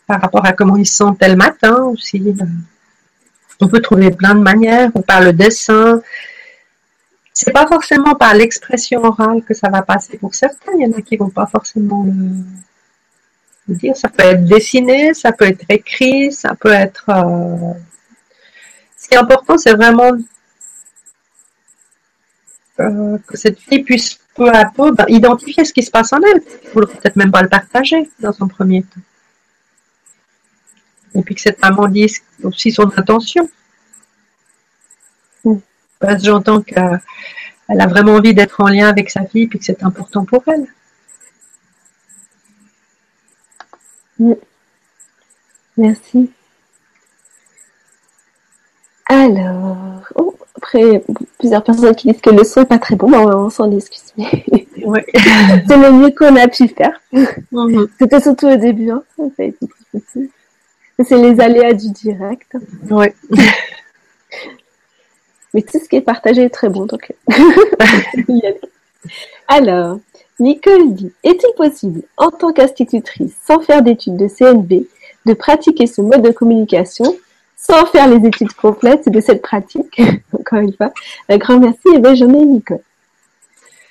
par 0.06 0.20
rapport 0.20 0.44
à 0.44 0.52
comment 0.52 0.76
ils 0.76 0.86
se 0.86 0.94
sentent 0.94 1.18
tel 1.18 1.36
matin 1.36 1.82
aussi. 1.84 2.34
On 3.60 3.68
peut 3.68 3.80
trouver 3.80 4.10
plein 4.10 4.34
de 4.34 4.40
manières, 4.40 4.90
parle 5.06 5.24
le 5.26 5.32
dessin. 5.32 6.00
C'est 7.32 7.52
pas 7.52 7.66
forcément 7.66 8.14
par 8.14 8.34
l'expression 8.34 9.02
orale 9.02 9.42
que 9.42 9.54
ça 9.54 9.70
va 9.70 9.82
passer 9.82 10.18
pour 10.18 10.34
certains, 10.34 10.72
il 10.78 10.86
y 10.86 10.86
en 10.86 10.98
a 10.98 11.00
qui 11.00 11.16
vont 11.16 11.30
pas 11.30 11.46
forcément 11.46 12.04
le, 12.04 13.74
dire. 13.74 13.96
Ça 13.96 14.08
peut 14.08 14.24
être 14.24 14.44
dessiné, 14.44 15.14
ça 15.14 15.32
peut 15.32 15.46
être 15.46 15.64
écrit, 15.68 16.32
ça 16.32 16.54
peut 16.54 16.72
être. 16.72 17.04
Euh, 17.08 17.72
qui 19.10 19.16
est 19.16 19.20
important, 19.20 19.58
c'est 19.58 19.74
vraiment 19.74 20.12
euh, 22.80 23.18
que 23.26 23.36
cette 23.36 23.58
fille 23.58 23.82
puisse 23.82 24.18
peu 24.34 24.48
à 24.48 24.64
peu 24.64 24.92
ben, 24.92 25.04
identifier 25.08 25.64
ce 25.64 25.72
qui 25.72 25.82
se 25.82 25.90
passe 25.90 26.12
en 26.12 26.18
elle. 26.18 26.42
Vous 26.72 26.80
ne 26.80 26.86
peut-être 26.86 27.16
même 27.16 27.32
pas 27.32 27.42
le 27.42 27.48
partager 27.48 28.08
dans 28.20 28.34
un 28.40 28.48
premier 28.48 28.82
temps. 28.82 29.00
Et 31.14 31.22
puis 31.22 31.34
que 31.34 31.40
cette 31.40 31.60
maman 31.60 31.88
dise 31.88 32.22
aussi 32.44 32.70
son 32.70 32.90
intention. 32.96 33.50
Parce 35.98 36.22
que 36.22 36.24
j'entends 36.24 36.62
qu'elle 36.62 37.00
a 37.68 37.86
vraiment 37.86 38.12
envie 38.12 38.32
d'être 38.32 38.60
en 38.60 38.68
lien 38.68 38.88
avec 38.88 39.10
sa 39.10 39.26
fille 39.26 39.42
et 39.42 39.48
que 39.48 39.62
c'est 39.62 39.82
important 39.82 40.24
pour 40.24 40.42
elle. 40.46 40.66
Merci. 45.76 46.30
Alors, 49.10 49.76
oh, 50.14 50.36
après, 50.56 51.02
plusieurs 51.36 51.64
personnes 51.64 51.96
qui 51.96 52.12
disent 52.12 52.20
que 52.20 52.30
le 52.30 52.44
son 52.44 52.60
n'est 52.60 52.66
pas 52.66 52.78
très 52.78 52.94
bon, 52.94 53.12
on 53.12 53.50
s'en 53.50 53.68
excuse. 53.72 54.14
c'est 54.16 54.36
le 54.76 55.90
mieux 55.90 56.10
qu'on 56.12 56.36
a 56.36 56.46
pu 56.46 56.68
faire. 56.68 57.00
Mhm. 57.50 57.88
C'était 57.98 58.20
surtout 58.20 58.46
au 58.46 58.54
début, 58.54 58.90
hein. 58.90 59.02
C'est 59.36 61.16
les 61.16 61.40
aléas 61.40 61.72
du 61.72 61.90
direct. 61.90 62.56
Mais 65.52 65.62
tout 65.62 65.80
ce 65.82 65.88
qui 65.88 65.96
est 65.96 66.02
partagé 66.02 66.42
est 66.44 66.50
très 66.50 66.68
bon, 66.68 66.86
donc. 66.86 67.12
Alors, 69.48 69.98
Nicole 70.38 70.94
dit 70.94 71.10
Est-il 71.24 71.52
possible, 71.56 72.02
en 72.16 72.30
tant 72.30 72.52
qu'institutrice, 72.52 73.34
sans 73.44 73.58
faire 73.58 73.82
d'études 73.82 74.16
de 74.16 74.28
CNB, 74.28 74.84
de 75.26 75.34
pratiquer 75.34 75.88
ce 75.88 76.00
mode 76.00 76.22
de 76.22 76.30
communication 76.30 77.16
sans 77.70 77.86
faire 77.86 78.08
les 78.08 78.26
études 78.26 78.52
complètes 78.52 79.08
de 79.08 79.20
cette 79.20 79.42
pratique 79.42 80.00
Encore 80.32 80.58
une 80.58 80.72
fois, 80.74 80.92
un 81.28 81.36
grand 81.36 81.58
merci 81.58 81.86
et 81.94 81.98
bonne 81.98 82.16
journée, 82.16 82.44
Nicole. 82.44 82.80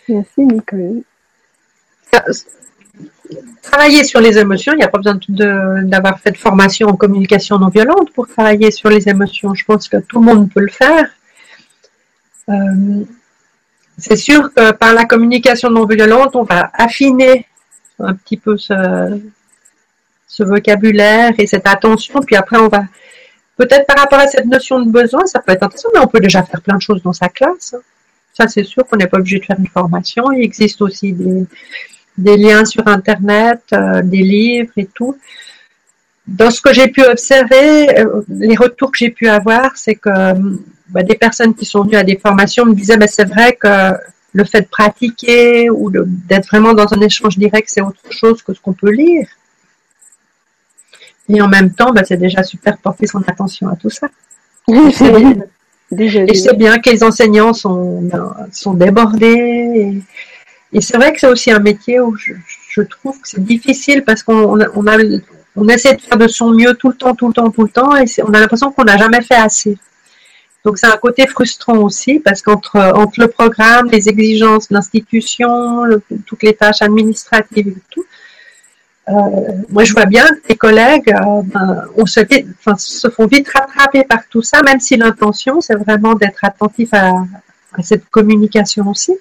Merci, 0.09 0.41
Nicole. 0.41 1.03
Travailler 3.61 4.03
sur 4.03 4.19
les 4.19 4.37
émotions, 4.37 4.73
il 4.73 4.77
n'y 4.77 4.83
a 4.83 4.87
pas 4.87 4.97
besoin 4.97 5.19
d'avoir 5.83 6.19
fait 6.19 6.31
de 6.31 6.37
formation 6.37 6.87
en 6.87 6.95
communication 6.95 7.59
non 7.59 7.69
violente 7.69 8.11
pour 8.13 8.27
travailler 8.27 8.71
sur 8.71 8.89
les 8.89 9.07
émotions. 9.07 9.53
Je 9.53 9.63
pense 9.63 9.87
que 9.87 9.97
tout 9.97 10.19
le 10.19 10.25
monde 10.25 10.51
peut 10.51 10.61
le 10.61 10.71
faire. 10.71 11.09
Euh, 12.49 13.03
c'est 13.97 14.15
sûr 14.15 14.51
que 14.53 14.71
par 14.71 14.93
la 14.93 15.05
communication 15.05 15.69
non 15.69 15.85
violente, 15.85 16.35
on 16.35 16.43
va 16.43 16.71
affiner 16.73 17.45
un 17.99 18.15
petit 18.15 18.37
peu 18.37 18.57
ce, 18.57 19.21
vocabulaire 20.39 21.33
et 21.37 21.45
cette 21.45 21.67
attention. 21.67 22.21
Puis 22.21 22.35
après, 22.35 22.57
on 22.57 22.69
va 22.69 22.85
peut-être 23.59 23.85
par 23.85 23.97
rapport 23.97 24.19
à 24.19 24.27
cette 24.27 24.45
notion 24.45 24.79
de 24.79 24.89
besoin, 24.89 25.25
ça 25.25 25.39
peut 25.39 25.51
être 25.51 25.63
intéressant, 25.63 25.89
mais 25.93 25.99
on 25.99 26.07
peut 26.07 26.21
déjà 26.21 26.41
faire 26.43 26.61
plein 26.61 26.77
de 26.77 26.81
choses 26.81 27.03
dans 27.03 27.13
sa 27.13 27.27
classe. 27.27 27.75
Ça, 28.33 28.47
c'est 28.47 28.63
sûr 28.63 28.87
qu'on 28.87 28.95
n'est 28.95 29.07
pas 29.07 29.17
obligé 29.17 29.37
de 29.39 29.45
faire 29.45 29.59
une 29.59 29.67
formation. 29.67 30.31
Il 30.31 30.41
existe 30.43 30.81
aussi 30.81 31.11
des, 32.17 32.37
liens 32.37 32.63
sur 32.63 32.87
Internet, 32.87 33.61
euh, 33.73 34.01
des 34.01 34.23
livres 34.23 34.71
et 34.77 34.85
tout. 34.85 35.17
Dans 36.25 36.51
ce 36.51 36.61
que 36.61 36.73
j'ai 36.73 36.87
pu 36.87 37.03
observer, 37.03 37.99
euh, 37.99 38.21
les 38.29 38.55
retours 38.55 38.93
que 38.93 38.97
j'ai 38.97 39.09
pu 39.09 39.27
avoir, 39.27 39.75
c'est 39.75 39.95
que 39.95 40.09
bah, 40.87 41.03
des 41.03 41.15
personnes 41.15 41.53
qui 41.53 41.65
sont 41.65 41.83
venues 41.83 41.97
à 41.97 42.03
des 42.03 42.17
formations 42.17 42.65
me 42.65 42.73
disaient, 42.73 42.97
mais 42.97 43.07
c'est 43.07 43.25
vrai 43.25 43.57
que 43.61 43.93
le 44.31 44.43
fait 44.45 44.61
de 44.61 44.67
pratiquer 44.67 45.69
ou 45.69 45.91
d'être 45.91 46.47
vraiment 46.47 46.73
dans 46.73 46.93
un 46.93 47.01
échange 47.01 47.37
direct, 47.37 47.67
c'est 47.69 47.81
autre 47.81 47.99
chose 48.09 48.41
que 48.41 48.53
ce 48.53 48.61
qu'on 48.61 48.73
peut 48.73 48.91
lire. 48.91 49.27
Et 51.29 51.41
en 51.41 51.47
même 51.47 51.71
temps, 51.71 51.91
bah, 51.91 52.01
c'est 52.03 52.17
déjà 52.17 52.43
super 52.43 52.77
porter 52.77 53.07
son 53.07 53.21
attention 53.27 53.69
à 53.69 53.75
tout 53.75 53.89
ça. 53.89 54.07
Et 54.67 56.35
c'est 56.35 56.57
bien 56.57 56.79
que 56.79 56.89
les 56.89 57.03
enseignants 57.03 57.53
sont, 57.53 58.09
sont 58.51 58.73
débordés. 58.73 60.01
Et, 60.73 60.81
c'est 60.81 60.97
vrai 60.97 61.13
que 61.13 61.19
c'est 61.19 61.27
aussi 61.27 61.51
un 61.51 61.59
métier 61.59 61.99
où 61.99 62.15
je, 62.15 62.81
trouve 62.83 63.19
que 63.19 63.27
c'est 63.27 63.43
difficile 63.43 64.03
parce 64.03 64.23
qu'on 64.23 64.59
on 64.59 64.87
a, 64.87 64.97
on 65.55 65.67
essaie 65.67 65.95
de 65.95 66.01
faire 66.01 66.17
de 66.17 66.27
son 66.27 66.51
mieux 66.51 66.73
tout 66.75 66.89
le 66.89 66.95
temps, 66.95 67.15
tout 67.15 67.27
le 67.27 67.33
temps, 67.33 67.49
tout 67.49 67.63
le 67.63 67.69
temps, 67.69 67.95
et 67.97 68.05
on 68.23 68.33
a 68.33 68.39
l'impression 68.39 68.71
qu'on 68.71 68.85
n'a 68.85 68.97
jamais 68.97 69.21
fait 69.21 69.35
assez. 69.35 69.77
Donc 70.63 70.77
c'est 70.77 70.87
un 70.87 70.97
côté 70.97 71.25
frustrant 71.25 71.77
aussi 71.77 72.19
parce 72.19 72.41
qu'entre 72.41 72.77
entre 72.77 73.19
le 73.19 73.27
programme, 73.27 73.89
les 73.89 74.09
exigences 74.09 74.69
de 74.69 74.75
l'institution, 74.75 75.83
toutes 76.25 76.43
les 76.43 76.53
tâches 76.53 76.81
administratives 76.81 77.67
et 77.69 77.77
tout, 77.89 78.05
moi 79.69 79.83
je 79.83 79.93
vois 79.93 80.05
bien 80.05 80.25
que 80.27 80.47
tes 80.47 80.55
collègues 80.55 81.09
euh, 81.09 81.41
ben, 81.43 81.85
on 81.95 82.05
se, 82.05 83.09
font 83.09 83.27
vite 83.27 83.47
rattraper 83.49 84.03
par 84.03 84.27
tout 84.29 84.41
ça, 84.41 84.61
même 84.63 84.79
si 84.79 84.97
l'intention 84.97 85.61
c'est 85.61 85.75
vraiment 85.75 86.15
d'être 86.15 86.43
attentif 86.43 86.93
à, 86.93 87.23
cette 87.83 88.09
communication 88.09 88.87
aussi. 88.89 89.13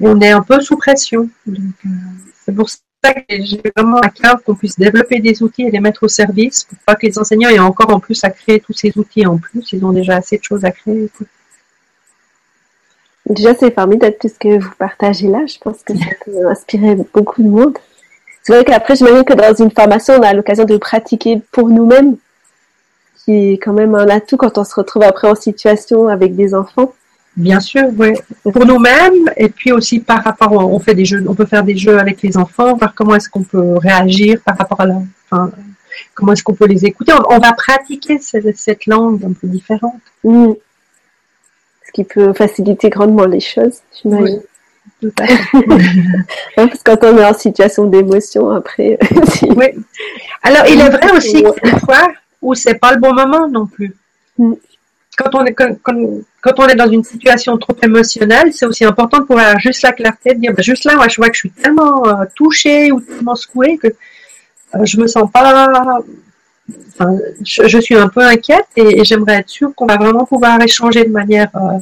Et 0.00 0.06
on 0.06 0.20
est 0.20 0.30
un 0.30 0.42
peu 0.42 0.60
sous 0.60 0.76
pression. 0.76 1.28
Euh, 1.48 1.52
c'est 2.44 2.54
pour 2.54 2.68
ça 2.68 2.78
j'ai 3.30 3.62
vraiment 3.74 3.98
à 3.98 4.10
cœur 4.10 4.42
qu'on 4.44 4.54
puisse 4.54 4.78
développer 4.78 5.20
des 5.20 5.42
outils 5.42 5.62
et 5.62 5.70
les 5.70 5.80
mettre 5.80 6.02
au 6.02 6.08
service 6.08 6.64
pour 6.64 6.78
pas 6.80 6.94
que 6.94 7.06
les 7.06 7.18
enseignants 7.18 7.48
aient 7.48 7.58
encore 7.58 7.90
en 7.90 8.00
plus 8.00 8.22
à 8.24 8.30
créer 8.30 8.60
tous 8.60 8.74
ces 8.74 8.92
outils 8.96 9.26
en 9.26 9.38
plus. 9.38 9.72
Ils 9.72 9.84
ont 9.84 9.92
déjà 9.92 10.16
assez 10.16 10.36
de 10.36 10.44
choses 10.44 10.64
à 10.64 10.70
créer. 10.70 11.08
Déjà, 13.26 13.54
c'est 13.54 13.72
formidable 13.72 14.16
tout 14.20 14.28
ce 14.28 14.38
que 14.38 14.58
vous 14.58 14.74
partagez 14.78 15.28
là. 15.28 15.46
Je 15.46 15.58
pense 15.58 15.82
que 15.82 15.96
ça 15.96 16.06
peut 16.24 16.46
inspirer 16.48 16.96
beaucoup 17.14 17.42
de 17.42 17.48
monde. 17.48 17.78
C'est 18.42 18.54
vrai 18.54 18.64
qu'après, 18.64 18.96
j'imagine 18.96 19.24
que 19.24 19.34
dans 19.34 19.54
une 19.54 19.70
formation, 19.70 20.14
on 20.14 20.22
a 20.22 20.32
l'occasion 20.32 20.64
de 20.64 20.76
pratiquer 20.76 21.40
pour 21.52 21.68
nous-mêmes, 21.68 22.16
qui 23.24 23.52
est 23.52 23.58
quand 23.58 23.72
même 23.72 23.94
un 23.94 24.08
atout 24.08 24.36
quand 24.36 24.56
on 24.58 24.64
se 24.64 24.74
retrouve 24.74 25.02
après 25.02 25.28
en 25.28 25.34
situation 25.34 26.08
avec 26.08 26.34
des 26.34 26.54
enfants. 26.54 26.94
Bien 27.36 27.60
sûr, 27.60 27.84
oui. 27.96 28.12
Pour 28.42 28.66
nous-mêmes, 28.66 29.30
et 29.36 29.48
puis 29.48 29.72
aussi 29.72 30.00
par 30.00 30.24
rapport, 30.24 30.52
on 30.52 30.78
fait 30.80 30.94
des 30.94 31.04
jeux, 31.04 31.24
on 31.28 31.34
peut 31.34 31.46
faire 31.46 31.62
des 31.62 31.76
jeux 31.76 31.98
avec 31.98 32.22
les 32.22 32.36
enfants, 32.36 32.74
voir 32.76 32.94
comment 32.94 33.14
est-ce 33.14 33.28
qu'on 33.28 33.42
peut 33.42 33.76
réagir 33.76 34.40
par 34.44 34.56
rapport 34.58 34.80
à 34.80 34.86
la, 34.86 35.00
enfin, 35.30 35.52
comment 36.14 36.32
est-ce 36.32 36.42
qu'on 36.42 36.54
peut 36.54 36.66
les 36.66 36.84
écouter. 36.84 37.12
On, 37.28 37.38
va 37.38 37.52
pratiquer 37.52 38.18
cette, 38.18 38.86
langue 38.86 39.24
un 39.24 39.32
peu 39.32 39.46
différente. 39.46 40.00
Ce 40.24 41.92
qui 41.92 42.04
peut 42.04 42.32
faciliter 42.32 42.90
grandement 42.90 43.26
les 43.26 43.40
choses, 43.40 43.78
j'imagine. 44.00 44.36
Oui. 44.38 44.46
Parce 46.56 46.70
que 46.70 46.82
quand 46.84 47.04
on 47.04 47.18
est 47.18 47.24
en 47.24 47.34
situation 47.34 47.86
d'émotion, 47.86 48.50
après. 48.50 48.98
oui. 49.42 49.66
Alors, 50.42 50.66
il 50.68 50.80
est 50.80 50.90
vrai 50.90 51.10
aussi 51.16 51.42
que 51.42 51.70
des 51.70 51.80
fois 51.80 52.12
où 52.42 52.54
c'est 52.54 52.74
pas 52.74 52.92
le 52.92 53.00
bon 53.00 53.14
moment 53.14 53.48
non 53.48 53.66
plus. 53.66 53.94
Mm 54.38 54.54
quand 55.20 55.34
on 55.34 55.44
est 55.44 55.54
quand, 55.54 56.58
on 56.58 56.68
est 56.68 56.74
dans 56.74 56.90
une 56.90 57.04
situation 57.04 57.56
trop 57.58 57.76
émotionnelle, 57.82 58.52
c'est 58.52 58.66
aussi 58.66 58.84
important 58.84 59.18
de 59.18 59.24
pouvoir 59.24 59.46
avoir 59.46 59.60
juste 59.60 59.82
la 59.82 59.92
clarté 59.92 60.34
de 60.34 60.40
dire 60.40 60.54
ben, 60.54 60.62
juste 60.62 60.84
là, 60.84 60.94
moi, 60.96 61.08
je 61.08 61.16
vois 61.16 61.28
que 61.28 61.34
je 61.34 61.40
suis 61.40 61.50
tellement 61.50 62.06
euh, 62.06 62.24
touchée 62.34 62.90
ou 62.92 63.00
tellement 63.00 63.34
secouée 63.34 63.78
que 63.78 63.88
euh, 63.88 64.84
je 64.84 64.98
me 64.98 65.06
sens 65.06 65.30
pas. 65.30 66.00
Enfin, 66.88 67.16
je, 67.44 67.78
suis 67.80 67.96
un 67.96 68.08
peu 68.08 68.20
inquiète 68.20 68.66
et, 68.76 69.04
j'aimerais 69.04 69.38
être 69.40 69.48
sûre 69.48 69.72
qu'on 69.74 69.86
va 69.86 69.96
vraiment 69.96 70.24
pouvoir 70.24 70.60
échanger 70.62 71.04
de 71.04 71.10
manière 71.10 71.50
euh, 71.56 71.78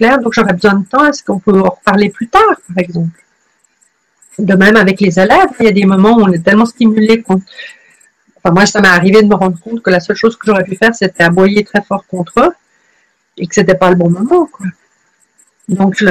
Donc 0.00 0.32
j'aurais 0.32 0.52
besoin 0.52 0.74
de 0.74 0.86
temps. 0.86 1.04
Est-ce 1.04 1.22
qu'on 1.22 1.38
peut 1.38 1.58
en 1.60 1.70
reparler 1.70 2.10
plus 2.10 2.28
tard, 2.28 2.56
par 2.68 2.78
exemple? 2.78 3.24
De 4.38 4.54
même 4.54 4.76
avec 4.76 5.00
les 5.00 5.18
élèves, 5.18 5.50
il 5.60 5.66
y 5.66 5.68
a 5.68 5.72
des 5.72 5.84
moments 5.84 6.16
où 6.16 6.22
on 6.22 6.32
est 6.32 6.42
tellement 6.42 6.66
stimulé 6.66 7.22
qu'on 7.22 7.42
Enfin, 8.42 8.54
moi, 8.54 8.64
ça 8.64 8.80
m'est 8.80 8.88
arrivé 8.88 9.22
de 9.22 9.28
me 9.28 9.34
rendre 9.34 9.58
compte 9.60 9.82
que 9.82 9.90
la 9.90 10.00
seule 10.00 10.16
chose 10.16 10.34
que 10.36 10.46
j'aurais 10.46 10.64
pu 10.64 10.74
faire, 10.74 10.94
c'était 10.94 11.24
aboyer 11.24 11.62
très 11.62 11.82
fort 11.82 12.06
contre 12.06 12.40
eux 12.40 12.52
et 13.36 13.46
que 13.46 13.54
c'était 13.54 13.74
pas 13.74 13.90
le 13.90 13.96
bon 13.96 14.10
moment, 14.10 14.46
quoi. 14.46 14.66
Donc, 15.68 16.02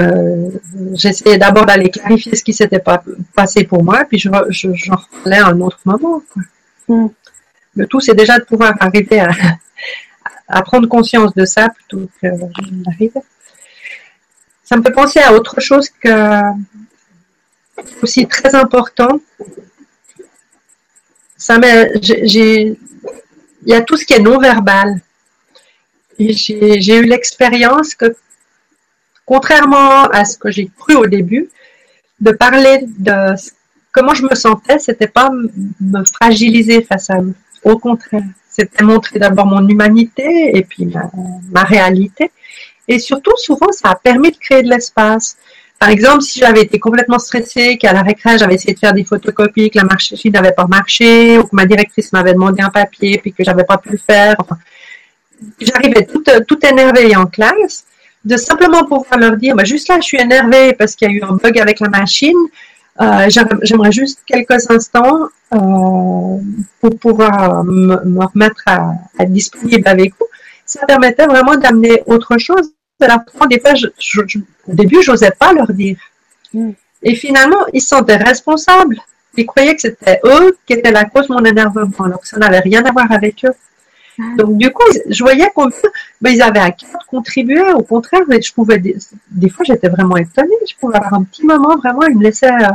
j'essayais 0.93 1.37
d'abord 1.37 1.65
d'aller 1.65 1.89
clarifier 1.89 2.35
ce 2.35 2.43
qui 2.43 2.53
s'était 2.53 2.79
pas 2.79 3.03
passé 3.35 3.63
pour 3.65 3.83
moi, 3.83 4.05
puis 4.07 4.17
j'en 4.17 4.31
je, 4.49 4.73
je, 4.73 4.91
reparlais 4.91 5.39
à 5.39 5.47
un 5.47 5.59
autre 5.59 5.79
moment, 5.85 6.21
quoi. 6.31 6.43
Hmm. 6.87 7.07
Le 7.75 7.87
tout, 7.87 7.99
c'est 7.99 8.15
déjà 8.15 8.39
de 8.39 8.45
pouvoir 8.45 8.73
arriver 8.79 9.19
à, 9.19 9.31
à, 10.47 10.61
prendre 10.61 10.87
conscience 10.87 11.33
de 11.33 11.45
ça 11.45 11.69
plutôt 11.69 12.09
que 12.21 12.27
d'arriver. 12.83 13.11
Ça 14.69 14.77
me 14.77 14.83
fait 14.83 14.91
penser 14.91 15.19
à 15.19 15.33
autre 15.33 15.59
chose 15.59 15.89
que 15.89 16.41
aussi 18.03 18.27
très 18.27 18.53
important, 18.53 19.19
ça 21.35 21.59
j'ai, 21.99 22.77
il 23.65 23.73
y 23.73 23.73
a 23.73 23.81
tout 23.81 23.97
ce 23.97 24.05
qui 24.05 24.13
est 24.13 24.19
non 24.19 24.37
verbal. 24.37 25.01
J'ai 26.19 26.97
eu 26.97 27.05
l'expérience 27.05 27.95
que, 27.95 28.15
contrairement 29.25 30.03
à 30.03 30.23
ce 30.23 30.37
que 30.37 30.51
j'ai 30.51 30.69
cru 30.77 30.93
au 30.93 31.07
début, 31.07 31.49
de 32.19 32.29
parler 32.29 32.85
de 32.99 33.33
comment 33.91 34.13
je 34.13 34.21
me 34.21 34.35
sentais, 34.35 34.77
c'était 34.77 35.07
pas 35.07 35.31
me 35.31 36.03
fragiliser 36.03 36.83
face 36.83 37.09
à 37.09 37.19
eux. 37.19 37.33
Au 37.63 37.79
contraire, 37.79 38.21
c'était 38.47 38.83
montrer 38.83 39.17
d'abord 39.17 39.47
mon 39.47 39.67
humanité 39.67 40.55
et 40.55 40.63
puis 40.63 40.87
ma 41.49 41.63
réalité. 41.63 42.31
Et 42.89 42.97
surtout, 42.97 43.33
souvent, 43.37 43.71
ça 43.71 43.91
a 43.91 43.95
permis 43.95 44.31
de 44.31 44.37
créer 44.37 44.63
de 44.63 44.69
l'espace. 44.69 45.37
Par 45.77 45.89
exemple, 45.89 46.23
si 46.23 46.39
j'avais 46.39 46.63
été 46.63 46.79
complètement 46.79 47.19
stressée, 47.19 47.77
qu'à 47.77 47.93
la 47.93 48.01
récré, 48.01 48.37
j'avais 48.39 48.55
essayé 48.55 48.73
de 48.73 48.79
faire 48.79 48.93
des 48.93 49.05
photocopies, 49.05 49.69
que 49.69 49.77
la 49.77 49.85
machine 49.85 50.31
n'avait 50.33 50.51
pas 50.51 50.65
marché, 50.65 51.37
ou 51.37 51.43
que 51.43 51.55
ma 51.55 51.67
directrice 51.67 52.11
m'avait 52.11 52.33
demandé 52.33 52.63
un 52.63 52.71
papier, 52.71 53.19
puis 53.19 53.31
que 53.31 53.43
j'avais 53.43 53.63
pas 53.63 53.77
pu 53.77 53.91
le 53.91 53.99
faire, 53.99 54.35
j'arrivais 55.61 56.05
toute, 56.05 56.29
toute 56.47 56.63
énervée 56.63 57.15
en 57.15 57.27
classe, 57.27 57.85
de 58.25 58.35
simplement 58.37 58.83
pouvoir 58.83 59.19
leur 59.19 59.37
dire, 59.37 59.55
bah, 59.55 59.63
juste 59.63 59.87
là, 59.87 59.97
je 60.01 60.05
suis 60.05 60.19
énervée 60.19 60.73
parce 60.73 60.95
qu'il 60.95 61.09
y 61.09 61.11
a 61.11 61.13
eu 61.13 61.21
un 61.21 61.35
bug 61.35 61.59
avec 61.59 61.79
la 61.79 61.89
machine, 61.89 62.35
euh, 62.99 63.29
j'aimerais 63.61 63.91
juste 63.91 64.19
quelques 64.25 64.69
instants 64.69 65.29
euh, 65.53 66.37
pour 66.81 66.99
pouvoir 66.99 67.63
me, 67.63 68.25
remettre 68.25 68.63
à, 68.65 68.93
à 69.17 69.25
disponible 69.25 69.87
avec 69.87 70.13
vous. 70.19 70.25
Ça 70.65 70.85
permettait 70.85 71.27
vraiment 71.27 71.55
d'amener 71.55 72.03
autre 72.07 72.37
chose 72.37 72.73
des 73.47 73.59
fois, 73.59 73.73
au 74.67 74.73
début, 74.73 75.01
je 75.01 75.11
n'osais 75.11 75.31
pas 75.31 75.53
leur 75.53 75.71
dire. 75.71 75.97
Mm. 76.53 76.71
Et 77.03 77.15
finalement, 77.15 77.65
ils 77.73 77.81
se 77.81 77.89
sentaient 77.89 78.17
responsables. 78.17 78.99
Ils 79.37 79.45
croyaient 79.45 79.75
que 79.75 79.81
c'était 79.81 80.19
eux 80.25 80.57
qui 80.65 80.73
étaient 80.73 80.91
la 80.91 81.05
cause 81.05 81.27
de 81.27 81.33
mon 81.33 81.43
énervement, 81.45 82.05
alors 82.05 82.19
que 82.19 82.27
ça 82.27 82.37
n'avait 82.37 82.59
rien 82.59 82.83
à 82.83 82.91
voir 82.91 83.11
avec 83.11 83.45
eux. 83.45 83.53
Ah. 84.19 84.23
Donc, 84.37 84.57
du 84.57 84.69
coup, 84.71 84.83
je 85.07 85.23
voyais 85.23 85.49
qu'ils 85.55 85.91
ben, 86.19 86.41
avaient 86.41 86.59
à 86.59 86.71
cœur 86.71 86.91
de 86.91 87.05
contribuer. 87.07 87.71
Au 87.71 87.83
contraire, 87.83 88.21
je 88.29 88.51
pouvais, 88.53 88.79
des, 88.79 89.49
fois, 89.49 89.63
j'étais 89.65 89.87
vraiment 89.87 90.17
étonnée. 90.17 90.55
Je 90.69 90.75
pouvais 90.75 90.97
avoir 90.97 91.13
un 91.13 91.23
petit 91.23 91.45
moment, 91.45 91.77
vraiment, 91.77 92.05
ils 92.07 92.17
me 92.17 92.23
laissaient 92.23 92.51
euh, 92.51 92.67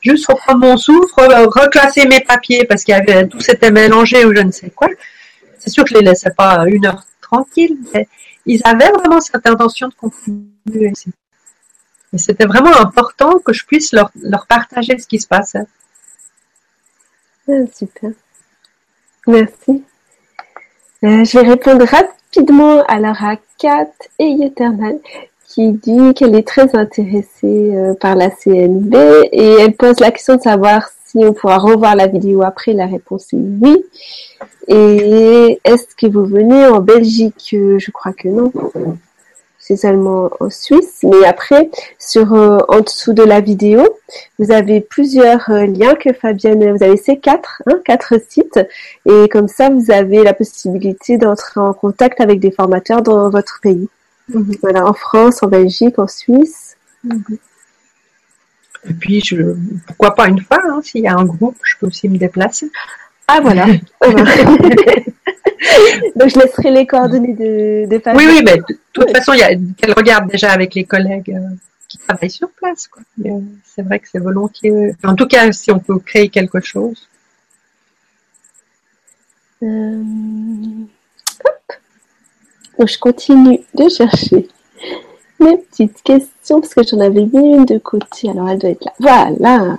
juste 0.00 0.26
reprendre 0.26 0.60
mon 0.60 0.76
souffle, 0.76 1.14
reclasser 1.16 2.06
mes 2.06 2.20
papiers 2.20 2.64
parce 2.64 2.82
qu'il 2.82 2.94
y 2.94 2.98
avait, 2.98 3.26
tout 3.28 3.40
s'était 3.40 3.70
mélangé 3.70 4.24
ou 4.24 4.34
je 4.34 4.42
ne 4.42 4.50
sais 4.50 4.70
quoi. 4.70 4.88
C'est 5.58 5.70
sûr 5.70 5.84
que 5.84 5.90
je 5.90 5.94
les 5.94 6.02
laissais 6.02 6.30
pas 6.30 6.64
une 6.66 6.86
heure 6.86 7.04
tranquille, 7.20 7.76
mais 7.92 8.08
ils 8.48 8.62
avaient 8.64 8.90
vraiment 8.90 9.20
cette 9.20 9.46
intention 9.46 9.88
de 9.88 9.94
contribuer. 9.94 10.92
Et 12.12 12.18
c'était 12.18 12.46
vraiment 12.46 12.74
important 12.80 13.38
que 13.38 13.52
je 13.52 13.64
puisse 13.66 13.92
leur, 13.92 14.10
partager 14.48 14.98
ce 14.98 15.06
qui 15.06 15.20
se 15.20 15.28
passait. 15.28 15.66
Ah, 17.48 17.52
super. 17.72 18.10
Merci. 19.26 19.84
Euh, 21.04 21.24
je 21.24 21.38
vais 21.38 21.48
répondre 21.48 21.84
rapidement 21.84 22.82
alors 22.86 23.22
à 23.22 23.36
Kat 23.58 23.92
et 24.18 24.36
Eternal 24.42 24.98
qui 25.48 25.72
dit 25.72 26.14
qu'elle 26.14 26.36
est 26.36 26.46
très 26.46 26.76
intéressée 26.76 27.72
euh, 27.74 27.94
par 27.94 28.14
la 28.14 28.30
CNB 28.30 28.94
et 29.32 29.54
elle 29.60 29.74
pose 29.74 29.98
la 29.98 30.10
question 30.10 30.36
de 30.36 30.42
savoir 30.42 30.88
si 31.06 31.18
on 31.24 31.32
pourra 31.32 31.58
revoir 31.58 31.96
la 31.96 32.06
vidéo 32.06 32.42
après. 32.42 32.74
La 32.74 32.86
réponse 32.86 33.32
est 33.32 33.36
oui. 33.36 33.82
Et 34.68 35.58
est-ce 35.64 35.96
que 35.96 36.06
vous 36.06 36.26
venez 36.26 36.66
en 36.66 36.80
Belgique? 36.80 37.48
Je 37.52 37.90
crois 37.90 38.12
que 38.12 38.28
non. 38.28 38.52
C'est 39.58 39.76
seulement 39.76 40.30
en 40.40 40.50
Suisse. 40.50 41.00
Mais 41.02 41.26
après, 41.26 41.70
sur 41.98 42.34
euh, 42.34 42.58
en 42.68 42.80
dessous 42.80 43.14
de 43.14 43.22
la 43.22 43.40
vidéo, 43.40 43.86
vous 44.38 44.50
avez 44.50 44.80
plusieurs 44.80 45.50
euh, 45.50 45.66
liens 45.66 45.94
que 45.94 46.12
Fabienne, 46.12 46.74
vous 46.74 46.82
avez 46.82 46.96
ces 46.96 47.18
quatre, 47.18 47.62
hein, 47.66 47.78
quatre 47.84 48.14
sites, 48.28 48.60
et 49.04 49.28
comme 49.28 49.48
ça, 49.48 49.68
vous 49.68 49.90
avez 49.90 50.22
la 50.22 50.32
possibilité 50.32 51.18
d'entrer 51.18 51.60
en 51.60 51.74
contact 51.74 52.20
avec 52.20 52.40
des 52.40 52.50
formateurs 52.50 53.02
dans 53.02 53.28
votre 53.28 53.60
pays. 53.62 53.88
Mhm. 54.28 54.56
Voilà, 54.62 54.86
en 54.86 54.92
France, 54.92 55.42
en 55.42 55.48
Belgique, 55.48 55.98
en 55.98 56.06
Suisse. 56.06 56.76
Et 58.88 58.94
puis, 58.94 59.20
je, 59.20 59.54
pourquoi 59.86 60.14
pas 60.14 60.28
une 60.28 60.40
fois, 60.40 60.58
hein, 60.64 60.80
s'il 60.82 61.02
y 61.02 61.08
a 61.08 61.14
un 61.14 61.24
groupe, 61.24 61.56
je 61.62 61.74
peux 61.78 61.86
aussi 61.86 62.08
me 62.08 62.18
déplacer. 62.18 62.70
Ah 63.26 63.40
voilà. 63.40 63.66
Donc 66.16 66.28
je 66.30 66.38
laisserai 66.38 66.70
les 66.70 66.86
coordonnées 66.86 67.34
de, 67.34 67.86
de 67.88 68.16
Oui, 68.16 68.24
oui, 68.26 68.42
mais 68.44 68.56
de 68.56 68.78
toute 68.92 69.10
façon, 69.10 69.32
il 69.32 69.40
y 69.40 69.42
a 69.42 69.54
qu'elle 69.76 69.92
regarde 69.92 70.30
déjà 70.30 70.52
avec 70.52 70.74
les 70.74 70.84
collègues 70.84 71.34
euh, 71.34 71.54
qui 71.88 71.98
travaillent 71.98 72.30
sur 72.30 72.50
place. 72.50 72.88
Euh, 73.24 73.40
c'est 73.64 73.82
vrai 73.82 73.98
que 73.98 74.08
c'est 74.10 74.18
volontiers. 74.18 74.94
En 75.04 75.14
tout 75.14 75.26
cas, 75.26 75.50
si 75.52 75.70
on 75.70 75.78
peut 75.78 75.98
créer 75.98 76.28
quelque 76.28 76.60
chose. 76.60 77.08
Euh, 79.62 80.02
Donc, 82.78 82.88
je 82.88 82.98
continue 82.98 83.60
de 83.74 83.88
chercher 83.88 84.48
mes 85.40 85.56
petites 85.56 86.02
questions 86.02 86.60
parce 86.60 86.74
que 86.74 86.82
j'en 86.84 87.00
avais 87.00 87.24
mis 87.24 87.56
une 87.56 87.64
de 87.64 87.78
côté. 87.78 88.30
Alors, 88.30 88.48
elle 88.48 88.58
doit 88.58 88.70
être 88.70 88.84
là. 89.00 89.30
Voilà. 89.38 89.76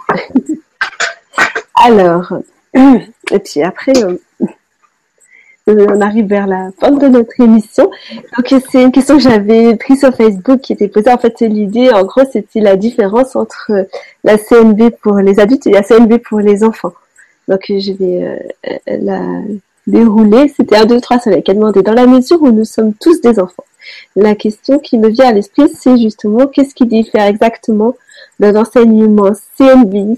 Alors, 1.76 2.34
et 2.74 3.40
puis 3.40 3.64
après, 3.64 3.94
euh, 4.04 4.18
on 5.68 6.02
arrive 6.02 6.26
vers 6.26 6.48
la 6.48 6.72
fin 6.80 6.92
de 6.92 7.08
notre 7.08 7.40
émission. 7.40 7.90
Donc, 8.38 8.62
c'est 8.70 8.84
une 8.84 8.92
question 8.92 9.16
que 9.18 9.24
j'avais 9.24 9.76
prise 9.78 10.00
sur 10.00 10.14
Facebook 10.14 10.60
qui 10.60 10.74
était 10.74 10.88
posée. 10.88 11.12
En 11.12 11.18
fait, 11.18 11.40
l'idée, 11.42 11.92
en 11.92 12.04
gros, 12.04 12.24
c'était 12.30 12.60
la 12.60 12.76
différence 12.76 13.36
entre 13.36 13.88
la 14.24 14.38
CNB 14.38 14.90
pour 15.02 15.18
les 15.18 15.40
adultes 15.40 15.68
et 15.68 15.72
la 15.72 15.84
CNB 15.84 16.18
pour 16.18 16.40
les 16.40 16.64
enfants. 16.64 16.94
Donc, 17.48 17.64
je 17.70 17.94
vais 17.94 18.24
euh, 18.24 18.78
la 18.88 19.22
dérouler. 19.90 20.54
C'était 20.56 20.78
un, 20.78 20.86
deux, 20.86 21.02
trois, 21.02 21.20
ça 21.20 21.42
qui 21.42 21.52
a 21.52 21.54
demandé. 21.54 21.82
Dans 21.82 21.94
la 21.94 22.08
mesure 22.08 22.42
où 22.42 22.52
nous 22.52 22.66
sommes 22.66 22.94
tous 22.94 23.22
des 23.22 23.40
enfants, 23.40 23.66
la 24.16 24.36
question 24.36 24.80
qui 24.80 24.98
me 24.98 25.10
vient 25.10 25.30
à 25.30 25.34
l'esprit, 25.34 25.70
c'est 25.74 25.98
justement 25.98 26.48
qu'est-ce 26.48 26.76
qui 26.76 26.86
diffère 26.86 27.26
exactement 27.26 27.96
d'un 28.40 28.56
enseignement 28.56 29.32
CNB 29.58 30.18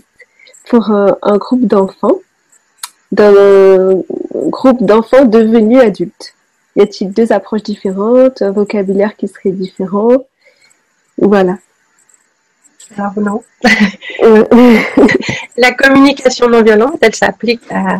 pour 0.69 0.91
un, 0.91 1.37
groupe 1.37 1.65
d'enfants, 1.65 2.19
d'un 3.11 4.01
groupe 4.33 4.83
d'enfants 4.83 5.25
devenus 5.25 5.79
adultes? 5.79 6.33
Y 6.75 6.81
a-t-il 6.81 7.11
deux 7.11 7.33
approches 7.33 7.63
différentes, 7.63 8.41
un 8.41 8.51
vocabulaire 8.51 9.15
qui 9.17 9.27
serait 9.27 9.51
différent? 9.51 10.25
Voilà. 11.17 11.57
Alors 12.97 13.19
non. 13.19 13.43
la 15.57 15.71
communication 15.73 16.49
non 16.49 16.61
violente, 16.61 16.97
elle 17.01 17.15
s'applique 17.15 17.61
à, 17.69 17.99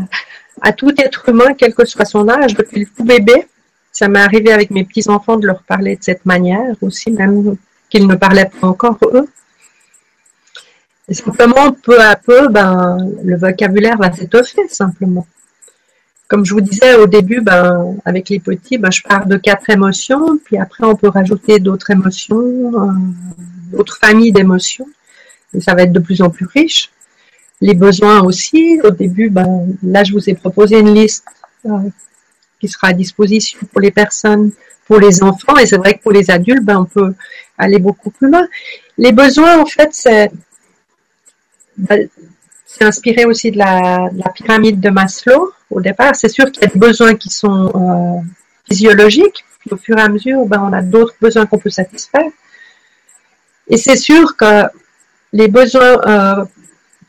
à 0.59 0.73
tout 0.73 0.93
être 0.97 1.29
humain, 1.29 1.53
quel 1.57 1.73
que 1.73 1.85
soit 1.85 2.05
son 2.05 2.27
âge, 2.27 2.55
depuis 2.55 2.81
le 2.81 2.85
tout 2.85 3.03
bébé. 3.03 3.47
Ça 3.91 4.07
m'est 4.07 4.19
arrivé 4.19 4.51
avec 4.51 4.71
mes 4.71 4.83
petits-enfants 4.83 5.37
de 5.37 5.47
leur 5.47 5.63
parler 5.63 5.95
de 5.95 6.03
cette 6.03 6.25
manière 6.25 6.75
aussi, 6.81 7.11
même 7.11 7.55
qu'ils 7.89 8.07
ne 8.07 8.15
parlaient 8.15 8.49
pas 8.59 8.67
encore 8.67 8.97
eux. 9.13 9.27
Et 11.07 11.13
simplement, 11.13 11.73
peu 11.73 11.99
à 11.99 12.15
peu, 12.15 12.47
ben, 12.47 12.97
le 13.23 13.35
vocabulaire 13.35 13.97
va 13.97 14.11
s'étoffer 14.11 14.67
simplement? 14.69 15.27
Comme 16.27 16.45
je 16.45 16.53
vous 16.53 16.61
disais 16.61 16.95
au 16.95 17.07
début, 17.07 17.41
ben, 17.41 17.97
avec 18.05 18.29
les 18.29 18.39
petits, 18.39 18.77
ben, 18.77 18.91
je 18.91 19.01
parle 19.01 19.27
de 19.27 19.35
quatre 19.35 19.69
émotions, 19.69 20.37
puis 20.37 20.57
après 20.57 20.85
on 20.85 20.95
peut 20.95 21.09
rajouter 21.09 21.59
d'autres 21.59 21.91
émotions, 21.91 22.39
euh, 22.39 22.91
d'autres 23.73 23.97
familles 23.97 24.31
d'émotions, 24.31 24.87
et 25.53 25.59
ça 25.59 25.75
va 25.75 25.83
être 25.83 25.91
de 25.91 25.99
plus 25.99 26.21
en 26.21 26.29
plus 26.29 26.45
riche 26.45 26.91
les 27.61 27.75
besoins 27.75 28.21
aussi. 28.21 28.79
Au 28.83 28.91
début, 28.91 29.29
ben, 29.29 29.67
là, 29.83 30.03
je 30.03 30.13
vous 30.13 30.29
ai 30.29 30.33
proposé 30.33 30.79
une 30.79 30.93
liste 30.93 31.25
euh, 31.65 31.89
qui 32.59 32.67
sera 32.67 32.87
à 32.87 32.93
disposition 32.93 33.59
pour 33.71 33.81
les 33.81 33.91
personnes, 33.91 34.51
pour 34.85 34.99
les 34.99 35.23
enfants, 35.23 35.57
et 35.57 35.65
c'est 35.65 35.77
vrai 35.77 35.93
que 35.93 36.01
pour 36.01 36.11
les 36.11 36.29
adultes, 36.29 36.63
ben, 36.63 36.79
on 36.79 36.85
peut 36.85 37.13
aller 37.57 37.79
beaucoup 37.79 38.09
plus 38.09 38.29
loin. 38.29 38.47
Les 38.97 39.11
besoins, 39.11 39.59
en 39.59 39.65
fait, 39.65 39.89
c'est 39.91 40.31
ben, 41.77 42.09
inspiré 42.79 43.25
aussi 43.25 43.51
de 43.51 43.57
la, 43.57 44.09
pyramide 44.33 44.79
de 44.79 44.89
Maslow 44.89 45.51
au 45.69 45.81
départ. 45.81 46.15
C'est 46.15 46.29
sûr 46.29 46.51
qu'il 46.51 46.63
y 46.63 46.65
a 46.65 46.69
des 46.69 46.79
besoins 46.79 47.15
qui 47.15 47.29
sont 47.29 47.71
euh, 47.75 48.21
physiologiques, 48.67 49.45
puis 49.59 49.71
au 49.71 49.77
fur 49.77 49.97
et 49.97 50.01
à 50.01 50.09
mesure, 50.09 50.39
on 50.39 50.73
a 50.73 50.81
d'autres 50.81 51.15
besoins 51.21 51.45
qu'on 51.45 51.59
peut 51.59 51.69
satisfaire. 51.69 52.31
Et 53.67 53.77
c'est 53.77 53.97
sûr 53.97 54.35
que 54.35 54.63
les 55.33 55.47
besoins 55.47 55.99
euh, 56.05 56.45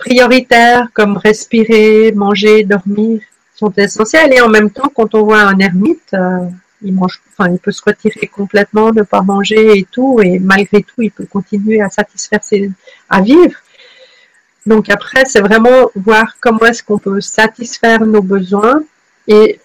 prioritaires 0.05 0.89
comme 0.93 1.17
respirer, 1.17 2.13
manger, 2.13 2.65
dormir 2.65 3.21
sont 3.55 3.73
essentiels. 3.77 4.33
Et 4.33 4.41
en 4.41 4.49
même 4.49 4.71
temps, 4.71 4.91
quand 4.95 5.15
on 5.15 5.23
voit 5.25 5.43
un 5.43 5.59
ermite, 5.59 6.13
euh, 6.15 6.49
il 6.83 6.93
mange, 6.93 7.21
enfin, 7.31 7.51
il 7.51 7.59
peut 7.59 7.71
se 7.73 7.83
retirer 7.85 8.27
complètement, 8.27 8.93
ne 8.93 9.03
pas 9.03 9.23
manger 9.23 9.79
et 9.79 9.87
tout, 9.95 10.21
et 10.23 10.39
malgré 10.39 10.83
tout, 10.83 11.01
il 11.09 11.13
peut 11.13 11.27
continuer 11.27 11.81
à 11.81 11.89
satisfaire 11.89 12.43
ses, 12.43 12.71
à 13.09 13.21
vivre. 13.21 13.59
Donc 14.67 14.91
après, 14.91 15.25
c'est 15.25 15.41
vraiment 15.41 15.91
voir 15.95 16.37
comment 16.41 16.65
est-ce 16.71 16.83
qu'on 16.83 16.99
peut 16.99 17.21
satisfaire 17.21 18.01
nos 18.15 18.23
besoins 18.23 18.83
et 19.29 19.61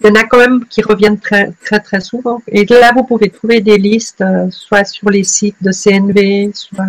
il 0.00 0.08
y 0.08 0.10
en 0.10 0.14
a 0.16 0.24
quand 0.24 0.38
même 0.38 0.66
qui 0.66 0.82
reviennent 0.82 1.18
très 1.18 1.52
très 1.64 1.80
très 1.80 2.00
souvent. 2.00 2.42
Et 2.48 2.64
là, 2.66 2.92
vous 2.94 3.04
pouvez 3.04 3.30
trouver 3.30 3.60
des 3.60 3.78
listes, 3.78 4.20
euh, 4.20 4.50
soit 4.50 4.84
sur 4.84 5.08
les 5.08 5.24
sites 5.24 5.62
de 5.62 5.72
CNV, 5.72 6.50
soit 6.52 6.84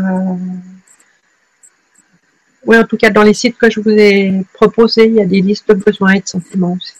oui, 2.65 2.77
en 2.77 2.83
tout 2.83 2.97
cas, 2.97 3.09
dans 3.09 3.23
les 3.23 3.33
sites 3.33 3.57
que 3.57 3.69
je 3.69 3.79
vous 3.79 3.89
ai 3.89 4.43
proposés, 4.53 5.05
il 5.05 5.15
y 5.15 5.21
a 5.21 5.25
des 5.25 5.41
listes 5.41 5.67
de 5.67 5.75
besoins 5.75 6.13
et 6.13 6.21
de 6.21 6.27
sentiments 6.27 6.73
aussi. 6.73 6.93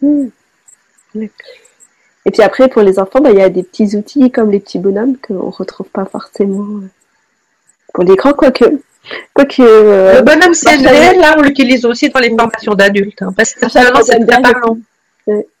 Hmm. 0.00 0.28
Et 2.24 2.30
puis 2.30 2.42
après, 2.42 2.68
pour 2.68 2.82
les 2.82 2.98
enfants, 2.98 3.20
bah, 3.20 3.30
il 3.30 3.38
y 3.38 3.42
a 3.42 3.48
des 3.48 3.62
petits 3.62 3.96
outils 3.96 4.30
comme 4.30 4.50
les 4.50 4.60
petits 4.60 4.78
bonhommes 4.78 5.16
qu'on 5.16 5.34
ne 5.34 5.52
retrouve 5.52 5.88
pas 5.88 6.04
forcément 6.04 6.78
euh, 6.78 6.88
pour 7.92 8.04
les 8.04 8.16
grands, 8.16 8.32
quoique. 8.32 8.64
quoique 9.34 9.62
euh, 9.62 10.18
le 10.18 10.22
bonhomme 10.22 10.54
CNV, 10.54 11.18
là, 11.18 11.34
on 11.38 11.42
l'utilise 11.42 11.84
aussi 11.84 12.08
dans 12.10 12.20
les 12.20 12.30
formations 12.30 12.74
d'adultes, 12.74 13.22
hein, 13.22 13.32
parce 13.36 13.54
que 13.54 13.68
c'est 13.68 14.26
très 14.26 14.42
parlant. 14.42 14.78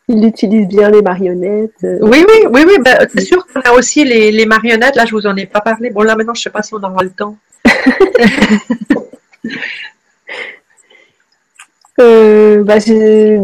Il 0.08 0.24
utilise 0.24 0.66
bien 0.66 0.90
les 0.90 1.00
marionnettes. 1.00 1.84
Euh. 1.84 1.98
Oui, 2.02 2.24
oui, 2.28 2.46
oui, 2.50 2.64
oui. 2.66 2.74
Bah, 2.84 2.98
c'est 3.14 3.24
sûr 3.24 3.46
qu'on 3.46 3.60
a 3.60 3.72
aussi 3.72 4.04
les, 4.04 4.32
les, 4.32 4.46
marionnettes. 4.46 4.96
Là, 4.96 5.04
je 5.04 5.14
vous 5.14 5.26
en 5.26 5.36
ai 5.36 5.46
pas 5.46 5.60
parlé. 5.60 5.90
Bon, 5.90 6.02
là, 6.02 6.16
maintenant, 6.16 6.34
je 6.34 6.42
sais 6.42 6.50
pas 6.50 6.62
si 6.62 6.74
on 6.74 6.82
aura 6.82 7.02
le 7.02 7.10
temps. 7.10 7.36
euh, 12.00 12.64
bah, 12.64 12.78
il 12.78 13.40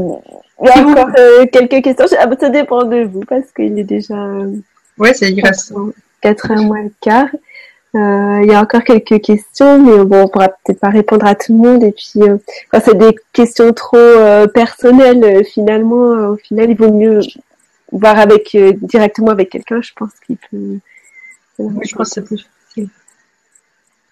y 0.64 0.68
a 0.68 0.78
encore 0.78 1.10
euh, 1.16 1.46
quelques 1.46 1.84
questions. 1.84 2.06
Ah, 2.18 2.28
ça 2.38 2.50
dépend 2.50 2.84
de 2.84 3.04
vous 3.04 3.20
parce 3.20 3.52
qu'il 3.54 3.78
est 3.78 3.84
déjà. 3.84 4.16
Ouais, 4.98 5.14
c'est 5.14 5.30
il 5.30 5.42
4 6.20 6.50
heures 6.50 6.62
moins 6.62 6.82
le 6.82 6.90
quart. 7.00 7.28
Euh, 7.94 8.40
il 8.42 8.50
y 8.50 8.54
a 8.54 8.60
encore 8.60 8.84
quelques 8.84 9.20
questions, 9.22 9.82
mais 9.82 10.04
bon, 10.04 10.24
on 10.24 10.28
pourra 10.28 10.48
peut-être 10.48 10.80
pas 10.80 10.90
répondre 10.90 11.26
à 11.26 11.34
tout 11.34 11.52
le 11.52 11.58
monde. 11.58 11.82
Et 11.82 11.92
puis, 11.92 12.22
euh, 12.22 12.36
quand 12.70 12.80
c'est 12.84 12.96
des 12.96 13.16
questions 13.32 13.72
trop 13.72 13.96
euh, 13.96 14.46
personnelles, 14.46 15.44
finalement, 15.44 16.30
au 16.30 16.36
final, 16.36 16.70
il 16.70 16.76
vaut 16.76 16.92
mieux 16.92 17.20
voir 17.90 18.18
avec 18.18 18.54
directement 18.82 19.30
avec 19.30 19.50
quelqu'un. 19.50 19.80
Je 19.80 19.92
pense 19.96 20.10
qu'il 20.26 20.36
peut. 20.36 20.78
Oui, 21.58 21.86
je 21.88 21.94
pense 21.94 22.08
que 22.08 22.14
c'est 22.14 22.24
plus 22.24 22.46
facile. 22.66 22.88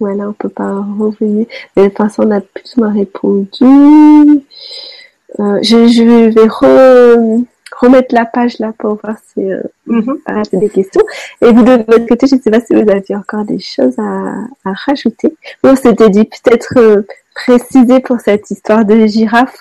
Voilà, 0.00 0.28
on 0.28 0.32
peut 0.32 0.48
pas 0.48 0.72
revenir. 0.98 1.46
Mais 1.76 1.84
de 1.84 1.88
toute 1.88 1.98
façon, 1.98 2.22
on 2.26 2.30
a 2.30 2.40
plus 2.40 2.76
ou 2.76 2.80
moins 2.80 2.92
répondu. 2.92 4.42
je, 5.38 5.86
je 5.88 6.28
vais 6.30 6.48
re 6.48 7.44
remettre 7.78 8.14
la 8.14 8.24
page 8.24 8.58
là 8.58 8.72
pour 8.78 8.98
voir 9.02 9.16
si 9.32 9.52
euh, 9.52 9.62
mm 9.86 10.14
des 10.52 10.68
questions. 10.68 11.02
Et 11.42 11.52
vous 11.52 11.62
de 11.62 11.84
votre 11.86 12.06
côté, 12.06 12.26
je 12.26 12.36
ne 12.36 12.40
sais 12.40 12.50
pas 12.50 12.60
si 12.60 12.74
vous 12.74 12.90
aviez 12.90 13.16
encore 13.16 13.44
des 13.44 13.58
choses 13.58 13.98
à, 13.98 14.68
à 14.68 14.72
rajouter. 14.86 15.34
On 15.62 15.76
s'était 15.76 16.10
dit 16.10 16.24
peut-être 16.24 16.78
euh, 16.78 17.06
préciser 17.34 18.00
pour 18.00 18.20
cette 18.20 18.50
histoire 18.50 18.84
de 18.84 19.06
girafe. 19.06 19.56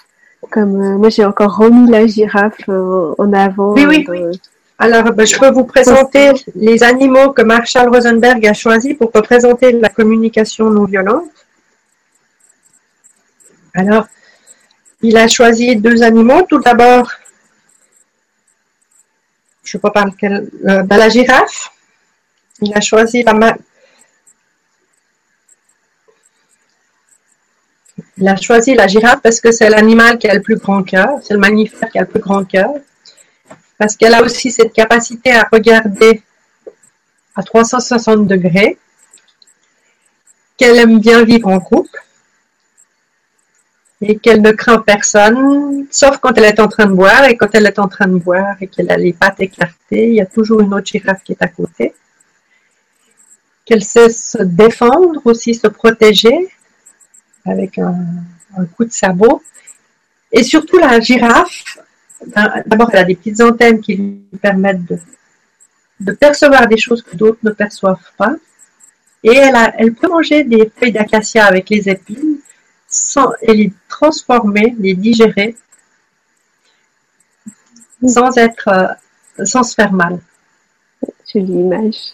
Comme 0.51 0.81
euh, 0.81 0.97
moi, 0.97 1.09
j'ai 1.09 1.25
encore 1.25 1.57
remis 1.57 1.89
la 1.89 2.07
girafe 2.07 2.69
en 2.69 3.33
avant. 3.33 3.73
Oui, 3.73 3.85
oui, 3.87 4.05
oui. 4.07 4.39
Alors, 4.77 5.03
ben, 5.13 5.25
je 5.25 5.37
peux 5.37 5.51
vous 5.51 5.63
présenter 5.63 6.31
les 6.55 6.83
animaux 6.83 7.31
que 7.31 7.41
Marshall 7.41 7.87
Rosenberg 7.89 8.45
a 8.45 8.53
choisis 8.53 8.93
pour 8.93 9.11
représenter 9.13 9.71
la 9.71 9.89
communication 9.89 10.69
non 10.69 10.83
violente. 10.83 11.31
Alors, 13.73 14.07
il 15.01 15.15
a 15.17 15.27
choisi 15.27 15.75
deux 15.77 16.03
animaux. 16.03 16.41
Tout 16.49 16.59
d'abord, 16.59 17.09
je 19.65 19.77
ne 19.77 19.81
sais 19.81 19.91
pas 19.91 20.05
lequel, 20.05 20.49
euh, 20.67 20.83
ben, 20.83 20.97
la 20.97 21.09
girafe. 21.09 21.71
Il 22.61 22.73
a 22.73 22.79
choisi 22.79 23.23
la 23.23 23.57
Il 28.17 28.27
a 28.27 28.35
choisi 28.37 28.73
la 28.73 28.87
girafe 28.87 29.21
parce 29.21 29.41
que 29.41 29.51
c'est 29.51 29.69
l'animal 29.69 30.17
qui 30.17 30.27
a 30.27 30.33
le 30.33 30.41
plus 30.41 30.57
grand 30.57 30.83
cœur, 30.83 31.19
c'est 31.21 31.33
le 31.33 31.39
mammifère 31.39 31.89
qui 31.89 31.97
a 31.97 32.01
le 32.01 32.07
plus 32.07 32.19
grand 32.19 32.45
cœur, 32.45 32.71
parce 33.77 33.95
qu'elle 33.97 34.13
a 34.13 34.23
aussi 34.23 34.51
cette 34.51 34.71
capacité 34.71 35.33
à 35.33 35.47
regarder 35.51 36.21
à 37.35 37.43
360 37.43 38.27
degrés, 38.27 38.77
qu'elle 40.57 40.77
aime 40.77 40.99
bien 40.99 41.23
vivre 41.23 41.49
en 41.49 41.57
groupe, 41.57 41.89
et 44.01 44.17
qu'elle 44.17 44.41
ne 44.41 44.51
craint 44.51 44.80
personne, 44.80 45.85
sauf 45.89 46.17
quand 46.17 46.38
elle 46.38 46.45
est 46.45 46.59
en 46.59 46.67
train 46.67 46.85
de 46.85 46.93
boire, 46.93 47.26
et 47.26 47.38
quand 47.38 47.49
elle 47.53 47.65
est 47.65 47.80
en 47.80 47.88
train 47.88 48.07
de 48.07 48.17
boire 48.17 48.55
et 48.59 48.67
qu'elle 48.67 48.91
a 48.91 48.97
les 48.97 49.13
pattes 49.13 49.39
écartées, 49.39 50.09
il 50.09 50.15
y 50.15 50.22
a 50.22 50.26
toujours 50.26 50.61
une 50.61 50.73
autre 50.73 50.88
girafe 50.88 51.23
qui 51.23 51.31
est 51.31 51.41
à 51.41 51.47
côté. 51.47 51.93
Qu'elle 53.63 53.84
sait 53.84 54.09
se 54.09 54.43
défendre, 54.43 55.22
aussi 55.26 55.55
se 55.55 55.67
protéger 55.67 56.49
avec 57.45 57.77
un, 57.80 57.95
coup 58.76 58.85
de 58.85 58.91
sabot. 58.91 59.41
Et 60.31 60.43
surtout 60.43 60.77
la 60.77 60.99
girafe, 60.99 61.77
ben, 62.27 62.63
d'abord 62.65 62.89
elle 62.91 62.99
a 62.99 63.03
des 63.03 63.15
petites 63.15 63.41
antennes 63.41 63.80
qui 63.80 63.95
lui 63.95 64.39
permettent 64.41 64.85
de, 65.99 66.11
percevoir 66.11 66.67
des 66.67 66.77
choses 66.77 67.01
que 67.01 67.15
d'autres 67.15 67.39
ne 67.43 67.51
perçoivent 67.51 68.11
pas. 68.17 68.35
Et 69.23 69.35
elle, 69.35 69.55
elle 69.77 69.93
peut 69.93 70.09
manger 70.09 70.43
des 70.43 70.72
feuilles 70.76 70.91
d'acacia 70.91 71.45
avec 71.45 71.69
les 71.69 71.89
épines 71.89 72.24
et 73.41 73.53
les 73.53 73.73
transformer, 73.88 74.76
les 74.80 74.93
digérer. 74.93 75.55
sans 78.05 78.38
être, 78.38 78.67
euh, 78.67 79.45
sans 79.45 79.63
se 79.63 79.73
faire 79.73 79.91
mal. 79.91 80.19
Jolie 81.31 81.53
image. 81.53 82.13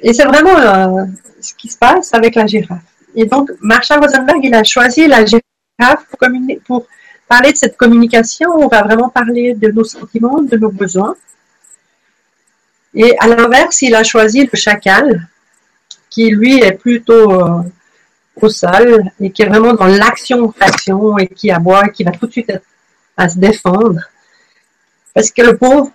Et 0.00 0.12
c'est 0.12 0.24
vraiment 0.24 0.56
euh, 0.58 1.04
ce 1.40 1.54
qui 1.54 1.68
se 1.68 1.76
passe 1.76 2.14
avec 2.14 2.34
la 2.34 2.46
girafe. 2.46 2.82
Et 3.14 3.26
donc, 3.26 3.50
Marshall 3.60 4.00
Rosenberg, 4.00 4.40
il 4.42 4.54
a 4.54 4.64
choisi 4.64 5.06
la 5.06 5.24
girafe 5.24 6.04
pour, 6.10 6.18
pour 6.66 6.86
parler 7.28 7.52
de 7.52 7.56
cette 7.56 7.76
communication. 7.76 8.50
On 8.54 8.68
va 8.68 8.82
vraiment 8.82 9.08
parler 9.08 9.54
de 9.54 9.68
nos 9.70 9.84
sentiments, 9.84 10.42
de 10.42 10.56
nos 10.56 10.70
besoins. 10.70 11.16
Et 12.94 13.16
à 13.18 13.26
l'inverse, 13.26 13.82
il 13.82 13.94
a 13.94 14.02
choisi 14.02 14.48
le 14.50 14.56
chacal, 14.56 15.28
qui 16.10 16.30
lui 16.30 16.58
est 16.60 16.72
plutôt 16.72 17.32
euh, 17.32 17.62
au 18.40 18.48
sol 18.48 19.04
et 19.20 19.30
qui 19.30 19.42
est 19.42 19.46
vraiment 19.46 19.74
dans 19.74 19.86
l'action-action 19.86 21.18
et 21.18 21.28
qui 21.28 21.50
aboie, 21.50 21.88
qui 21.88 22.04
va 22.04 22.12
tout 22.12 22.26
de 22.26 22.32
suite 22.32 22.52
à 23.16 23.28
se 23.28 23.38
défendre. 23.38 24.00
Parce 25.14 25.30
que 25.30 25.42
le 25.42 25.56
pauvre 25.56 25.90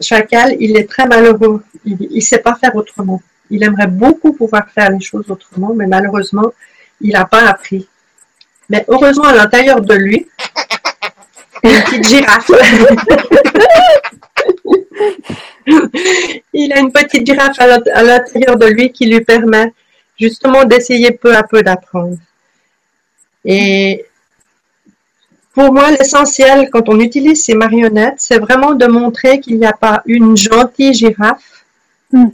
chacal, 0.00 0.56
il 0.58 0.76
est 0.76 0.88
très 0.88 1.06
malheureux. 1.06 1.62
Il 1.84 2.08
ne 2.12 2.20
sait 2.20 2.38
pas 2.38 2.56
faire 2.56 2.74
autrement. 2.74 3.22
Il 3.50 3.62
aimerait 3.62 3.86
beaucoup 3.86 4.32
pouvoir 4.32 4.68
faire 4.70 4.90
les 4.90 5.00
choses 5.00 5.30
autrement, 5.30 5.72
mais 5.74 5.86
malheureusement, 5.86 6.52
il 7.00 7.12
n'a 7.12 7.24
pas 7.24 7.48
appris. 7.48 7.88
Mais 8.68 8.84
heureusement, 8.88 9.24
à 9.24 9.34
l'intérieur 9.34 9.80
de 9.80 9.94
lui, 9.94 10.26
une 11.62 11.82
petite 11.82 12.08
girafe. 12.08 12.50
il 16.52 16.72
a 16.72 16.78
une 16.78 16.92
petite 16.92 17.26
girafe 17.26 17.58
à 17.58 18.02
l'intérieur 18.02 18.56
de 18.56 18.66
lui 18.66 18.92
qui 18.92 19.06
lui 19.06 19.20
permet 19.20 19.72
justement 20.20 20.64
d'essayer 20.64 21.12
peu 21.12 21.34
à 21.34 21.42
peu 21.42 21.62
d'apprendre. 21.62 22.18
Et 23.44 24.04
pour 25.54 25.72
moi, 25.72 25.90
l'essentiel 25.90 26.68
quand 26.70 26.88
on 26.88 27.00
utilise 27.00 27.44
ces 27.44 27.54
marionnettes, 27.54 28.18
c'est 28.18 28.38
vraiment 28.38 28.74
de 28.74 28.86
montrer 28.86 29.40
qu'il 29.40 29.58
n'y 29.58 29.66
a 29.66 29.72
pas 29.72 30.02
une 30.06 30.36
gentille 30.36 30.94
girafe 30.94 31.64
hmm. 32.12 32.28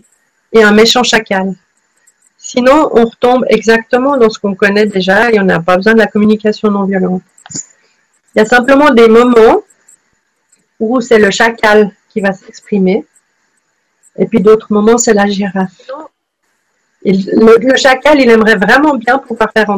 et 0.53 0.63
un 0.63 0.73
méchant 0.73 1.03
chacal. 1.03 1.55
Sinon, 2.37 2.91
on 2.93 3.05
retombe 3.05 3.45
exactement 3.49 4.17
dans 4.17 4.31
ce 4.31 4.39
qu'on 4.39 4.55
connaît 4.55 4.87
déjà 4.87 5.31
et 5.31 5.41
on 5.41 5.45
n'a 5.45 5.61
pas 5.61 5.77
besoin 5.77 5.95
de 5.95 5.99
la 5.99 6.07
communication 6.07 6.71
non 6.71 6.85
violente. 6.85 7.23
Il 8.35 8.41
y 8.41 8.41
a 8.41 8.45
simplement 8.45 8.91
des 8.91 9.09
moments 9.09 9.63
où 10.79 11.01
c'est 11.01 11.19
le 11.19 11.31
chacal 11.31 11.91
qui 12.11 12.21
va 12.21 12.33
s'exprimer 12.33 13.05
et 14.19 14.27
puis 14.27 14.41
d'autres 14.41 14.73
moments, 14.73 14.99
c'est 14.99 15.15
la 15.15 15.27
girafe. 15.27 15.91
Le, 17.13 17.77
chacal, 17.77 18.21
il 18.21 18.31
aimerait 18.31 18.57
vraiment 18.57 18.95
bien 18.95 19.19
pouvoir 19.19 19.51
faire 19.53 19.69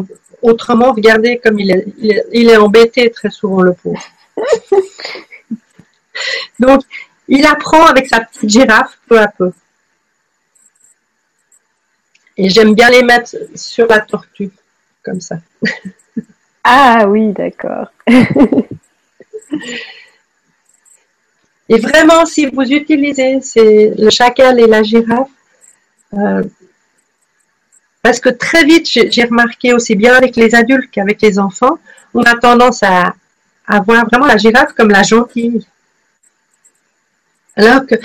autrement. 0.42 0.92
Regardez 0.92 1.38
comme 1.38 1.58
il 1.58 1.70
est, 1.70 1.84
il 2.32 2.48
est, 2.48 2.56
embêté 2.56 3.10
très 3.10 3.30
souvent, 3.30 3.62
le 3.62 3.74
pauvre. 3.74 4.02
Donc, 6.58 6.82
il 7.28 7.46
apprend 7.46 7.86
avec 7.86 8.08
sa 8.08 8.20
petite 8.20 8.48
girafe 8.48 8.98
peu 9.06 9.18
à 9.18 9.28
peu. 9.28 9.52
Et 12.36 12.48
j'aime 12.48 12.74
bien 12.74 12.88
les 12.88 13.02
mettre 13.02 13.36
sur 13.54 13.86
la 13.88 14.00
tortue, 14.00 14.50
comme 15.02 15.20
ça. 15.20 15.36
Ah 16.70 17.06
oui, 17.08 17.32
d'accord. 17.32 17.90
Et 21.70 21.78
vraiment, 21.78 22.26
si 22.26 22.46
vous 22.46 22.62
utilisez 22.62 23.40
le 23.96 24.10
chacal 24.10 24.60
et 24.60 24.66
la 24.66 24.82
girafe, 24.82 25.30
euh, 26.14 26.42
parce 28.02 28.20
que 28.20 28.28
très 28.28 28.64
vite, 28.64 28.86
j'ai 28.86 29.24
remarqué 29.24 29.72
aussi 29.72 29.96
bien 29.96 30.14
avec 30.14 30.36
les 30.36 30.54
adultes 30.54 30.90
qu'avec 30.90 31.20
les 31.20 31.38
enfants, 31.38 31.78
on 32.14 32.22
a 32.22 32.36
tendance 32.36 32.82
à, 32.82 33.14
à 33.66 33.80
voir 33.80 34.06
vraiment 34.06 34.26
la 34.26 34.36
girafe 34.36 34.72
comme 34.72 34.90
la 34.90 35.02
gentille. 35.02 35.66
Alors 37.56 37.84
que 37.86 37.96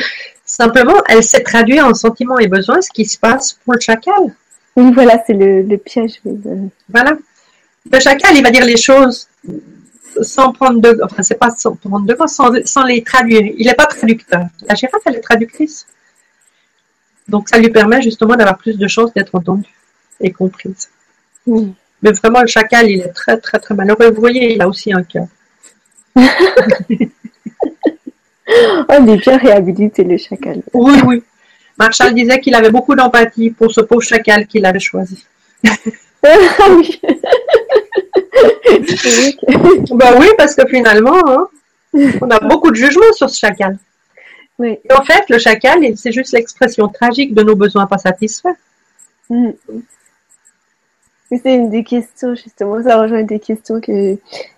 simplement, 0.45 1.01
elle 1.07 1.23
s'est 1.23 1.43
traduite 1.43 1.81
en 1.81 1.93
sentiments 1.93 2.39
et 2.39 2.47
besoins, 2.47 2.81
ce 2.81 2.89
qui 2.91 3.05
se 3.05 3.17
passe 3.17 3.53
pour 3.53 3.75
le 3.75 3.79
chacal. 3.79 4.35
Oui, 4.75 4.91
voilà, 4.93 5.23
c'est 5.25 5.33
le, 5.33 5.77
piège. 5.77 6.19
Voilà. 6.89 7.13
Le 7.91 7.99
chacal, 7.99 8.35
il 8.35 8.43
va 8.43 8.49
dire 8.49 8.65
les 8.65 8.77
choses 8.77 9.27
sans 10.21 10.51
prendre 10.51 10.79
de, 10.79 10.99
enfin 11.03 11.23
c'est 11.23 11.39
pas 11.39 11.49
sans 11.49 11.75
prendre 11.75 12.05
de 12.05 12.15
sans, 12.27 12.51
sans 12.65 12.83
les 12.83 13.03
traduire. 13.03 13.41
Il 13.57 13.67
n'est 13.67 13.73
pas 13.73 13.85
traducteur. 13.85 14.45
La 14.67 14.75
girafe, 14.75 15.01
elle 15.05 15.15
est 15.15 15.21
traductrice. 15.21 15.85
Donc 17.27 17.47
ça 17.47 17.57
lui 17.57 17.69
permet 17.69 18.01
justement 18.01 18.35
d'avoir 18.35 18.57
plus 18.57 18.77
de 18.77 18.87
chances 18.87 19.13
d'être 19.13 19.33
entendue 19.35 19.69
et 20.19 20.31
comprise. 20.31 20.89
Mais 21.45 22.11
vraiment, 22.11 22.41
le 22.41 22.47
chacal, 22.47 22.89
il 22.89 23.01
est 23.01 23.13
très 23.13 23.37
très 23.37 23.59
très 23.59 23.75
malheureux. 23.75 24.09
Vous 24.11 24.19
voyez, 24.19 24.53
il 24.53 24.61
a 24.61 24.67
aussi 24.67 24.91
un 24.93 25.03
cœur. 25.03 25.27
on 26.15 26.21
est 29.07 29.17
bien 29.17 29.37
réhabilité 29.37 30.03
le 30.03 30.17
chacal. 30.17 30.61
Oui, 30.73 30.95
oui. 31.05 31.23
Marshall 31.77 32.13
disait 32.13 32.39
qu'il 32.39 32.55
avait 32.55 32.69
beaucoup 32.69 32.95
d'empathie 32.95 33.51
pour 33.51 33.71
ce 33.71 33.81
pauvre 33.81 34.01
chacal 34.01 34.47
qu'il 34.47 34.65
avait 34.65 34.79
choisi. 34.79 35.25
oui. 35.63 35.71
ben 39.91 40.15
oui, 40.19 40.27
parce 40.37 40.55
que 40.55 40.67
finalement, 40.67 41.21
hein, 41.27 41.47
on 42.21 42.29
a 42.29 42.39
beaucoup 42.39 42.69
de 42.69 42.75
jugements 42.75 43.11
sur 43.13 43.29
ce 43.29 43.39
chacal. 43.39 43.77
Oui. 44.59 44.77
Et 44.87 44.93
en 44.93 45.03
fait, 45.03 45.23
le 45.29 45.39
chacal, 45.39 45.79
c'est 45.95 46.11
juste 46.11 46.33
l'expression 46.33 46.87
tragique 46.87 47.33
de 47.33 47.43
nos 47.43 47.55
besoins 47.55 47.87
pas 47.87 47.97
satisfaits. 47.97 48.55
Mm. 49.29 49.51
C'est 51.41 51.55
une 51.55 51.69
des 51.69 51.83
questions, 51.83 52.35
justement, 52.35 52.81
ça 52.83 53.01
rejoint 53.01 53.23
des 53.23 53.39
questions 53.39 53.79
que, 53.79 54.15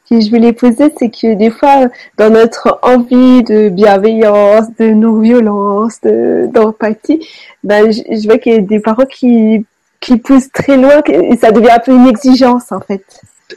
que 0.09 0.21
je 0.21 0.29
voulais 0.29 0.53
poser, 0.53 0.93
c'est 0.97 1.09
que 1.09 1.33
des 1.35 1.49
fois, 1.49 1.87
dans 2.17 2.29
notre 2.29 2.79
envie 2.81 3.43
de 3.43 3.69
bienveillance, 3.69 4.65
de 4.77 4.89
non-violence, 4.89 6.01
d'empathie, 6.01 7.27
ben, 7.63 7.91
je, 7.91 8.01
je 8.09 8.27
vois 8.27 8.37
qu'il 8.37 8.53
y 8.53 8.57
a 8.57 8.61
des 8.61 8.79
parents 8.79 9.05
qui, 9.05 9.65
qui 9.99 10.17
poussent 10.17 10.51
très 10.51 10.77
loin, 10.77 11.01
et 11.07 11.37
ça 11.37 11.51
devient 11.51 11.71
un 11.71 11.79
peu 11.79 11.93
une 11.93 12.07
exigence, 12.07 12.71
en 12.71 12.79
fait. 12.79 13.03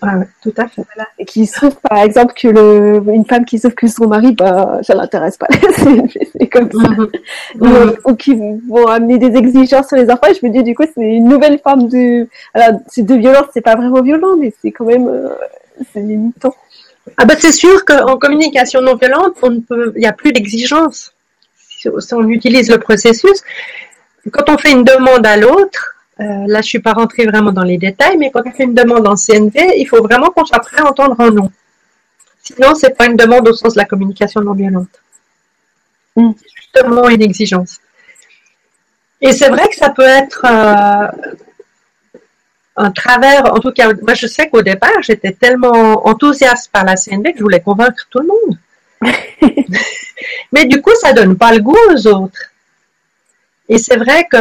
Ah 0.02 0.20
tout 0.42 0.52
à 0.56 0.68
fait. 0.68 0.82
Et 1.18 1.24
qui 1.24 1.46
souffre, 1.46 1.80
par 1.80 1.98
exemple, 1.98 2.34
que 2.34 2.48
le, 2.48 3.02
une 3.12 3.24
femme 3.24 3.44
qui 3.44 3.58
souffre 3.58 3.74
que 3.74 3.86
son 3.86 4.06
mari, 4.06 4.32
bah, 4.32 4.80
ça 4.82 4.94
l'intéresse 4.94 5.38
pas. 5.38 5.48
c'est 6.38 6.46
comme 6.48 6.70
ça. 6.70 6.88
Mhm. 6.88 7.08
Mhm. 7.56 7.96
Ou, 8.04 8.14
qui 8.14 8.34
vont 8.34 8.86
amener 8.86 9.18
des 9.18 9.36
exigences 9.36 9.88
sur 9.88 9.96
les 9.96 10.10
enfants. 10.10 10.28
je 10.28 10.46
me 10.46 10.52
dis, 10.52 10.62
du 10.62 10.74
coup, 10.74 10.84
c'est 10.94 11.02
une 11.02 11.28
nouvelle 11.28 11.58
forme 11.58 11.88
de, 11.88 12.28
alors, 12.52 12.80
c'est 12.88 13.02
de 13.02 13.14
violence, 13.14 13.46
c'est 13.54 13.62
pas 13.62 13.76
vraiment 13.76 14.02
violent, 14.02 14.36
mais 14.36 14.52
c'est 14.60 14.72
quand 14.72 14.84
même, 14.84 15.08
euh, 15.08 15.30
c'est 15.92 16.00
limitant. 16.00 16.54
Ah 17.16 17.24
bah, 17.24 17.34
c'est 17.38 17.52
sûr 17.52 17.84
qu'en 17.86 18.18
communication 18.18 18.82
non 18.82 18.96
violente, 18.96 19.36
on 19.42 19.50
ne 19.50 19.60
peut, 19.60 19.92
il 19.96 20.00
n'y 20.00 20.06
a 20.06 20.12
plus 20.12 20.32
d'exigence. 20.32 21.14
Si 21.56 21.88
on 22.12 22.28
utilise 22.28 22.70
le 22.70 22.78
processus, 22.78 23.42
quand 24.30 24.50
on 24.50 24.58
fait 24.58 24.72
une 24.72 24.84
demande 24.84 25.26
à 25.26 25.36
l'autre, 25.36 25.97
euh, 26.20 26.44
là, 26.46 26.60
je 26.60 26.66
suis 26.66 26.80
pas 26.80 26.92
rentrée 26.92 27.26
vraiment 27.26 27.52
dans 27.52 27.62
les 27.62 27.78
détails, 27.78 28.16
mais 28.16 28.30
quand 28.30 28.42
on 28.44 28.50
fait 28.50 28.64
une 28.64 28.74
demande 28.74 29.06
en 29.06 29.14
CNV, 29.14 29.74
il 29.76 29.86
faut 29.86 30.02
vraiment 30.02 30.30
qu'on 30.30 30.44
soit 30.44 30.58
prêt 30.58 30.80
à 30.80 30.86
entendre 30.86 31.20
un 31.20 31.30
non. 31.30 31.50
Sinon, 32.42 32.74
c'est 32.74 32.96
pas 32.96 33.06
une 33.06 33.16
demande 33.16 33.46
au 33.48 33.52
sens 33.52 33.74
de 33.74 33.78
la 33.78 33.84
communication 33.84 34.40
non 34.40 34.54
violente. 34.54 34.88
Mm. 36.16 36.30
C'est 36.36 36.50
justement 36.56 37.08
une 37.08 37.22
exigence. 37.22 37.78
Et 39.20 39.32
c'est 39.32 39.48
vrai 39.48 39.68
que 39.68 39.76
ça 39.76 39.90
peut 39.90 40.02
être 40.02 40.44
euh, 40.44 41.30
un 42.76 42.90
travers. 42.90 43.52
En 43.52 43.58
tout 43.58 43.72
cas, 43.72 43.92
moi, 44.02 44.14
je 44.14 44.26
sais 44.26 44.48
qu'au 44.48 44.62
départ, 44.62 45.02
j'étais 45.02 45.32
tellement 45.32 46.06
enthousiaste 46.06 46.70
par 46.72 46.84
la 46.84 46.96
CNV 46.96 47.32
que 47.32 47.38
je 47.38 47.42
voulais 47.42 47.60
convaincre 47.60 48.06
tout 48.10 48.20
le 48.20 48.26
monde. 48.26 48.58
mais 50.52 50.64
du 50.66 50.82
coup, 50.82 50.94
ça 51.00 51.12
donne 51.12 51.36
pas 51.36 51.52
le 51.52 51.60
goût 51.60 51.76
aux 51.90 52.06
autres. 52.08 52.40
Et 53.68 53.78
c'est 53.78 53.96
vrai 53.96 54.26
que 54.30 54.38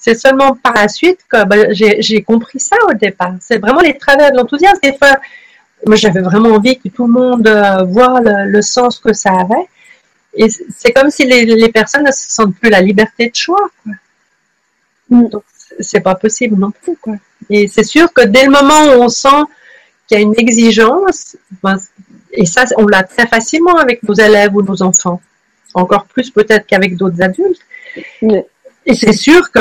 c'est 0.00 0.14
seulement 0.14 0.54
par 0.54 0.74
la 0.74 0.86
suite 0.86 1.18
que 1.28 1.44
ben, 1.44 1.68
j'ai 1.72 2.22
compris 2.22 2.60
ça 2.60 2.76
au 2.88 2.94
départ. 2.94 3.34
C'est 3.40 3.58
vraiment 3.58 3.80
les 3.80 3.98
travers 3.98 4.30
de 4.30 4.36
l'enthousiasme. 4.36 4.78
Des 4.82 4.96
fois, 4.96 5.16
moi 5.84 5.96
j'avais 5.96 6.20
vraiment 6.20 6.50
envie 6.50 6.78
que 6.78 6.88
tout 6.88 7.06
le 7.06 7.12
monde 7.12 7.46
euh, 7.48 7.82
voit 7.82 8.20
le, 8.22 8.62
sens 8.62 9.00
que 9.00 9.12
ça 9.12 9.30
avait. 9.32 9.66
Et 10.34 10.46
c'est 10.48 10.92
comme 10.92 11.10
si 11.10 11.24
les, 11.24 11.68
personnes 11.70 12.04
ne 12.04 12.12
se 12.12 12.30
sentent 12.30 12.54
plus 12.54 12.70
la 12.70 12.80
liberté 12.80 13.28
de 13.28 13.34
choix. 13.34 13.68
Quoi. 13.82 13.92
Mm. 15.10 15.28
Donc 15.28 15.42
c'est 15.80 16.00
pas 16.00 16.14
possible 16.14 16.56
non 16.56 16.70
plus. 16.70 16.96
Quoi. 16.96 17.16
Et 17.50 17.66
c'est 17.66 17.84
sûr 17.84 18.12
que 18.12 18.24
dès 18.24 18.44
le 18.44 18.52
moment 18.52 18.84
où 18.84 19.02
on 19.02 19.08
sent 19.08 19.42
qu'il 20.06 20.18
y 20.18 20.20
a 20.20 20.22
une 20.22 20.38
exigence, 20.38 21.36
ben, 21.64 21.76
et 22.32 22.46
ça 22.46 22.64
on 22.76 22.86
l'a 22.86 23.02
très 23.02 23.26
facilement 23.26 23.76
avec 23.76 24.04
nos 24.04 24.14
élèves 24.14 24.54
ou 24.54 24.62
nos 24.62 24.82
enfants, 24.82 25.20
encore 25.74 26.04
plus 26.04 26.30
peut-être 26.30 26.64
qu'avec 26.64 26.96
d'autres 26.96 27.20
adultes. 27.20 27.60
Et 28.86 28.94
c'est 28.94 29.12
sûr 29.12 29.50
que 29.50 29.60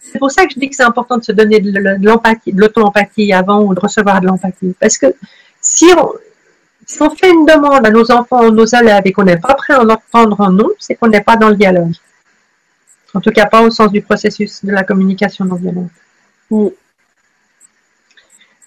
c'est 0.00 0.18
pour 0.18 0.30
ça 0.30 0.46
que 0.46 0.52
je 0.54 0.60
dis 0.60 0.68
que 0.68 0.76
c'est 0.76 0.82
important 0.82 1.18
de 1.18 1.24
se 1.24 1.32
donner 1.32 1.60
de 1.60 2.04
l'empathie, 2.04 2.52
de 2.52 2.60
l'auto-empathie 2.60 3.32
avant 3.32 3.62
ou 3.62 3.74
de 3.74 3.80
recevoir 3.80 4.20
de 4.20 4.26
l'empathie. 4.26 4.74
Parce 4.80 4.98
que 4.98 5.06
si 5.60 5.86
on, 5.96 6.12
si 6.86 7.02
on 7.02 7.10
fait 7.10 7.30
une 7.30 7.44
demande 7.44 7.86
à 7.86 7.90
nos 7.90 8.10
enfants, 8.10 8.50
nos 8.50 8.64
élèves 8.66 9.02
et 9.04 9.12
qu'on 9.12 9.24
n'est 9.24 9.38
pas 9.38 9.54
prêt 9.54 9.74
à 9.74 9.80
en 9.80 9.88
entendre 9.88 10.40
un 10.40 10.52
nom, 10.52 10.68
c'est 10.78 10.94
qu'on 10.94 11.08
n'est 11.08 11.22
pas 11.22 11.36
dans 11.36 11.48
le 11.48 11.56
dialogue. 11.56 11.94
En 13.14 13.20
tout 13.20 13.30
cas, 13.30 13.46
pas 13.46 13.62
au 13.62 13.70
sens 13.70 13.90
du 13.92 14.02
processus 14.02 14.64
de 14.64 14.72
la 14.72 14.84
communication 14.84 15.44
non 15.44 15.56
violente. 15.56 15.90
Mm. 16.50 16.68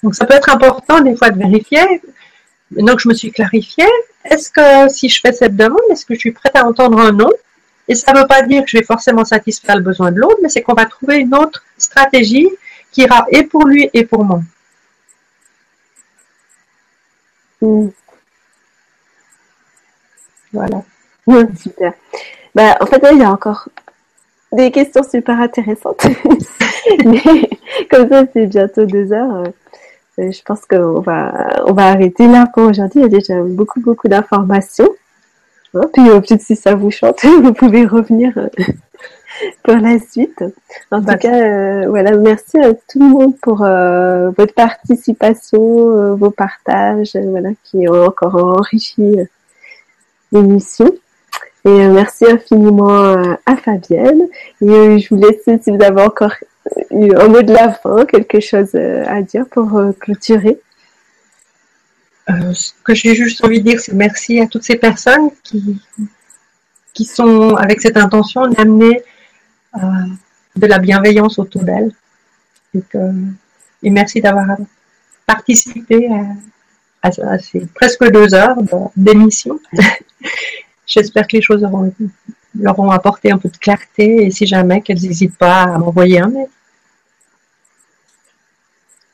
Donc, 0.04 0.16
ça 0.16 0.26
peut 0.26 0.34
être 0.34 0.50
important 0.50 1.02
des 1.02 1.16
fois 1.16 1.30
de 1.30 1.38
vérifier 1.38 2.02
donc, 2.72 3.00
je 3.00 3.10
me 3.10 3.14
suis 3.14 3.32
clarifiée. 3.32 3.90
Est-ce 4.26 4.52
que 4.52 4.94
si 4.94 5.10
je 5.10 5.20
fais 5.22 5.34
cette 5.34 5.56
demande, 5.56 5.80
est-ce 5.92 6.06
que 6.06 6.14
je 6.14 6.20
suis 6.20 6.32
prête 6.32 6.56
à 6.56 6.66
entendre 6.66 7.00
un 7.00 7.12
non 7.12 7.32
Et 7.90 7.96
ça 7.96 8.14
ne 8.14 8.20
veut 8.20 8.28
pas 8.28 8.44
dire 8.44 8.64
que 8.64 8.70
je 8.70 8.78
vais 8.78 8.84
forcément 8.84 9.26
satisfaire 9.26 9.76
le 9.76 9.82
besoin 9.82 10.12
de 10.12 10.20
l'autre, 10.20 10.38
mais 10.44 10.48
c'est 10.50 10.62
qu'on 10.62 10.76
va 10.76 10.86
trouver 10.86 11.18
une 11.18 11.34
autre 11.34 11.64
stratégie 11.78 12.48
qui 12.92 13.02
ira 13.02 13.26
et 13.32 13.44
pour 13.44 13.66
lui 13.66 13.90
et 13.94 14.06
pour 14.06 14.24
moi. 14.24 14.42
Hmm. 17.62 17.90
Voilà. 20.54 20.84
super. 21.58 21.94
Bah, 22.56 22.78
en 22.80 22.86
fait, 22.86 23.02
il 23.12 23.20
y 23.20 23.24
a 23.24 23.32
encore 23.32 23.68
des 24.52 24.72
questions 24.72 25.04
super 25.04 25.40
intéressantes. 25.40 26.06
Mais 27.06 27.50
comme 27.90 28.08
ça, 28.10 28.24
c'est 28.34 28.46
bientôt 28.48 28.86
deux 28.86 29.12
heures. 29.12 29.44
Euh, 30.18 30.32
je 30.32 30.42
pense 30.44 30.66
qu'on 30.66 31.02
va, 31.02 31.64
on 31.66 31.74
va 31.74 31.88
arrêter 31.88 32.28
là 32.28 32.48
pour 32.54 32.64
aujourd'hui. 32.64 33.02
Il 33.02 33.04
y 33.04 33.06
a 33.06 33.10
déjà 33.10 33.42
beaucoup, 33.42 33.80
beaucoup 33.80 34.08
d'informations. 34.08 34.90
Hein, 35.74 35.82
puis 35.94 36.04
peut-être 36.04 36.42
si 36.42 36.56
ça 36.56 36.76
vous 36.76 36.92
chante, 36.92 37.24
vous 37.44 37.54
pouvez 37.54 37.86
revenir 37.86 38.34
euh, 38.38 38.48
pour 39.64 39.76
la 39.76 40.00
suite. 40.00 40.44
En 40.92 41.02
tout 41.02 41.18
cas, 41.18 41.34
euh, 41.34 41.90
voilà, 41.90 42.12
merci 42.18 42.58
à 42.58 42.74
tout 42.74 43.00
le 43.00 43.06
monde 43.06 43.38
pour 43.42 43.58
votre 43.60 44.54
participation, 44.54 46.16
vos 46.16 46.32
partages, 46.32 47.16
voilà, 47.16 47.50
qui 47.64 47.88
ont 47.88 48.06
encore 48.06 48.36
enrichi 48.36 49.18
l'émission. 50.32 50.92
Et 51.66 51.88
merci 51.88 52.26
infiniment 52.26 53.38
à 53.46 53.56
Fabienne. 53.58 54.28
Et 54.62 55.00
je 55.00 55.14
vous 55.14 55.22
laisse, 55.22 55.62
si 55.62 55.72
vous 55.72 55.84
avez 55.84 56.02
encore 56.02 56.34
un 56.92 57.28
mot 57.28 57.42
de 57.42 57.54
la 57.54 57.72
fin, 57.72 58.06
quelque 58.06 58.40
chose 58.40 58.72
euh, 58.76 59.04
à 59.08 59.22
dire 59.22 59.46
pour 59.50 59.78
euh, 59.78 59.92
clôturer 60.00 60.60
euh, 62.30 62.54
Ce 62.54 62.74
que 62.84 62.94
j'ai 62.94 63.16
juste 63.16 63.44
envie 63.44 63.60
de 63.62 63.70
dire, 63.70 63.80
c'est 63.80 63.94
merci 63.94 64.40
à 64.40 64.48
toutes 64.48 64.64
ces 64.64 64.76
personnes 64.76 65.30
qui, 65.44 65.82
qui 66.94 67.06
sont 67.06 67.56
avec 67.56 67.82
cette 67.82 67.98
intention 67.98 68.48
d'amener 68.48 69.04
de 70.56 70.68
la 70.68 70.80
bienveillance 70.80 71.40
autour 71.40 71.64
d'elles. 71.64 71.92
Et, 72.76 73.90
merci 73.90 74.22
d'avoir 74.22 74.58
participé 75.26 76.10
à, 77.02 77.38
ces 77.40 77.66
presque 77.68 78.12
deux 78.12 78.34
heures 78.34 78.58
d'émission. 78.96 79.60
J'espère 80.86 81.28
que 81.28 81.38
les 81.38 81.42
choses 81.42 81.66
leur 82.60 82.80
ont 82.80 82.92
apporté 82.92 83.32
un 83.32 83.38
peu 83.38 83.50
de 83.50 83.58
clarté 83.58 84.26
et 84.26 84.32
si 84.32 84.46
jamais 84.46 84.82
qu'elles 84.82 85.02
n'hésitent 85.02 85.38
pas 85.38 85.64
à 85.64 85.78
m'envoyer 85.78 86.20
un 86.20 86.28
mail. 86.28 86.48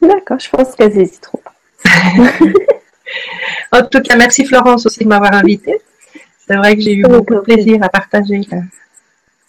D'accord, 0.02 0.40
je 0.40 0.50
pense 0.50 0.76
qu'elles 0.76 0.98
hésiteront 0.98 1.42
pas. 1.44 1.54
en 3.72 3.84
tout 3.84 4.02
cas, 4.02 4.16
merci 4.16 4.46
Florence 4.46 4.86
aussi 4.86 5.04
de 5.04 5.10
m'avoir 5.10 5.34
invitée. 5.34 5.80
C'est 6.48 6.56
vrai 6.56 6.76
que 6.76 6.82
j'ai 6.82 6.94
eu 6.94 7.04
beaucoup 7.04 7.34
de 7.34 7.40
plaisir 7.40 7.82
à 7.82 7.90
partager 7.90 8.42
euh, 8.54 8.62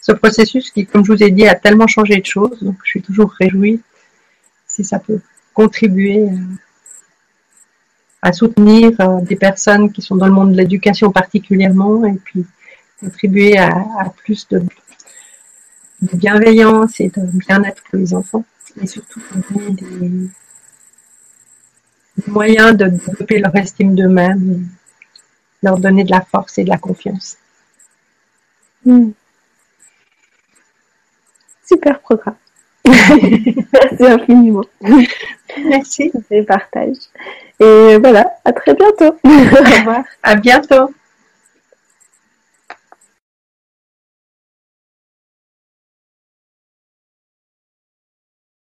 ce 0.01 0.11
processus 0.13 0.71
qui, 0.71 0.85
comme 0.85 1.05
je 1.05 1.11
vous 1.11 1.23
ai 1.23 1.31
dit, 1.31 1.47
a 1.47 1.55
tellement 1.55 1.87
changé 1.87 2.17
de 2.17 2.25
choses. 2.25 2.61
Donc, 2.61 2.75
je 2.83 2.89
suis 2.89 3.01
toujours 3.01 3.31
réjouie 3.39 3.81
si 4.65 4.83
ça 4.83 4.99
peut 4.99 5.19
contribuer 5.53 6.21
euh, 6.21 6.37
à 8.21 8.33
soutenir 8.33 8.91
euh, 8.99 9.21
des 9.21 9.35
personnes 9.35 9.91
qui 9.91 10.01
sont 10.01 10.15
dans 10.15 10.27
le 10.27 10.33
monde 10.33 10.51
de 10.51 10.57
l'éducation 10.57 11.11
particulièrement 11.11 12.05
et 12.05 12.13
puis 12.13 12.45
contribuer 12.99 13.57
à, 13.57 13.71
plus 14.23 14.47
de, 14.49 14.63
bienveillance 16.01 16.99
et 16.99 17.09
de 17.09 17.21
bien-être 17.21 17.83
pour 17.83 17.99
les 17.99 18.13
enfants 18.13 18.45
et 18.81 18.87
surtout 18.87 19.21
donner 19.51 19.71
des, 19.71 20.29
moyens 22.25 22.75
de 22.75 22.85
développer 22.87 23.39
leur 23.39 23.55
estime 23.55 23.95
d'eux-mêmes, 23.95 24.67
leur 25.61 25.77
donner 25.77 26.03
de 26.03 26.11
la 26.11 26.21
force 26.21 26.57
et 26.57 26.63
de 26.63 26.69
la 26.69 26.77
confiance. 26.77 27.37
Hmm. 28.85 29.11
Super 31.67 31.99
programme. 31.99 32.35
Merci 32.85 34.05
infiniment. 34.05 34.63
Merci. 35.65 36.11
des 36.29 36.43
partages. 36.43 36.95
Et 37.59 37.97
voilà, 37.97 38.31
à 38.45 38.53
très 38.53 38.73
bientôt. 38.73 39.17
Au 39.23 39.29
revoir. 39.29 40.03
À 40.23 40.35
bientôt. 40.35 40.93